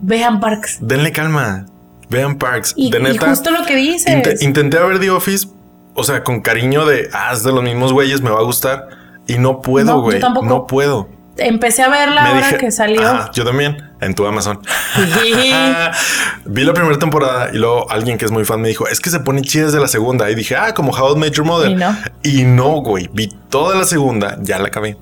Vean 0.01 0.39
Parks. 0.41 0.80
denle 0.81 1.11
calma. 1.13 1.65
Vean 2.09 2.38
Parks. 2.38 2.73
Y, 2.75 2.91
de 2.91 2.99
y 2.99 3.01
neta. 3.03 3.30
justo 3.30 3.51
lo 3.51 3.65
que 3.65 3.75
dices. 3.75 4.13
Int- 4.13 4.41
intenté 4.43 4.77
ver 4.80 4.99
The 4.99 5.09
Office, 5.11 5.47
o 5.95 6.03
sea, 6.03 6.23
con 6.23 6.41
cariño 6.41 6.85
de, 6.85 7.09
ah, 7.13 7.31
es 7.34 7.43
de 7.43 7.51
los 7.51 7.63
mismos 7.63 7.91
güeyes, 7.93 8.21
me 8.21 8.30
va 8.30 8.39
a 8.39 8.43
gustar. 8.43 8.88
Y 9.27 9.34
no 9.35 9.41
No, 9.53 9.61
puedo, 9.61 10.01
güey. 10.01 10.19
tampoco. 10.19 10.45
No 10.45 10.67
puedo. 10.67 11.09
Empecé 11.38 11.81
a 11.81 11.89
verla 11.89 12.25
ahora 12.27 12.45
dije, 12.47 12.57
que 12.59 12.71
salió. 12.71 13.01
"Ajá, 13.01 13.31
yo 13.34 13.43
también, 13.43 13.77
en 14.01 14.13
tu 14.13 14.25
Amazon. 14.27 14.59
Vi 16.45 16.63
la 16.63 16.73
primera 16.73 16.97
temporada 16.99 17.49
y 17.53 17.57
luego 17.57 17.89
alguien 17.89 18.17
que 18.17 18.25
es 18.25 18.31
muy 18.31 18.45
fan 18.45 18.61
me 18.61 18.67
dijo, 18.67 18.88
es 18.88 18.99
que 18.99 19.09
se 19.09 19.19
pone 19.19 19.41
chida 19.41 19.65
desde 19.65 19.80
la 19.80 19.88
segunda. 19.88 20.30
Y 20.30 20.35
dije, 20.35 20.55
ah, 20.55 20.73
como 20.73 20.91
How 20.91 21.15
I 21.15 21.19
Met 21.19 21.34
Your 21.34 21.45
Mother. 21.45 21.71
Y 21.71 21.75
no. 21.75 21.97
Y 22.23 22.43
no, 22.43 22.69
güey. 22.81 23.09
Vi 23.13 23.30
toda 23.49 23.75
la 23.75 23.85
segunda, 23.85 24.38
ya 24.41 24.59
la 24.59 24.67
acabé. 24.67 24.97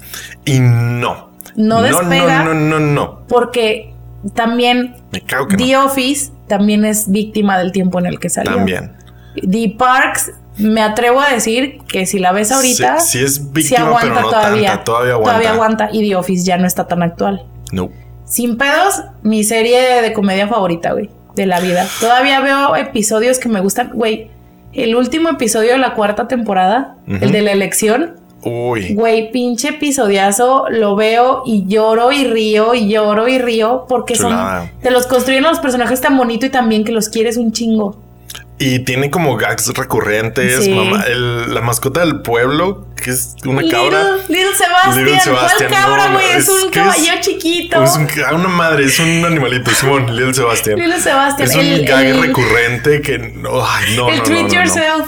Y 0.45 0.59
no. 0.59 1.31
No 1.55 1.81
despega. 1.81 2.43
No, 2.43 2.53
no, 2.53 2.79
no, 2.79 2.79
no. 2.79 3.19
Porque 3.27 3.93
también 4.33 4.95
Me 5.11 5.21
cago 5.21 5.47
que 5.47 5.57
The 5.57 5.71
no. 5.73 5.85
Office 5.85 6.31
también 6.47 6.85
es 6.85 7.09
víctima 7.09 7.57
del 7.57 7.71
tiempo 7.71 7.99
en 7.99 8.05
el 8.05 8.19
que 8.19 8.29
salió. 8.29 8.55
También. 8.55 8.93
The 9.49 9.75
Parks, 9.77 10.31
me 10.57 10.81
atrevo 10.81 11.21
a 11.21 11.29
decir 11.31 11.79
que 11.87 12.05
si 12.05 12.19
la 12.19 12.31
ves 12.31 12.51
ahorita, 12.51 12.99
Sí, 12.99 13.19
sí 13.19 13.23
es 13.25 13.35
sí 13.35 13.41
víctima, 13.51 13.87
aguanta 13.87 14.09
pero 14.13 14.21
no 14.21 14.29
todavía. 14.29 14.67
tanta. 14.69 14.83
Todavía 14.83 15.13
aguanta. 15.13 15.29
Todavía 15.31 15.51
aguanta. 15.51 15.89
Y 15.93 16.09
The 16.09 16.15
Office 16.17 16.43
ya 16.45 16.57
no 16.57 16.67
está 16.67 16.87
tan 16.87 17.01
actual. 17.03 17.45
No. 17.71 17.89
Sin 18.25 18.57
pedos, 18.57 19.01
mi 19.23 19.43
serie 19.43 20.01
de 20.01 20.13
comedia 20.13 20.47
favorita, 20.47 20.91
güey, 20.93 21.09
de 21.35 21.45
la 21.45 21.59
vida. 21.59 21.85
Todavía 21.99 22.39
veo 22.41 22.75
episodios 22.75 23.39
que 23.39 23.49
me 23.49 23.59
gustan, 23.61 23.91
güey. 23.93 24.29
El 24.73 24.95
último 24.95 25.29
episodio 25.29 25.71
de 25.73 25.77
la 25.79 25.95
cuarta 25.95 26.27
temporada, 26.29 26.95
el 27.07 27.31
de 27.33 27.41
la 27.41 27.51
elección. 27.51 28.20
Uy. 28.43 28.93
Güey, 28.95 29.31
pinche 29.31 29.69
episodiazo, 29.69 30.65
lo 30.69 30.95
veo 30.95 31.43
y 31.45 31.65
lloro 31.67 32.11
y 32.11 32.25
río 32.25 32.73
y 32.73 32.89
lloro 32.89 33.27
y 33.27 33.37
río 33.37 33.85
porque 33.87 34.15
Chulada. 34.15 34.67
son. 34.69 34.79
Te 34.81 34.89
los 34.91 35.05
construyen 35.07 35.43
los 35.43 35.59
personajes 35.59 36.01
tan 36.01 36.17
bonito 36.17 36.45
y 36.45 36.49
también 36.49 36.83
que 36.83 36.91
los 36.91 37.09
quieres 37.09 37.37
un 37.37 37.51
chingo. 37.51 38.01
Y 38.57 38.79
tiene 38.79 39.09
como 39.09 39.37
gags 39.37 39.69
recurrentes. 39.75 40.63
Sí. 40.65 40.71
mamá- 40.71 41.03
el- 41.07 41.51
la 41.53 41.61
mascota 41.61 42.01
del 42.01 42.21
pueblo, 42.21 42.85
que 42.95 43.09
es 43.09 43.35
una 43.45 43.61
cabra. 43.67 44.17
Little, 44.27 44.55
Sebastian. 44.55 44.97
Little 45.05 45.19
Sebastian, 45.19 45.69
¿Cuál 45.71 45.81
cabra, 45.83 46.09
no, 46.09 46.19
es, 46.19 46.35
es 46.37 46.49
un 46.49 46.69
que 46.71 46.79
caballo 46.79 47.13
es- 47.19 47.25
chiquito. 47.25 47.83
Es 47.83 47.95
un, 47.95 48.07
una 48.35 48.47
madre, 48.49 48.85
es 48.85 48.99
un 48.99 49.25
animalito, 49.25 49.71
Simón, 49.71 50.15
Little 50.15 50.33
Sebastian. 50.35 50.77
Little 50.79 50.99
Sebastian. 50.99 51.49
Es 51.49 51.55
un 51.55 51.85
gag 51.85 52.05
el- 52.05 52.21
recurrente 52.21 53.01
que. 53.01 53.17
no, 53.17 53.63
el 53.87 53.95
no, 53.95 54.05
treat 54.23 54.27
no, 54.27 54.33
no, 54.33 54.41
no. 54.47 54.53
yourself. 54.53 55.07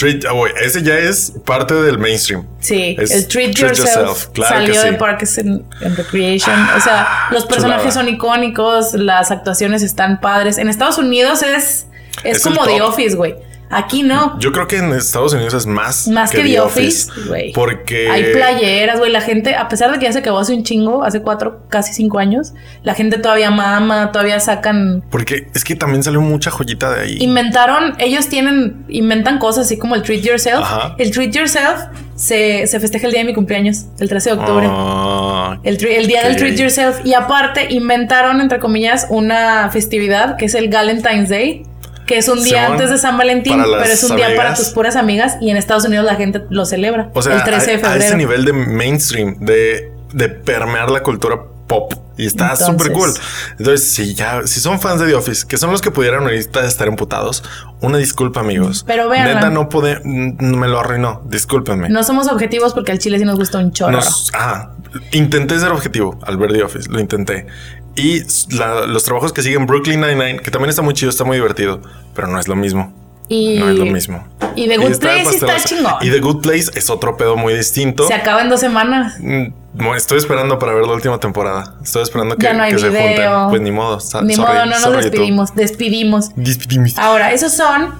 Treat, 0.00 0.24
ah, 0.24 0.32
güey, 0.32 0.50
ese 0.64 0.82
ya 0.82 0.96
es 0.96 1.32
parte 1.44 1.74
del 1.74 1.98
mainstream. 1.98 2.46
Sí, 2.60 2.96
Es 2.98 3.10
el 3.10 3.28
Treat, 3.28 3.54
Treat 3.54 3.76
Yourself, 3.76 3.96
Yourself, 3.96 4.26
claro 4.32 4.56
salió 4.56 4.72
que 4.72 4.80
sí. 4.80 4.86
de 4.86 4.92
Parks 4.94 5.38
and, 5.38 5.64
Recreation. 5.96 6.58
o 6.74 6.80
sea, 6.80 7.28
los 7.30 7.44
personajes 7.44 7.92
chulada. 7.92 8.00
son 8.00 8.08
icónicos, 8.08 8.94
las 8.94 9.30
actuaciones 9.30 9.82
están 9.82 10.20
padres. 10.22 10.56
En 10.56 10.68
Estados 10.70 10.96
Unidos 10.96 11.42
es, 11.42 11.86
es, 12.24 12.38
Es 12.38 12.42
como 12.42 12.64
The. 12.64 12.80
Office, 12.80 13.14
güey. 13.14 13.34
Aquí 13.70 14.02
no. 14.02 14.36
Yo 14.40 14.50
creo 14.50 14.66
que 14.66 14.78
en 14.78 14.92
Estados 14.92 15.32
Unidos 15.32 15.54
es 15.54 15.66
más. 15.66 16.08
Más 16.08 16.32
que, 16.32 16.42
The 16.42 16.60
Office, 16.60 17.08
güey. 17.28 17.52
Porque. 17.52 18.10
Hay 18.10 18.32
playeras, 18.32 18.98
güey. 18.98 19.12
La 19.12 19.20
gente, 19.20 19.54
a 19.54 19.68
pesar 19.68 19.92
de 19.92 19.98
que 19.98 20.06
ya 20.06 20.12
se 20.12 20.18
acabó 20.18 20.40
hace 20.40 20.52
un 20.52 20.64
chingo, 20.64 21.04
hace 21.04 21.22
cuatro, 21.22 21.62
casi 21.68 21.92
cinco 21.92 22.18
años, 22.18 22.52
la 22.82 22.94
gente 22.94 23.18
todavía 23.18 23.50
mama, 23.50 24.10
todavía 24.10 24.40
sacan. 24.40 25.04
Porque 25.10 25.46
es 25.54 25.62
que 25.62 25.76
también 25.76 26.02
salió 26.02 26.20
mucha 26.20 26.50
joyita 26.50 26.90
de 26.90 27.02
ahí. 27.02 27.16
Inventaron, 27.20 27.94
ellos 27.98 28.28
tienen, 28.28 28.84
inventan 28.88 29.38
cosas 29.38 29.66
así 29.66 29.78
como 29.78 29.94
el 29.94 30.02
Treat 30.02 30.22
Yourself. 30.22 30.62
Ajá. 30.62 30.94
El 30.98 31.12
Treat 31.12 31.32
Yourself 31.32 31.80
se, 32.16 32.66
se 32.66 32.80
festeja 32.80 33.06
el 33.06 33.12
día 33.12 33.20
de 33.20 33.26
mi 33.26 33.34
cumpleaños, 33.34 33.86
el 33.98 34.08
13 34.08 34.30
de 34.30 34.36
octubre. 34.36 34.66
Ah, 34.68 35.58
El, 35.62 35.74
el 35.84 36.06
día 36.06 36.22
Qué 36.22 36.28
del 36.28 36.36
Treat. 36.36 36.56
Yourself. 36.56 37.00
Y 37.04 37.14
aparte, 37.14 37.72
inventaron, 37.72 38.40
entre 38.40 38.58
comillas, 38.58 39.06
una 39.10 39.70
festividad 39.70 40.36
que 40.36 40.46
es 40.46 40.54
el 40.54 40.68
Valentine's 40.68 41.28
Day, 41.28 41.62
que 42.10 42.18
es 42.18 42.28
un 42.28 42.42
día 42.42 42.62
Simón, 42.64 42.72
antes 42.72 42.90
de 42.90 42.98
San 42.98 43.16
Valentín, 43.16 43.56
pero 43.62 43.84
es 43.84 44.02
un 44.02 44.16
día 44.16 44.34
para 44.36 44.54
tus 44.54 44.70
puras 44.70 44.96
amigas. 44.96 45.36
Y 45.40 45.50
en 45.50 45.56
Estados 45.56 45.84
Unidos 45.84 46.04
la 46.04 46.16
gente 46.16 46.42
lo 46.50 46.66
celebra. 46.66 47.08
o 47.14 47.22
sea, 47.22 47.36
el 47.36 47.44
13 47.44 47.66
de 47.66 47.72
a, 47.72 47.76
a 47.76 47.78
febrero. 47.92 48.04
ese 48.04 48.16
nivel 48.16 48.44
de 48.44 48.52
mainstream, 48.52 49.36
de, 49.38 49.92
de 50.12 50.28
permear 50.28 50.90
la 50.90 51.02
cultura 51.04 51.36
pop. 51.68 51.94
Y 52.16 52.26
está 52.26 52.54
súper 52.56 52.92
cool. 52.92 53.10
Entonces, 53.58 53.88
si 53.88 54.14
ya, 54.14 54.42
si 54.44 54.60
son 54.60 54.78
fans 54.80 55.00
de 55.00 55.06
The 55.06 55.14
Office, 55.14 55.46
que 55.46 55.56
son 55.56 55.70
los 55.70 55.80
que 55.80 55.90
pudieran 55.90 56.24
ahorita 56.24 56.66
estar 56.66 56.86
emputados, 56.88 57.42
una 57.80 57.96
disculpa, 57.96 58.40
amigos. 58.40 58.84
Pero 58.86 59.08
véanla. 59.08 59.34
Neta, 59.36 59.50
no 59.50 59.68
pude, 59.70 60.00
me 60.04 60.68
lo 60.68 60.80
arruinó. 60.80 61.22
Discúlpenme. 61.26 61.88
No 61.88 62.02
somos 62.02 62.28
objetivos 62.28 62.74
porque 62.74 62.92
al 62.92 62.98
chile 62.98 63.18
sí 63.18 63.24
nos 63.24 63.38
gusta 63.38 63.56
un 63.58 63.72
chorro. 63.72 63.92
Nos- 63.92 64.34
ajá. 64.34 64.72
Intenté 65.12 65.58
ser 65.60 65.70
objetivo 65.70 66.18
al 66.26 66.36
ver 66.36 66.52
The 66.52 66.64
Office, 66.64 66.90
lo 66.90 66.98
intenté. 67.00 67.46
Y 67.96 68.22
la- 68.56 68.86
los 68.86 69.04
trabajos 69.04 69.32
que 69.32 69.42
siguen 69.42 69.66
Brooklyn 69.66 70.00
Nine-Nine, 70.00 70.38
que 70.40 70.50
también 70.50 70.70
está 70.70 70.82
muy 70.82 70.94
chido, 70.94 71.10
está 71.10 71.24
muy 71.24 71.36
divertido, 71.36 71.80
pero 72.14 72.28
no 72.28 72.38
es 72.38 72.48
lo 72.48 72.56
mismo. 72.56 72.92
Y, 73.28 73.58
No 73.60 73.68
es 73.70 73.78
lo 73.78 73.86
mismo. 73.86 74.26
Y 74.56 74.66
The 74.66 74.76
Good 74.76 74.90
de 74.90 74.98
Place 74.98 75.36
está 75.36 75.56
chingón. 75.62 75.94
Y 76.00 76.10
The 76.10 76.18
Good 76.18 76.42
Place 76.42 76.70
es 76.74 76.90
otro 76.90 77.16
pedo 77.16 77.36
muy 77.36 77.54
distinto. 77.54 78.06
Se 78.08 78.14
acaba 78.14 78.42
en 78.42 78.48
dos 78.48 78.58
semanas. 78.58 79.14
Mm, 79.20 79.46
Estoy 79.96 80.18
esperando 80.18 80.58
para 80.58 80.74
ver 80.74 80.84
la 80.84 80.94
última 80.94 81.18
temporada. 81.20 81.76
Estoy 81.80 82.02
esperando 82.02 82.34
que, 82.34 82.42
Ya 82.42 82.54
no 82.54 82.64
hay 82.64 82.72
que 82.72 82.78
se 82.80 82.88
junten. 82.88 83.30
Pues 83.50 83.62
ni 83.62 83.70
modo. 83.70 83.98
Ni 84.24 84.34
sorry, 84.34 84.52
modo, 84.52 84.66
no 84.66 84.80
nos 84.80 84.96
despedimos. 84.96 85.54
Despedimos. 85.54 86.30
Despedimos. 86.34 86.98
Ahora, 86.98 87.32
esos 87.32 87.52
son 87.52 87.94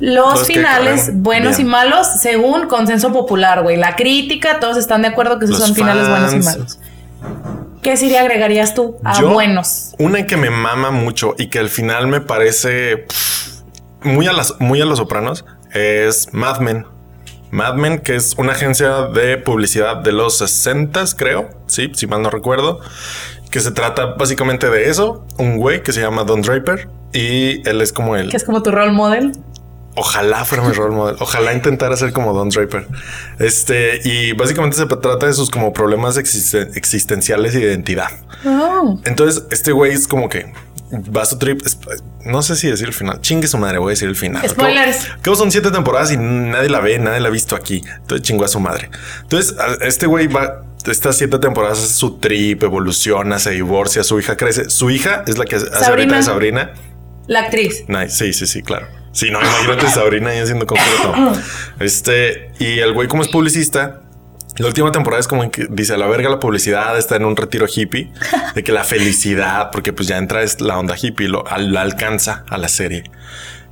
los, 0.00 0.46
finales 0.46 1.10
buenos 1.14 1.56
bien. 1.56 1.66
y 1.66 1.70
malos 1.70 2.06
según 2.20 2.66
consenso 2.68 3.10
popular, 3.10 3.62
güey. 3.62 3.78
La 3.78 3.96
crítica, 3.96 4.60
todos 4.60 4.76
están 4.76 5.00
de 5.00 5.08
acuerdo 5.08 5.38
que 5.38 5.46
esos 5.46 5.58
Los 5.60 5.68
son 5.68 5.76
finales 5.76 6.10
buenos 6.10 6.34
y 6.34 6.38
malos. 6.40 6.78
¿Qué 7.84 7.98
serie 7.98 8.18
agregarías 8.18 8.74
tú 8.74 8.96
a 9.04 9.20
Yo, 9.20 9.28
buenos? 9.28 9.94
Una 9.98 10.26
que 10.26 10.38
me 10.38 10.48
mama 10.48 10.90
mucho 10.90 11.34
y 11.36 11.48
que 11.48 11.58
al 11.58 11.68
final 11.68 12.06
me 12.06 12.22
parece 12.22 12.96
pff, 12.96 13.60
muy 14.02 14.26
a 14.26 14.32
las 14.32 14.58
muy 14.58 14.80
a 14.80 14.86
los 14.86 14.96
sopranos 14.96 15.44
es 15.74 16.32
Mad 16.32 16.60
Men. 16.60 16.86
Mad 17.50 17.74
Men, 17.74 17.98
que 17.98 18.16
es 18.16 18.36
una 18.38 18.52
agencia 18.52 19.02
de 19.08 19.36
publicidad 19.36 19.98
de 19.98 20.12
los 20.12 20.38
60 20.38 21.04
creo, 21.14 21.50
sí, 21.66 21.92
si 21.94 22.06
mal 22.06 22.22
no 22.22 22.30
recuerdo, 22.30 22.80
que 23.50 23.60
se 23.60 23.70
trata 23.70 24.14
básicamente 24.14 24.70
de 24.70 24.88
eso, 24.88 25.26
un 25.36 25.58
güey 25.58 25.82
que 25.82 25.92
se 25.92 26.00
llama 26.00 26.24
Don 26.24 26.40
Draper 26.40 26.88
y 27.12 27.68
él 27.68 27.82
es 27.82 27.92
como 27.92 28.16
el 28.16 28.30
Que 28.30 28.38
es 28.38 28.44
como 28.44 28.62
tu 28.62 28.70
role 28.70 28.92
model. 28.92 29.32
Ojalá 29.96 30.44
fuera 30.44 30.64
mi 30.64 30.72
role 30.72 30.94
model. 30.94 31.16
Ojalá 31.20 31.52
intentara 31.52 31.96
ser 31.96 32.12
como 32.12 32.32
Don 32.32 32.48
Draper. 32.48 32.86
Este, 33.38 34.00
y 34.04 34.32
básicamente 34.32 34.76
se 34.76 34.86
trata 34.86 35.26
de 35.26 35.32
sus 35.32 35.50
como 35.50 35.72
problemas 35.72 36.16
existen- 36.18 36.70
existenciales 36.76 37.54
y 37.54 37.58
de 37.60 37.66
identidad. 37.66 38.08
Oh. 38.44 39.00
Entonces, 39.04 39.44
este 39.50 39.72
güey 39.72 39.92
es 39.92 40.08
como 40.08 40.28
que 40.28 40.52
va 41.16 41.22
a 41.22 41.24
su 41.26 41.38
trip. 41.38 41.60
No 42.24 42.42
sé 42.42 42.56
si 42.56 42.68
decir 42.68 42.88
el 42.88 42.92
final. 42.94 43.20
Chingue 43.20 43.46
su 43.46 43.56
madre, 43.58 43.78
voy 43.78 43.90
a 43.90 43.94
decir 43.94 44.08
el 44.08 44.16
final. 44.16 44.48
Spoilers. 44.48 45.08
Creo 45.22 45.36
son 45.36 45.50
siete 45.52 45.70
temporadas 45.70 46.10
y 46.12 46.16
nadie 46.16 46.68
la 46.68 46.80
ve, 46.80 46.98
nadie 46.98 47.20
la 47.20 47.28
ha 47.28 47.32
visto 47.32 47.54
aquí. 47.54 47.82
Entonces 48.00 48.22
chingó 48.26 48.44
a 48.44 48.48
su 48.48 48.58
madre. 48.60 48.90
Entonces, 49.22 49.54
este 49.80 50.06
güey 50.06 50.26
va. 50.26 50.62
Estas 50.86 51.16
siete 51.16 51.38
temporadas 51.38 51.78
es 51.82 51.92
su 51.92 52.18
trip, 52.18 52.62
evoluciona, 52.62 53.38
se 53.38 53.52
divorcia, 53.52 54.04
su 54.04 54.18
hija 54.20 54.36
crece. 54.36 54.68
Su 54.68 54.90
hija 54.90 55.24
es 55.26 55.38
la 55.38 55.46
que 55.46 55.56
hace 55.56 55.66
ahorita 55.66 55.84
Sabrina. 55.86 56.16
de 56.16 56.22
Sabrina. 56.22 56.70
La 57.26 57.40
actriz. 57.40 57.84
Nice. 57.88 58.10
Sí, 58.10 58.32
sí, 58.34 58.46
sí, 58.46 58.62
claro. 58.62 58.86
Sí, 59.14 59.30
no, 59.30 59.40
imagínate 59.40 59.88
Sabrina 59.88 60.30
ahí 60.30 60.40
haciendo 60.40 60.66
concreto. 60.66 61.14
Este, 61.80 62.50
y 62.58 62.80
el 62.80 62.92
güey 62.92 63.08
como 63.08 63.22
es 63.22 63.28
publicista, 63.28 64.02
la 64.58 64.66
última 64.66 64.92
temporada 64.92 65.20
es 65.20 65.28
como 65.28 65.50
que 65.50 65.66
dice 65.70 65.94
a 65.94 65.96
la 65.96 66.06
verga 66.06 66.28
la 66.28 66.38
publicidad, 66.38 66.98
está 66.98 67.16
en 67.16 67.24
un 67.24 67.36
retiro 67.36 67.66
hippie, 67.72 68.12
de 68.54 68.62
que 68.62 68.72
la 68.72 68.84
felicidad, 68.84 69.70
porque 69.72 69.92
pues 69.92 70.08
ya 70.08 70.18
entra 70.18 70.42
es 70.42 70.60
la 70.60 70.78
onda 70.78 70.96
hippie, 71.00 71.28
lo 71.28 71.44
la 71.58 71.80
alcanza 71.80 72.44
a 72.48 72.58
la 72.58 72.68
serie. 72.68 73.04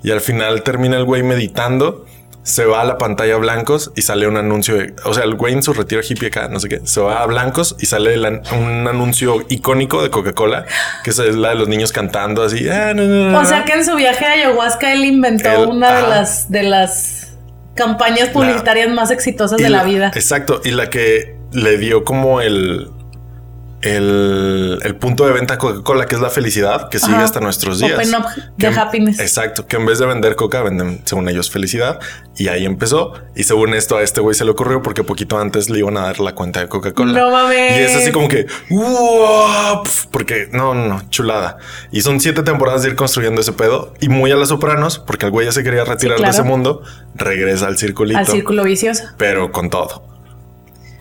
Y 0.02 0.10
al 0.10 0.20
final 0.20 0.62
termina 0.62 0.96
el 0.96 1.04
güey 1.04 1.22
meditando, 1.22 2.06
se 2.44 2.64
va 2.64 2.80
a 2.80 2.84
la 2.84 2.98
pantalla 2.98 3.36
blancos 3.36 3.92
y 3.94 4.02
sale 4.02 4.26
un 4.26 4.36
anuncio 4.36 4.74
de, 4.76 4.94
o 5.04 5.14
sea, 5.14 5.24
el 5.24 5.34
güey 5.34 5.52
en 5.54 5.62
su 5.62 5.72
retiro 5.72 6.00
hippie 6.06 6.28
acá, 6.28 6.48
no 6.48 6.58
sé 6.58 6.68
qué, 6.68 6.80
se 6.84 7.00
va 7.00 7.22
a 7.22 7.26
blancos 7.26 7.76
y 7.78 7.86
sale 7.86 8.18
un 8.18 8.88
anuncio 8.88 9.44
icónico 9.48 10.02
de 10.02 10.10
Coca-Cola, 10.10 10.64
que 11.04 11.10
es 11.10 11.18
la 11.18 11.50
de 11.50 11.54
los 11.54 11.68
niños 11.68 11.92
cantando 11.92 12.42
así. 12.42 12.68
"Ah, 12.68 12.92
O 13.40 13.44
sea 13.44 13.60
no". 13.60 13.64
que 13.64 13.72
en 13.74 13.84
su 13.84 13.94
viaje 13.94 14.24
a 14.26 14.32
ayahuasca 14.32 14.92
él 14.92 15.04
inventó 15.04 15.68
una 15.68 15.94
de 15.96 16.02
las 16.08 16.50
de 16.50 16.62
las 16.64 17.36
campañas 17.74 18.28
publicitarias 18.30 18.88
más 18.90 19.10
exitosas 19.10 19.58
de 19.58 19.70
la 19.70 19.84
vida. 19.84 20.10
Exacto. 20.14 20.60
Y 20.64 20.72
la 20.72 20.90
que 20.90 21.36
le 21.52 21.78
dio 21.78 22.04
como 22.04 22.40
el, 22.40 22.88
el, 23.82 24.78
el 24.82 24.96
punto 24.96 25.26
de 25.26 25.32
venta 25.32 25.58
Coca-Cola, 25.58 26.06
que 26.06 26.14
es 26.14 26.20
la 26.20 26.30
felicidad, 26.30 26.88
que 26.88 26.98
sigue 26.98 27.14
Ajá. 27.14 27.24
hasta 27.24 27.40
nuestros 27.40 27.80
días. 27.80 27.94
Open 27.94 28.14
up 28.14 28.26
Que 28.58 28.68
happiness. 28.68 29.18
Exacto. 29.18 29.66
Que 29.66 29.76
en 29.76 29.86
vez 29.86 29.98
de 29.98 30.06
vender 30.06 30.36
coca, 30.36 30.62
venden, 30.62 31.02
según 31.04 31.28
ellos, 31.28 31.50
felicidad. 31.50 31.98
Y 32.36 32.48
ahí 32.48 32.64
empezó. 32.64 33.12
Y 33.34 33.42
según 33.44 33.74
esto, 33.74 33.96
a 33.96 34.02
este 34.02 34.20
güey 34.20 34.34
se 34.34 34.44
le 34.44 34.52
ocurrió 34.52 34.82
porque 34.82 35.02
poquito 35.02 35.38
antes 35.38 35.68
le 35.68 35.80
iban 35.80 35.96
a 35.96 36.02
dar 36.02 36.20
la 36.20 36.34
cuenta 36.34 36.60
de 36.60 36.68
Coca-Cola. 36.68 37.12
No 37.12 37.30
mames. 37.30 37.78
Y 37.78 37.82
es 37.82 37.96
así 37.96 38.12
como 38.12 38.28
que, 38.28 38.46
porque 40.10 40.48
no, 40.52 40.74
no, 40.74 40.86
no, 40.86 41.02
chulada. 41.10 41.58
Y 41.90 42.02
son 42.02 42.20
siete 42.20 42.42
temporadas 42.42 42.82
de 42.82 42.90
ir 42.90 42.96
construyendo 42.96 43.40
ese 43.40 43.52
pedo. 43.52 43.94
Y 44.00 44.08
muy 44.08 44.30
a 44.30 44.36
las 44.36 44.48
sopranos, 44.48 44.98
porque 44.98 45.26
el 45.26 45.32
güey 45.32 45.46
ya 45.46 45.52
se 45.52 45.62
quería 45.62 45.84
retirar 45.84 46.18
claro. 46.18 46.32
de 46.32 46.38
ese 46.38 46.48
mundo, 46.48 46.82
regresa 47.14 47.66
al 47.66 47.76
circulito 47.78 48.18
Al 48.18 48.26
círculo 48.26 48.64
vicioso. 48.64 49.04
pero 49.16 49.50
con 49.52 49.70
todo. 49.70 50.11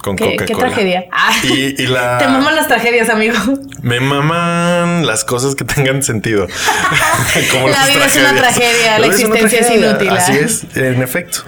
Con 0.03 0.15
Qué, 0.15 0.23
Coca-Cola. 0.35 0.45
qué 0.47 0.55
tragedia. 0.55 1.05
Ah. 1.11 1.31
Y, 1.43 1.81
y 1.81 1.87
la. 1.87 2.17
Te 2.19 2.27
maman 2.27 2.55
las 2.55 2.67
tragedias, 2.67 3.09
amigo. 3.09 3.35
Me 3.81 3.99
maman 3.99 5.05
las 5.05 5.23
cosas 5.23 5.55
que 5.55 5.63
tengan 5.63 6.01
sentido. 6.03 6.47
Como 7.51 7.69
La 7.69 7.85
vida 7.87 8.05
es 8.05 8.15
una 8.15 8.33
tragedias. 8.35 8.41
tragedia, 8.41 8.99
la 8.99 9.07
es 9.07 9.23
una 9.23 9.35
existencia 9.39 9.59
es 9.59 9.65
tragedia. 9.67 9.89
inútil, 9.89 10.09
Así 10.09 10.31
¿ah? 10.33 10.35
es, 10.39 10.77
en 10.77 11.01
efecto. 11.01 11.39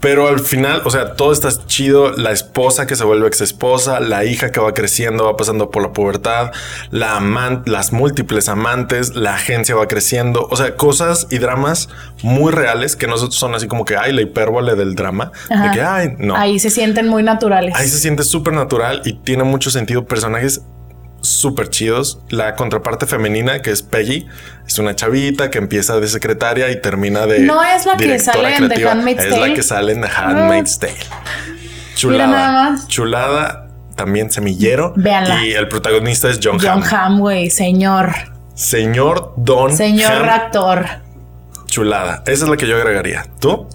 Pero 0.00 0.28
al 0.28 0.40
final, 0.40 0.82
o 0.84 0.90
sea, 0.90 1.14
todo 1.14 1.32
está 1.32 1.48
chido. 1.66 2.10
La 2.16 2.30
esposa 2.32 2.86
que 2.86 2.96
se 2.96 3.04
vuelve 3.04 3.26
ex 3.28 3.40
esposa, 3.40 4.00
la 4.00 4.24
hija 4.24 4.50
que 4.52 4.60
va 4.60 4.74
creciendo, 4.74 5.24
va 5.24 5.36
pasando 5.36 5.70
por 5.70 5.82
la 5.82 5.92
pubertad, 5.92 6.52
la 6.90 7.16
aman- 7.16 7.62
las 7.66 7.92
múltiples 7.92 8.48
amantes, 8.48 9.14
la 9.14 9.34
agencia 9.34 9.74
va 9.74 9.86
creciendo. 9.88 10.46
O 10.50 10.56
sea, 10.56 10.76
cosas 10.76 11.26
y 11.30 11.38
dramas 11.38 11.88
muy 12.22 12.52
reales 12.52 12.96
que 12.96 13.06
no 13.06 13.16
son 13.18 13.54
así 13.54 13.66
como 13.66 13.84
que 13.84 13.96
ay, 13.96 14.12
la 14.12 14.22
hipérbole 14.22 14.74
del 14.74 14.94
drama. 14.94 15.32
Ajá. 15.48 15.68
De 15.68 15.74
que 15.74 15.82
ay, 15.82 16.08
no. 16.18 16.36
Ahí 16.36 16.58
se 16.58 16.70
sienten 16.70 17.08
muy 17.08 17.22
naturales. 17.22 17.74
Ahí 17.76 17.88
se 17.88 17.98
siente 18.00 18.24
súper 18.24 18.52
natural 18.54 19.02
y 19.04 19.12
tiene 19.14 19.44
mucho 19.44 19.70
sentido. 19.70 20.04
Personajes 20.06 20.62
súper 21.20 21.68
chidos. 21.68 22.20
La 22.30 22.54
contraparte 22.56 23.06
femenina, 23.06 23.62
que 23.62 23.70
es 23.70 23.82
Peggy, 23.82 24.26
es 24.66 24.78
una 24.78 24.96
chavita 24.96 25.50
que 25.50 25.58
empieza 25.58 26.00
de 26.00 26.08
secretaria 26.08 26.70
y 26.70 26.80
termina 26.80 27.26
de. 27.26 27.40
¿No 27.40 27.62
es 27.62 27.86
la 27.86 27.96
que 27.96 28.18
sale 28.18 28.56
en 28.56 28.68
The. 28.68 28.88
Handmaid's 28.88 29.24
Es 29.24 29.30
la 29.30 29.38
Tale? 29.40 29.54
que 29.54 29.62
sale 29.62 29.92
en 29.92 30.00
The 30.00 30.08
Handmaid's 30.08 30.78
Tale. 30.78 30.94
Chulada. 31.94 32.26
nada 32.26 32.52
más. 32.70 32.88
Chulada. 32.88 33.66
También 33.96 34.30
semillero. 34.30 34.94
Véanla. 34.96 35.44
Y 35.44 35.52
el 35.52 35.68
protagonista 35.68 36.30
es 36.30 36.40
John, 36.42 36.58
John 36.58 36.82
Hamm. 36.90 37.18
Güey, 37.20 37.50
señor. 37.50 38.10
Señor 38.54 39.34
Don 39.36 39.76
Señor 39.76 40.10
Hamm. 40.12 40.28
actor. 40.30 40.86
Chulada. 41.66 42.22
Esa 42.26 42.44
es 42.44 42.50
la 42.50 42.56
que 42.56 42.66
yo 42.66 42.76
agregaría. 42.76 43.26
¿Tú? 43.40 43.68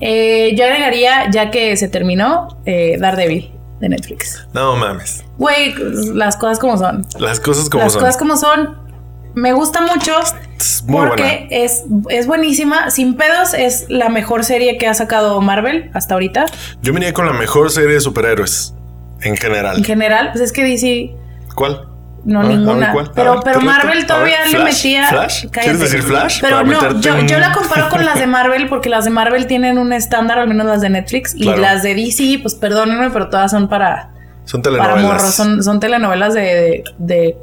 Eh, 0.00 0.54
yo 0.56 0.64
agregaría, 0.64 1.30
ya 1.30 1.50
que 1.50 1.76
se 1.76 1.88
terminó, 1.88 2.60
eh, 2.66 2.96
Daredevil 2.98 3.52
de 3.80 3.88
Netflix. 3.88 4.46
No 4.52 4.76
mames. 4.76 5.24
Güey, 5.38 5.74
las 6.14 6.36
cosas 6.36 6.58
como 6.58 6.76
son. 6.76 7.06
Las 7.18 7.40
cosas 7.40 7.68
como 7.70 7.84
las 7.84 7.92
son. 7.92 8.00
cosas 8.02 8.16
como 8.16 8.36
son. 8.36 8.88
Me 9.34 9.52
gusta 9.52 9.80
mucho 9.82 10.14
Es 10.56 10.82
muy 10.84 11.06
porque 11.06 11.22
buena. 11.22 11.46
es, 11.50 11.84
es 12.08 12.26
buenísima. 12.26 12.90
Sin 12.90 13.14
pedos, 13.14 13.54
es 13.54 13.86
la 13.88 14.08
mejor 14.08 14.44
serie 14.44 14.78
que 14.78 14.86
ha 14.88 14.94
sacado 14.94 15.40
Marvel 15.40 15.90
hasta 15.94 16.14
ahorita. 16.14 16.46
Yo 16.82 16.92
me 16.92 16.98
iría 17.00 17.12
con 17.12 17.26
la 17.26 17.32
mejor 17.32 17.70
serie 17.70 17.94
de 17.94 18.00
superhéroes 18.00 18.74
en 19.20 19.32
En 19.32 19.36
general. 19.36 19.84
general, 19.84 20.30
pues 20.32 20.42
es 20.42 20.52
que 20.52 20.64
DC, 20.64 21.14
¿Cuál? 21.54 21.87
No 22.28 22.40
A 22.40 22.42
ver, 22.42 22.52
a 22.52 22.56
ninguna. 22.56 22.94
Pero, 23.14 23.40
pero 23.42 23.60
Marvel 23.62 24.06
todavía 24.06 24.36
ver, 24.40 24.50
le 24.50 24.58
Flash, 24.58 24.84
metía. 24.84 25.08
Flash. 25.08 25.46
¿Quieres 25.50 25.80
decir 25.80 26.02
Flash? 26.02 26.40
Pero 26.42 26.62
no, 26.62 27.00
yo, 27.00 27.18
yo 27.20 27.38
la 27.38 27.52
comparo 27.52 27.88
con 27.88 28.04
las 28.04 28.18
de 28.20 28.26
Marvel 28.26 28.68
porque 28.68 28.90
las 28.90 29.04
de 29.06 29.10
Marvel 29.10 29.46
tienen 29.46 29.78
un 29.78 29.94
estándar, 29.94 30.38
al 30.38 30.46
menos 30.46 30.66
las 30.66 30.82
de 30.82 30.90
Netflix, 30.90 31.34
y 31.34 31.44
las 31.44 31.82
de 31.82 31.94
DC, 31.94 32.40
pues 32.42 32.54
perdónenme, 32.54 33.10
pero 33.10 33.30
todas 33.30 33.50
son 33.50 33.66
para, 33.68 34.10
Son 34.44 34.60
para 34.60 34.76
telenovelas. 34.76 35.02
morros, 35.02 35.34
son, 35.34 35.62
son 35.62 35.80
telenovelas 35.80 36.34
de, 36.34 36.42
de, 36.42 36.84
de, 36.98 37.36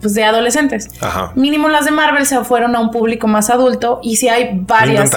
pues 0.00 0.14
de 0.14 0.24
adolescentes. 0.24 0.88
Ajá. 1.00 1.32
Mínimo 1.34 1.68
las 1.68 1.84
de 1.84 1.90
Marvel 1.90 2.26
se 2.26 2.42
fueron 2.44 2.76
a 2.76 2.80
un 2.80 2.90
público 2.90 3.26
más 3.26 3.50
adulto 3.50 4.00
y 4.02 4.16
sí 4.16 4.28
hay 4.28 4.56
¿Lo 4.56 4.62
varias 4.66 5.10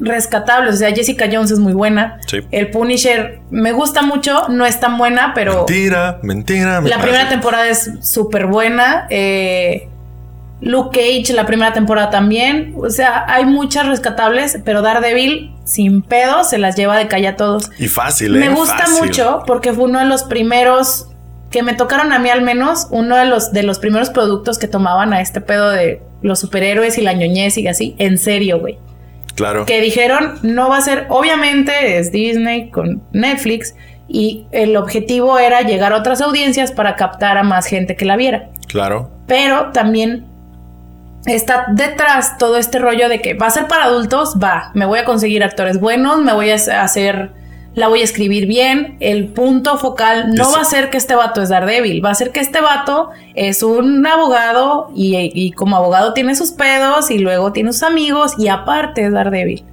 rescatables. 0.00 0.74
O 0.74 0.78
sea, 0.78 0.90
Jessica 0.92 1.26
Jones 1.30 1.50
es 1.50 1.58
muy 1.58 1.72
buena. 1.72 2.18
Sí. 2.26 2.38
El 2.50 2.70
Punisher 2.70 3.40
me 3.50 3.72
gusta 3.72 4.02
mucho, 4.02 4.48
no 4.48 4.66
es 4.66 4.80
tan 4.80 4.98
buena, 4.98 5.32
pero 5.34 5.58
Mentira, 5.66 6.18
mentira. 6.22 6.80
la 6.80 6.98
primera 7.00 7.28
temporada 7.28 7.68
es 7.68 7.90
súper 8.02 8.46
buena. 8.46 9.06
Eh, 9.10 9.88
Luke 10.60 10.98
Cage, 10.98 11.32
la 11.34 11.46
primera 11.46 11.72
temporada 11.72 12.10
también. 12.10 12.74
O 12.76 12.90
sea, 12.90 13.24
hay 13.28 13.44
muchas 13.44 13.86
rescatables, 13.86 14.58
pero 14.64 14.82
Daredevil, 14.82 15.54
sin 15.64 16.02
pedo, 16.02 16.42
se 16.42 16.58
las 16.58 16.74
lleva 16.74 16.96
de 16.98 17.06
calle 17.06 17.28
a 17.28 17.36
todos. 17.36 17.70
Y 17.78 17.86
fácil, 17.86 18.34
¿eh? 18.36 18.40
Me 18.40 18.48
gusta 18.48 18.78
Fácil. 18.78 19.04
mucho 19.04 19.42
porque 19.46 19.72
fue 19.72 19.84
uno 19.84 20.00
de 20.00 20.06
los 20.06 20.24
primeros 20.24 21.08
que 21.50 21.62
me 21.62 21.74
tocaron 21.74 22.12
a 22.12 22.18
mí 22.18 22.28
al 22.28 22.42
menos, 22.42 22.88
uno 22.90 23.16
de 23.16 23.24
los, 23.24 23.52
de 23.52 23.62
los 23.62 23.78
primeros 23.78 24.10
productos 24.10 24.58
que 24.58 24.68
tomaban 24.68 25.12
a 25.12 25.20
este 25.20 25.40
pedo 25.40 25.70
de 25.70 26.02
los 26.20 26.40
superhéroes 26.40 26.98
y 26.98 27.02
la 27.02 27.12
ñoñez 27.12 27.56
y 27.58 27.66
así, 27.66 27.94
en 27.98 28.18
serio, 28.18 28.60
güey. 28.60 28.78
Claro. 29.34 29.66
Que 29.66 29.80
dijeron, 29.80 30.38
no 30.42 30.68
va 30.68 30.78
a 30.78 30.80
ser, 30.80 31.06
obviamente 31.08 31.98
es 31.98 32.10
Disney 32.10 32.70
con 32.70 33.02
Netflix 33.12 33.74
y 34.08 34.46
el 34.50 34.76
objetivo 34.76 35.38
era 35.38 35.62
llegar 35.62 35.92
a 35.92 35.96
otras 35.96 36.20
audiencias 36.20 36.72
para 36.72 36.96
captar 36.96 37.38
a 37.38 37.42
más 37.44 37.66
gente 37.66 37.94
que 37.94 38.04
la 38.04 38.16
viera. 38.16 38.48
Claro. 38.66 39.10
Pero 39.26 39.70
también 39.72 40.26
está 41.26 41.66
detrás 41.70 42.38
todo 42.38 42.56
este 42.56 42.78
rollo 42.78 43.08
de 43.08 43.20
que 43.20 43.34
va 43.34 43.46
a 43.46 43.50
ser 43.50 43.66
para 43.68 43.84
adultos, 43.84 44.36
va, 44.42 44.70
me 44.74 44.86
voy 44.86 44.98
a 44.98 45.04
conseguir 45.04 45.44
actores 45.44 45.78
buenos, 45.78 46.22
me 46.22 46.32
voy 46.32 46.50
a 46.50 46.54
hacer, 46.54 47.30
la 47.78 47.88
voy 47.88 48.00
a 48.00 48.04
escribir 48.04 48.46
bien. 48.46 48.96
El 49.00 49.26
punto 49.28 49.78
focal 49.78 50.34
no 50.34 50.50
va 50.52 50.60
a 50.60 50.64
ser 50.64 50.90
que 50.90 50.96
este 50.96 51.14
vato 51.14 51.40
es 51.42 51.48
Daredevil, 51.48 52.04
va 52.04 52.10
a 52.10 52.14
ser 52.14 52.30
que 52.32 52.40
este 52.40 52.60
vato 52.60 53.10
es 53.34 53.62
un 53.62 54.06
abogado 54.06 54.90
y, 54.94 55.16
y 55.34 55.52
como 55.52 55.76
abogado 55.76 56.12
tiene 56.12 56.34
sus 56.34 56.52
pedos 56.52 57.10
y 57.10 57.18
luego 57.18 57.52
tiene 57.52 57.72
sus 57.72 57.82
amigos 57.84 58.34
y 58.38 58.48
aparte 58.48 59.04
es 59.06 59.12
Daredevil. 59.12 59.64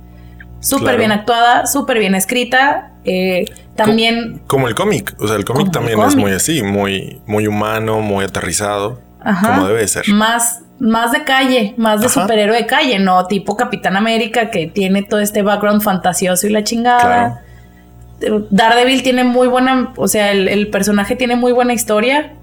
Súper 0.60 0.84
Claro. 0.84 0.98
bien 1.00 1.12
actuada, 1.12 1.66
súper 1.68 2.00
bien 2.00 2.16
escrita. 2.16 2.92
eh, 3.04 3.46
también 3.76 4.42
Como 4.48 4.68
el 4.68 4.74
cómic. 4.76 5.14
O 5.20 5.28
sea, 5.28 5.36
el 5.36 5.46
cómic 5.46 5.66
el 5.68 5.72
también 5.72 6.02
es 6.02 6.16
muy 6.16 6.32
así, 6.32 6.64
muy, 6.64 7.22
muy 7.28 7.46
humano, 7.46 8.00
muy 8.02 8.24
aterrizado. 8.26 9.02
Ajá. 9.22 9.56
Como 9.56 9.68
debe 9.68 9.88
ser. 9.88 10.08
Más, 10.10 10.62
más 10.80 11.12
de 11.12 11.24
calle, 11.24 11.74
más 11.78 12.00
de 12.00 12.08
Ajá. 12.08 12.22
superhéroe 12.22 12.56
de 12.58 12.66
calle, 12.66 12.98
no 13.00 13.26
tipo 13.28 13.56
Capitán 13.58 13.96
América 13.98 14.50
que 14.50 14.68
tiene 14.68 15.04
todo 15.04 15.20
este 15.20 15.42
background 15.44 15.82
fantasioso 15.84 16.48
y 16.48 16.52
la 16.52 16.64
chingada. 16.64 17.42
Daredevil 18.50 19.04
tiene 19.04 19.24
muy 19.24 19.48
buena, 19.48 19.94
o 19.98 20.08
sea, 20.08 20.32
el, 20.32 20.48
el 20.48 20.70
personaje 20.70 21.16
tiene 21.16 21.36
muy 21.36 21.52
buena 21.52 21.74
historia. 21.74 22.34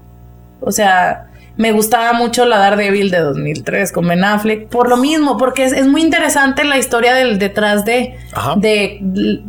O 0.61 0.71
sea, 0.71 1.27
me 1.57 1.71
gustaba 1.71 2.13
mucho 2.13 2.45
la 2.45 2.57
Daredevil 2.57 3.11
de 3.11 3.19
2003 3.19 3.91
con 3.91 4.07
Ben 4.07 4.23
Affleck. 4.23 4.67
Por 4.69 4.89
lo 4.89 4.97
mismo, 4.97 5.37
porque 5.37 5.65
es, 5.65 5.73
es 5.73 5.87
muy 5.87 6.01
interesante 6.01 6.63
la 6.63 6.77
historia 6.77 7.13
del 7.15 7.37
detrás 7.39 7.85
de, 7.85 8.15
Aja. 8.33 8.55
de 8.57 8.99
l- 8.99 9.41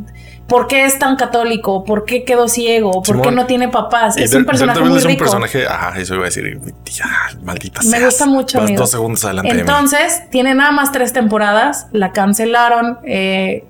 por 0.49 0.67
qué 0.67 0.85
es 0.85 0.99
tan 0.99 1.17
católico, 1.17 1.85
por 1.85 2.05
qué 2.05 2.25
quedó 2.25 2.49
ciego, 2.49 3.03
por 3.03 3.23
qué 3.23 3.31
no 3.31 3.47
tiene 3.47 3.69
papás. 3.69 4.19
Y 4.19 4.23
Es 4.25 4.35
un 4.35 4.45
personaje 4.45 4.81
muy 4.81 4.99
es 4.99 5.05
un 5.05 5.11
rico. 5.11 5.21
personaje, 5.25 5.67
ajá, 5.67 5.99
eso 5.99 6.15
iba 6.17 6.25
a 6.25 6.27
decir, 6.27 6.59
ya, 6.85 7.07
maldita 7.43 7.81
Me 7.83 7.89
seas. 7.91 8.05
gusta 8.05 8.27
mucho, 8.27 8.59
Vas 8.59 8.67
amigo. 8.69 8.81
dos 8.83 8.91
segundos 8.91 9.25
adelante 9.25 9.49
de 9.49 9.55
mí. 9.55 9.61
Entonces, 9.61 10.23
tiene 10.31 10.55
nada 10.55 10.71
más 10.73 10.93
tres 10.93 11.13
temporadas. 11.15 11.87
La 11.93 12.13
cancelaron 12.13 12.99
eh, 13.07 13.65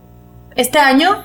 este 0.57 0.79
año. 0.79 1.23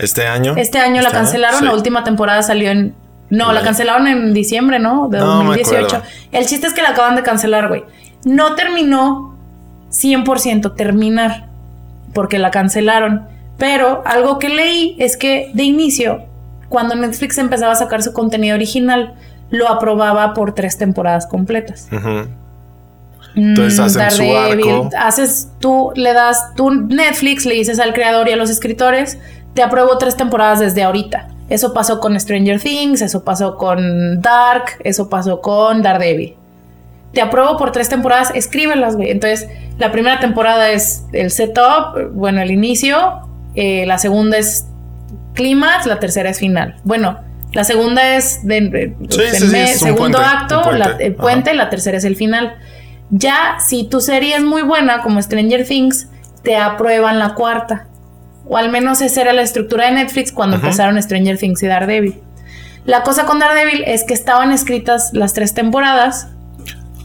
Este 0.00 0.26
año. 0.26 0.54
Este 0.56 0.78
año 0.78 0.96
la 1.02 1.08
¿Este 1.08 1.12
cancelaron. 1.18 1.58
Sí. 1.60 1.64
La 1.66 1.74
última 1.74 2.04
temporada 2.04 2.42
salió 2.42 2.70
en. 2.70 2.94
No, 3.30 3.52
la 3.52 3.62
cancelaron 3.62 4.08
en 4.08 4.34
diciembre, 4.34 4.78
¿no? 4.80 5.08
De 5.08 5.18
No, 5.18 5.38
me 5.44 5.56
2018. 5.56 5.86
acuerdo. 5.86 6.04
El 6.32 6.46
chiste 6.46 6.66
es 6.66 6.74
que 6.74 6.82
la 6.82 6.90
acaban 6.90 7.14
de 7.14 7.22
cancelar, 7.22 7.68
güey. 7.68 7.84
No 8.24 8.54
terminó 8.56 9.36
100% 9.92 10.74
terminar 10.74 11.46
porque 12.12 12.38
la 12.38 12.50
cancelaron. 12.50 13.26
Pero 13.56 14.02
algo 14.06 14.38
que 14.38 14.48
leí 14.48 14.96
es 14.98 15.16
que 15.16 15.50
de 15.54 15.62
inicio, 15.64 16.22
cuando 16.68 16.94
Netflix 16.96 17.38
empezaba 17.38 17.72
a 17.72 17.76
sacar 17.76 18.02
su 18.02 18.12
contenido 18.12 18.56
original, 18.56 19.14
lo 19.50 19.68
aprobaba 19.68 20.34
por 20.34 20.54
tres 20.54 20.76
temporadas 20.78 21.26
completas. 21.26 21.86
Ujú. 21.92 22.28
Entonces 23.36 23.78
Mm, 23.78 23.82
hacen 24.00 24.10
su 24.10 24.36
arco. 24.36 24.90
Haces, 24.98 25.48
tú 25.60 25.92
le 25.94 26.12
das, 26.14 26.52
tú 26.56 26.70
Netflix 26.70 27.46
le 27.46 27.54
dices 27.54 27.78
al 27.78 27.92
creador 27.92 28.28
y 28.28 28.32
a 28.32 28.36
los 28.36 28.50
escritores, 28.50 29.18
te 29.54 29.62
apruebo 29.62 29.98
tres 29.98 30.16
temporadas 30.16 30.60
desde 30.60 30.82
ahorita. 30.82 31.28
Eso 31.48 31.72
pasó 31.72 31.98
con 32.00 32.18
Stranger 32.18 32.60
Things, 32.60 33.02
eso 33.02 33.24
pasó 33.24 33.56
con 33.56 34.20
Dark, 34.20 34.76
eso 34.84 35.08
pasó 35.08 35.40
con 35.40 35.82
Daredevil. 35.82 36.36
Te 37.12 37.20
apruebo 37.20 37.56
por 37.56 37.72
tres 37.72 37.88
temporadas, 37.88 38.30
escríbelas, 38.34 38.94
güey. 38.94 39.10
Entonces, 39.10 39.48
la 39.78 39.90
primera 39.90 40.20
temporada 40.20 40.70
es 40.70 41.04
el 41.12 41.32
setup, 41.32 42.12
bueno, 42.12 42.40
el 42.40 42.52
inicio, 42.52 43.22
eh, 43.56 43.84
la 43.86 43.98
segunda 43.98 44.38
es 44.38 44.66
clímax, 45.34 45.86
la 45.86 45.98
tercera 45.98 46.30
es 46.30 46.38
final. 46.38 46.76
Bueno, 46.84 47.18
la 47.52 47.64
segunda 47.64 48.14
es 48.16 48.46
de, 48.46 48.94
Sí, 49.08 49.20
sí, 49.32 49.48
sí, 49.48 49.56
es 49.56 49.80
segundo 49.80 50.18
puente, 50.18 50.36
acto, 50.36 50.62
puente. 50.62 50.78
la- 50.78 50.96
el 51.00 51.12
Ajá. 51.14 51.20
puente, 51.22 51.54
la 51.54 51.68
tercera 51.68 51.98
es 51.98 52.04
el 52.04 52.14
final. 52.14 52.54
Ya, 53.10 53.56
si 53.58 53.88
tu 53.88 54.00
serie 54.00 54.36
es 54.36 54.44
muy 54.44 54.62
buena, 54.62 55.02
como 55.02 55.20
Stranger 55.20 55.66
Things, 55.66 56.08
te 56.44 56.56
aprueban 56.56 57.18
la 57.18 57.34
cuarta. 57.34 57.86
O 58.52 58.56
al 58.56 58.68
menos 58.70 59.00
esa 59.00 59.20
era 59.20 59.32
la 59.32 59.42
estructura 59.42 59.86
de 59.86 59.92
Netflix 59.92 60.32
cuando 60.32 60.56
Ujú. 60.56 60.66
empezaron 60.66 61.00
Stranger 61.00 61.38
Things 61.38 61.62
y 61.62 61.68
Daredevil. 61.68 62.20
La 62.84 63.04
cosa 63.04 63.24
con 63.24 63.38
Daredevil 63.38 63.84
es 63.86 64.02
que 64.02 64.12
estaban 64.12 64.50
escritas 64.50 65.10
las 65.12 65.34
tres 65.34 65.54
temporadas, 65.54 66.26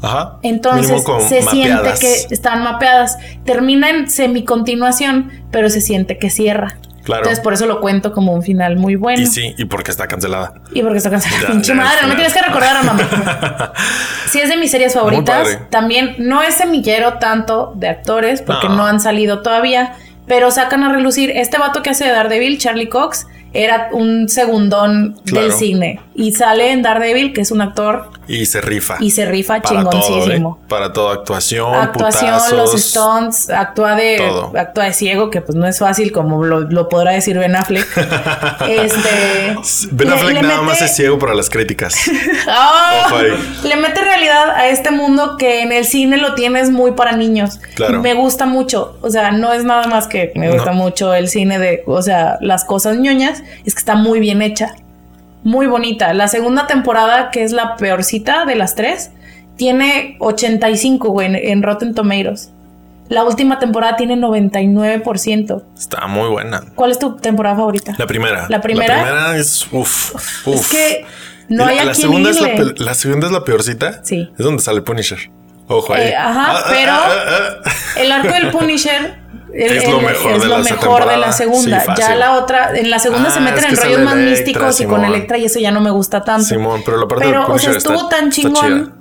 Ajá. 0.02 0.38
entonces 0.42 1.04
se 1.28 1.42
mapeadas. 1.42 1.50
siente 1.52 1.90
que 2.00 2.34
están 2.34 2.64
mapeadas. 2.64 3.18
Termina 3.46 3.90
en 3.92 4.10
semicontinuación, 4.10 5.32
pero 5.52 5.70
se 5.70 5.82
siente 5.82 6.18
que 6.18 6.30
cierra. 6.32 6.78
Claro. 7.04 7.22
Entonces 7.22 7.44
por 7.44 7.54
eso 7.54 7.68
lo 7.68 7.82
cuento 7.82 8.12
como 8.14 8.34
un 8.34 8.42
final 8.42 8.78
muy 8.78 8.96
bueno. 8.96 9.22
Y 9.22 9.28
sí, 9.28 9.54
y 9.60 9.66
porque 9.66 9.92
está 9.92 10.08
cancelada. 10.08 10.56
Y 10.74 10.82
porque 10.82 10.98
está 10.98 11.12
cancelada. 11.12 11.48
Pinche 11.52 11.76
madre, 11.76 11.98
no 12.02 12.08
me 12.08 12.16
tienes 12.16 12.34
que 12.34 12.42
recordar, 12.42 12.84
mamá. 12.84 13.72
Sí, 14.30 14.40
es 14.40 14.50
de 14.50 14.58
mis 14.58 14.72
series 14.72 14.94
favoritas. 14.96 15.60
También 15.70 16.16
no 16.18 16.42
es 16.42 16.56
semillero 16.56 17.20
tanto 17.20 17.74
de 17.76 17.90
actores 17.90 18.42
porque 18.42 18.68
No. 18.68 18.78
no. 18.78 18.86
han 18.88 19.00
salido 19.00 19.42
todavía, 19.44 19.94
pero 20.28 20.52
sacan 20.52 20.84
a 20.84 20.92
relucir. 20.92 21.32
Este 21.32 21.58
vato 21.58 21.82
que 21.82 21.90
hace 21.90 22.06
de 22.06 22.12
Daredevil, 22.12 22.58
Charlie 22.58 22.90
Cox, 22.90 23.28
era 23.56 23.90
un 23.92 24.30
segundón 24.30 25.16
Claro. 25.26 25.48
del 25.48 25.56
cine 25.56 26.00
y 26.14 26.32
sale 26.34 26.72
en 26.72 26.82
Daredevil, 26.82 27.34
que 27.34 27.42
es 27.42 27.52
un 27.52 27.62
actor 27.62 28.10
Y 28.28 28.46
se 28.46 28.62
rifa. 28.62 28.98
y 29.00 29.12
se 29.12 29.26
rifa 29.26 29.62
Para 29.62 29.84
todo, 29.84 30.02
chingoncísimo. 30.02 30.60
¿eh? 30.62 30.66
Para 30.70 30.94
todo, 30.94 31.10
actuación, 31.10 31.74
Actuación, 31.76 32.32
putazos. 32.34 32.52
los 32.54 32.82
stunts, 32.82 33.50
actúa 33.50 33.96
de, 33.96 34.18
todo. 34.18 34.52
actúa 34.58 34.86
de 34.86 34.94
ciego, 34.94 35.30
que 35.30 35.42
pues 35.42 35.56
no 35.58 35.66
es 35.68 35.80
fácil 35.80 36.12
como 36.12 36.44
lo, 36.44 36.62
lo 36.62 36.88
podrá 36.90 37.12
decir 37.12 37.38
Ben 37.38 37.56
Affleck. 37.56 37.86
este 38.68 39.56
Ben 39.92 40.08
le- 40.08 40.14
Affleck 40.14 40.34
le 40.36 40.42
nada 40.42 40.56
mete- 40.62 40.66
más 40.66 40.82
es 40.82 40.96
ciego 40.96 41.20
para 41.20 41.34
las 41.34 41.50
críticas. 41.50 41.96
¡Ah! 42.48 43.10
Le 43.64 43.76
mete 43.76 44.02
realidad 44.02 44.52
a 44.52 44.68
este 44.70 44.92
mundo 44.92 45.36
que 45.38 45.62
en 45.62 45.72
el 45.72 45.86
cine 45.86 46.18
lo 46.18 46.34
tienes 46.36 46.70
muy 46.70 46.92
para 46.92 47.14
niños. 47.16 47.60
Claro. 47.76 48.02
Me 48.02 48.14
gusta 48.14 48.46
mucho. 48.46 48.98
O 49.02 49.10
sea, 49.10 49.32
no 49.32 49.54
es 49.54 49.64
nada 49.64 49.88
más 49.88 50.08
que 50.08 50.32
me 50.36 50.52
gusta 50.52 50.72
No. 50.72 50.78
mucho 50.78 51.14
el 51.14 51.28
cine 51.30 51.60
de, 51.60 51.84
o 51.86 52.02
sea, 52.02 52.38
las 52.42 52.64
cosas 52.66 52.98
ñoñas, 52.98 53.44
es 53.66 53.74
que 53.76 53.80
está 53.80 53.96
muy 53.96 54.20
bien 54.20 54.42
hecha. 54.42 54.74
Muy 55.44 55.68
bonita. 55.68 56.14
La 56.14 56.28
segunda 56.28 56.66
temporada, 56.68 57.30
que 57.32 57.44
es 57.44 57.52
la 57.52 57.76
peorcita 57.76 58.46
de 58.46 58.56
las 58.56 58.76
tres, 58.76 59.12
tiene 59.58 60.18
85, 60.20 61.10
güey, 61.10 61.28
en, 61.28 61.36
en 61.36 61.64
Rotten 61.64 61.94
Tomatoes. 61.94 62.52
La 63.10 63.24
última 63.24 63.60
temporada 63.60 63.96
tiene 63.96 64.16
99%. 64.18 65.64
Está 65.78 66.08
muy 66.08 66.30
buena. 66.30 66.64
¿Cuál 66.76 66.92
es 66.92 67.00
tu 67.00 67.16
temporada 67.18 67.56
favorita? 67.56 67.96
La 67.98 68.08
primera. 68.08 68.48
¿La 68.50 68.62
primera? 68.62 68.96
La 68.98 69.04
primera 69.04 69.38
es 69.38 69.68
uff. 69.72 70.48
Es 70.48 70.68
que 70.70 71.06
no 71.50 71.66
Y 71.66 71.70
hay 71.70 71.76
la, 71.76 71.82
a 71.82 71.86
la 71.86 71.92
quien 71.92 72.02
segunda 72.02 72.30
es 72.32 72.42
la, 72.42 72.74
la 72.78 72.94
segunda 72.96 73.28
es 73.28 73.34
la 73.34 73.44
peorcita. 73.44 74.00
Sí. 74.04 74.30
Es 74.38 74.44
donde 74.44 74.62
sale 74.64 74.82
Punisher. 74.82 75.20
Ojo 75.68 75.94
ahí. 75.94 76.10
Eh, 76.10 76.16
ajá, 76.16 76.46
Ah, 76.48 76.58
ah, 76.58 76.70
pero- 76.70 76.92
ah. 76.94 77.72
El 78.00 78.12
arco 78.12 78.34
del 78.34 78.50
Punisher 78.58 79.16
el- 79.56 79.78
Es 79.78 79.90
lo 79.90 80.00
mejor 80.02 80.34
es 80.34 80.42
de 80.42 80.48
lo 80.48 80.58
la 80.58 80.64
mejor 80.64 80.80
temporada. 80.80 81.12
de 81.14 81.18
la 81.18 81.32
segunda. 81.32 81.80
Sí, 81.80 81.92
ya 81.98 82.16
la 82.16 82.34
otra, 82.36 82.72
en 82.76 82.90
la 82.90 83.00
segunda 83.00 83.30
Ah, 83.30 83.32
se 83.32 83.40
meten 83.40 83.64
en 83.66 83.76
rollos 83.78 84.02
más 84.02 84.14
Electra, 84.16 84.32
místicos 84.32 84.82
y 84.82 84.86
con. 84.86 85.06
Electra 85.06 85.38
y 85.38 85.46
eso 85.46 85.60
ya 85.60 85.72
no 85.72 85.82
me 85.82 85.92
gusta 85.92 86.24
tanto. 86.24 86.44
Simón, 86.46 86.82
pero 86.86 86.98
la 86.98 87.08
parte 87.08 87.26
Pero, 87.26 87.48
o 87.48 87.58
sea, 87.58 87.72
estuvo 87.72 87.96
está- 87.96 88.10
tan 88.18 88.32
chingón 88.32 88.94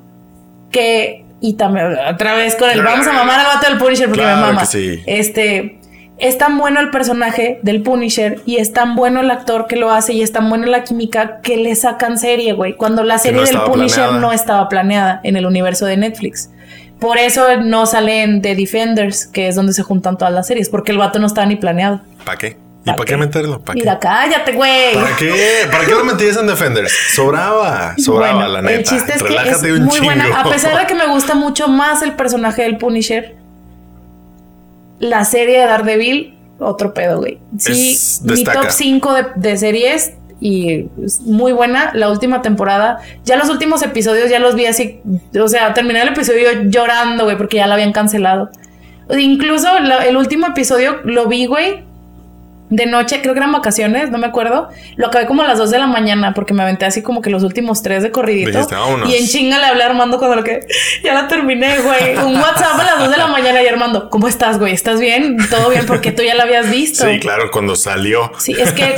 que. 0.71 1.25
Y 1.41 1.55
también, 1.55 1.97
otra 2.11 2.35
vez 2.37 2.55
con 2.57 2.71
el 2.71 2.83
vamos 2.83 3.07
a 3.07 3.13
mamar 3.13 3.41
al 3.41 3.47
vato 3.47 3.69
del 3.69 3.79
Punisher 3.79 4.07
porque 4.07 4.23
Claro 4.23 4.41
me 4.41 4.47
mama. 4.53 4.65
sí. 4.65 5.03
Este. 5.07 5.79
Es 6.17 6.39
tan 6.39 6.59
bueno 6.59 6.79
el 6.79 6.91
personaje 6.91 7.59
del 7.63 7.83
Punisher 7.83 8.41
y 8.47 8.59
es 8.59 8.73
tan 8.73 8.95
bueno 8.95 9.21
el 9.21 9.33
actor 9.33 9.67
que 9.67 9.75
lo 9.75 9.91
hace 9.91 10.13
y 10.13 10.23
es 10.23 10.31
tan 10.31 10.49
buena 10.49 10.69
la 10.69 10.85
química 10.85 11.41
que 11.43 11.57
le 11.57 11.75
sacan 11.75 12.19
serie, 12.19 12.53
güey. 12.53 12.77
Cuando 12.77 13.03
la 13.03 13.19
serie 13.19 13.41
no 13.41 13.47
del 13.47 13.59
Punisher 13.63 13.97
planeada. 14.05 14.21
no 14.21 14.31
estaba 14.33 14.69
planeada 14.69 15.21
en 15.25 15.35
el 15.37 15.45
universo 15.45 15.87
de 15.87 15.97
Netflix. 15.97 16.51
Por 17.01 17.19
eso 17.19 17.61
no 17.63 17.87
sale 17.87 18.23
en 18.23 18.41
The 18.41 18.55
Defenders, 18.57 19.27
que 19.27 19.49
es 19.49 19.57
donde 19.57 19.73
se 19.73 19.83
juntan 19.83 20.17
todas 20.17 20.33
las 20.33 20.47
series, 20.47 20.69
porque 20.69 20.93
el 20.93 20.99
vato 20.99 21.19
no 21.19 21.27
estaba 21.27 21.47
ni 21.47 21.57
planeado. 21.57 22.01
¿Para 22.25 22.39
qué? 22.39 22.57
¿Y 22.87 22.91
¿Pa' 22.91 22.97
para 22.97 23.07
qué? 23.07 23.17
meterlo? 23.17 23.63
Mira, 23.75 23.99
cállate, 23.99 24.53
güey. 24.53 24.95
¿Para 24.95 25.17
qué? 25.17 25.67
¿Para 25.71 25.85
qué 25.87 25.91
lo 25.93 26.05
metías 26.05 26.37
en 26.37 26.47
Defenders? 26.47 26.93
Sobraba, 27.15 27.95
sobraba, 27.99 28.35
Bueno, 28.35 28.49
la 28.49 28.63
neta. 28.63 28.75
El 28.79 28.85
chiste 28.85 29.13
es 29.17 29.23
que 29.23 29.29
Relájate 29.29 29.69
es 29.71 29.79
un 29.79 29.85
muy 29.85 29.93
chingo. 29.95 30.05
buena. 30.07 30.41
A 30.41 30.45
pesar 30.51 30.79
de 30.79 30.87
que 30.87 30.95
me 30.95 31.07
gusta 31.07 31.35
mucho 31.35 31.69
más 31.69 32.03
el 32.03 32.13
personaje 32.13 32.63
del 32.63 32.77
Punisher, 32.79 33.35
la 34.99 35.25
serie 35.25 35.61
de 35.61 35.67
Daredevil, 35.67 36.35
otro 36.59 36.95
pedo, 36.95 37.19
güey. 37.19 37.39
Sí, 37.59 37.93
Es- 37.95 38.21
mi 38.23 38.45
top 38.45 38.67
5 38.71 39.15
de, 39.15 39.27
de 39.35 39.57
series 39.57 40.13
y 40.45 40.91
muy 41.23 41.53
buena. 41.53 41.91
La 41.95 42.11
última 42.11 42.43
temporada, 42.43 42.99
ya 43.25 43.37
los 43.39 43.49
últimos 43.49 43.83
episodios 43.83 44.29
ya 44.29 44.39
los 44.39 44.55
vi 44.55 44.67
así. 44.67 45.01
O 45.41 45.49
sea, 45.49 45.73
terminé 45.73 46.03
el 46.03 46.09
episodio 46.09 46.65
llorando, 46.65 47.25
güey, 47.25 47.39
porque 47.39 47.57
ya 47.57 47.67
la 47.67 47.75
habían 47.75 47.93
cancelado. 47.93 48.51
Incluso 49.19 49.69
el 50.07 50.17
último 50.19 50.47
episodio 50.47 51.01
lo 51.05 51.29
vi, 51.29 51.47
güey, 51.47 51.85
de 52.71 52.87
noche, 52.87 53.21
creo 53.21 53.35
que 53.35 53.41
eran 53.41 53.53
vacaciones, 53.53 54.11
no 54.11 54.19
me 54.19 54.27
acuerdo. 54.27 54.69
Lo 54.97 55.09
acabé 55.09 55.27
como 55.27 55.43
a 55.43 55.47
las 55.47 55.59
2 55.59 55.71
de 55.71 55.79
la 55.79 55.87
mañana 55.87 56.33
porque 56.35 56.55
me 56.55 56.63
aventé 56.63 56.87
así 56.87 57.03
como 57.03 57.21
que 57.21 57.31
los 57.31 57.43
últimos 57.43 57.83
tres 57.83 58.03
de 58.03 58.11
corridito. 58.11 58.67
Y 59.07 59.15
en 59.15 59.27
chinga 59.27 59.59
le 59.59 59.67
hablé 59.67 59.83
a 59.83 59.87
Armando 59.87 60.19
cuando 60.19 60.37
lo 60.37 60.45
que 60.45 60.61
ya 61.03 61.15
la 61.15 61.29
terminé, 61.29 61.79
güey. 61.81 62.17
Un 62.17 62.37
WhatsApp 62.37 62.81
a 62.81 62.85
las 62.85 62.99
2 63.01 63.11
de 63.11 63.17
la 63.17 63.27
mañana 63.27 63.63
y 63.63 63.67
Armando, 63.67 64.09
¿cómo 64.09 64.29
estás, 64.29 64.59
güey? 64.59 64.73
¿Estás 64.73 64.99
bien? 64.99 65.37
¿Todo 65.51 65.71
bien? 65.71 65.85
Porque 65.87 66.11
tú 66.11 66.23
ya 66.23 66.35
la 66.35 66.45
habías 66.45 66.71
visto. 66.71 67.07
Sí, 67.07 67.21
claro, 67.21 67.51
cuando 67.53 67.77
salió. 67.77 68.33
Sí, 68.39 68.57
es 68.59 68.73
que 68.73 68.95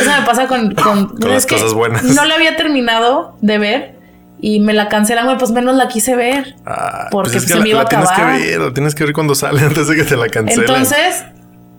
eso 0.00 0.10
me 0.10 0.26
pasa 0.26 0.46
con, 0.46 0.74
con, 0.74 1.14
las 1.20 1.46
cosas 1.46 1.72
buenas. 1.72 2.02
No 2.02 2.24
la 2.24 2.34
había 2.34 2.56
terminado 2.56 3.36
de 3.40 3.58
ver 3.58 4.00
y 4.40 4.60
me 4.60 4.72
la 4.72 4.88
cancelan, 4.88 5.26
güey, 5.26 5.38
pues 5.38 5.50
menos 5.50 5.76
la 5.76 5.88
quise 5.88 6.16
ver. 6.16 6.56
Ah, 6.66 7.08
Porque 7.10 7.30
pues 7.30 7.42
es 7.42 7.48
que 7.48 7.52
se 7.52 7.58
la, 7.58 7.64
me 7.64 7.70
iba 7.70 7.82
a 7.82 7.84
tienes 7.86 8.08
que 8.08 8.14
acabar. 8.14 8.40
ver, 8.40 8.60
la 8.60 8.72
tienes 8.72 8.94
que 8.94 9.04
ver 9.04 9.12
cuando 9.12 9.34
sale 9.34 9.60
antes 9.64 9.88
de 9.88 9.96
que 9.96 10.04
te 10.04 10.16
la 10.16 10.28
cancelen. 10.28 10.68
Entonces, 10.68 11.24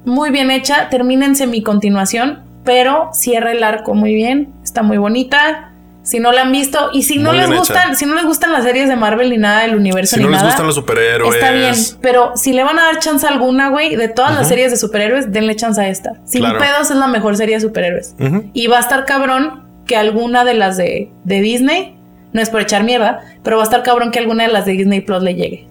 muy 0.05 0.29
bien 0.31 0.51
hecha, 0.51 0.89
termina 0.89 1.25
en 1.25 1.35
semi-continuación, 1.35 2.39
pero 2.63 3.09
cierra 3.13 3.51
el 3.51 3.63
arco 3.63 3.93
muy 3.93 4.13
bien, 4.13 4.53
está 4.63 4.81
muy 4.83 4.97
bonita. 4.97 5.67
Si 6.03 6.19
no 6.19 6.31
la 6.31 6.41
han 6.41 6.51
visto 6.51 6.89
y 6.93 7.03
si 7.03 7.19
no 7.19 7.29
Muy 7.29 7.37
les 7.41 7.51
gustan, 7.55 7.89
hecha. 7.89 7.95
si 7.95 8.07
no 8.07 8.15
les 8.15 8.25
gustan 8.25 8.51
las 8.51 8.63
series 8.63 8.89
de 8.89 8.95
Marvel 8.95 9.29
ni 9.29 9.37
nada 9.37 9.61
del 9.61 9.75
universo 9.75 10.15
si 10.15 10.19
ni 10.21 10.25
no 10.25 10.31
les 10.31 10.39
nada, 10.39 10.49
gustan 10.49 10.65
los 10.65 10.73
superhéroes. 10.73 11.35
está 11.35 11.51
bien, 11.51 11.75
pero 12.01 12.31
si 12.35 12.53
le 12.53 12.63
van 12.63 12.79
a 12.79 12.85
dar 12.85 12.97
chance 12.97 13.27
alguna, 13.27 13.69
güey, 13.69 13.95
de 13.95 14.07
todas 14.07 14.33
las 14.33 14.47
series 14.47 14.71
de 14.71 14.77
superhéroes, 14.77 15.31
denle 15.31 15.55
chance 15.55 15.79
a 15.79 15.87
esta. 15.87 16.13
Sin 16.25 16.41
Claro. 16.41 16.57
pedos 16.57 16.89
es 16.89 16.97
la 16.97 17.05
mejor 17.05 17.37
serie 17.37 17.53
de 17.55 17.61
superhéroes. 17.61 18.15
Y 18.53 18.65
va 18.65 18.77
a 18.77 18.79
estar 18.79 19.05
cabrón 19.05 19.61
que 19.85 19.95
alguna 19.95 20.43
de 20.43 20.55
las 20.55 20.75
de, 20.77 21.11
de 21.23 21.39
Disney, 21.41 21.95
no 22.33 22.41
es 22.41 22.49
por 22.49 22.61
echar 22.61 22.83
mierda, 22.83 23.19
pero 23.43 23.57
va 23.57 23.61
a 23.63 23.65
estar 23.65 23.83
cabrón 23.83 24.09
que 24.09 24.17
alguna 24.17 24.45
de 24.47 24.51
las 24.53 24.65
de 24.65 24.71
Disney 24.71 25.01
Plus 25.01 25.21
le 25.21 25.35
llegue. 25.35 25.67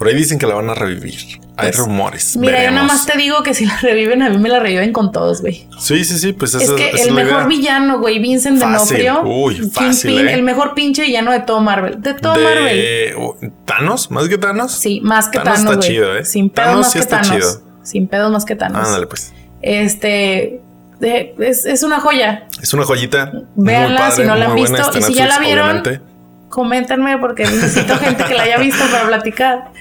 Por 0.00 0.08
ahí 0.08 0.14
dicen 0.14 0.38
que 0.38 0.46
la 0.46 0.54
van 0.54 0.70
a 0.70 0.74
revivir. 0.74 1.14
Hay 1.58 1.68
Pues, 1.72 1.76
rumores. 1.76 2.34
Mira, 2.38 2.64
yo 2.64 2.70
nada 2.70 2.86
más 2.86 3.04
te 3.04 3.18
digo 3.18 3.42
que 3.42 3.52
si 3.52 3.66
la 3.66 3.76
reviven, 3.82 4.22
a 4.22 4.30
mí 4.30 4.38
me 4.38 4.48
la 4.48 4.58
reviven 4.58 4.94
con 4.94 5.12
todos, 5.12 5.42
güey. 5.42 5.68
Sí, 5.78 6.04
sí, 6.06 6.18
sí, 6.18 6.32
pues 6.32 6.54
Es 6.54 6.62
esa, 6.62 6.74
que 6.74 6.88
esa 6.88 7.04
el 7.08 7.12
mejor 7.12 7.32
idea. 7.40 7.46
villano, 7.46 7.98
güey, 8.00 8.18
Vincent. 8.18 8.58
D'Onofrio, 8.58 9.20
Uy, 9.24 9.56
fácil, 9.70 10.26
¿eh? 10.26 10.32
el 10.32 10.42
mejor 10.42 10.72
pinche 10.72 11.02
villano 11.02 11.30
de 11.32 11.40
todo 11.40 11.60
Marvel, 11.60 12.00
de 12.00 12.14
todo 12.14 12.32
Marvel. 12.32 12.76
de 12.76 13.52
Thanos, 13.66 14.10
más 14.10 14.26
que 14.26 14.38
Thanos. 14.38 14.72
Sí, 14.72 15.02
más 15.04 15.28
que 15.28 15.38
Thanos 15.38 15.58
Thanos, 15.58 15.72
está 15.74 15.86
chido, 15.86 16.16
¿eh? 16.16 16.24
Sin 16.24 16.48
pedos 16.48 16.66
Thanos 16.70 16.80
más 16.86 16.92
sí 16.92 16.98
que 16.98 17.02
está 17.02 17.20
Thanos. 17.20 17.36
chido. 17.36 17.62
Sin 17.82 18.08
pedos 18.08 18.32
más 18.32 18.44
que 18.46 18.56
Thanos. 18.56 18.86
Ándale, 18.88 19.06
pues. 19.06 19.32
Este 19.60 20.62
de- 20.98 21.34
es, 21.40 21.66
es 21.66 21.82
una 21.82 22.00
joya. 22.00 22.46
Es 22.62 22.72
una 22.72 22.84
joyita. 22.84 23.32
Véanla 23.54 23.98
padre, 24.00 24.16
si 24.16 24.22
no 24.22 24.34
la 24.34 24.46
han 24.46 24.54
visto. 24.54 24.98
Y 24.98 25.02
si 25.02 25.12
ya 25.14 25.26
la 25.26 25.38
vieron, 25.38 25.64
obviamente. 25.76 26.00
coméntenme 26.48 27.18
porque 27.18 27.44
necesito 27.44 27.96
gente 27.98 28.24
que 28.24 28.34
la 28.34 28.44
haya 28.44 28.58
visto 28.58 28.82
para 28.90 29.06
platicar. 29.06 29.72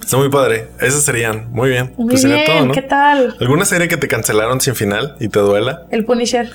Está 0.00 0.16
muy 0.16 0.28
padre. 0.28 0.68
Esas 0.80 1.02
serían. 1.02 1.48
Muy 1.50 1.70
bien. 1.70 1.92
Muy 1.96 2.08
pues 2.10 2.22
sería 2.22 2.36
bien, 2.36 2.46
todo, 2.46 2.66
¿no? 2.66 2.72
¿qué 2.74 2.82
tal? 2.82 3.36
¿Alguna 3.40 3.64
serie 3.64 3.88
que 3.88 3.96
te 3.96 4.08
cancelaron 4.08 4.60
sin 4.60 4.74
final 4.74 5.16
y 5.20 5.28
te 5.28 5.38
duela? 5.40 5.82
El 5.90 6.04
Punisher. 6.04 6.50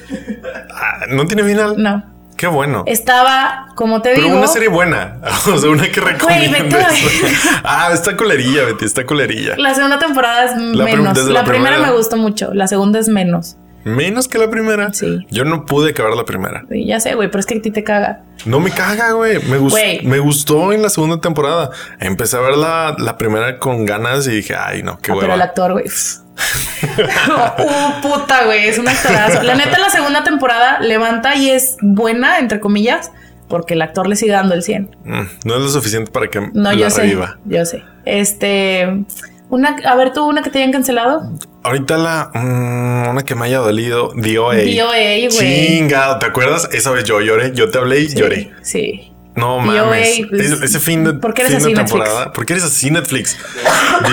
Ah, 0.73 1.05
¿No 1.09 1.25
tiene 1.25 1.43
final? 1.43 1.75
No. 1.81 2.03
Qué 2.35 2.45
bueno. 2.47 2.83
Estaba, 2.85 3.69
como 3.75 4.01
te 4.03 4.11
Pero 4.13 4.25
digo. 4.25 4.37
una 4.37 4.47
serie 4.47 4.67
buena. 4.69 5.17
O 5.53 5.57
sea, 5.57 5.69
una 5.71 5.89
que 5.91 6.01
la- 6.01 6.17
ah, 7.63 7.89
está 7.93 8.15
culerilla, 8.15 8.63
Betty. 8.65 8.85
Está 8.85 9.05
culerilla. 9.05 9.55
La 9.57 9.73
segunda 9.73 9.97
temporada 9.97 10.45
es 10.45 10.51
La 10.75 10.83
menos. 10.85 11.17
la 11.29 11.43
primera, 11.43 11.75
primera. 11.75 11.79
me 11.79 11.91
gustó 11.97 12.17
mucho. 12.17 12.53
La 12.53 12.67
segunda 12.67 12.99
es 12.99 13.07
menos. 13.09 13.57
Menos 13.87 14.27
que 14.27 14.37
la 14.37 14.49
primera. 14.49 14.93
Sí. 14.93 15.25
Yo 15.29 15.45
no 15.45 15.65
pude 15.65 15.91
acabar 15.91 16.13
la 16.15 16.25
primera. 16.25 16.63
Sí, 16.69 16.85
ya 16.85 16.99
sé, 16.99 17.15
güey, 17.15 17.29
pero 17.29 17.39
es 17.39 17.45
que 17.45 17.57
a 17.57 17.61
ti 17.61 17.71
te 17.71 17.83
caga. 17.83 18.21
No 18.45 18.59
me 18.59 18.71
caga, 18.71 19.11
güey. 19.13 19.39
Me, 19.45 19.57
gus- 19.57 19.71
Güey. 19.71 20.05
me 20.05 20.19
gustó 20.19 20.71
en 20.73 20.81
la 20.81 20.89
segunda 20.89 21.19
temporada. 21.19 21.71
Empecé 21.99 22.37
a 22.37 22.41
ver 22.41 22.57
la, 22.57 22.95
la 22.99 23.17
primera 23.17 23.57
con 23.59 23.85
ganas 23.85 24.27
y 24.27 24.31
dije, 24.31 24.55
ay, 24.55 24.83
no, 24.83 24.97
qué 24.99 25.11
Ah, 25.11 25.15
pero 25.19 25.33
el 25.33 25.41
actor, 25.41 25.71
güey. 25.73 25.85
uh, 25.85 25.87
puta, 28.07 28.45
güey, 28.45 28.67
es 28.67 28.77
un 28.77 28.87
actorazo. 28.87 29.43
La 29.43 29.55
neta, 29.55 29.77
la 29.79 29.89
segunda 29.89 30.23
temporada 30.23 30.79
levanta 30.81 31.35
y 31.35 31.49
es 31.49 31.77
buena, 31.81 32.39
entre 32.39 32.59
comillas, 32.59 33.11
porque 33.47 33.73
el 33.73 33.81
actor 33.81 34.07
le 34.07 34.15
sigue 34.15 34.33
dando 34.33 34.53
el 34.53 34.63
100. 34.63 34.95
Mm, 35.05 35.21
no 35.45 35.55
es 35.55 35.61
lo 35.61 35.69
suficiente 35.69 36.11
para 36.11 36.27
que 36.27 36.41
No, 36.53 36.71
la 36.71 36.73
yo 36.73 36.89
sé. 36.89 37.01
reviva. 37.01 37.37
Yo 37.45 37.65
sé. 37.65 37.83
Este. 38.05 39.05
Una, 39.49 39.77
a 39.85 39.95
ver, 39.95 40.11
tú, 40.13 40.25
una 40.27 40.41
que 40.43 40.49
te 40.49 40.59
hayan 40.59 40.71
cancelado. 40.73 41.31
Ahorita 41.67 41.97
la 41.97 42.31
mm, 42.33 43.09
una 43.09 43.23
que 43.23 43.35
me 43.35 43.45
haya 43.45 43.59
dolido, 43.59 44.11
DOA. 44.15 44.55
DOA, 44.55 44.93
güey. 44.93 45.29
Chingado, 45.29 46.17
¿te 46.19 46.25
acuerdas? 46.25 46.69
Esa 46.71 46.91
vez 46.91 47.03
yo 47.03 47.19
lloré, 47.21 47.51
yo 47.53 47.69
te 47.69 47.77
hablé 47.77 47.99
y 48.01 48.15
lloré. 48.15 48.51
Sí. 48.61 49.11
No 49.35 49.57
DOA, 49.57 49.65
mames. 49.65 50.21
pues, 50.29 50.61
Ese- 50.63 50.79
fin 50.79 51.03
de, 51.03 51.13
¿por 51.13 51.33
qué 51.33 51.41
eres 51.41 51.51
de 51.51 51.57
así, 51.57 51.67
Netflix? 51.67 51.89
temporada. 51.91 52.31
¿Por 52.31 52.45
qué 52.45 52.53
eres 52.53 52.65
así, 52.65 52.89
Netflix? 52.89 53.37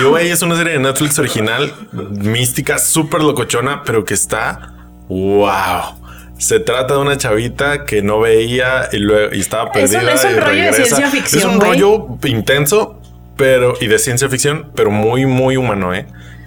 DOA 0.01 0.21
es 0.21 0.41
una 0.41 0.55
serie 0.57 0.73
de 0.73 0.79
Netflix 0.79 1.17
original, 1.17 1.71
mística, 1.93 2.77
súper 2.77 3.21
locochona, 3.23 3.83
pero 3.83 4.03
que 4.05 4.13
está 4.13 4.73
wow. 5.07 5.95
Se 6.37 6.59
trata 6.59 6.95
de 6.95 6.99
una 6.99 7.15
chavita 7.17 7.85
que 7.85 8.01
no 8.01 8.19
veía 8.19 8.89
y 8.91 8.97
luego 8.97 9.33
y 9.33 9.39
estaba 9.39 9.71
Es 9.73 9.89
un- 9.93 9.99
perdida. 10.01 10.13
es 10.13 10.25
un 10.25 10.31
y 10.31 10.33
rollo 10.35 10.45
de 10.51 10.71
regresa. 10.71 10.83
ciencia 10.97 11.07
ficción, 11.09 11.39
Es 11.39 11.45
un 11.47 11.57
güey. 11.59 11.69
rollo 11.71 12.07
intenso, 12.25 13.01
pero 13.37 13.75
y 13.79 13.87
de 13.87 13.97
ciencia 13.99 14.27
ficción, 14.29 14.71
pero 14.75 14.91
muy, 14.91 15.25
muy 15.25 15.55
humano, 15.57 15.93
eh. 15.95 16.05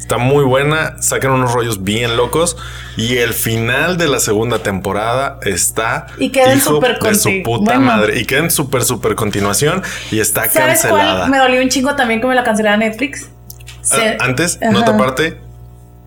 Está 0.09 0.16
muy 0.16 0.43
buena, 0.43 0.97
sacan 1.02 1.32
unos 1.32 1.52
rollos 1.52 1.85
bien 1.85 2.16
locos 2.16 2.56
y 2.97 3.18
el 3.18 3.35
final 3.35 3.98
de 3.98 4.09
la 4.09 4.20
segunda 4.20 4.60
temporada 4.60 5.39
está 5.43 6.06
Y 6.16 6.30
queda 6.30 6.52
en 6.55 6.60
hijo 6.60 6.76
súper 6.76 6.98
de 6.98 7.14
su 7.14 7.30
puta 7.44 7.72
bueno. 7.74 7.80
madre 7.82 8.18
y 8.18 8.24
queda 8.24 8.39
en 8.39 8.51
súper 8.51 8.85
súper 8.85 9.16
continuación 9.16 9.82
y 10.10 10.20
está 10.20 10.48
¿Sabes 10.48 10.80
cancelada. 10.80 11.18
cuál? 11.18 11.30
Me 11.30 11.36
dolió 11.36 11.60
un 11.60 11.68
chingo 11.68 11.94
también 11.94 12.22
que 12.22 12.26
me 12.26 12.35
la 12.35 12.43
cancelara 12.43 12.78
Netflix. 12.78 13.28
Se- 13.82 14.16
Ah, 14.18 14.24
Antes, 14.24 14.59
Ajá. 14.62 14.70
nota 14.70 14.93
aparte, 14.94 15.39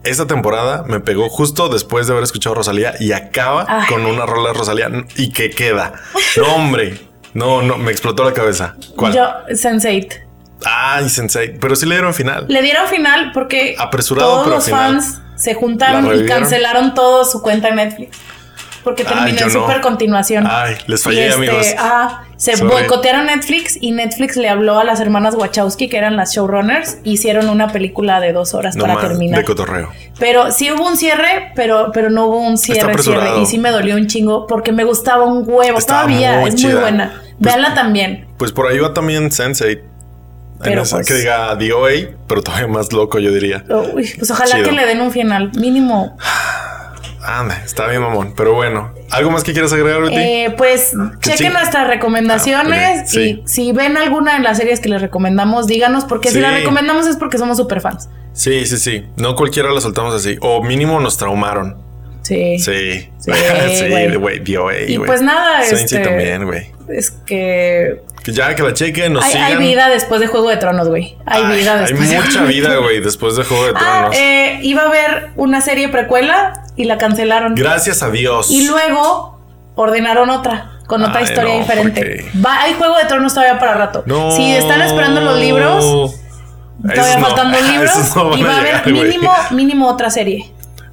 esta 0.02 0.26
temporada 0.26 0.82
me 0.88 0.98
pegó 0.98 1.28
justo 1.28 1.68
después 1.68 2.08
de 2.08 2.14
haber 2.14 2.24
escuchado 2.24 2.56
Rosalía 2.56 2.94
y 2.98 3.12
acaba 3.12 3.66
Ay. 3.68 3.86
con 3.86 4.04
una 4.04 4.26
rola 4.26 4.48
de 4.50 4.58
Rosalía 4.58 4.90
y 5.14 5.30
que 5.32 5.50
queda. 5.50 5.92
No, 6.36 6.56
hombre. 6.56 6.98
No, 7.34 7.62
no, 7.62 7.78
me 7.78 7.92
explotó 7.92 8.24
la 8.24 8.32
cabeza. 8.32 8.74
¿Cuál? 8.96 9.12
Yo, 9.14 9.22
Sense8. 9.50 10.22
Ay, 10.66 11.08
Sensei. 11.08 11.58
Pero 11.58 11.76
sí 11.76 11.86
le 11.86 11.94
dieron 11.96 12.14
final. 12.14 12.46
Le 12.48 12.62
dieron 12.62 12.86
final 12.88 13.30
porque 13.32 13.74
Apresurado, 13.78 14.30
todos 14.30 14.44
pero 14.44 14.56
los 14.56 14.64
final. 14.64 14.92
fans 14.94 15.20
se 15.36 15.54
juntaron 15.54 16.08
¿La 16.08 16.16
y 16.22 16.26
cancelaron 16.26 16.94
todo 16.94 17.24
su 17.24 17.42
cuenta 17.42 17.68
en 17.68 17.76
Netflix. 17.76 18.16
Porque 18.84 19.04
terminó 19.04 19.28
en 19.28 19.36
no. 19.46 19.50
super 19.50 19.80
continuación. 19.80 20.44
Ay, 20.50 20.74
les 20.88 21.04
fallé, 21.04 21.28
este, 21.28 21.36
amigos. 21.38 21.66
ajá, 21.78 22.24
se 22.36 22.56
Sorry. 22.56 22.68
boicotearon 22.68 23.26
Netflix 23.26 23.78
y 23.80 23.92
Netflix 23.92 24.34
le 24.36 24.48
habló 24.48 24.80
a 24.80 24.82
las 24.82 24.98
hermanas 24.98 25.36
Wachowski, 25.36 25.88
que 25.88 25.96
eran 25.98 26.16
las 26.16 26.34
showrunners, 26.34 26.98
hicieron 27.04 27.48
una 27.48 27.68
película 27.70 28.18
de 28.18 28.32
dos 28.32 28.54
horas 28.54 28.74
No 28.74 28.82
para 28.84 29.00
terminar. 29.00 29.38
de 29.38 29.44
cotorreo. 29.44 29.88
Pero 30.18 30.50
sí 30.50 30.68
hubo 30.72 30.84
un 30.84 30.96
cierre, 30.96 31.52
pero, 31.54 31.92
pero 31.94 32.10
no 32.10 32.26
hubo 32.26 32.38
un 32.40 32.58
cierre, 32.58 33.00
cierre. 33.00 33.40
Y 33.40 33.46
sí 33.46 33.56
me 33.58 33.70
dolió 33.70 33.94
un 33.94 34.08
chingo 34.08 34.48
porque 34.48 34.72
me 34.72 34.82
gustaba 34.82 35.26
un 35.26 35.44
huevo. 35.46 35.78
Estaba 35.78 36.02
Todavía 36.02 36.40
muy 36.40 36.48
es 36.48 36.56
chida. 36.56 36.72
muy 36.72 36.80
buena. 36.80 37.12
Pues- 37.14 37.32
Véanla 37.38 37.74
también. 37.74 38.26
Pues 38.36 38.50
por 38.50 38.66
ahí 38.66 38.78
va 38.80 38.92
también 38.92 39.30
Sensei. 39.30 39.80
Pero 40.62 40.82
esa 40.82 40.96
pues- 40.96 41.08
que 41.08 41.14
diga 41.14 41.54
DOA, 41.54 41.90
pero 42.26 42.42
todavía 42.42 42.68
más 42.68 42.92
loco, 42.92 43.18
yo 43.18 43.30
diría. 43.32 43.64
Uy, 43.94 44.12
pues 44.18 44.30
ojalá 44.30 44.56
Chido. 44.56 44.64
que 44.68 44.72
le 44.72 44.86
den 44.86 45.00
un 45.00 45.10
final 45.10 45.50
mínimo. 45.58 46.16
Anda, 47.24 47.62
está 47.64 47.86
bien, 47.86 48.02
mamón. 48.02 48.34
Pero 48.36 48.52
bueno, 48.54 48.92
¿algo 49.10 49.30
más 49.30 49.44
que 49.44 49.52
quieras 49.52 49.72
agregar, 49.72 50.02
Betty? 50.02 50.16
Eh, 50.16 50.54
pues 50.56 50.92
chequen 51.20 51.52
sí. 51.52 51.52
nuestras 51.52 51.86
recomendaciones 51.86 53.00
Ah, 53.02 53.06
sí. 53.06 53.42
y 53.44 53.48
si 53.48 53.70
ven 53.72 53.96
alguna 53.96 54.34
de 54.34 54.40
las 54.40 54.56
series 54.58 54.80
que 54.80 54.88
les 54.88 55.00
recomendamos, 55.00 55.68
díganos, 55.68 56.04
porque 56.04 56.28
Sí. 56.28 56.34
si 56.34 56.40
la 56.40 56.50
recomendamos 56.50 57.06
es 57.06 57.16
porque 57.16 57.38
somos 57.38 57.58
super 57.58 57.80
fans. 57.80 58.08
Sí, 58.32 58.66
sí, 58.66 58.76
sí. 58.76 59.04
No 59.16 59.36
cualquiera 59.36 59.70
la 59.70 59.80
soltamos 59.80 60.14
así. 60.14 60.36
O 60.40 60.64
mínimo 60.64 60.98
nos 60.98 61.16
traumaron. 61.16 61.76
Sí. 62.22 62.58
Sí. 62.58 63.08
Sí, 63.18 63.30
güey. 64.18 64.92
Y 64.92 64.98
pues 64.98 65.22
nada, 65.22 65.62
este- 65.64 65.98
también, 66.00 66.44
güey. 66.44 66.72
Es 66.88 67.10
que 67.10 68.00
Que 68.22 68.32
ya 68.32 68.54
que 68.54 68.62
la 68.62 68.72
chequen, 68.72 69.12
nos 69.14 69.24
hay, 69.24 69.34
hay 69.34 69.56
vida 69.56 69.88
después 69.88 70.20
de 70.20 70.28
Juego 70.28 70.48
de 70.48 70.56
Tronos, 70.56 70.88
güey. 70.88 71.16
Hay 71.26 71.42
Ay, 71.44 71.56
vida 71.58 71.74
Hay 71.74 71.80
después 71.80 72.10
de 72.10 72.20
mucha 72.20 72.44
vida, 72.44 72.76
güey, 72.82 73.00
después 73.00 73.36
de 73.36 73.44
Juego 73.44 73.64
de 73.66 73.72
Ah, 73.74 73.78
Tronos. 73.78 74.16
eh, 74.16 74.58
iba 74.62 74.82
a 74.82 74.86
haber 74.86 75.30
una 75.36 75.60
serie 75.60 75.88
precuela 75.88 76.52
y 76.76 76.84
la 76.84 76.98
cancelaron. 76.98 77.54
Gracias 77.56 78.02
a 78.02 78.10
Dios. 78.10 78.50
Y 78.50 78.66
luego 78.68 79.40
ordenaron 79.74 80.30
otra, 80.30 80.78
con 80.86 81.02
otra 81.02 81.18
Ay, 81.18 81.24
historia 81.24 81.54
no, 81.54 81.60
diferente. 81.60 82.26
¿por 82.32 82.46
Va, 82.46 82.62
hay 82.62 82.74
Juego 82.74 82.96
de 82.96 83.04
Tronos 83.06 83.34
todavía 83.34 83.58
para 83.58 83.74
rato. 83.74 84.04
No. 84.06 84.30
Si 84.30 84.52
están 84.52 84.82
esperando 84.82 85.20
los 85.20 85.38
libros, 85.40 86.14
todavía 86.82 87.18
Esos 87.84 88.14
no. 88.16 88.36
libros 88.36 88.38
y 88.38 88.42
va 88.42 88.54
a 88.56 88.60
haber 88.60 88.92
mínimo, 88.92 89.32
mínimo 89.50 89.88
otra 89.88 90.10
serie 90.10 90.51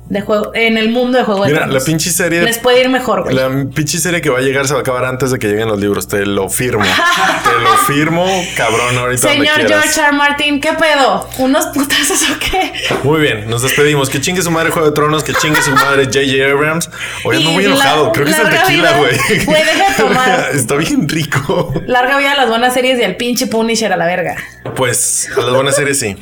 de 0.09 0.21
juego 0.21 0.51
en 0.55 0.77
el 0.77 0.89
mundo 0.89 1.17
de 1.19 1.23
Juego 1.23 1.43
de 1.43 1.49
Mira, 1.51 1.65
Tronos. 1.65 1.83
la 1.83 1.85
pinche 1.85 2.09
serie. 2.09 2.41
Les 2.41 2.57
puede 2.57 2.81
ir 2.81 2.89
mejor, 2.89 3.23
güey. 3.23 3.35
La 3.35 3.47
pinche 3.73 3.99
serie 3.99 4.21
que 4.21 4.29
va 4.31 4.39
a 4.39 4.41
llegar 4.41 4.65
se 4.67 4.73
va 4.73 4.79
a 4.79 4.81
acabar 4.81 5.05
antes 5.05 5.29
de 5.29 5.37
que 5.37 5.47
lleguen 5.47 5.67
los 5.67 5.79
libros. 5.79 6.07
Te 6.07 6.25
lo 6.25 6.49
firmo. 6.49 6.83
Te 6.83 7.63
lo 7.63 7.77
firmo, 7.87 8.25
cabrón, 8.57 8.97
ahorita 8.97 9.27
Señor. 9.29 9.67
George 9.67 9.99
R. 10.01 10.11
Martin, 10.13 10.59
¿qué 10.59 10.73
pedo? 10.73 11.29
¿Unos 11.37 11.67
putazos 11.67 12.23
o 12.31 12.39
qué? 12.39 12.73
Muy 13.03 13.21
bien, 13.21 13.49
nos 13.49 13.61
despedimos. 13.61 14.09
Que 14.09 14.19
chingue 14.19 14.41
su 14.41 14.49
madre 14.51 14.71
Juego 14.71 14.87
de 14.89 14.95
Tronos, 14.95 15.23
que 15.23 15.33
chingue 15.33 15.61
su 15.61 15.71
madre 15.71 16.05
J.J. 16.05 16.51
Abrams. 16.51 16.89
Oye, 17.23 17.37
ando 17.37 17.51
Y 17.51 17.53
muy 17.53 17.63
la- 17.65 17.69
enojado. 17.69 18.11
Creo 18.11 18.25
que 18.25 18.31
es 18.31 18.39
el 18.39 18.49
tequila, 18.49 18.97
güey. 18.97 19.11
Güey, 19.45 19.63
deja 19.63 19.89
de 19.89 19.95
tomar. 20.03 20.49
Está 20.53 20.75
bien 20.75 21.07
rico. 21.07 21.71
Larga 21.85 22.17
vida 22.17 22.31
a 22.31 22.35
las 22.35 22.49
buenas 22.49 22.73
series 22.73 22.99
y 22.99 23.03
al 23.03 23.15
pinche 23.15 23.45
Punisher 23.47 23.93
a 23.93 23.97
la 23.97 24.07
verga. 24.07 24.35
Pues 24.75 25.29
a 25.37 25.41
las 25.41 25.53
buenas 25.53 25.75
series 25.75 25.99
sí. 25.99 26.15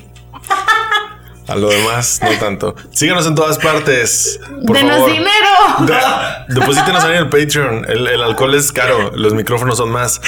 A 1.48 1.56
lo 1.56 1.70
demás, 1.70 2.20
no 2.22 2.30
tanto. 2.40 2.76
Síganos 2.92 3.26
en 3.26 3.34
todas 3.36 3.58
partes. 3.58 4.38
Por 4.66 4.76
¡Denos 4.76 4.96
favor. 4.98 5.12
dinero! 5.12 5.32
De- 5.80 6.54
deposítenos 6.56 7.04
ahí 7.06 7.12
en 7.14 7.18
el 7.20 7.30
Patreon. 7.30 7.86
El, 7.88 8.06
el 8.08 8.22
alcohol 8.22 8.54
es 8.54 8.72
caro, 8.74 9.12
los 9.16 9.34
micrófonos 9.34 9.78
son 9.78 9.90
más, 9.90 10.20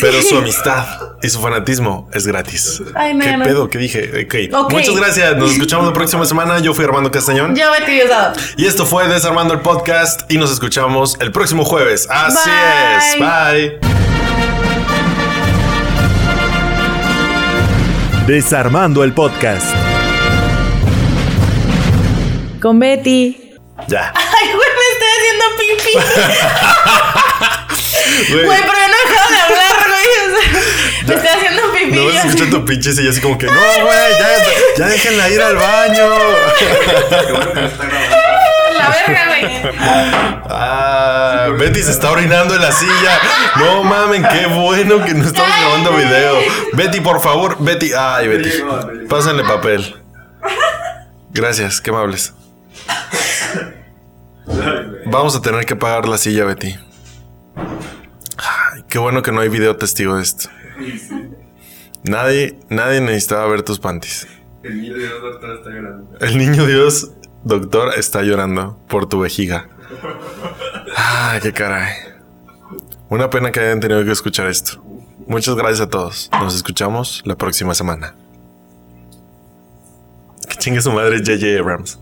pero 0.00 0.22
su 0.22 0.38
amistad 0.38 0.84
y 1.22 1.28
su 1.28 1.40
fanatismo 1.40 2.08
es 2.14 2.26
gratis. 2.26 2.82
Ay, 2.94 3.12
no, 3.12 3.22
¿Qué 3.24 3.36
no. 3.36 3.44
pedo? 3.44 3.68
¿Qué 3.68 3.78
dije? 3.78 4.24
Ok. 4.24 4.54
Ok. 4.64 4.72
Muchas 4.72 4.96
gracias. 4.96 5.36
Nos 5.36 5.52
escuchamos 5.52 5.86
la 5.86 5.92
próxima 5.92 6.24
semana. 6.24 6.58
Yo 6.60 6.72
fui 6.72 6.84
Armando 6.86 7.10
Castañón. 7.10 7.54
Yo, 7.54 7.70
Betty 7.70 7.92
Diosdado. 7.92 8.32
Y 8.56 8.64
esto 8.66 8.86
fue 8.86 9.06
Desarmando 9.08 9.52
el 9.52 9.60
Podcast. 9.60 10.22
Y 10.32 10.38
nos 10.38 10.50
escuchamos 10.50 11.16
el 11.20 11.32
próximo 11.32 11.64
jueves. 11.66 12.08
Así 12.10 12.48
es. 12.50 13.18
Bye. 13.18 13.78
Bye. 13.78 13.78
Desarmando 18.26 19.04
el 19.04 19.12
Podcast. 19.12 19.66
Con 22.62 22.78
Betty. 22.78 23.50
Ya. 23.88 24.12
Ay, 24.16 24.48
güey, 24.54 24.68
me 24.78 24.86
estoy 24.92 25.08
haciendo 25.18 25.44
pipí. 25.58 25.92
Güey, 28.32 28.44
Güey, 28.44 28.60
pero 28.60 28.72
yo 28.72 28.88
no 28.88 28.94
he 28.94 28.98
dejado 29.08 29.28
de 29.32 29.40
hablar, 29.40 29.76
güey. 29.88 30.08
O 30.22 30.24
sea, 30.40 30.48
me 31.06 31.14
estoy 31.14 31.28
haciendo 31.28 31.62
pipí. 31.72 31.96
No 31.96 32.04
vas 32.06 32.16
a 32.16 32.22
yo- 32.22 32.28
escuchar 32.28 32.50
tu 32.50 32.64
pinche 32.64 32.90
y 33.02 33.08
así 33.08 33.20
como 33.20 33.36
que 33.38 33.46
no, 33.46 33.52
güey, 33.52 34.12
ya, 34.18 34.28
ya 34.78 34.86
déjenla 34.86 35.28
ir 35.30 35.42
al 35.42 35.56
baño. 35.56 36.08
La 38.78 38.88
verga, 38.88 39.26
güey. 39.28 39.44
Ah, 40.48 41.48
Betty 41.58 41.82
se 41.82 41.90
está 41.90 42.10
orinando 42.10 42.54
en 42.54 42.62
la 42.62 42.72
silla. 42.72 43.20
No 43.56 43.84
mamen, 43.84 44.22
qué 44.24 44.46
bueno 44.46 45.04
que 45.04 45.12
no 45.14 45.26
estamos 45.26 45.50
grabando 45.60 45.92
video. 45.92 46.38
Betty, 46.74 47.00
por 47.00 47.20
favor, 47.22 47.56
Betty. 47.60 47.92
Ay, 47.96 48.28
Betty. 48.28 48.50
Pásenle 49.08 49.44
papel. 49.44 49.96
Gracias, 51.30 51.80
qué 51.80 51.90
amables. 51.90 52.32
Vamos 55.06 55.36
a 55.36 55.42
tener 55.42 55.66
que 55.66 55.76
pagar 55.76 56.08
la 56.08 56.18
silla, 56.18 56.44
Betty. 56.44 56.74
Ay, 57.56 58.84
qué 58.88 58.98
bueno 58.98 59.22
que 59.22 59.32
no 59.32 59.40
hay 59.40 59.48
video 59.48 59.76
testigo 59.76 60.16
de 60.16 60.22
esto. 60.22 60.48
Nadie, 62.04 62.58
nadie 62.68 63.00
necesitaba 63.00 63.46
ver 63.46 63.62
tus 63.62 63.78
panties. 63.78 64.26
El 64.62 64.80
niño 64.80 64.94
Dios 64.94 65.22
doctor 65.22 65.50
está 65.56 65.70
llorando. 65.70 66.18
El 66.20 66.38
niño 66.38 66.66
Dios, 66.66 67.10
doctor, 67.44 67.94
está 67.96 68.22
llorando 68.22 68.78
por 68.88 69.08
tu 69.08 69.20
vejiga. 69.20 69.68
Ay, 70.96 71.40
qué 71.40 71.52
caray. 71.52 71.92
Una 73.08 73.28
pena 73.28 73.52
que 73.52 73.60
hayan 73.60 73.80
tenido 73.80 74.04
que 74.04 74.12
escuchar 74.12 74.46
esto. 74.48 74.82
Muchas 75.26 75.54
gracias 75.54 75.80
a 75.80 75.88
todos. 75.88 76.30
Nos 76.32 76.54
escuchamos 76.54 77.22
la 77.24 77.36
próxima 77.36 77.74
semana. 77.74 78.14
Que 80.48 80.56
chingue 80.56 80.80
su 80.80 80.90
madre 80.92 81.18
J.J. 81.18 81.60
Abrams. 81.60 82.01